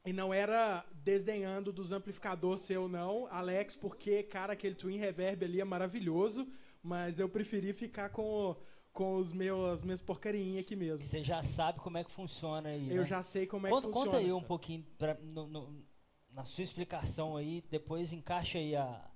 e 0.05 0.11
não 0.11 0.33
era 0.33 0.85
desdenhando 1.03 1.71
dos 1.71 1.91
amplificadores 1.91 2.63
seu, 2.63 2.87
não, 2.87 3.27
Alex, 3.31 3.75
porque, 3.75 4.23
cara, 4.23 4.53
aquele 4.53 4.75
Twin 4.75 4.97
Reverb 4.97 5.45
ali 5.45 5.61
é 5.61 5.63
maravilhoso, 5.63 6.47
mas 6.81 7.19
eu 7.19 7.29
preferi 7.29 7.71
ficar 7.73 8.09
com, 8.09 8.55
com 8.91 9.15
os 9.15 9.31
meus, 9.31 9.69
as 9.71 9.81
minhas 9.81 10.01
porcarinhas 10.01 10.63
aqui 10.65 10.75
mesmo. 10.75 11.05
Você 11.05 11.23
já 11.23 11.41
sabe 11.41 11.79
como 11.79 11.97
é 11.97 12.03
que 12.03 12.11
funciona 12.11 12.69
aí, 12.69 12.89
Eu 12.89 13.01
né? 13.01 13.05
já 13.05 13.23
sei 13.23 13.45
como 13.47 13.65
é 13.67 13.69
conta, 13.69 13.87
que 13.87 13.93
funciona. 13.93 14.11
Conta 14.17 14.25
aí 14.25 14.33
um 14.33 14.43
pouquinho 14.43 14.85
pra, 14.97 15.13
no- 15.21 15.47
no- 15.47 15.85
na 16.31 16.43
sua 16.43 16.63
explicação 16.63 17.37
aí, 17.37 17.63
depois 17.69 18.11
encaixa 18.11 18.57
aí 18.57 18.75
a... 18.75 19.09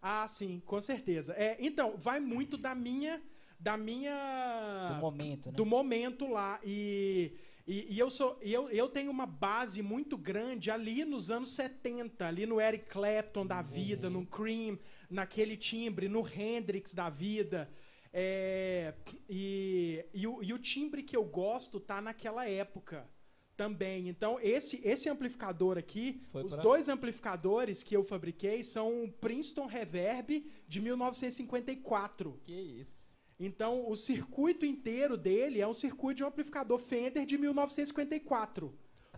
Ah, 0.00 0.26
sim, 0.28 0.60
com 0.66 0.80
certeza. 0.80 1.32
É, 1.34 1.56
então, 1.60 1.94
vai 1.96 2.20
muito 2.20 2.58
da 2.58 2.74
minha. 2.74 3.22
Da 3.58 3.76
minha. 3.76 4.88
do 4.92 5.00
momento, 5.00 5.46
né? 5.50 5.56
do 5.56 5.64
momento 5.64 6.26
lá. 6.28 6.60
E, 6.62 7.32
e, 7.66 7.94
e 7.94 7.98
eu, 7.98 8.10
sou, 8.10 8.38
eu, 8.42 8.68
eu 8.70 8.88
tenho 8.88 9.10
uma 9.10 9.26
base 9.26 9.80
muito 9.82 10.16
grande 10.18 10.70
ali 10.70 11.04
nos 11.04 11.30
anos 11.30 11.54
70, 11.54 12.26
ali 12.26 12.44
no 12.46 12.60
Eric 12.60 12.86
Clapton 12.86 13.46
da 13.46 13.62
vida, 13.62 14.10
no 14.10 14.26
Cream, 14.26 14.78
naquele 15.08 15.56
timbre, 15.56 16.08
no 16.08 16.26
Hendrix 16.28 16.92
da 16.92 17.08
vida. 17.08 17.70
É, 18.12 18.94
e, 19.28 20.04
e, 20.14 20.26
o, 20.26 20.42
e 20.42 20.52
o 20.52 20.58
timbre 20.58 21.02
que 21.02 21.16
eu 21.16 21.24
gosto 21.24 21.80
tá 21.80 22.00
naquela 22.00 22.48
época 22.48 23.08
também. 23.56 24.08
Então, 24.08 24.38
esse, 24.40 24.80
esse 24.84 25.08
amplificador 25.08 25.78
aqui, 25.78 26.20
Foi 26.30 26.44
os 26.44 26.54
pra- 26.54 26.62
dois 26.62 26.88
amplificadores 26.88 27.82
que 27.82 27.96
eu 27.96 28.04
fabriquei 28.04 28.62
são 28.62 29.04
um 29.04 29.10
Princeton 29.10 29.66
Reverb 29.66 30.44
de 30.68 30.80
1954. 30.80 32.40
Que 32.44 32.52
isso? 32.52 33.03
Então, 33.38 33.88
o 33.90 33.96
circuito 33.96 34.64
inteiro 34.64 35.16
dele 35.16 35.60
é 35.60 35.66
um 35.66 35.74
circuito 35.74 36.18
de 36.18 36.24
um 36.24 36.28
amplificador 36.28 36.78
Fender 36.78 37.26
de 37.26 37.36
1954. 37.36 38.72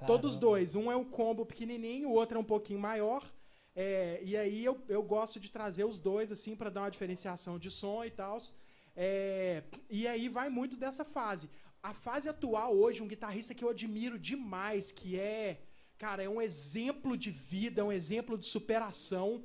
Todos 0.06 0.34
Caramba. 0.34 0.40
dois. 0.40 0.74
Um 0.74 0.90
é 0.90 0.96
um 0.96 1.04
combo 1.04 1.44
pequenininho, 1.44 2.08
o 2.08 2.12
outro 2.12 2.36
é 2.36 2.40
um 2.40 2.44
pouquinho 2.44 2.80
maior. 2.80 3.24
É, 3.74 4.20
e 4.22 4.36
aí 4.36 4.64
eu, 4.64 4.80
eu 4.88 5.02
gosto 5.02 5.38
de 5.38 5.50
trazer 5.50 5.84
os 5.84 5.98
dois 5.98 6.32
assim 6.32 6.56
para 6.56 6.70
dar 6.70 6.82
uma 6.82 6.90
diferenciação 6.90 7.58
de 7.58 7.70
som 7.70 8.04
e 8.04 8.10
tal. 8.10 8.38
É, 8.96 9.62
e 9.90 10.08
aí 10.08 10.28
vai 10.28 10.48
muito 10.48 10.76
dessa 10.76 11.04
fase. 11.04 11.50
A 11.82 11.92
fase 11.92 12.28
atual 12.28 12.74
hoje, 12.74 13.02
um 13.02 13.08
guitarrista 13.08 13.54
que 13.54 13.62
eu 13.62 13.68
admiro 13.68 14.18
demais, 14.18 14.90
que 14.90 15.20
é, 15.20 15.60
cara, 15.98 16.22
é 16.22 16.28
um 16.28 16.40
exemplo 16.40 17.16
de 17.16 17.30
vida, 17.30 17.82
é 17.82 17.84
um 17.84 17.92
exemplo 17.92 18.38
de 18.38 18.46
superação, 18.46 19.44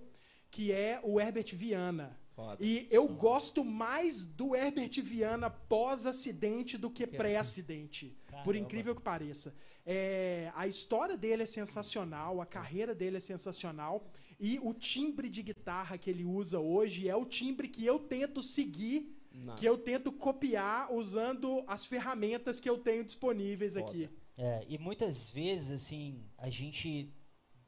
que 0.49 0.71
é 0.71 0.99
o 1.03 1.19
Herbert 1.19 1.53
Viana. 1.53 2.17
Foda. 2.35 2.57
E 2.63 2.87
eu 2.89 3.07
gosto 3.07 3.63
mais 3.63 4.25
do 4.25 4.55
Herbert 4.55 5.01
Viana 5.01 5.49
pós-acidente 5.49 6.77
do 6.77 6.89
que 6.89 7.05
Que 7.05 7.17
pré-acidente. 7.17 8.15
Por 8.43 8.55
incrível 8.55 8.95
que 8.95 9.01
pareça. 9.01 9.53
É, 9.85 10.51
a 10.55 10.67
história 10.67 11.17
dele 11.17 11.43
é 11.43 11.45
sensacional, 11.45 12.39
a 12.41 12.45
carreira 12.45 12.95
dele 12.95 13.17
é 13.17 13.19
sensacional. 13.19 14.05
E 14.39 14.59
o 14.63 14.73
timbre 14.73 15.29
de 15.29 15.43
guitarra 15.43 15.97
que 15.97 16.09
ele 16.09 16.23
usa 16.23 16.59
hoje 16.59 17.07
é 17.07 17.15
o 17.15 17.25
timbre 17.25 17.67
que 17.67 17.85
eu 17.85 17.99
tento 17.99 18.41
seguir, 18.41 19.15
Não. 19.31 19.55
que 19.55 19.65
eu 19.65 19.77
tento 19.77 20.11
copiar 20.11 20.91
usando 20.91 21.63
as 21.67 21.85
ferramentas 21.85 22.59
que 22.59 22.69
eu 22.69 22.77
tenho 22.77 23.03
disponíveis 23.03 23.73
Foda. 23.73 23.85
aqui. 23.85 24.09
É, 24.37 24.65
e 24.67 24.77
muitas 24.77 25.29
vezes, 25.29 25.71
assim, 25.71 26.23
a 26.37 26.49
gente, 26.49 27.13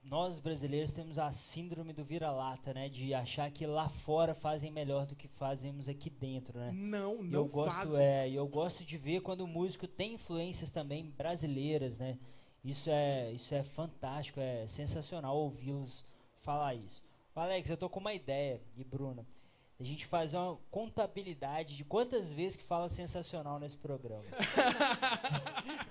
nós 0.03 0.39
brasileiros 0.39 0.91
temos 0.91 1.17
a 1.17 1.31
síndrome 1.31 1.93
do 1.93 2.03
vira-lata, 2.03 2.73
né? 2.73 2.89
De 2.89 3.13
achar 3.13 3.49
que 3.49 3.65
lá 3.65 3.89
fora 3.89 4.33
fazem 4.33 4.71
melhor 4.71 5.05
do 5.05 5.15
que 5.15 5.27
fazemos 5.27 5.87
aqui 5.87 6.09
dentro, 6.09 6.59
né? 6.59 6.71
Não, 6.73 7.23
não 7.23 7.39
eu 7.39 7.47
gosto, 7.47 7.73
fazem. 7.73 8.05
é, 8.05 8.29
e 8.29 8.35
eu 8.35 8.47
gosto 8.47 8.83
de 8.83 8.97
ver 8.97 9.21
quando 9.21 9.41
o 9.41 9.47
músico 9.47 9.87
tem 9.87 10.15
influências 10.15 10.69
também 10.69 11.11
brasileiras, 11.17 11.97
né? 11.97 12.17
Isso 12.63 12.89
é, 12.89 13.31
isso 13.31 13.53
é 13.53 13.63
fantástico, 13.63 14.39
é 14.39 14.65
sensacional 14.67 15.37
ouvi-los 15.37 16.05
falar 16.41 16.75
isso. 16.75 17.01
Alex, 17.35 17.69
eu 17.69 17.77
tô 17.77 17.89
com 17.89 17.99
uma 17.99 18.13
ideia, 18.13 18.61
e 18.77 18.83
Bruna, 18.83 19.25
a 19.79 19.83
gente 19.83 20.05
fazer 20.05 20.37
uma 20.37 20.57
contabilidade 20.69 21.75
de 21.75 21.83
quantas 21.83 22.31
vezes 22.31 22.55
que 22.55 22.63
fala 22.63 22.87
sensacional 22.87 23.59
nesse 23.59 23.77
programa. 23.77 24.23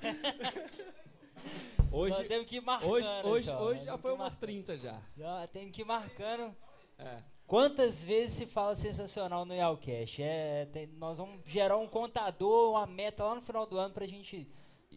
Hoje, 1.93 2.16
Nós 2.16 2.27
temos 2.28 2.47
que 2.47 2.56
ir 2.56 2.60
marcando. 2.62 2.90
hoje, 2.90 3.09
hoje, 3.24 3.47
só, 3.47 3.62
hoje 3.62 3.85
já 3.85 3.98
foi 3.98 4.12
umas 4.12 4.32
marcar. 4.32 4.47
30 4.47 4.77
já. 4.78 5.01
Já 5.16 5.47
temos 5.48 5.73
que 5.73 5.82
ir 5.82 5.85
marcando. 5.85 6.55
É. 6.98 7.19
Quantas 7.47 8.02
vezes 8.02 8.36
se 8.36 8.47
fala 8.47 8.74
sensacional 8.74 9.44
no 9.44 9.55
Yalcast? 9.55 10.23
É, 10.23 10.66
tem- 10.73 10.86
nós 10.86 11.19
vamos 11.19 11.40
gerar 11.44 11.77
um 11.77 11.86
contador, 11.86 12.70
uma 12.73 12.86
meta 12.86 13.24
lá 13.24 13.35
no 13.35 13.43
final 13.43 13.66
do 13.66 13.77
ano 13.77 13.93
pra 13.93 14.06
gente 14.06 14.48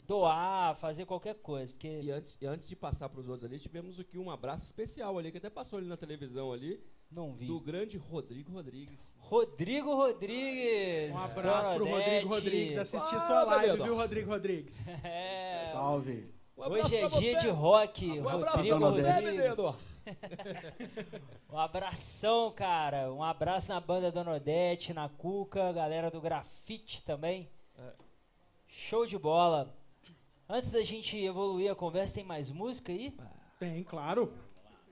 doar, 0.07 0.75
fazer 0.77 1.05
qualquer 1.05 1.35
coisa. 1.35 1.73
Porque 1.73 1.99
E 2.01 2.11
antes, 2.11 2.37
e 2.39 2.45
antes 2.45 2.67
de 2.69 2.75
passar 2.75 3.09
para 3.09 3.19
os 3.19 3.27
outros 3.27 3.43
ali, 3.43 3.59
tivemos 3.59 3.99
aqui 3.99 4.17
um 4.17 4.31
abraço 4.31 4.63
especial 4.63 5.17
ali, 5.17 5.31
que 5.31 5.37
até 5.37 5.49
passou 5.49 5.79
ali 5.79 5.87
na 5.87 5.97
televisão 5.97 6.53
ali, 6.53 6.79
não 7.11 7.33
vi. 7.33 7.47
do 7.47 7.59
grande 7.59 7.97
Rodrigo 7.97 8.51
Rodrigues. 8.53 9.17
Rodrigo 9.19 9.93
Rodrigues. 9.95 11.13
Um 11.13 11.17
abraço 11.19 11.73
pro 11.73 11.85
Dona 11.85 11.97
Rodrigo. 11.97 12.29
Rodrigues. 12.29 12.77
Assistir 12.77 13.15
Ah, 13.15 13.19
sua 13.19 13.43
live, 13.43 13.83
viu, 13.83 13.95
Rodrigo 13.95 14.29
Rodrigues? 14.29 14.85
É, 15.03 15.69
Salve. 15.71 16.33
Um 16.57 16.61
hoje 16.63 16.95
é 16.95 17.07
dia 17.07 17.09
você. 17.09 17.39
de 17.41 17.49
rock. 17.49 18.19
Um 18.19 18.29
abraço 18.29 18.57
Rodrigo 18.57 18.77
Rodrigues. 18.79 19.55
Um 21.51 21.57
abração, 21.57 22.51
cara. 22.51 23.11
Um 23.11 23.23
abraço 23.23 23.69
na 23.69 23.79
banda 23.79 24.11
Dona 24.11 24.33
Odete, 24.35 24.93
na 24.93 25.09
Cuca, 25.09 25.71
galera 25.73 26.11
do 26.11 26.21
Grafite 26.21 27.03
também. 27.03 27.49
É. 27.77 27.93
Show 28.67 29.07
de 29.07 29.17
bola. 29.17 29.75
Antes 30.47 30.69
da 30.69 30.83
gente 30.83 31.17
evoluir 31.17 31.71
a 31.71 31.75
conversa, 31.75 32.13
tem 32.13 32.23
mais 32.23 32.51
música 32.51 32.91
aí? 32.91 33.17
Tem, 33.57 33.83
claro. 33.83 34.31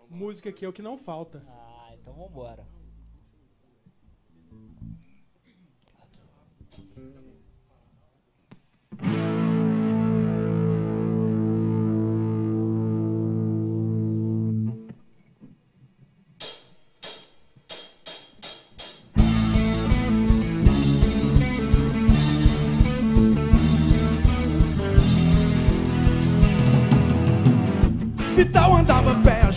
Música 0.09 0.51
que 0.51 0.65
é 0.65 0.67
o 0.67 0.73
que 0.73 0.81
não 0.81 0.97
falta. 0.97 1.43
Ah, 1.47 1.91
então 1.93 2.13
vambora. 2.13 2.65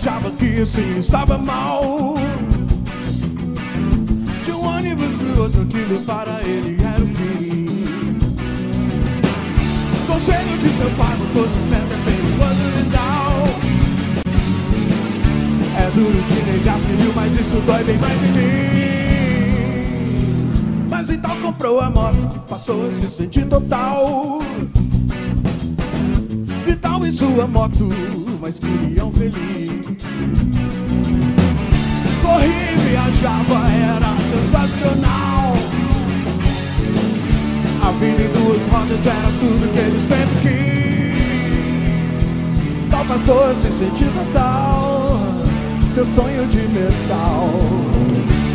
achava 0.07 0.31
que 0.31 0.61
assim 0.61 0.99
estava 0.99 1.37
mal. 1.37 2.15
De 4.45 4.53
um 4.53 4.65
ônibus 4.65 5.11
pro 5.17 5.43
outro, 5.43 5.63
aquilo 5.63 6.01
para 6.05 6.41
ele 6.45 6.77
era 6.81 7.03
o 7.03 7.07
fim. 7.09 7.67
Conselho 10.07 10.59
de 10.59 10.69
seu 10.69 10.89
pai, 10.91 11.17
não 11.19 11.27
fosse 11.35 11.59
meta, 11.69 11.97
tem 12.05 12.15
um 12.25 12.39
quadro 12.39 12.65
mental. 12.77 13.49
É 15.77 15.91
duro 15.91 16.23
de 16.23 16.53
negar, 16.53 16.79
filho, 16.79 17.13
mas 17.17 17.35
isso 17.35 17.61
dói 17.67 17.83
bem 17.83 17.99
mais 17.99 18.23
em 18.23 18.29
mim. 18.29 18.47
Mas 20.89 21.11
então 21.11 21.41
comprou 21.41 21.81
a 21.81 21.91
moto 21.91 22.29
que 22.29 22.39
passou 22.49 22.87
a 22.87 22.93
se 22.93 23.09
sentir 23.09 23.47
total. 23.47 24.39
Vital 26.65 27.05
em 27.05 27.13
sua 27.13 27.49
moto, 27.49 27.89
mas 28.41 28.61
queriam 28.61 29.11
feliz. 29.11 29.66
Corri, 32.23 32.77
viajava, 32.89 33.61
era 33.71 34.15
sensacional. 34.31 35.55
A 37.83 37.91
vida 37.93 38.23
em 38.23 38.33
duas 38.33 38.67
rodas 38.67 39.07
era 39.07 39.31
tudo 39.41 39.73
que 39.73 39.79
ele 39.79 40.01
sempre 40.01 40.37
quis. 40.43 40.67
Tal 42.91 43.05
passou 43.05 43.55
sem 43.55 43.73
sentido 43.73 44.33
tal, 44.33 45.21
seu 45.95 46.05
sonho 46.05 46.47
de 46.49 46.67
metal. 46.69 47.51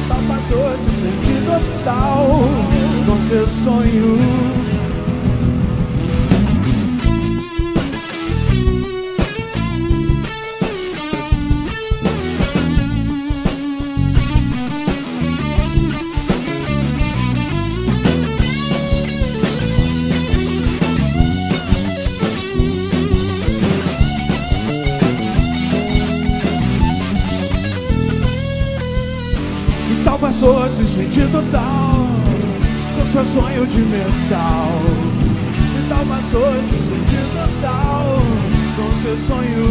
Tal 0.07 0.21
passou 0.27 0.77
sem 0.77 0.93
sentido 0.99 1.61
tal, 1.83 2.39
com 3.05 3.17
seu 3.27 3.47
sonho. 3.47 4.60
noite 31.21 31.31
total 31.31 32.07
Com 32.97 33.05
seu 33.11 33.25
sonho 33.25 33.67
de 33.67 33.79
metal. 33.79 34.71
E 35.53 35.89
tal, 35.89 36.05
mas 36.05 36.33
hoje 36.33 36.69
sentido 36.69 37.61
total 37.61 38.17
Com 38.75 39.01
seu 39.01 39.17
sonho. 39.17 39.65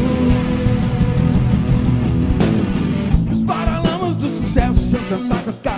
Os 3.32 3.42
paralamas 3.44 4.16
do 4.16 4.26
sucesso 4.26 4.90
Seu 4.90 5.00
cantar, 5.08 5.42
cantar 5.42 5.69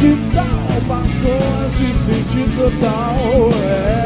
Que 0.00 0.16
tal 0.34 0.80
passou 0.88 1.36
a 1.62 1.68
se 1.68 1.92
sentir 1.92 2.48
total? 2.56 3.50
É. 3.66 3.99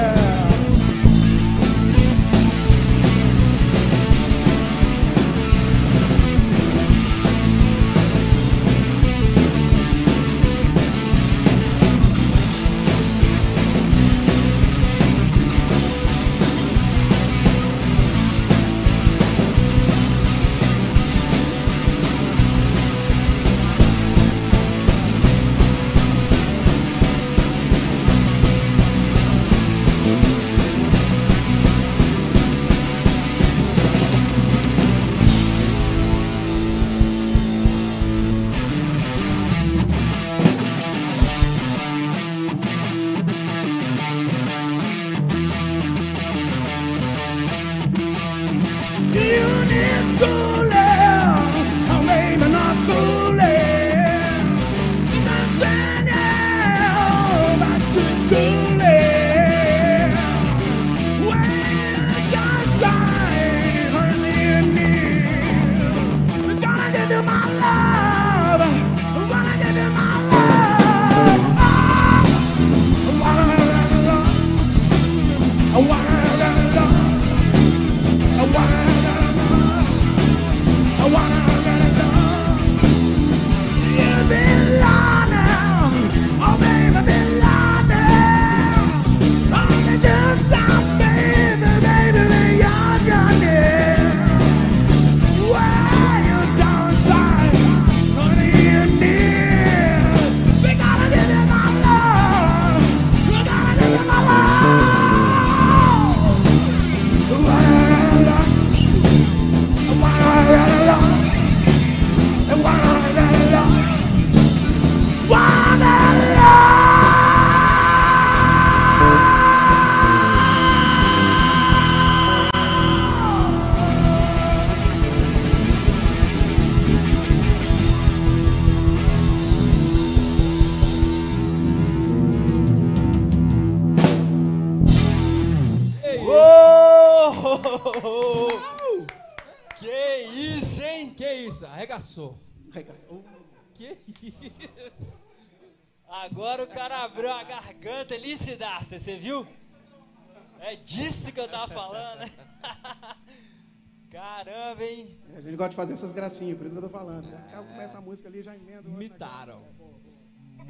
tava 151.55 151.75
falando, 151.75 152.19
né? 152.19 152.31
Caramba, 154.11 154.85
hein? 154.85 155.19
A 155.37 155.41
gente 155.41 155.57
gosta 155.57 155.71
de 155.71 155.77
fazer 155.77 155.93
essas 155.95 156.13
gracinhas, 156.13 156.57
por 156.57 156.67
isso 156.67 156.75
que 156.75 156.85
eu 156.85 156.89
tô 156.89 156.97
falando. 156.97 157.27
Né? 157.27 157.65
Começa 157.69 157.99
a 157.99 158.01
música 158.01 158.29
ali, 158.29 158.43
já 158.43 158.55
emenda. 158.55 158.89
Imitaram. 158.89 159.63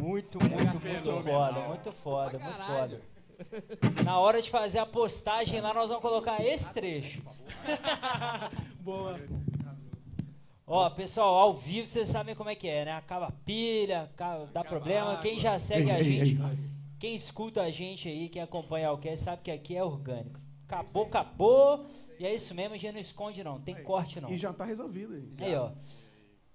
Muito, 0.00 0.38
muito, 0.38 0.40
muito, 0.40 0.80
muito 0.80 1.22
foda, 1.22 1.60
muito 1.60 1.92
foda, 1.92 2.38
muito 2.38 2.56
foda. 2.56 3.02
Na 4.02 4.18
hora 4.18 4.40
de 4.40 4.50
fazer 4.50 4.78
a 4.78 4.86
postagem 4.86 5.60
lá, 5.60 5.74
nós 5.74 5.88
vamos 5.88 6.02
colocar 6.02 6.44
esse 6.44 6.68
trecho. 6.72 7.22
Boa. 8.80 9.20
Ó, 10.66 10.88
pessoal, 10.88 11.34
ao 11.34 11.54
vivo 11.54 11.86
vocês 11.86 12.08
sabem 12.08 12.34
como 12.34 12.48
é 12.48 12.54
que 12.54 12.66
é, 12.66 12.86
né? 12.86 12.92
Acaba 12.92 13.30
pilha, 13.44 14.04
acaba, 14.04 14.46
dá 14.46 14.64
problema. 14.64 15.18
Quem 15.20 15.38
já 15.38 15.58
segue 15.58 15.90
a 15.90 16.02
gente, 16.02 16.40
quem 16.98 17.14
escuta 17.14 17.60
a 17.60 17.70
gente 17.70 18.08
aí, 18.08 18.30
quem 18.30 18.40
acompanha 18.40 18.90
o 18.90 18.96
que 18.96 19.14
sabe 19.16 19.42
que 19.42 19.50
aqui 19.50 19.76
é 19.76 19.84
orgânico. 19.84 20.40
Acabou, 20.66 21.04
acabou. 21.06 21.86
E 22.18 22.24
é 22.26 22.34
isso 22.34 22.54
mesmo, 22.54 22.74
a 22.74 22.78
gente 22.78 22.92
não 22.94 23.00
esconde 23.00 23.42
não, 23.42 23.60
tem 23.60 23.82
corte 23.82 24.20
não. 24.20 24.30
E 24.30 24.38
já 24.38 24.52
tá 24.52 24.64
resolvido 24.64 25.14
aí. 25.14 25.32
Aí, 25.40 25.54
ó. 25.56 25.72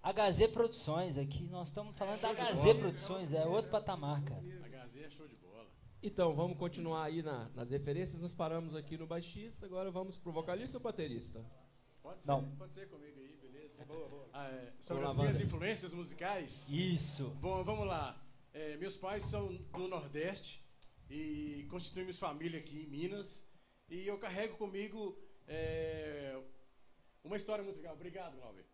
HZ 0.02 0.48
Produções, 0.54 1.18
aqui 1.18 1.44
nós 1.50 1.68
estamos 1.68 1.96
falando 1.98 2.22
da 2.22 2.30
HZ 2.34 2.74
Produções, 2.80 3.34
é 3.34 3.46
outro 3.46 3.70
patamar, 3.70 4.24
cara. 4.24 4.42
HZ 4.42 4.96
é 5.04 5.10
show 5.10 5.28
de 5.28 5.36
bola. 5.36 5.68
Então, 6.02 6.34
vamos 6.34 6.58
continuar 6.58 7.04
aí 7.04 7.22
na- 7.22 7.50
nas 7.54 7.70
referências. 7.72 8.22
Nós 8.22 8.34
paramos 8.34 8.74
aqui 8.76 8.98
no 8.98 9.06
baixista, 9.06 9.66
agora 9.66 9.92
vamos 9.92 10.18
pro 10.18 10.32
vocalista 10.32 10.78
ou 10.78 10.84
baterista? 10.84 11.44
Pode 12.02 12.22
ser, 12.24 12.32
Não. 12.32 12.50
pode 12.56 12.74
ser 12.74 12.88
comigo 12.88 13.20
aí, 13.20 13.38
beleza? 13.42 13.84
Boa, 13.86 14.08
boa. 14.08 14.26
sobre 14.80 15.04
Vamos 15.04 15.12
as 15.12 15.16
lá, 15.18 15.24
minhas 15.24 15.40
influências 15.42 15.94
musicais. 15.94 16.70
Isso. 16.70 17.30
Bom, 17.42 17.62
vamos 17.66 17.86
lá. 17.86 18.18
É, 18.54 18.78
meus 18.78 18.96
pais 18.96 19.26
são 19.26 19.50
do 19.74 19.88
Nordeste 19.90 20.64
e 21.10 21.68
constituímos 21.70 22.18
família 22.18 22.60
aqui 22.60 22.84
em 22.84 22.88
Minas. 22.88 23.46
E 23.90 24.06
eu 24.06 24.18
carrego 24.18 24.56
comigo 24.56 25.18
é, 25.48 26.40
uma 27.24 27.36
história 27.36 27.64
muito 27.64 27.78
legal. 27.78 27.94
Obrigado, 27.96 28.38
Glauber. 28.38 28.66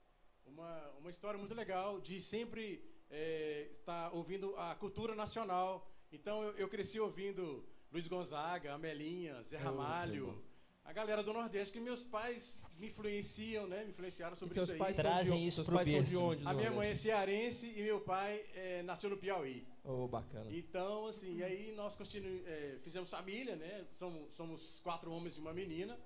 Uma, 0.45 0.89
uma 0.99 1.09
história 1.09 1.37
muito 1.37 1.55
legal 1.55 2.01
de 2.01 2.19
sempre 2.19 2.83
é, 3.09 3.67
estar 3.71 4.13
ouvindo 4.13 4.55
a 4.57 4.75
cultura 4.75 5.15
nacional. 5.15 5.89
Então 6.11 6.43
eu, 6.43 6.51
eu 6.57 6.67
cresci 6.67 6.99
ouvindo 6.99 7.65
Luiz 7.91 8.07
Gonzaga, 8.07 8.73
Amelinha, 8.73 9.41
Zé 9.41 9.57
Ramalho. 9.57 10.43
A 10.85 10.93
galera 10.93 11.23
do 11.23 11.33
Nordeste 11.33 11.73
que 11.73 11.79
meus 11.79 12.03
pais 12.03 12.63
me 12.77 12.87
influenciam, 12.87 13.65
né? 13.67 13.83
Me 13.83 13.89
influenciaram 13.89 14.35
E 14.35 14.37
sobre 14.37 14.53
seus 14.53 14.65
isso 14.65 14.73
aí. 14.73 14.79
pais 14.79 14.95
Trazem 14.97 15.27
são 15.27 15.37
de, 15.37 15.45
isso 15.47 15.55
seus 15.55 15.67
pro 15.67 15.75
pais 15.77 15.89
são 15.89 16.03
de 16.03 16.11
berço. 16.11 16.25
onde? 16.25 16.47
A 16.47 16.53
minha 16.53 16.71
mãe 16.71 16.89
é 16.89 16.95
cearense 16.95 17.73
e 17.75 17.81
meu 17.81 17.99
pai 18.01 18.45
é, 18.53 18.83
nasceu 18.83 19.09
no 19.09 19.17
Piauí. 19.17 19.67
Oh, 19.83 20.07
bacana. 20.07 20.49
Então, 20.55 21.07
assim, 21.07 21.41
aí 21.41 21.73
nós 21.75 21.95
continu, 21.95 22.27
é, 22.47 22.77
fizemos 22.83 23.09
família, 23.09 23.55
né? 23.55 23.85
Somos, 23.91 24.31
somos 24.35 24.79
quatro 24.81 25.11
homens 25.11 25.35
e 25.37 25.39
uma 25.39 25.53
menina. 25.53 25.99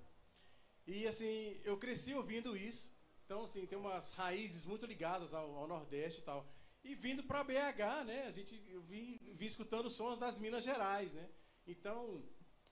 E, 0.88 1.06
assim, 1.08 1.60
eu 1.64 1.78
cresci 1.78 2.14
ouvindo 2.14 2.56
isso. 2.58 2.90
Então, 3.26 3.44
assim, 3.44 3.66
tem 3.66 3.78
umas 3.78 4.12
raízes 4.12 4.66
muito 4.66 4.86
ligadas 4.86 5.34
ao, 5.34 5.56
ao 5.56 5.68
Nordeste 5.68 6.22
e 6.22 6.24
tal. 6.24 6.48
E 6.84 6.96
vindo 6.96 7.22
para 7.24 7.44
BH, 7.44 8.06
né? 8.06 8.24
A 8.28 8.32
gente 8.32 8.60
eu 8.70 8.82
vim, 8.82 9.20
vim 9.36 9.46
escutando 9.46 9.90
sons 9.90 10.18
das 10.18 10.38
Minas 10.40 10.64
Gerais, 10.64 11.14
né? 11.14 11.28
Então, 11.68 12.24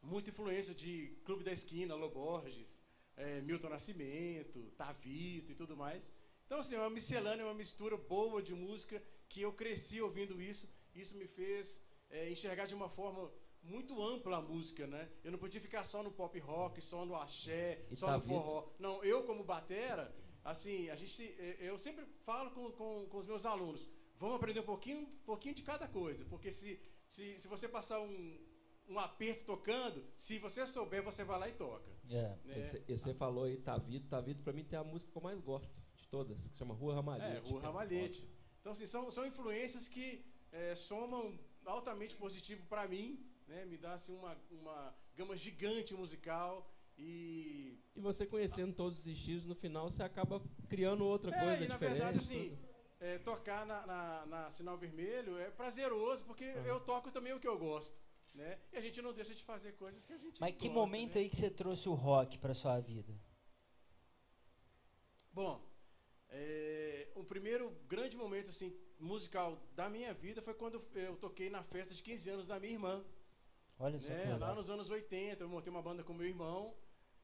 muita 0.02 0.30
influência 0.30 0.74
de 0.74 1.18
Clube 1.26 1.44
da 1.44 1.52
Esquina, 1.52 1.96
Loborges, 1.96 2.84
é, 3.16 3.42
Milton 3.42 3.70
Nascimento, 3.70 4.72
Tavito 4.78 5.52
e 5.52 5.56
tudo 5.56 5.76
mais. 5.76 6.12
Então, 6.46 6.60
assim, 6.60 6.76
é 6.76 6.80
uma 6.80 6.90
miscelânea, 6.90 7.46
uma 7.46 7.54
mistura 7.54 7.98
boa 7.98 8.42
de 8.42 8.54
música 8.54 9.02
que 9.28 9.42
eu 9.42 9.52
cresci 9.54 10.02
ouvindo 10.02 10.42
isso. 10.42 10.70
Isso 10.96 11.16
me 11.18 11.28
fez 11.28 11.82
é, 12.10 12.30
enxergar 12.30 12.66
de 12.66 12.76
uma 12.76 12.90
forma 12.90 13.32
muito 13.62 14.02
ampla 14.02 14.38
a 14.38 14.42
música, 14.42 14.88
né? 14.88 15.10
Eu 15.24 15.32
não 15.32 15.40
podia 15.40 15.60
ficar 15.60 15.84
só 15.84 16.02
no 16.02 16.12
pop 16.12 16.40
rock, 16.40 16.82
só 16.82 17.06
no 17.06 17.16
axé, 17.16 17.86
E 17.92 17.96
só 17.96 18.08
no 18.08 18.14
Tavito? 18.14 18.30
forró. 18.30 18.70
Não, 18.80 19.04
eu 19.04 19.24
como 19.24 19.44
batera, 19.44 20.16
assim, 20.44 20.90
a 20.90 20.96
gente, 20.96 21.22
eh, 21.38 21.58
eu 21.60 21.78
sempre 21.78 22.06
falo 22.24 22.52
com, 22.52 22.72
com, 22.72 23.06
com 23.10 23.18
os 23.18 23.26
meus 23.26 23.46
alunos, 23.46 23.90
vamos 24.18 24.38
aprender 24.38 24.62
um 24.62 24.64
pouquinho, 24.64 25.00
um 25.02 25.18
pouquinho 25.26 25.54
de 25.54 25.64
cada 25.64 25.86
coisa, 25.88 26.24
porque 26.26 26.54
se, 26.54 26.80
se, 27.10 27.38
se 27.38 27.48
você 27.48 27.68
passar 27.68 28.00
um, 28.00 28.40
um 28.88 28.98
aperto 29.00 29.44
tocando, 29.46 30.04
se 30.16 30.40
você 30.40 30.66
souber, 30.66 31.04
você 31.04 31.24
vai 31.24 31.40
lá 31.40 31.50
e 31.50 31.54
toca. 31.54 31.92
É. 32.10 32.36
né? 32.46 32.62
E 32.88 32.98
você- 32.98 33.14
falou 33.14 33.44
aí, 33.46 33.58
Tavido. 33.58 34.08
Tavido 34.08 34.42
pra 34.44 34.54
mim 34.54 34.64
tem 34.64 34.80
a 34.80 34.84
música 34.84 35.12
que 35.12 35.18
eu 35.18 35.22
mais 35.22 35.40
gosto 35.42 35.70
de 35.96 36.08
todas, 36.08 36.48
que 36.48 36.58
chama 36.58 36.74
Rua 36.74 36.96
Ramalhete. 36.96 37.36
É, 37.36 37.40
o 37.54 37.60
que 37.60 37.66
Ramalhete. 37.66 38.28
Então, 38.62 38.72
assim, 38.72 38.86
são, 38.86 39.12
são 39.12 39.26
influências 39.26 39.88
que 39.88 40.26
eh, 40.52 40.76
somam 40.76 41.38
altamente 41.66 42.16
positivo 42.16 42.66
para 42.68 42.88
mim, 42.88 43.26
né? 43.48 43.66
Me 43.66 43.78
dá, 43.78 43.94
assim, 43.94 44.14
uma, 44.16 44.38
uma 44.52 44.96
gama 45.16 45.36
gigante 45.36 45.94
musical 45.94 46.70
e... 46.98 47.78
E 47.96 48.00
você 48.00 48.26
conhecendo 48.26 48.74
todos 48.74 49.00
os 49.00 49.08
estilos, 49.08 49.46
no 49.46 49.56
final 49.56 49.90
você 49.90 50.04
acaba 50.04 50.42
criando 50.70 51.06
outra 51.06 51.32
É, 51.36 51.40
coisa 51.40 51.64
e 51.64 51.68
na 51.68 51.74
diferente. 51.76 51.94
verdade, 51.98 52.18
assim, 52.20 52.58
é, 53.00 53.18
tocar 53.20 53.66
na, 53.66 53.86
na, 53.86 54.26
na 54.26 54.50
Sinal 54.52 54.78
Vermelho 54.78 55.38
é 55.38 55.50
prazeroso, 55.52 56.24
porque 56.26 56.46
Aham. 56.46 56.66
eu 56.66 56.80
toco 56.80 57.12
também 57.12 57.34
o 57.34 57.40
que 57.40 57.48
eu 57.48 57.58
gosto, 57.58 57.98
né? 58.38 58.60
E 58.72 58.78
a 58.78 58.82
gente 58.82 59.02
não 59.02 59.14
deixa 59.14 59.34
de 59.34 59.44
fazer 59.44 59.72
coisas 59.74 60.06
que 60.06 60.14
a 60.14 60.18
gente 60.18 60.40
Mas 60.40 60.56
que 60.56 60.68
gosta, 60.68 60.80
momento 60.80 61.16
né? 61.16 61.22
aí 61.22 61.30
que 61.30 61.36
você 61.36 61.50
trouxe 61.50 61.90
o 61.90 61.94
rock 61.94 62.38
pra 62.38 62.54
sua 62.54 62.80
vida? 62.80 63.14
Bom, 65.34 65.62
é, 66.30 67.10
o 67.16 67.24
primeiro 67.24 67.70
grande 67.88 68.16
momento, 68.16 68.50
assim, 68.50 68.76
musical 69.00 69.58
da 69.76 69.90
minha 69.90 70.14
vida 70.14 70.42
foi 70.42 70.54
quando 70.54 70.84
eu 70.96 71.16
toquei 71.18 71.50
na 71.50 71.64
festa 71.64 71.94
de 71.94 72.02
15 72.04 72.30
anos 72.30 72.48
da 72.48 72.60
minha 72.60 72.74
irmã. 72.74 73.04
Olha 73.80 74.00
só 74.00 74.10
né? 74.10 74.36
Lá 74.38 74.56
nos 74.56 74.70
anos 74.70 74.90
80, 74.90 75.44
eu 75.44 75.50
montei 75.50 75.70
uma 75.72 75.82
banda 75.82 76.04
com 76.04 76.14
meu 76.14 76.28
irmão. 76.28 76.76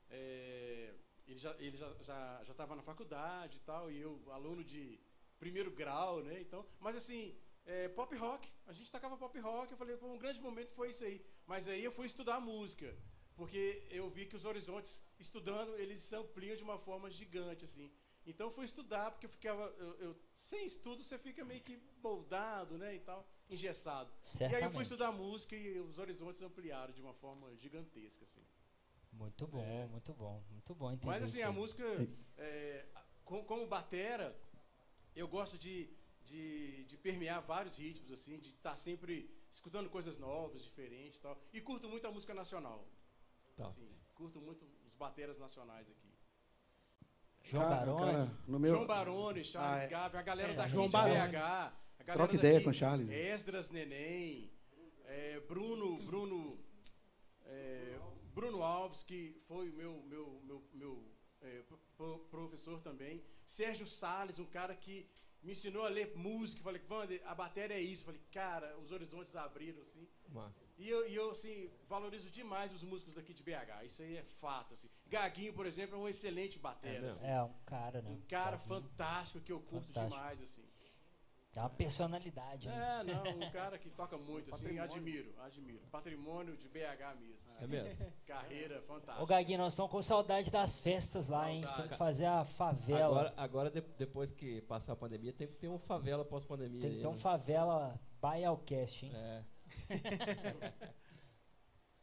é, 0.10 0.94
ele 1.26 1.40
já 1.40 1.56
ele 1.58 1.78
já 1.78 1.88
já 2.02 2.52
estava 2.52 2.76
na 2.76 2.84
faculdade 2.84 3.58
e 3.58 3.62
tal, 3.62 3.90
e 3.90 4.00
eu 4.00 4.22
aluno 4.32 4.64
de 4.64 5.00
primeiro 5.40 5.72
grau, 5.72 6.22
né? 6.22 6.40
Então, 6.42 6.66
mas 6.80 6.96
assim, 6.96 7.36
é, 7.66 7.88
pop 7.90 8.16
rock, 8.16 8.50
a 8.68 8.74
gente 8.74 8.92
tocava 8.92 9.18
pop 9.18 9.38
rock. 9.40 9.72
Eu 9.72 9.78
falei, 9.78 9.96
um 10.02 10.18
grande 10.18 10.40
momento 10.42 10.72
foi 10.74 10.90
isso 10.90 11.04
aí. 11.04 11.24
Mas 11.46 11.68
aí 11.68 11.84
eu 11.84 11.92
fui 11.92 12.06
estudar 12.08 12.40
música, 12.40 12.96
porque 13.36 13.86
eu 13.90 14.10
vi 14.10 14.26
que 14.26 14.36
os 14.36 14.46
horizontes 14.46 15.04
estudando 15.20 15.76
eles 15.78 16.00
se 16.02 16.16
ampliam 16.16 16.56
de 16.56 16.64
uma 16.64 16.78
forma 16.78 17.10
gigante, 17.10 17.66
assim. 17.66 17.92
Então 18.26 18.48
eu 18.48 18.52
fui 18.52 18.64
estudar 18.66 19.12
porque 19.12 19.26
eu 19.26 19.30
ficava, 19.30 19.64
eu, 19.78 19.94
eu- 20.00 20.16
sem 20.34 20.66
estudo 20.66 21.04
você 21.04 21.18
fica 21.18 21.44
meio 21.44 21.62
que 21.62 21.78
moldado, 22.02 22.78
né, 22.78 22.96
e 22.96 23.00
tal, 23.02 23.28
engessado. 23.50 24.10
E 24.10 24.14
aí 24.14 24.24
eu 24.24 24.38
Certamente. 24.50 24.74
fui 24.74 24.84
estudar 24.84 25.12
música 25.12 25.56
e 25.58 25.78
os 25.80 25.98
horizontes 25.98 26.42
ampliaram 26.42 26.94
de 26.94 27.02
uma 27.02 27.14
forma 27.14 27.54
gigantesca, 27.58 28.24
assim. 28.24 28.42
Muito 29.12 29.46
bom, 29.46 29.62
É. 29.62 29.86
muito 29.88 30.14
bom, 30.14 30.42
muito 30.50 30.74
bom 30.74 30.98
Mas 31.04 31.22
assim, 31.24 31.40
isso 31.40 31.48
a 31.48 31.52
música, 31.52 31.84
é, 32.38 32.86
com- 33.26 33.44
como 33.44 33.68
batera, 33.68 34.34
eu 35.16 35.28
gosto 35.28 35.58
de, 35.58 35.90
de, 36.26 36.84
de 36.86 36.98
permear 36.98 37.42
vários 37.42 37.78
ritmos, 37.78 38.12
assim, 38.12 38.38
de 38.40 38.50
estar 38.50 38.76
sempre 38.76 39.30
escutando 39.52 39.90
coisas 39.90 40.18
novas, 40.18 40.64
diferentes 40.64 41.20
e 41.20 41.22
tal. 41.22 41.38
E 41.54 41.62
curto 41.62 41.88
muito 41.90 42.06
a 42.08 42.12
música 42.12 42.34
nacional. 42.34 42.88
Tá. 43.56 43.66
Assim, 43.68 43.88
curto 44.16 44.40
muito 44.42 44.66
os 44.86 44.94
bateras 44.96 45.38
nacionais 45.38 45.88
aqui. 45.90 46.12
João 47.44 47.64
Cara- 47.64 47.76
Baroni. 47.86 48.12
cara, 48.12 48.38
no 48.48 48.60
meu, 48.60 48.74
João 48.76 48.88
Baroni, 48.88 49.44
Charles 49.44 49.82
Ah, 49.82 49.84
é. 49.84 49.88
Gávea, 49.88 50.20
a 50.20 50.24
galera 50.24 50.54
É, 50.54 50.56
daqui 50.56 50.70
João 50.72 50.86
de 50.88 50.94
Baroni. 50.94 51.16
BH. 51.20 51.36
A 52.00 52.04
galera 52.06 52.14
Troca 52.14 52.36
ideia 52.36 52.62
com 52.62 52.70
o 52.70 52.74
Charles. 52.74 53.10
Esdras 53.12 53.70
Neném, 53.70 54.52
é, 55.06 55.40
Bruno, 55.42 55.98
Bruno, 56.04 56.58
é, 57.46 58.00
Bruno 58.34 58.64
Alves, 58.64 59.04
que 59.04 59.42
foi 59.48 59.70
o 59.70 59.74
meu, 59.74 60.02
meu, 60.04 60.42
meu, 60.44 60.64
meu 60.74 61.04
é, 61.42 61.62
pro- 61.64 61.78
pro- 61.98 62.20
professor 62.32 62.80
também. 62.82 63.22
Sérgio 63.46 63.86
Salles, 63.86 64.40
um 64.40 64.46
cara 64.46 64.74
que 64.76 65.08
me 65.44 65.52
ensinou 65.52 65.86
a 65.86 65.90
ler 65.90 66.16
música. 66.16 66.62
Falei, 66.64 66.82
Wander, 66.90 67.22
a 67.26 67.36
bateria 67.36 67.76
é 67.78 67.82
isso. 67.82 68.04
Falei, 68.06 68.22
cara, 68.32 68.78
os 68.80 68.92
horizontes 68.92 69.36
abriram, 69.36 69.82
assim. 69.82 70.08
Massa. 70.30 70.64
E 70.78 70.90
eu, 70.90 71.08
e 71.08 71.14
eu, 71.16 71.30
assim, 71.32 71.70
valorizo 71.88 72.30
demais 72.30 72.72
os 72.74 72.82
músicos 72.82 73.14
daqui 73.14 73.34
de 73.34 73.44
BH. 73.44 73.84
Isso 73.86 74.02
aí 74.02 74.18
é 74.18 74.24
fato, 74.42 74.74
assim. 74.74 74.90
Gaguinho, 75.08 75.54
por 75.54 75.66
exemplo, 75.66 75.96
é 75.96 76.00
um 76.00 76.08
excelente 76.08 76.58
É 76.58 76.62
batera. 76.62 77.02
mesmo? 77.02 77.22
assim. 77.22 77.26
É, 77.32 77.44
um 77.44 77.54
cara, 77.66 78.02
né? 78.02 78.10
Um 78.10 78.22
cara 78.22 78.58
Gaguinho. 78.58 78.82
fantástico 78.82 79.40
que 79.42 79.52
eu 79.52 79.60
curto 79.60 79.88
Fantástico. 79.88 80.16
demais, 80.16 80.42
assim. 80.42 80.63
É 81.56 81.60
uma 81.60 81.70
personalidade, 81.70 82.68
né? 82.68 83.02
É, 83.02 83.04
não, 83.04 83.48
um 83.48 83.52
cara 83.52 83.78
que 83.78 83.88
toca 83.92 84.18
muito, 84.18 84.54
assim, 84.54 84.80
admiro, 84.80 85.32
admiro. 85.40 85.80
Patrimônio 85.92 86.58
de 86.58 86.68
BH 86.68 87.16
mesmo. 87.20 87.44
É 87.60 87.68
mesmo? 87.68 88.12
Carreira 88.26 88.82
fantástica. 88.82 89.22
Ô, 89.22 89.26
Gaguinho, 89.28 89.60
nós 89.60 89.74
estamos 89.74 89.92
com 89.92 90.02
saudade 90.02 90.50
das 90.50 90.80
festas 90.80 91.28
lá, 91.28 91.52
hein? 91.52 91.62
Saudade. 91.62 91.82
Tem 91.84 91.92
que 91.92 91.98
fazer 91.98 92.26
a 92.26 92.44
favela. 92.44 93.06
Agora, 93.06 93.34
agora 93.38 93.70
de- 93.70 93.82
depois 93.98 94.32
que 94.32 94.62
passar 94.62 94.94
a 94.94 94.96
pandemia, 94.96 95.32
tem 95.32 95.48
que 95.48 95.54
ter 95.54 95.68
um 95.68 95.78
favela 95.78 96.26
pós-pandemia. 96.26 96.82
Tem 96.82 96.92
que 96.96 97.02
ter 97.02 97.08
um 97.08 97.12
né? 97.12 97.20
favela 97.20 98.00
Baialcast, 98.20 99.06
hein? 99.06 99.12
É. 99.14 99.44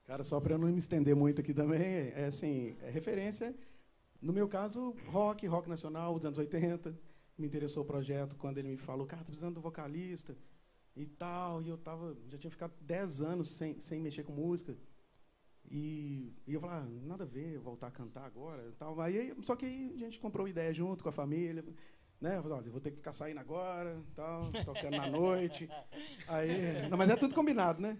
Cara, 0.06 0.22
só 0.22 0.40
para 0.40 0.54
eu 0.54 0.58
não 0.58 0.68
me 0.68 0.78
estender 0.78 1.14
muito 1.14 1.40
aqui 1.40 1.52
também, 1.52 1.82
é 2.14 2.24
assim, 2.26 2.76
é 2.82 2.90
referência, 2.90 3.54
no 4.20 4.32
meu 4.32 4.48
caso, 4.48 4.94
rock, 5.08 5.46
rock 5.46 5.68
nacional 5.68 6.14
dos 6.14 6.26
anos 6.26 6.38
80. 6.38 7.09
Me 7.40 7.46
interessou 7.46 7.82
o 7.82 7.86
projeto 7.86 8.36
quando 8.36 8.58
ele 8.58 8.68
me 8.68 8.76
falou, 8.76 9.06
cara, 9.06 9.22
tô 9.22 9.28
precisando 9.28 9.54
do 9.54 9.60
vocalista 9.62 10.36
e 10.94 11.06
tal. 11.06 11.62
E 11.62 11.68
eu 11.68 11.78
tava, 11.78 12.14
já 12.28 12.36
tinha 12.36 12.50
ficado 12.50 12.74
10 12.82 13.22
anos 13.22 13.48
sem, 13.48 13.80
sem 13.80 13.98
mexer 13.98 14.24
com 14.24 14.32
música. 14.32 14.76
E, 15.70 16.34
e 16.46 16.52
eu 16.52 16.60
falei, 16.60 16.76
ah, 16.76 16.86
nada 17.06 17.24
a 17.24 17.26
ver, 17.26 17.58
voltar 17.58 17.86
a 17.86 17.90
cantar 17.90 18.26
agora 18.26 18.68
e 18.68 18.72
tal. 18.72 19.00
Aí, 19.00 19.34
só 19.42 19.56
que 19.56 19.64
aí 19.64 19.92
a 19.94 19.98
gente 19.98 20.20
comprou 20.20 20.46
ideia 20.46 20.74
junto 20.74 21.02
com 21.02 21.08
a 21.08 21.12
família. 21.12 21.64
Né? 22.20 22.36
Eu 22.36 22.42
falei, 22.42 22.58
olha, 22.58 22.66
eu 22.66 22.72
vou 22.72 22.80
ter 22.80 22.90
que 22.90 22.98
ficar 22.98 23.14
saindo 23.14 23.40
agora, 23.40 24.02
tal, 24.14 24.52
tocando 24.64 24.98
na 24.98 25.08
noite. 25.08 25.66
Aí, 26.28 26.86
não, 26.90 26.98
mas 26.98 27.08
é 27.08 27.16
tudo 27.16 27.34
combinado, 27.34 27.80
né? 27.80 27.98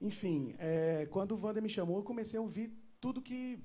enfim, 0.00 0.54
é, 0.58 1.06
quando 1.10 1.32
o 1.32 1.40
Wander 1.40 1.62
me 1.62 1.68
chamou, 1.68 1.96
eu 1.96 2.04
comecei 2.04 2.38
a 2.38 2.42
ouvir 2.42 2.72
tudo 3.00 3.22
que, 3.22 3.58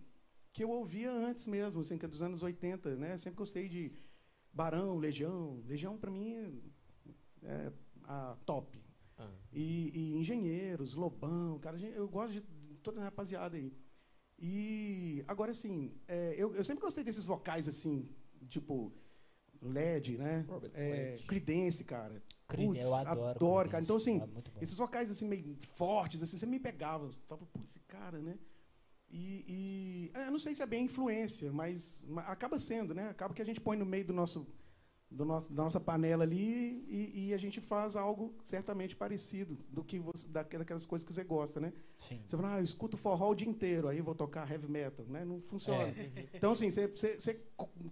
que 0.52 0.64
eu 0.64 0.70
ouvia 0.70 1.12
antes 1.12 1.46
mesmo, 1.46 1.82
assim, 1.82 1.98
que 1.98 2.06
é 2.06 2.08
dos 2.08 2.22
anos 2.22 2.42
80, 2.42 2.96
né? 2.96 3.18
Sempre 3.18 3.38
gostei 3.38 3.68
de 3.68 3.92
Barão, 4.54 4.98
Legião. 4.98 5.62
Legião, 5.66 5.98
para 5.98 6.12
mim, 6.12 6.62
é 7.42 7.72
a 8.04 8.38
top. 8.46 8.82
Ah. 9.18 9.30
E, 9.52 9.92
e, 9.94 10.18
Engenheiros, 10.18 10.94
Lobão, 10.94 11.60
cara, 11.60 11.78
eu 11.80 12.08
gosto 12.08 12.34
de 12.34 12.42
toda 12.82 13.02
a 13.02 13.04
rapaziada 13.06 13.58
aí. 13.58 13.74
E 14.40 15.24
agora, 15.28 15.52
assim, 15.52 15.94
é, 16.08 16.36
eu, 16.38 16.54
eu 16.56 16.64
sempre 16.64 16.82
gostei 16.82 17.04
desses 17.04 17.26
vocais, 17.26 17.68
assim, 17.68 18.10
tipo 18.48 18.92
LED, 19.62 20.18
né? 20.18 20.46
É, 20.74 21.18
Credence, 21.28 21.84
cara. 21.84 22.22
Putz, 22.48 22.86
eu 22.86 22.94
adoro, 22.94 23.30
adoro 23.30 23.70
cara. 23.70 23.84
Então, 23.84 23.96
assim, 23.96 24.22
é 24.22 24.64
esses 24.64 24.78
vocais 24.78 25.10
assim, 25.10 25.28
meio 25.28 25.56
fortes, 25.76 26.22
assim, 26.22 26.38
você 26.38 26.46
me 26.46 26.60
pegava. 26.60 27.10
Falava, 27.28 27.48
pô, 27.48 27.62
esse 27.64 27.80
cara, 27.82 28.20
né? 28.20 28.38
E, 29.16 29.46
e 29.48 30.12
é, 30.16 30.32
não 30.32 30.40
sei 30.40 30.56
se 30.56 30.64
é 30.64 30.66
bem 30.66 30.86
influência, 30.86 31.52
mas, 31.52 32.04
mas, 32.08 32.28
acaba 32.28 32.58
sendo, 32.58 32.96
né? 32.96 33.10
Acaba 33.10 33.32
que 33.32 33.42
a 33.44 33.46
gente 33.46 33.62
põe 33.62 33.78
no 33.78 33.86
meio 33.86 34.06
do 34.06 34.14
nosso 34.14 34.48
do 35.12 35.24
nosso, 35.24 35.54
da 35.54 35.62
nossa 35.62 35.80
panela 35.80 36.24
ali 36.24 36.84
e, 36.88 37.28
e, 37.28 37.34
a 37.36 37.38
gente 37.38 37.62
faz 37.62 37.96
algo 37.96 38.34
certamente 38.44 38.96
parecido 38.96 39.56
do 39.70 39.84
que 39.84 40.00
você, 40.00 40.28
daquelas 40.28 40.88
coisas 40.88 41.06
que 41.06 41.14
você 41.14 41.24
gosta, 41.24 41.60
né? 41.60 41.72
Sim. 42.10 42.20
Você 42.26 42.36
fala, 42.36 42.56
ah, 42.56 42.60
eu 42.60 42.64
escuto 42.64 42.98
forró 42.98 43.30
o 43.30 43.36
dia 43.36 43.48
inteiro, 43.48 43.88
aí 43.88 44.02
vou 44.02 44.16
tocar 44.16 44.50
heavy 44.50 44.68
metal, 44.68 45.06
né? 45.06 45.24
Não 45.24 45.40
funciona. 45.42 45.84
É. 45.84 46.30
Então, 46.34 46.52
assim, 46.52 46.72
você, 46.72 46.88
você, 46.88 47.20
você, 47.20 47.40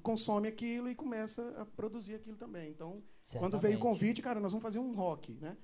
consome 0.01 0.47
aquilo 0.47 0.89
e 0.89 0.95
começa 0.95 1.47
a 1.59 1.65
produzir 1.65 2.15
aquilo 2.15 2.37
também. 2.37 2.71
Então, 2.71 3.03
certamente. 3.27 3.39
quando 3.39 3.61
veio 3.61 3.77
o 3.77 3.79
convite, 3.79 4.19
cara, 4.19 4.39
nós 4.39 4.51
vamos 4.51 4.63
fazer 4.63 4.79
um 4.79 4.95
rock, 4.95 5.37
né? 5.39 5.55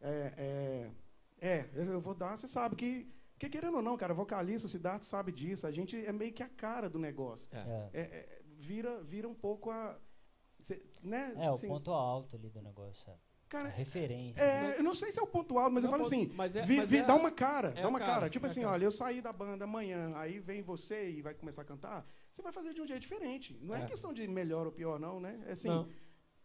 É, 0.00 0.90
é, 1.40 1.48
é 1.48 1.70
eu 1.76 2.00
vou 2.00 2.14
dar, 2.14 2.36
você 2.36 2.48
sabe 2.48 2.74
que 2.74 3.06
que 3.38 3.48
querendo 3.48 3.76
ou 3.76 3.82
não, 3.82 3.96
cara, 3.96 4.14
vocalista, 4.14 4.66
o 4.66 4.70
Siddhartha 4.70 5.04
sabe 5.04 5.32
disso. 5.32 5.66
A 5.66 5.70
gente 5.70 5.96
é 5.96 6.12
meio 6.12 6.32
que 6.32 6.42
a 6.42 6.48
cara 6.48 6.88
do 6.88 6.98
negócio. 6.98 7.48
É. 7.52 7.90
É, 7.92 8.00
é, 8.00 8.42
vira, 8.58 9.02
vira 9.02 9.28
um 9.28 9.34
pouco 9.34 9.70
a 9.70 9.98
Cê, 10.64 10.82
né? 11.02 11.34
É, 11.36 11.48
assim, 11.48 11.66
o 11.66 11.70
ponto 11.70 11.92
alto 11.92 12.36
ali 12.36 12.48
do 12.48 12.62
negócio. 12.62 13.10
É. 13.10 13.16
Cara, 13.50 13.68
a 13.68 13.70
referência. 13.70 14.42
É, 14.42 14.78
eu 14.78 14.82
não 14.82 14.94
sei 14.94 15.12
se 15.12 15.20
é 15.20 15.22
o 15.22 15.26
ponto 15.26 15.58
alto, 15.58 15.74
mas 15.74 15.84
não, 15.84 15.88
eu 15.88 15.92
falo 15.92 16.02
assim, 16.02 16.32
mas 16.34 16.56
é, 16.56 16.62
vi, 16.62 16.78
mas 16.78 16.90
vi, 16.90 16.96
é, 16.98 17.04
dá 17.04 17.14
uma 17.14 17.30
cara, 17.30 17.74
é 17.76 17.82
dá 17.82 17.88
uma 17.88 17.98
cara. 17.98 18.12
cara. 18.12 18.30
Tipo 18.30 18.46
é 18.46 18.48
assim, 18.48 18.64
olha, 18.64 18.84
eu 18.84 18.90
saí 18.90 19.20
da 19.20 19.30
banda 19.30 19.64
amanhã, 19.64 20.12
aí 20.16 20.40
vem 20.40 20.62
você 20.62 21.10
e 21.10 21.20
vai 21.20 21.34
começar 21.34 21.60
a 21.60 21.64
cantar, 21.66 22.06
você 22.32 22.40
vai 22.40 22.50
fazer 22.50 22.72
de 22.72 22.80
um 22.80 22.86
jeito 22.86 23.02
diferente. 23.02 23.58
Não 23.60 23.74
é, 23.74 23.82
é. 23.82 23.86
questão 23.86 24.14
de 24.14 24.26
melhor 24.26 24.64
ou 24.64 24.72
pior, 24.72 24.98
não, 24.98 25.20
né? 25.20 25.38
É 25.46 25.52
assim, 25.52 25.68
não. 25.68 25.86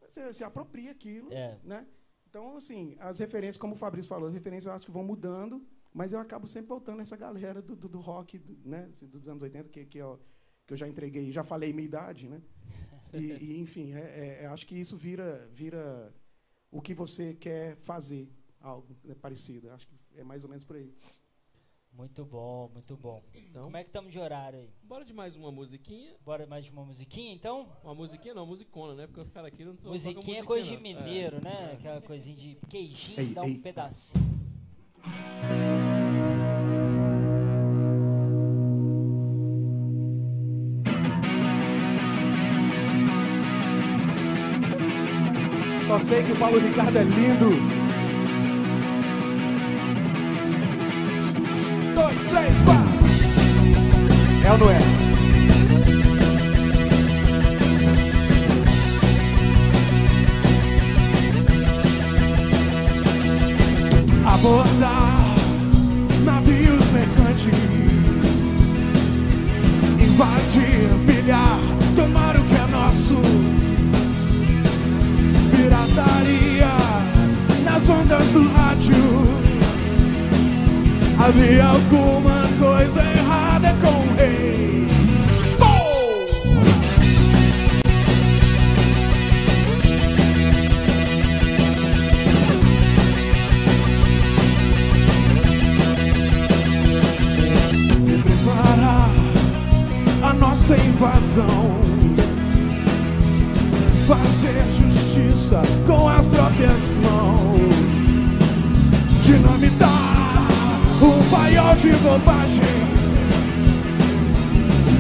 Você, 0.02 0.34
você 0.34 0.44
apropria 0.44 0.92
aquilo, 0.92 1.30
né? 1.64 1.88
Então, 2.30 2.58
assim, 2.58 2.96
as 3.00 3.18
referências, 3.18 3.58
como 3.58 3.74
o 3.74 3.78
Fabrício 3.78 4.10
falou, 4.10 4.28
as 4.28 4.34
referências 4.34 4.68
eu 4.68 4.74
acho 4.74 4.86
que 4.86 4.92
vão 4.92 5.04
mudando, 5.04 5.66
mas 5.94 6.14
eu 6.14 6.20
acabo 6.20 6.48
sempre 6.48 6.70
voltando 6.70 6.98
nessa 6.98 7.18
galera 7.18 7.62
do, 7.62 7.76
do, 7.76 7.90
do 7.90 8.00
rock, 8.00 8.40
né? 8.64 8.90
Dos 9.04 9.28
anos 9.28 9.42
80, 9.42 9.70
que, 9.70 9.86
que, 9.86 9.98
eu, 9.98 10.20
que 10.66 10.74
eu 10.74 10.78
já 10.78 10.88
entreguei, 10.88 11.32
já 11.32 11.44
falei 11.44 11.74
minha 11.74 11.86
idade, 11.86 12.28
né? 12.30 12.42
E, 13.14 13.18
e 13.44 13.60
enfim, 13.60 13.94
é, 13.94 14.00
é, 14.00 14.44
é, 14.44 14.46
acho 14.48 14.68
que 14.68 14.76
isso 14.76 14.96
vira, 14.96 15.50
vira 15.52 16.14
o 16.72 16.82
que 16.82 16.94
você 16.94 17.34
quer 17.34 17.76
fazer, 17.78 18.30
algo 18.62 18.96
né, 19.04 19.16
parecido. 19.16 19.72
Acho 19.72 19.88
que 19.88 19.96
é 20.16 20.24
mais 20.24 20.44
ou 20.44 20.50
menos 20.50 20.64
por 20.64 20.76
aí. 20.76 20.94
Muito 21.92 22.24
bom, 22.24 22.70
muito 22.72 22.96
bom. 22.96 23.22
Então, 23.36 23.64
Como 23.64 23.76
é 23.76 23.84
que 23.84 23.90
estamos 23.90 24.12
de 24.12 24.20
horário 24.20 24.60
aí? 24.60 24.70
Bora 24.84 25.04
de 25.04 25.12
mais 25.12 25.36
uma 25.36 25.52
musiquinha. 25.52 26.16
Bora 26.24 26.46
mais 26.46 26.64
de 26.64 26.72
uma 26.72 26.86
musiquinha, 26.86 27.34
então? 27.34 27.68
Uma 27.84 27.96
musiquinha 27.96 28.34
não, 28.34 28.46
musicona, 28.46 28.94
né? 28.94 29.08
Porque 29.08 29.20
os 29.20 29.30
caras 29.30 29.52
aqui 29.52 29.66
não 29.66 29.74
estão 29.74 29.92
Musiquinha 29.92 30.40
é 30.40 30.44
coisa 30.44 30.70
de 30.70 30.78
mineiro, 30.78 31.38
é. 31.38 31.42
né? 31.42 31.74
Aquela 31.74 32.02
coisinha 32.02 32.36
de 32.36 32.56
queijinho, 32.70 33.20
ei, 33.20 33.34
dá 33.34 33.42
um 33.42 33.48
ei. 33.48 33.58
pedacinho. 33.58 34.30
Sei 46.02 46.24
que 46.24 46.32
o 46.32 46.36
Paulo 46.38 46.58
Ricardo 46.60 46.98
é 46.98 47.04
lindo. 47.04 47.52
Dois, 51.94 52.26
três, 52.26 52.64
quatro. 52.64 52.90
É 54.44 54.52
ou 54.52 54.58
não 54.58 54.72
é? 54.72 54.80
Abordar 64.26 65.20
navios 66.24 66.92
mercantes, 66.92 67.46
invadir, 70.00 71.09
Havia 81.30 81.64
alguma 81.64 82.42
coisa 82.58 83.04
errada 83.04 83.76
com 83.82 83.88
o 83.88 84.16
rei. 84.16 84.88
Preparar 98.24 99.10
a 100.24 100.34
nossa 100.34 100.78
invasão 100.78 101.80
fazer 104.08 104.64
justiça 104.80 105.62
com 105.86 106.10
as 106.10 106.26
próprias 106.26 106.98
mãos. 107.04 107.70
Dinamitar 109.22 110.09
paiol 111.70 111.76
de 111.76 111.92
bobagem. 111.98 112.64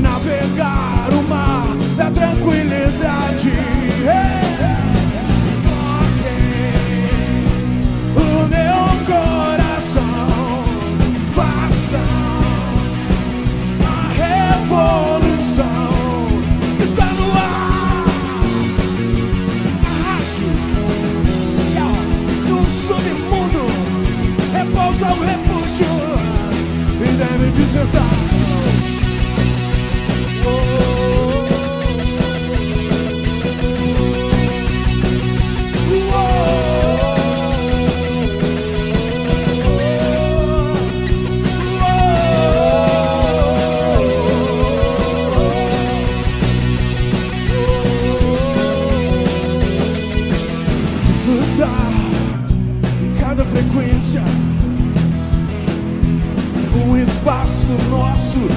Navegar 0.01 1.09
o 1.11 1.23
mar 1.23 1.67
da 1.97 2.11
tranquilidade. 2.11 3.53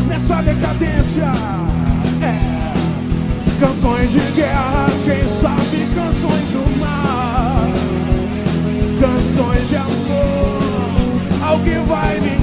Nessa 0.07 0.43
decadência. 0.43 1.33
É. 2.21 2.63
Canções 3.61 4.13
de 4.13 4.21
guerra, 4.35 4.87
quem 5.05 5.29
sabe 5.29 5.87
canções 5.95 6.51
do 6.51 6.81
mar. 6.81 7.69
Canções 9.01 9.69
de 9.69 9.77
amor, 9.77 11.49
alguém 11.49 11.85
vai 11.85 12.21
vingar. 12.21 12.42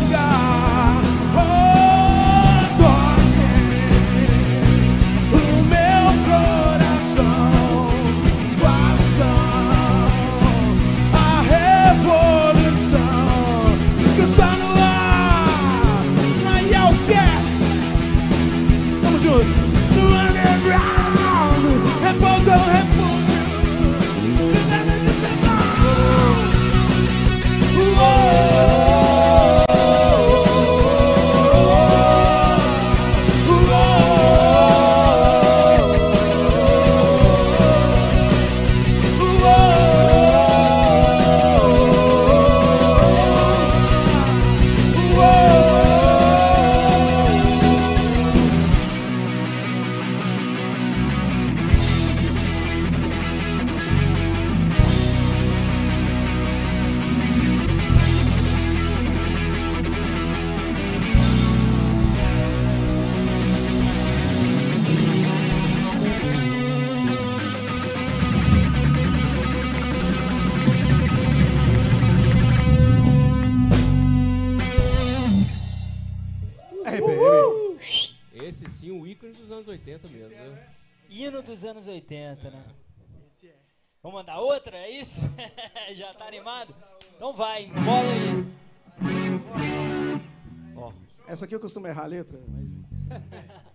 Costumo 91.69 91.85
errar 91.85 92.05
a 92.05 92.07
letra, 92.07 92.39
mas. 92.47 92.67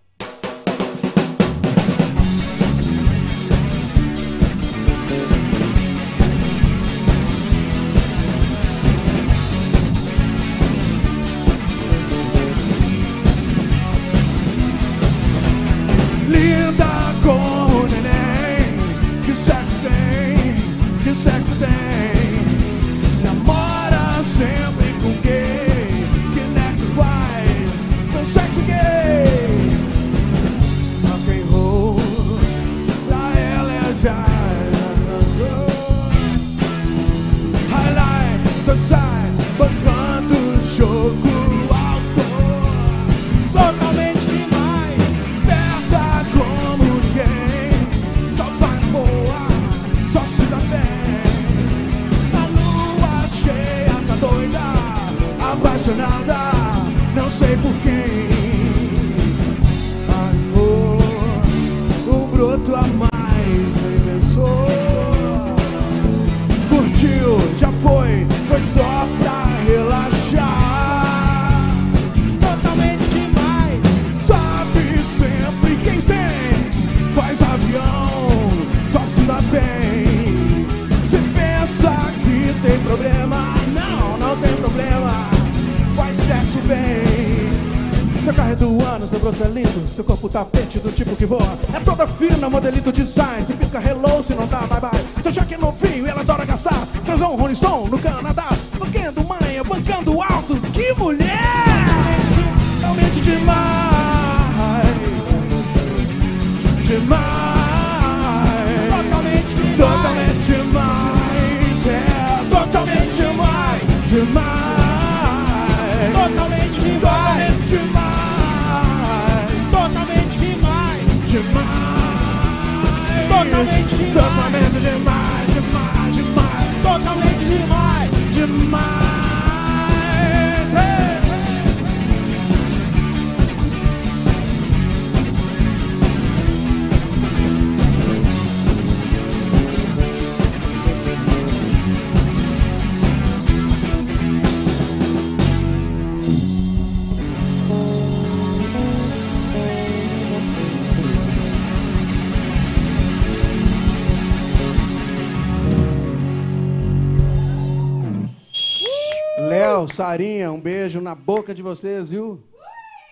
Sarinha, 159.95 160.51
um 160.51 160.59
beijo 160.59 160.99
na 160.99 161.15
boca 161.15 161.53
de 161.53 161.61
vocês, 161.61 162.09
viu? 162.09 162.43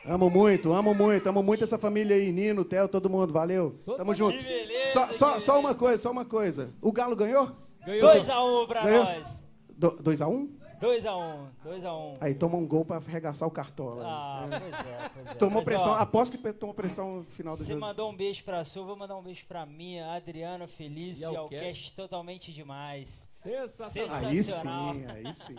Amo 0.05 0.29
muito, 0.29 0.73
amo 0.73 0.93
muito, 0.93 1.29
amo 1.29 1.41
muito 1.41 1.63
essa 1.63 1.79
família 1.79 2.13
aí, 2.15 2.29
Nino, 2.29 2.65
Theo, 2.65 2.89
todo 2.89 3.09
mundo, 3.09 3.31
valeu. 3.31 3.79
Tamo 3.97 4.13
junto. 4.13 4.37
Que 4.37 4.43
beleza, 4.43 4.91
Só, 4.91 5.13
só, 5.13 5.39
só 5.39 5.59
uma 5.59 5.73
coisa, 5.73 6.03
só 6.03 6.11
uma 6.11 6.25
coisa. 6.25 6.71
O 6.81 6.91
Galo 6.91 7.15
ganhou? 7.15 7.51
ganhou. 7.85 8.09
2x1 8.09 8.67
pra 8.67 8.81
Ganhou? 8.83 9.05
nós. 9.05 9.43
2x1? 9.79 10.49
2x1, 10.81 11.47
2x1. 11.65 12.17
Aí 12.19 12.35
toma 12.35 12.57
um 12.57 12.67
gol 12.67 12.83
pra 12.83 12.97
arregaçar 12.97 13.47
o 13.47 13.51
cartola. 13.51 14.03
Ah, 14.05 14.45
pois 14.49 14.61
é, 14.61 15.09
pois 15.13 15.25
é. 15.27 15.33
Tomou 15.35 15.55
Mas, 15.55 15.63
pressão, 15.63 15.91
ó, 15.91 15.93
aposto 15.93 16.37
que 16.37 16.51
tomou 16.53 16.75
pressão 16.75 17.15
no 17.19 17.23
final 17.23 17.55
do 17.55 17.63
Você 17.63 17.69
jogo. 17.69 17.79
mandou 17.79 18.11
um 18.11 18.15
beijo 18.15 18.43
pra 18.43 18.65
sua, 18.65 18.83
vou 18.83 18.97
mandar 18.97 19.15
um 19.15 19.23
beijo 19.23 19.45
pra 19.47 19.65
minha, 19.65 20.13
Adriano 20.13 20.67
Felício 20.67 21.31
E 21.31 21.35
ao 21.37 21.47
cast. 21.47 21.93
totalmente 21.95 22.51
demais. 22.51 23.25
Sensacional. 23.41 24.17
Aí 24.25 24.43
sensacional. 24.43 24.93
sim, 24.93 25.05
aí 25.07 25.33
sim. 25.33 25.55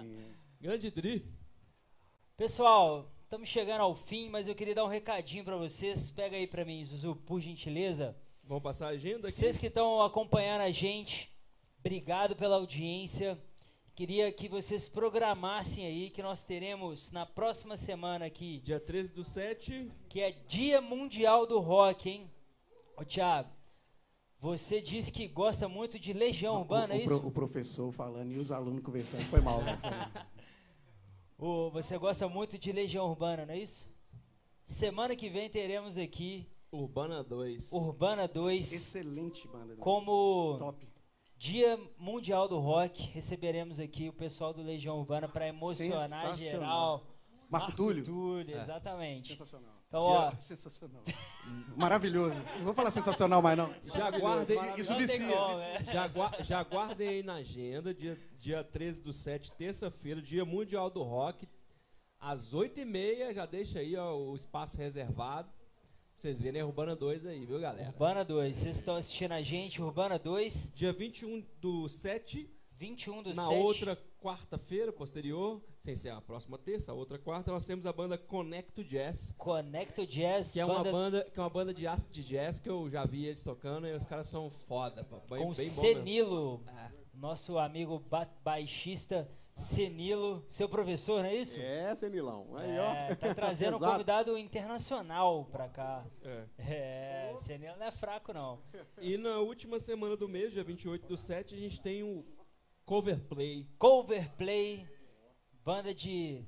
Grande 0.65 0.91
Dri. 0.91 1.23
Pessoal, 2.39 3.13
estamos 3.23 3.51
chegando 3.51 3.83
ao 3.83 3.95
fim, 3.95 4.31
mas 4.31 4.49
eu 4.49 4.55
queria 4.55 4.75
dar 4.75 4.87
um 4.87 4.89
recadinho 4.89 5.45
pra 5.45 5.59
vocês. 5.59 6.11
Pega 6.11 6.39
aí 6.39 6.47
pra 6.47 6.65
mim, 6.65 6.83
Zuzu, 6.87 7.17
por 7.17 7.39
gentileza. 7.39 8.17
Vamos 8.43 8.63
passar 8.63 8.87
a 8.87 8.93
agenda 8.93 9.29
aqui. 9.29 9.37
Vocês 9.37 9.59
que 9.59 9.67
estão 9.67 10.01
acompanhando 10.01 10.63
a 10.63 10.71
gente, 10.71 11.31
obrigado 11.81 12.35
pela 12.35 12.57
audiência. 12.57 13.39
Queria 13.95 14.33
que 14.33 14.49
vocês 14.49 14.89
programassem 14.89 15.85
aí 15.85 16.09
que 16.09 16.23
nós 16.23 16.43
teremos 16.47 17.13
na 17.13 17.27
próxima 17.27 17.77
semana 17.77 18.25
aqui, 18.25 18.61
Dia 18.61 18.81
13 18.81 19.13
do 19.13 19.23
7. 19.23 19.93
que 20.09 20.23
é 20.23 20.31
Dia 20.49 20.81
Mundial 20.81 21.47
do 21.47 21.61
Rock, 21.61 22.09
hein? 22.09 22.31
Ô 22.97 23.05
Thiago, 23.05 23.51
você 24.41 24.81
disse 24.81 25.13
que 25.13 25.29
gosta 25.29 25.69
muito 25.69 25.99
de 25.99 26.15
Legião 26.15 26.57
Urbana, 26.59 26.95
o, 26.95 26.97
é 26.97 27.05
isso? 27.05 27.17
o 27.17 27.31
professor 27.31 27.93
falando 27.93 28.33
e 28.33 28.39
os 28.39 28.51
alunos 28.51 28.83
conversando, 28.83 29.25
foi 29.25 29.43
mal. 29.43 29.61
Ô, 31.47 31.69
você 31.69 31.99
gosta 31.99 32.27
muito 32.27 32.57
de 32.57 32.73
Legião 32.73 33.07
Urbana, 33.07 33.45
não 33.45 33.53
é 33.53 33.59
isso? 33.59 33.87
Semana 34.65 35.15
que 35.15 35.29
vem 35.29 35.51
teremos 35.51 35.99
aqui 35.99 36.49
Urbana 36.73 37.23
2. 37.23 37.71
Urbana 37.71 38.27
2 38.27 38.73
Excelente 38.73 39.47
banda. 39.49 39.77
como 39.77 40.57
Top. 40.59 40.89
Dia 41.37 41.79
Mundial 41.99 42.49
do 42.49 42.59
Rock. 42.59 43.11
Receberemos 43.11 43.79
aqui 43.79 44.09
o 44.09 44.13
pessoal 44.15 44.55
do 44.55 44.63
Legião 44.63 44.99
Urbana 44.99 45.29
para 45.29 45.47
emocionar 45.47 46.35
geral. 46.39 47.05
Marco 47.51 47.77
Túlio? 47.77 48.03
Túlio, 48.03 48.59
exatamente. 48.59 49.29
Sensacional. 49.29 49.74
Então, 49.89 50.03
ó, 50.03 50.31
Sensacional. 50.41 51.03
Maravilhoso. 51.77 52.35
Não 52.59 52.65
vou 52.65 52.75
falar 52.75 52.91
sensacional 52.91 53.41
mais, 53.41 53.57
não. 53.57 53.73
Já 53.95 54.11
guardem, 54.11 54.59
Isso 54.77 54.95
vicia. 54.97 55.27
né? 55.27 55.85
já, 55.93 56.09
gua- 56.09 56.33
já 56.41 56.63
guardem 56.65 57.09
aí 57.09 57.23
na 57.23 57.35
agenda, 57.35 57.95
dia, 57.95 58.19
dia 58.39 58.65
13 58.65 59.01
do 59.01 59.13
7, 59.13 59.53
terça-feira, 59.53 60.21
Dia 60.21 60.45
Mundial 60.45 60.91
do 60.91 61.03
Rock. 61.03 61.49
Às 62.19 62.55
8h30, 62.55 63.35
já 63.35 63.47
deixa 63.47 63.81
aí 63.81 63.95
ó, 63.97 64.17
o 64.17 64.35
espaço 64.35 64.77
reservado. 64.79 65.49
Pra 65.49 66.21
vocês 66.31 66.41
verem 66.41 66.63
a 66.63 66.67
Urbana 66.67 66.97
2 66.97 67.27
aí, 67.27 67.45
viu, 67.45 67.61
galera? 67.61 67.89
Urbana 67.91 68.25
2. 68.25 68.57
Vocês 68.57 68.77
estão 68.77 68.97
assistindo 68.97 69.33
a 69.33 69.43
gente, 69.43 69.83
Urbana 69.83 70.19
2, 70.19 70.73
Dia 70.75 70.93
21 70.93 71.45
do 71.61 71.89
7, 71.89 72.49
21 72.79 73.23
do 73.23 73.35
na 73.35 73.47
7. 73.47 73.55
outra 73.63 73.99
quarta-feira, 74.25 74.91
posterior, 74.91 75.61
sem 75.81 75.95
ser 75.95 76.09
a 76.09 76.19
próxima 76.19 76.57
terça, 76.57 76.91
a 76.91 76.95
outra 76.95 77.19
quarta, 77.19 77.53
nós 77.53 77.67
temos 77.67 77.85
a 77.85 77.93
banda 77.93 78.17
Connecto 78.17 78.83
Jazz, 78.83 79.35
Conecto 79.37 80.07
Jazz, 80.07 80.51
que 80.51 80.59
é 80.59 80.65
uma 80.65 80.77
banda 80.77 80.91
banda, 80.93 81.25
que 81.31 81.39
é 81.39 81.43
uma 81.43 81.51
banda 81.51 81.75
de 81.75 81.87
acid 81.87 82.25
jazz 82.25 82.59
que 82.59 82.71
eu 82.71 82.89
já 82.89 83.05
vi 83.05 83.27
eles 83.27 83.45
tocando 83.45 83.87
e 83.87 83.93
os 83.93 84.07
caras 84.07 84.27
são 84.27 84.49
foda, 84.49 85.07
bem, 85.29 85.43
com 85.45 85.53
bem. 85.53 85.69
Senilo, 85.69 86.63
É. 86.69 86.91
nosso 87.13 87.59
amigo 87.59 87.99
ba 87.99 88.27
baixista 88.43 89.29
Senilo, 89.57 90.43
seu 90.49 90.69
professor, 90.71 91.19
não 91.23 91.29
é 91.29 91.35
isso? 91.37 91.57
É, 91.61 91.95
Senilão. 91.95 92.57
Aí, 92.57 92.71
É, 92.71 92.81
ó. 92.81 93.15
tá 93.15 93.35
trazendo 93.37 93.77
um 93.77 93.79
convidado 93.79 94.37
internacional 94.39 95.45
pra 95.53 95.69
cá. 95.69 96.05
É. 96.25 96.45
É, 96.59 97.37
Senilo 97.43 97.77
não 97.77 97.87
é 97.87 97.93
fraco, 97.93 98.33
não. 98.33 98.59
E 99.01 99.17
na 99.19 99.39
última 99.39 99.79
semana 99.79 100.17
do 100.17 100.27
mês, 100.29 100.51
dia 100.53 100.65
28 100.65 101.07
do 101.07 101.17
7, 101.17 101.55
a 101.55 101.59
gente 101.59 101.81
tem 101.81 102.03
o 102.03 102.25
Cover 102.85 103.19
Play. 103.29 103.67
Coverplay, 103.79 104.87
banda 105.65 105.95
de 105.95 106.45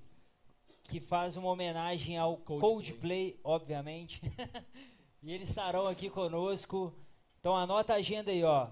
que 0.84 1.00
faz 1.00 1.36
uma 1.36 1.48
homenagem 1.48 2.16
ao 2.18 2.36
Coldplay. 2.36 2.60
Coldplay, 2.60 3.40
obviamente. 3.42 4.20
e 5.22 5.32
eles 5.32 5.48
estarão 5.48 5.86
aqui 5.86 6.10
conosco. 6.10 6.94
Então 7.40 7.56
anota 7.56 7.94
a 7.94 7.96
agenda 7.96 8.30
aí, 8.30 8.44
ó. 8.44 8.70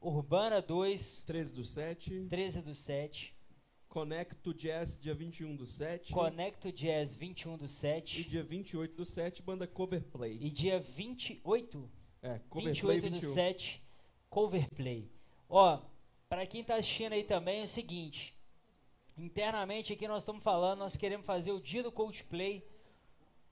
Urbana 0.00 0.60
2, 0.60 1.22
13 1.24 1.54
do 1.54 1.64
7. 1.64 2.26
13 2.28 2.62
do 2.62 2.74
7. 2.74 3.34
Conecto 3.88 4.52
Jazz, 4.52 4.98
dia 5.00 5.14
21 5.14 5.56
do 5.56 5.66
7. 5.66 6.12
Conecto 6.12 6.70
Jazz 6.70 7.16
21 7.16 7.56
do 7.56 7.64
E 7.64 7.68
7. 7.68 8.24
dia 8.24 8.42
28 8.42 8.94
do 8.94 9.04
7, 9.04 9.42
banda 9.42 9.66
Cover 9.66 10.02
Play. 10.04 10.38
E 10.40 10.50
dia 10.50 10.78
28, 10.78 11.90
É, 12.20 12.38
Cover 12.50 12.78
Play 12.78 13.00
28 13.00 13.02
do 13.02 13.20
21. 13.20 13.34
7, 13.34 13.82
Coverplay. 14.28 15.10
Ó, 15.48 15.80
pra 16.28 16.46
quem 16.46 16.62
tá 16.64 16.76
assistindo 16.76 17.12
aí 17.12 17.24
também 17.24 17.60
é 17.60 17.64
o 17.64 17.68
seguinte. 17.68 18.34
Internamente 19.16 19.92
aqui 19.92 20.06
nós 20.06 20.22
estamos 20.22 20.42
falando, 20.42 20.78
nós 20.80 20.96
queremos 20.96 21.26
fazer 21.26 21.52
o 21.52 21.60
dia 21.60 21.82
do 21.82 21.90
Coldplay 21.90 22.64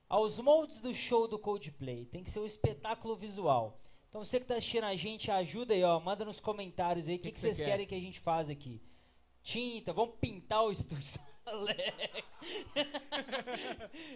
aos 0.08 0.38
moldes 0.38 0.78
do 0.80 0.94
show 0.94 1.26
do 1.26 1.38
Coldplay. 1.38 2.04
Tem 2.06 2.22
que 2.22 2.30
ser 2.30 2.38
um 2.40 2.46
espetáculo 2.46 3.16
visual. 3.16 3.80
Então 4.08 4.24
você 4.24 4.38
que 4.38 4.46
tá 4.46 4.54
assistindo 4.56 4.84
a 4.84 4.94
gente, 4.94 5.30
ajuda 5.30 5.74
aí, 5.74 5.82
ó. 5.82 5.98
Manda 5.98 6.24
nos 6.24 6.38
comentários 6.38 7.08
aí 7.08 7.16
o 7.16 7.18
que, 7.18 7.24
Que 7.24 7.28
que 7.30 7.34
que 7.34 7.40
você 7.40 7.48
vocês 7.48 7.58
quer? 7.58 7.72
querem 7.72 7.86
que 7.86 7.94
a 7.94 8.00
gente 8.00 8.20
faça 8.20 8.52
aqui. 8.52 8.80
Tinta, 9.42 9.92
vamos 9.92 10.16
pintar 10.20 10.64
o 10.64 10.70
estúdio. 10.72 11.20
Alex. 11.46 12.24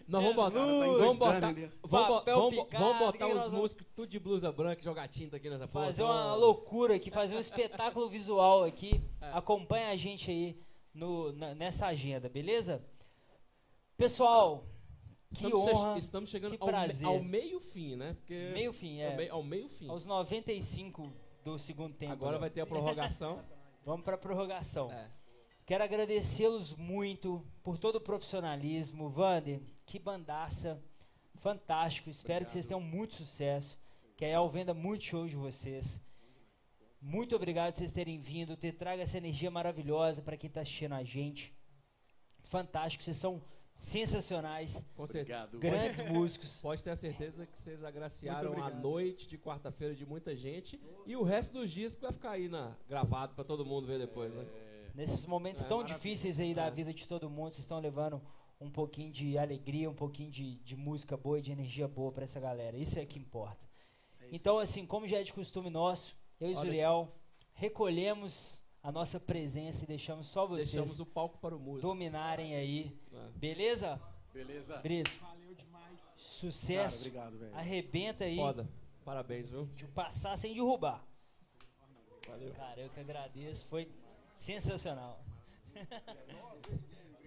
Não, 0.06 0.20
vamos 0.20 0.36
botar, 0.36 0.64
Luz, 0.64 1.00
vamos 1.00 1.18
botar, 1.18 1.48
ali. 1.48 1.70
vamos, 1.82 2.24
vamos, 2.24 2.50
picado, 2.54 2.84
vamos 2.84 2.98
botar 2.98 3.26
os 3.28 3.34
nós 3.34 3.44
vamos- 3.44 3.60
músicos 3.60 3.86
tudo 3.94 4.08
de 4.08 4.18
blusa 4.18 4.52
branca 4.52 4.80
e 4.80 4.84
jogar 4.84 5.08
tinta 5.08 5.36
aqui 5.36 5.48
nessa 5.48 5.66
porra. 5.68 5.86
fazer 5.86 6.02
uma 6.02 6.34
loucura 6.34 6.96
aqui, 6.96 7.10
fazer 7.10 7.36
um 7.36 7.40
espetáculo 7.40 8.08
visual 8.08 8.64
aqui. 8.64 9.02
É. 9.20 9.30
Acompanha 9.32 9.88
a 9.90 9.96
gente 9.96 10.30
aí 10.30 10.60
no, 10.92 11.32
na- 11.32 11.54
nessa 11.54 11.86
agenda, 11.86 12.28
beleza? 12.28 12.84
Pessoal, 13.96 14.64
que 15.28 15.34
Estamos, 15.46 15.64
che- 15.64 15.70
honra, 15.70 15.98
estamos 15.98 16.30
chegando 16.30 16.56
que 16.56 16.62
ao, 16.62 16.66
me- 16.66 16.72
prazer. 16.72 17.06
ao 17.06 17.22
meio 17.22 17.60
fim, 17.60 17.94
né? 17.96 18.14
Porque 18.14 18.50
meio 18.52 18.72
fim, 18.72 19.00
ao, 19.02 19.10
é. 19.12 19.16
meio, 19.16 19.32
ao 19.32 19.42
meio 19.42 19.68
fim. 19.68 19.88
Aos 19.88 20.04
95 20.04 21.12
do 21.44 21.58
segundo 21.58 21.94
tempo. 21.94 22.12
Agora 22.12 22.32
né? 22.32 22.38
vai 22.40 22.50
ter 22.50 22.60
a 22.62 22.66
prorrogação. 22.66 23.40
Vamos 23.84 24.04
para 24.04 24.18
prorrogação. 24.18 24.90
É. 24.92 25.08
Quero 25.70 25.84
agradecê-los 25.84 26.74
muito 26.74 27.46
por 27.62 27.78
todo 27.78 27.94
o 27.94 28.00
profissionalismo. 28.00 29.08
Vander, 29.08 29.60
que 29.86 30.00
bandaça. 30.00 30.82
Fantástico. 31.36 32.10
Espero 32.10 32.44
que 32.44 32.50
vocês 32.50 32.66
tenham 32.66 32.80
muito 32.80 33.14
sucesso. 33.14 33.78
Que 34.16 34.24
a 34.24 34.28
El 34.30 34.48
venda 34.48 34.74
muito 34.74 35.04
show 35.04 35.28
de 35.28 35.36
vocês. 35.36 36.02
Muito 37.00 37.36
obrigado 37.36 37.74
por 37.74 37.78
vocês 37.78 37.92
terem 37.92 38.20
vindo, 38.20 38.56
ter 38.56 38.72
trago 38.72 39.00
essa 39.00 39.16
energia 39.16 39.48
maravilhosa 39.48 40.20
para 40.20 40.36
quem 40.36 40.48
está 40.48 40.62
assistindo 40.62 40.92
a 40.96 41.04
gente. 41.04 41.54
Fantástico, 42.42 43.04
vocês 43.04 43.18
são 43.18 43.40
sensacionais, 43.76 44.84
Com 44.96 45.06
certeza. 45.06 45.44
Obrigado. 45.44 45.60
grandes 45.60 46.04
músicos. 46.10 46.60
Pode 46.60 46.82
ter 46.82 46.90
a 46.90 46.96
certeza 46.96 47.46
que 47.46 47.56
vocês 47.56 47.84
agraciaram 47.84 48.48
a 48.48 48.56
obrigado. 48.56 48.82
noite 48.82 49.28
de 49.28 49.38
quarta-feira 49.38 49.94
de 49.94 50.04
muita 50.04 50.34
gente 50.34 50.80
e 51.06 51.14
o 51.14 51.22
resto 51.22 51.60
dos 51.60 51.70
dias 51.70 51.94
que 51.94 52.02
vai 52.02 52.10
ficar 52.10 52.32
aí 52.32 52.48
na, 52.48 52.76
gravado 52.88 53.36
pra 53.36 53.44
todo 53.44 53.64
mundo 53.64 53.86
ver 53.86 54.00
depois, 54.00 54.34
né? 54.34 54.69
Nesses 54.94 55.24
momentos 55.26 55.64
É, 55.64 55.68
tão 55.68 55.82
difíceis 55.84 56.38
aí 56.40 56.54
da 56.54 56.68
vida 56.70 56.92
de 56.92 57.06
todo 57.06 57.28
mundo, 57.30 57.50
vocês 57.52 57.60
estão 57.64 57.78
levando 57.78 58.20
um 58.60 58.70
pouquinho 58.70 59.10
de 59.12 59.38
alegria, 59.38 59.88
um 59.90 59.94
pouquinho 59.94 60.30
de, 60.30 60.56
de 60.56 60.76
música 60.76 61.16
boa 61.16 61.38
e 61.38 61.42
de 61.42 61.50
energia 61.52 61.88
boa 61.88 62.12
pra 62.12 62.24
essa 62.24 62.38
galera. 62.40 62.76
Isso 62.76 62.98
é 62.98 63.06
que 63.06 63.18
importa. 63.18 63.68
Então, 64.32 64.58
assim, 64.58 64.84
como 64.86 65.08
já 65.08 65.18
é 65.18 65.22
de 65.22 65.32
costume 65.32 65.70
nosso, 65.70 66.16
eu 66.38 66.50
e 66.50 66.54
Zuriel 66.54 67.12
recolhemos 67.54 68.60
a 68.82 68.90
nossa 68.92 69.18
presença 69.20 69.84
e 69.84 69.86
deixamos 69.86 70.26
só 70.28 70.46
vocês 70.46 70.70
Deixamos 70.70 71.00
o 71.00 71.06
palco 71.06 71.38
para 71.38 71.54
o 71.56 71.58
músico. 71.58 71.86
dominarem 71.88 72.54
aí. 72.54 72.96
né? 73.10 73.30
Beleza? 73.36 74.00
Beleza? 74.32 74.76
Brice, 74.78 75.18
Valeu 75.18 75.54
demais. 75.54 76.00
Cara, 76.00 76.20
sucesso. 76.38 76.96
obrigado, 76.98 77.38
velho. 77.38 77.54
Arrebenta 77.56 78.24
aí 78.24 78.36
Foda. 78.36 78.68
Parabéns, 79.04 79.50
viu? 79.50 79.66
de 79.74 79.86
passar 79.88 80.36
sem 80.38 80.54
derrubar. 80.54 81.04
Valeu. 82.28 82.52
Cara, 82.52 82.80
eu 82.80 82.88
que 82.90 83.00
agradeço. 83.00 83.66
Foi 83.66 83.88
sensacional. 84.40 85.20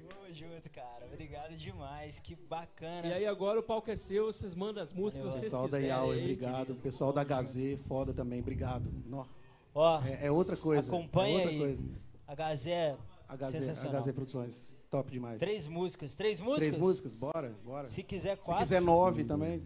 Tamo 0.09 0.33
junto, 0.33 0.69
cara. 0.69 1.05
Obrigado 1.05 1.55
demais. 1.55 2.19
Que 2.19 2.35
bacana. 2.35 3.07
E 3.07 3.13
aí 3.13 3.25
agora 3.25 3.59
o 3.59 3.63
palco 3.63 3.89
é 3.89 3.95
seu, 3.95 4.25
vocês 4.27 4.53
mandam 4.53 4.83
as 4.83 4.91
músicas, 4.93 5.25
Valeu. 5.25 5.33
vocês 5.39 5.45
Pessoal 5.51 5.67
da 5.67 5.79
IAU, 5.79 6.09
obrigado. 6.09 6.65
querido. 6.65 6.75
Pessoal 6.81 7.13
da 7.13 7.23
Gazê, 7.23 7.77
foda 7.87 8.13
também, 8.13 8.39
obrigado. 8.41 8.91
Nó, 9.05 9.25
Ó, 9.73 10.01
É, 10.03 10.27
é 10.27 10.31
outra 10.31 10.55
coisa. 10.57 10.87
Acompanha 10.91 11.33
é 11.33 11.35
outra 11.37 11.49
aí. 11.51 11.57
coisa. 11.57 11.83
a 12.27 12.35
Gazé, 12.35 12.97
A 13.27 13.33
a 13.33 14.13
Produções, 14.13 14.71
top 14.89 15.11
demais. 15.11 15.39
três 15.39 15.67
músicas. 15.67 16.13
Três 16.15 16.39
músicas? 16.39 16.59
Três 16.59 16.77
músicas, 16.77 17.13
bora, 17.13 17.55
bora. 17.63 17.87
Se 17.89 18.03
quiser 18.03 18.37
Se 18.37 18.43
quatro. 18.45 18.63
quiser 18.63 18.81
nove 18.81 19.23
também. 19.23 19.63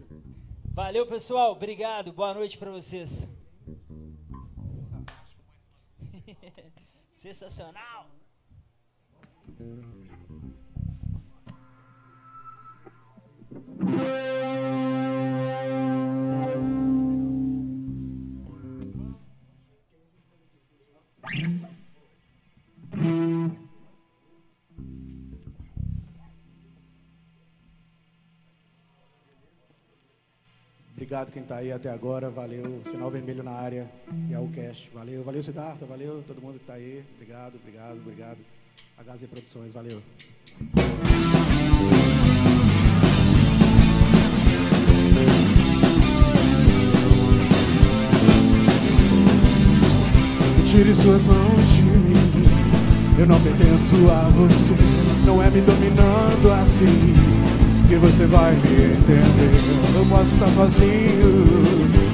Valeu, 0.72 1.06
pessoal. 1.06 1.52
Obrigado. 1.52 2.12
Boa 2.12 2.32
noite 2.32 2.56
pra 2.56 2.70
vocês. 2.70 3.28
Sensacional. 7.18 8.06
Obrigado 31.08 31.32
quem 31.32 31.42
tá 31.42 31.56
aí 31.56 31.72
até 31.72 31.88
agora, 31.88 32.28
valeu. 32.28 32.82
Sinal 32.84 33.10
Vermelho 33.10 33.42
na 33.42 33.52
área 33.52 33.90
e 34.28 34.34
a 34.34 34.40
Cash, 34.54 34.90
valeu. 34.92 35.24
Valeu, 35.24 35.42
Siddhartha, 35.42 35.86
valeu 35.86 36.22
todo 36.26 36.42
mundo 36.42 36.58
que 36.58 36.66
tá 36.66 36.74
aí. 36.74 37.02
Obrigado, 37.14 37.54
obrigado, 37.54 37.96
obrigado. 37.96 38.36
Gazê 39.06 39.26
Produções, 39.26 39.72
valeu. 39.72 40.02
Tire 50.66 50.94
suas 50.94 51.24
mãos 51.24 51.68
de 51.74 51.82
mim. 51.84 52.12
Eu 53.18 53.26
não 53.26 53.40
pertenço 53.40 54.12
a 54.12 54.28
você. 54.28 55.24
Não 55.24 55.42
é 55.42 55.48
me 55.48 55.62
dominando 55.62 56.52
assim 56.52 57.57
que 57.88 57.96
você 57.96 58.26
vai 58.26 58.52
me 58.52 58.74
entender. 58.74 59.60
Eu 59.96 60.04
posso 60.04 60.34
estar 60.34 60.48
sozinho, 60.48 61.56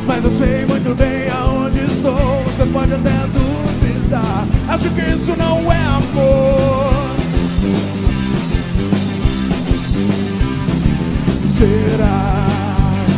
mas 0.07 0.25
eu 0.25 0.31
sei 0.31 0.65
muito 0.67 0.95
bem 0.95 1.29
aonde 1.31 1.81
estou. 1.81 2.45
Você 2.45 2.65
pode 2.67 2.95
até 2.95 3.11
duvidar. 3.35 4.47
Acho 4.69 4.89
que 4.91 5.01
isso 5.01 5.35
não 5.37 5.73
é 5.73 5.79
amor. 5.79 6.95
Será 11.51 12.47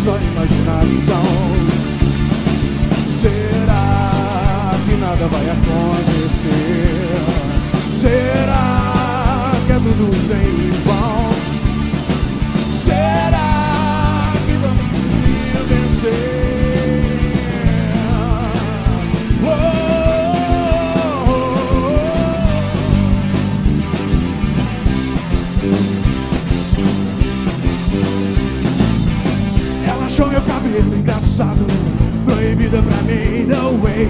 só 0.03 0.17
imaginação? 0.17 1.27
Será 3.21 4.73
que 4.87 4.97
nada 4.97 5.29
vai 5.29 5.51
acontecer? 5.51 6.87
Será 8.01 9.53
que 9.67 9.73
é 9.73 9.75
tudo 9.75 10.11
sem 10.27 10.71
vão? 10.85 11.26
Achou 30.17 30.29
meu 30.29 30.41
cabelo 30.43 30.97
engraçado 30.97 31.67
Proibida 32.25 32.83
pra 32.83 33.03
mim, 33.03 33.45
no 33.45 33.79
way. 33.83 34.09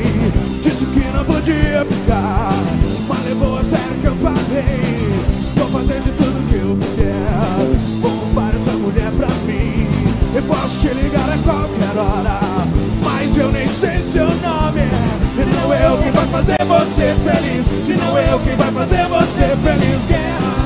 Disse 0.62 0.86
que 0.86 1.01
não 1.12 1.24
podia 1.24 1.85
ficar 1.85 2.52
Mas 3.09 3.24
levou 3.24 3.59
a 3.59 3.64
sério 3.64 3.94
que 4.01 4.06
eu 4.06 4.16
falei 4.16 5.26
ligar 11.07 11.33
a 11.33 11.39
qualquer 11.39 11.99
hora. 11.99 12.41
Mas 13.03 13.37
eu 13.37 13.51
nem 13.53 13.69
sei 13.69 14.01
seu 14.01 14.27
nome. 14.27 14.81
É. 14.81 15.41
E 15.41 15.45
não 15.45 15.73
é 15.73 15.87
eu 15.87 15.99
quem 15.99 16.11
vai 16.11 16.27
fazer 16.27 16.57
você 16.59 17.15
feliz. 17.15 17.66
E 17.89 17.93
não 17.93 18.19
é 18.19 18.33
eu 18.33 18.41
quem 18.41 18.57
vai 18.57 18.73
fazer 18.73 19.07
você 19.07 19.57
feliz. 19.62 20.07
Guerra, 20.07 20.57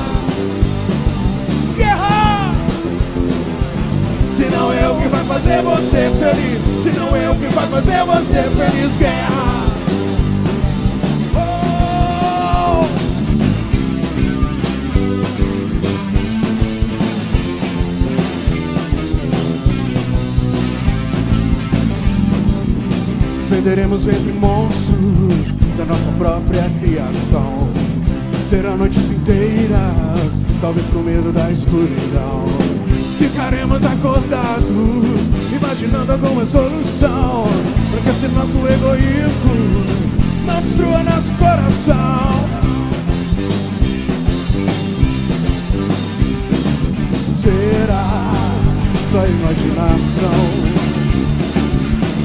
guerra. 1.77 2.53
Se 4.35 4.43
não 4.45 4.73
eu 4.73 4.95
quem 4.95 5.09
vai 5.09 5.23
fazer 5.23 5.61
você 5.61 6.11
feliz. 6.19 6.83
Se 6.83 6.89
não 6.89 7.15
eu 7.15 7.35
quem 7.35 7.49
vai 7.49 7.67
fazer 7.67 8.03
você 8.05 8.43
feliz. 8.43 8.97
Guerra. 8.97 9.70
Aprenderemos 23.61 24.07
entre 24.07 24.31
monstros 24.31 25.53
da 25.77 25.85
nossa 25.85 26.11
própria 26.17 26.67
criação. 26.81 27.69
Serão 28.49 28.75
noites 28.75 29.07
inteiras, 29.11 30.31
talvez 30.59 30.89
com 30.89 31.01
medo 31.01 31.31
da 31.31 31.51
escuridão. 31.51 32.43
Ficaremos 33.19 33.83
acordados, 33.83 34.65
imaginando 35.55 36.11
alguma 36.11 36.43
solução 36.43 37.45
para 37.91 38.01
que 38.01 38.09
esse 38.09 38.27
nosso 38.29 38.57
egoísmo 38.67 39.53
não 40.47 40.59
destrua 40.63 41.03
nosso 41.03 41.31
coração. 41.33 42.31
Será 47.43 48.33
só 49.11 49.23
imaginação? 49.27 50.41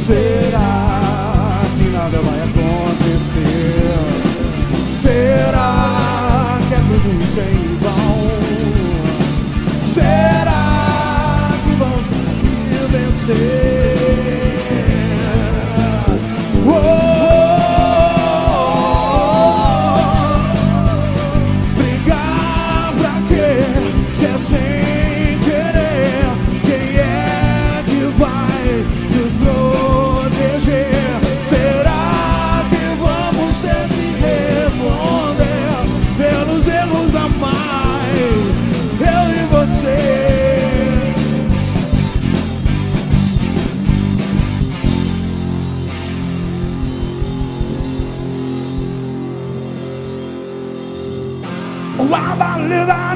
Será? 0.07 0.86
nada 2.07 2.23
vai 2.23 2.41
acontecer. 2.41 3.97
Será 5.03 6.59
que 6.69 6.74
é 6.74 6.78
tudo 6.78 7.09
isso 7.20 7.41
em 7.41 7.77
vão? 7.78 8.16
Será 9.93 11.51
que 11.65 11.73
vamos 11.74 12.07
vencer? 12.93 13.76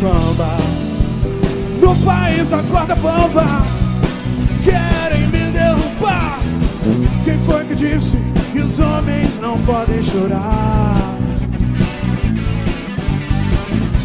samba. 0.00 0.56
No 1.80 1.94
país 2.04 2.50
da 2.50 2.62
corda 2.62 2.94
bomba, 2.96 3.62
querem 4.64 5.26
me 5.28 5.50
derrubar. 5.52 6.38
Quem 7.24 7.38
foi 7.40 7.64
que 7.64 7.74
disse 7.74 8.18
que 8.52 8.60
os 8.60 8.78
homens 8.78 9.38
não 9.38 9.58
podem 9.60 10.02
chorar? 10.02 10.94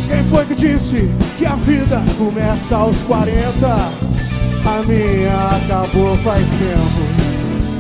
Quem 0.08 0.24
foi 0.24 0.46
que 0.46 0.56
disse 0.56 1.10
que 1.38 1.46
a 1.46 1.56
vida 1.56 2.02
começa 2.18 2.76
aos 2.76 2.98
40? 3.04 3.68
A 3.68 4.84
minha 4.84 5.58
acabou 5.58 6.16
faz 6.18 6.46
tempo. 6.48 7.32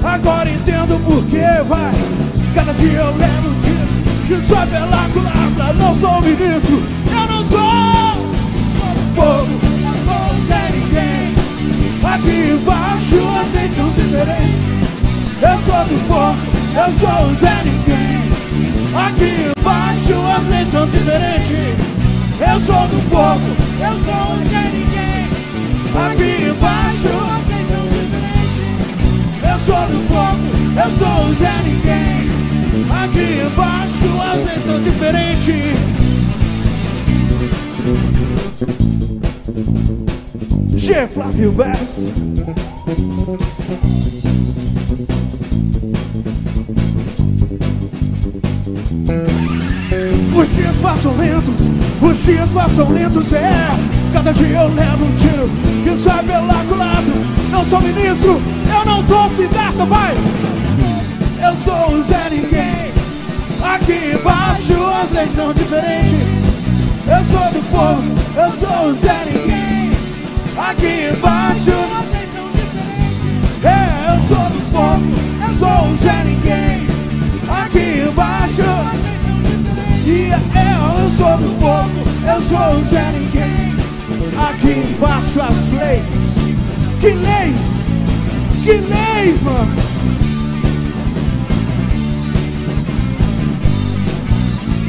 Agora 0.03 0.49
entendo 0.49 0.99
por 1.05 1.23
que 1.25 1.63
vai 1.67 1.93
Cada 2.55 2.73
dia 2.73 2.99
eu 2.99 3.15
levo 3.17 3.49
um 3.49 3.59
dia 3.59 4.27
Que 4.27 4.47
sou 4.47 4.57
pela 4.65 5.07
culatra 5.13 5.73
Não 5.73 5.95
sou 5.95 6.21
ministro 6.21 7.00
Eu 16.73 16.89
sou 16.93 17.27
o 17.27 17.35
Zé 17.35 17.61
Ninguém 17.65 18.31
Aqui 18.95 19.51
embaixo 19.59 20.13
vocês 20.15 20.71
são 20.71 20.87
diferentes 20.87 21.75
Eu 22.39 22.59
sou 22.61 22.87
do 22.87 23.09
povo 23.09 23.49
Eu 23.79 23.93
sou 24.05 24.25
o 24.35 24.49
Zé 24.49 24.63
Ninguém 24.73 25.27
Aqui 25.93 26.31
embaixo 26.49 27.09
as 27.29 27.43
leis 27.47 27.67
são 27.69 27.85
diferentes 27.87 28.71
Eu 29.43 29.59
sou 29.59 29.85
do 29.87 29.99
povo, 30.07 30.47
eu 30.79 30.89
sou 30.97 31.25
o 31.25 31.33
Zé 31.35 31.55
Ninguém. 31.65 32.31
Aqui 33.03 33.27
embaixo 33.45 34.09
as 34.21 34.39
leis 34.45 34.65
são 34.65 34.79
diferentes. 34.81 36.01
G. 40.75 41.07
Flávio. 41.07 41.51
Os 50.35 50.55
dias 50.55 50.75
passam 50.81 51.17
lentos, 51.17 51.55
os 52.01 52.23
dias 52.23 52.49
passam 52.51 52.89
lentos, 52.91 53.33
é. 53.33 53.51
Cada 54.13 54.31
dia 54.31 54.47
eu 54.47 54.67
levo 54.75 55.05
um 55.05 55.15
tiro 55.15 55.49
que 55.83 55.97
sai 55.97 56.23
pela 56.23 56.63
culado. 56.65 57.11
Não 57.49 57.65
sou 57.65 57.81
ministro, 57.81 58.39
eu 58.71 58.85
não 58.85 59.01
sou 59.01 59.27
Siddhartha, 59.31 59.85
vai! 59.85 60.13
Eu 61.41 61.55
sou 61.63 61.95
o 61.95 62.03
Zé 62.03 62.29
Ninguém. 62.29 62.91
Aqui 63.63 64.13
embaixo 64.13 64.73
as 65.01 65.11
leis 65.11 65.31
são 65.35 65.51
diferentes. 65.51 66.40
Eu 67.11 67.25
sou 67.25 67.51
do 67.51 67.61
povo, 67.69 68.01
eu 68.38 68.51
sou 68.53 68.88
o 68.88 68.93
Zé 68.93 69.25
Ninguém. 69.25 69.91
Aqui 70.57 71.09
embaixo 71.13 71.71
leis 72.11 72.29
são 72.33 72.47
diferentes. 72.53 73.61
Eu 73.65 74.17
sou 74.27 74.45
do 74.49 74.61
povo, 74.71 75.11
eu 75.45 75.53
sou 75.55 75.91
o 75.91 75.97
Zé 75.97 76.23
Ninguém. 76.23 76.88
Aqui 77.49 77.85
embaixo 78.07 78.61
leis 78.61 79.19
são 79.25 79.41
diferentes. 79.41 80.51
Eu, 80.55 81.11
sou 81.11 81.38
do 81.38 81.59
povo, 81.59 81.99
eu 82.25 82.41
sou 82.43 82.79
o 82.79 82.83
Zé 82.85 83.11
Ninguém. 83.11 83.75
Aqui 84.49 84.71
embaixo 84.95 85.41
as 85.41 85.71
leis. 85.73 86.21
Que 87.01 87.09
leis? 87.09 87.71
Que 88.63 88.71
lei, 88.71 89.38
mano! 89.43 89.81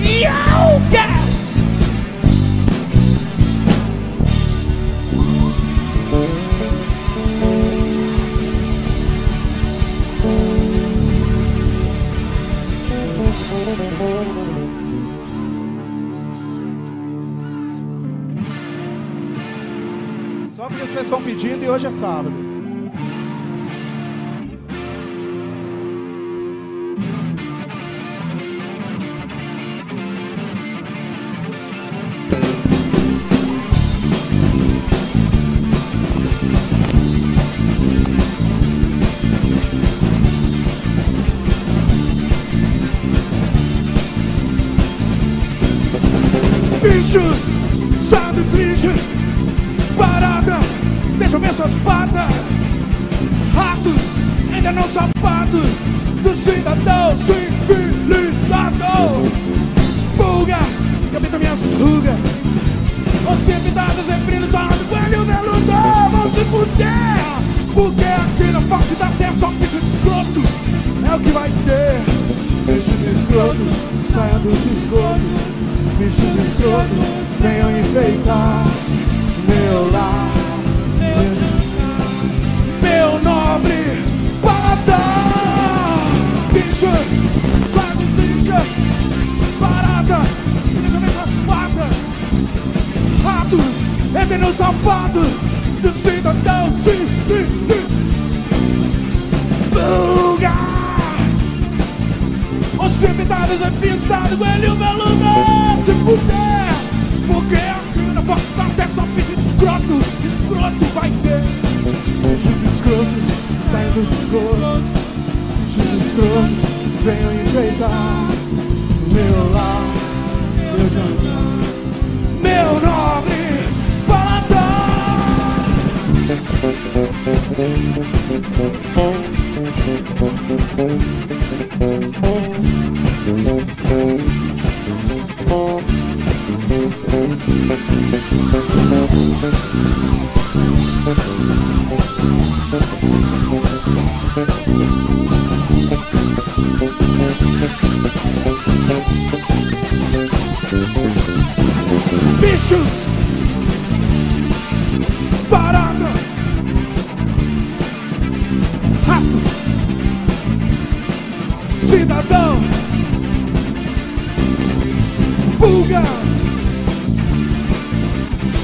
Yo, 0.05 0.81
yes! 0.93 1.12
Vocês 20.93 21.07
estão 21.07 21.23
pedindo 21.23 21.65
e 21.65 21.71
hoje 21.71 21.87
é 21.87 21.91
sábado. 21.91 22.52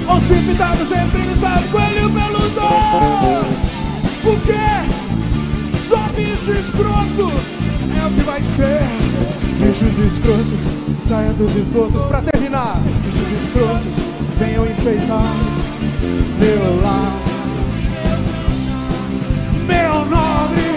Occipitado 0.08 0.86
sempre 0.86 1.20
lisado, 1.22 1.62
coelho 1.70 2.10
peludo 2.10 2.60
Porque 4.22 4.98
só 5.88 5.98
bicho 6.14 6.52
escroto 6.52 7.32
é 7.96 8.06
o 8.06 8.10
que 8.10 8.20
vai 8.22 8.40
ter. 8.56 8.80
Bichos 9.58 9.98
escrotos, 9.98 11.08
saia 11.08 11.32
dos 11.32 11.54
esgotos 11.56 12.04
pra 12.06 12.22
terminar. 12.22 12.80
Bichos 13.04 13.42
escrotos, 13.42 13.92
venham 14.38 14.66
enfeitar 14.66 15.34
meu 16.38 16.80
lar. 16.80 17.12
Meu 19.66 20.04
nome 20.04 20.67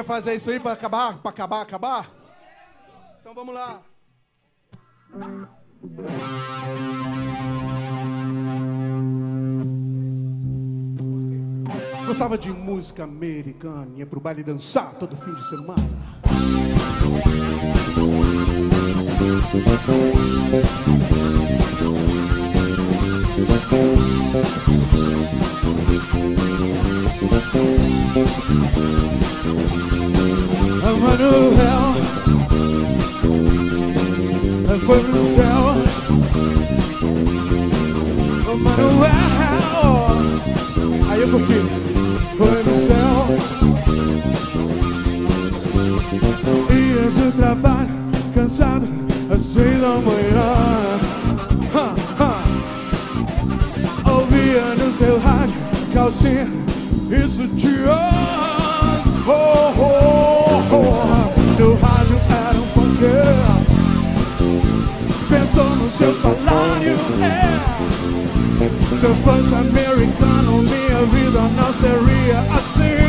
Quer 0.00 0.04
fazer 0.04 0.34
isso 0.34 0.48
aí 0.48 0.58
para 0.58 0.72
acabar? 0.72 1.18
Para 1.18 1.30
acabar, 1.30 1.60
acabar? 1.60 2.10
Então 3.20 3.34
vamos 3.34 3.54
lá. 3.54 3.82
Gostava 12.06 12.38
de 12.38 12.50
música 12.50 13.04
americana, 13.04 13.90
ia 13.94 14.06
pro 14.06 14.20
baile 14.20 14.42
dançar 14.42 14.94
todo 14.94 15.14
fim 15.18 15.34
de 15.34 15.46
semana. 15.46 15.84
Manuel 31.00 31.90
foi 34.78 35.00
pro 35.00 35.22
céu. 35.34 35.62
Manuel, 38.56 40.08
aí 41.10 41.20
eu 41.20 41.28
curti. 41.28 41.60
Foi 42.36 42.62
no 42.62 42.74
céu. 42.86 43.18
Ia 46.70 47.04
do 47.10 47.32
trabalho, 47.36 47.88
cansado, 48.34 48.88
às 49.30 49.54
da 49.80 50.00
manhã. 50.00 50.19
Isso. 57.44 57.80
No 61.58 61.74
rádio 61.74 62.18
era 62.30 62.58
um 62.58 62.66
funkeiro 62.74 63.60
Pensou 65.28 65.70
no 65.76 65.90
seu 65.90 66.14
salário. 66.14 66.96
É. 67.22 67.60
Se 68.98 69.04
eu 69.04 69.14
fosse 69.16 69.54
americano 69.54 70.62
Minha 70.62 71.02
vida 71.12 71.40
não 71.56 71.72
seria 71.74 72.40
assim. 72.56 73.00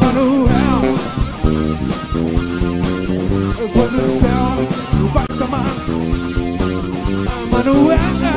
Manuel 0.00 0.82
Foi 3.72 3.88
no 3.90 4.06
céu 4.18 4.48
Vai 5.12 5.26
tomar. 5.38 5.72
Manuel 7.50 8.27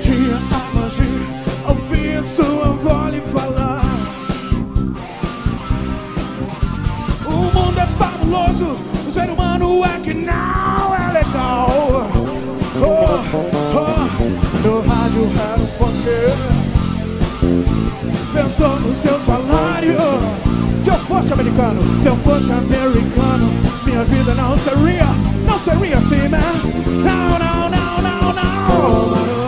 tinha 0.00 0.36
a 0.36 0.74
magia, 0.74 1.26
ouvia 1.66 2.22
sua 2.22 2.70
voz 2.72 3.14
lhe 3.14 3.20
falar. 3.20 3.84
O 7.26 7.30
mundo 7.30 7.78
é 7.78 7.86
fabuloso, 7.98 8.76
o 9.06 9.12
ser 9.12 9.30
humano 9.30 9.84
é 9.84 10.00
que 10.00 10.14
não 10.14 10.94
é 10.94 11.12
legal. 11.12 12.10
Oh, 12.80 13.18
oh, 13.74 14.68
no 14.68 14.80
rádio 14.80 15.30
era 15.40 15.58
um. 15.60 15.68
Pensou 18.32 18.80
no 18.80 18.94
seu 18.94 19.18
salário. 19.20 19.98
Se 20.82 20.90
eu 20.90 20.94
fosse 20.94 21.32
americano, 21.32 21.80
se 22.00 22.06
eu 22.06 22.16
fosse 22.16 22.50
americano, 22.52 23.50
minha 23.84 24.04
vida 24.04 24.34
não 24.34 24.56
seria, 24.58 25.06
não 25.46 25.58
seria 25.58 25.98
assim, 25.98 26.28
né? 26.28 26.40
Não, 27.04 27.38
não, 27.38 27.68
não, 27.68 28.02
não, 28.02 28.32
não. 28.32 29.47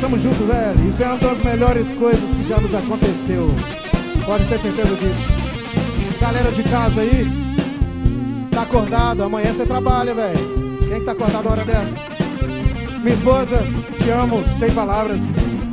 estamos 0.00 0.22
juntos, 0.22 0.46
velho. 0.46 0.88
Isso 0.88 1.02
é 1.02 1.06
uma 1.06 1.18
das 1.18 1.42
melhores 1.42 1.92
coisas 1.92 2.24
que 2.30 2.48
já 2.48 2.58
nos 2.58 2.74
aconteceu. 2.74 3.46
Pode 4.24 4.46
ter 4.46 4.58
certeza 4.58 4.96
disso. 4.96 6.18
Galera 6.18 6.50
de 6.50 6.62
casa 6.62 7.02
aí, 7.02 7.26
Tá 8.50 8.62
acordado, 8.62 9.22
amanhã 9.22 9.52
você 9.52 9.66
trabalha, 9.66 10.14
velho. 10.14 10.78
Quem 10.88 11.00
que 11.00 11.04
tá 11.04 11.12
acordado 11.12 11.46
a 11.46 11.50
hora 11.50 11.64
dessa? 11.66 11.94
Minha 13.02 13.14
esposa, 13.14 13.58
te 14.02 14.10
amo, 14.10 14.42
sem 14.58 14.70
palavras. 14.70 15.20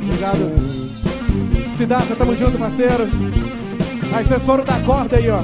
Obrigado. 0.02 0.52
Cidade, 1.76 2.14
tamo 2.14 2.36
junto, 2.36 2.58
parceiro. 2.58 3.08
Foram 4.44 4.64
da 4.64 4.78
corda 4.80 5.16
aí, 5.16 5.30
ó. 5.30 5.40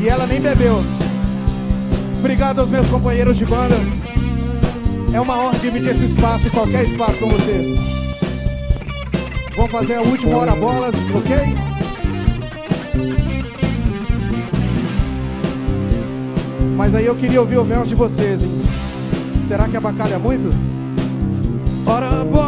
E 0.00 0.08
ela 0.08 0.26
nem 0.26 0.40
bebeu. 0.40 0.80
Obrigado 2.20 2.60
aos 2.60 2.70
meus 2.70 2.88
companheiros 2.88 3.36
de 3.36 3.44
banda. 3.44 3.76
É 5.14 5.20
uma 5.20 5.38
honra 5.38 5.56
dividir 5.60 5.90
esse 5.90 6.06
espaço 6.06 6.48
e 6.48 6.50
qualquer 6.50 6.82
espaço 6.82 7.20
com 7.20 7.28
vocês. 7.28 7.78
Vamos 9.54 9.70
fazer 9.70 9.94
a 9.94 10.02
última 10.02 10.36
hora 10.38 10.56
bolas, 10.56 10.92
ok? 11.14 11.36
Mas 16.76 16.92
aí 16.96 17.06
eu 17.06 17.14
queria 17.14 17.40
ouvir 17.40 17.58
o 17.58 17.64
verso 17.64 17.86
de 17.86 17.94
vocês, 17.94 18.42
hein? 18.42 18.50
Será 19.46 19.68
que 19.68 19.76
abacalha 19.76 20.18
muito? 20.18 20.48
Ora 21.86 22.24
bolas, 22.24 22.43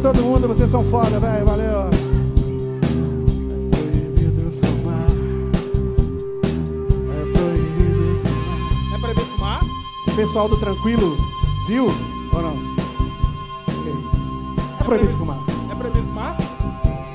todo 0.00 0.22
mundo. 0.22 0.48
Vocês 0.48 0.70
são 0.70 0.82
foda, 0.84 1.18
velho. 1.20 1.46
Valeu. 1.46 1.80
É 1.86 1.90
proibido 3.70 4.50
fumar. 4.60 5.06
É 7.10 7.22
proibido 7.32 8.20
fumar. 8.24 9.00
Proibido 9.00 9.26
fumar? 9.36 9.60
Pessoal 10.16 10.48
do 10.48 10.58
Tranquilo, 10.58 11.16
viu? 11.68 11.86
Ou 12.32 12.42
não? 12.42 12.56
É 14.80 14.84
proibido 14.84 15.12
fumar. 15.12 15.38
É 15.70 15.74
proibido 15.74 16.06
fumar? 16.06 16.36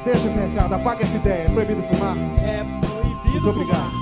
Deixa 0.03 0.27
esse 0.27 0.37
recado, 0.37 0.73
apaga 0.73 1.03
essa 1.03 1.17
ideia. 1.17 1.43
É 1.43 1.49
proibido 1.49 1.81
fumar? 1.83 2.15
É 2.37 2.63
proibido. 2.63 3.31
Muito 3.31 3.49
obrigado. 3.49 3.94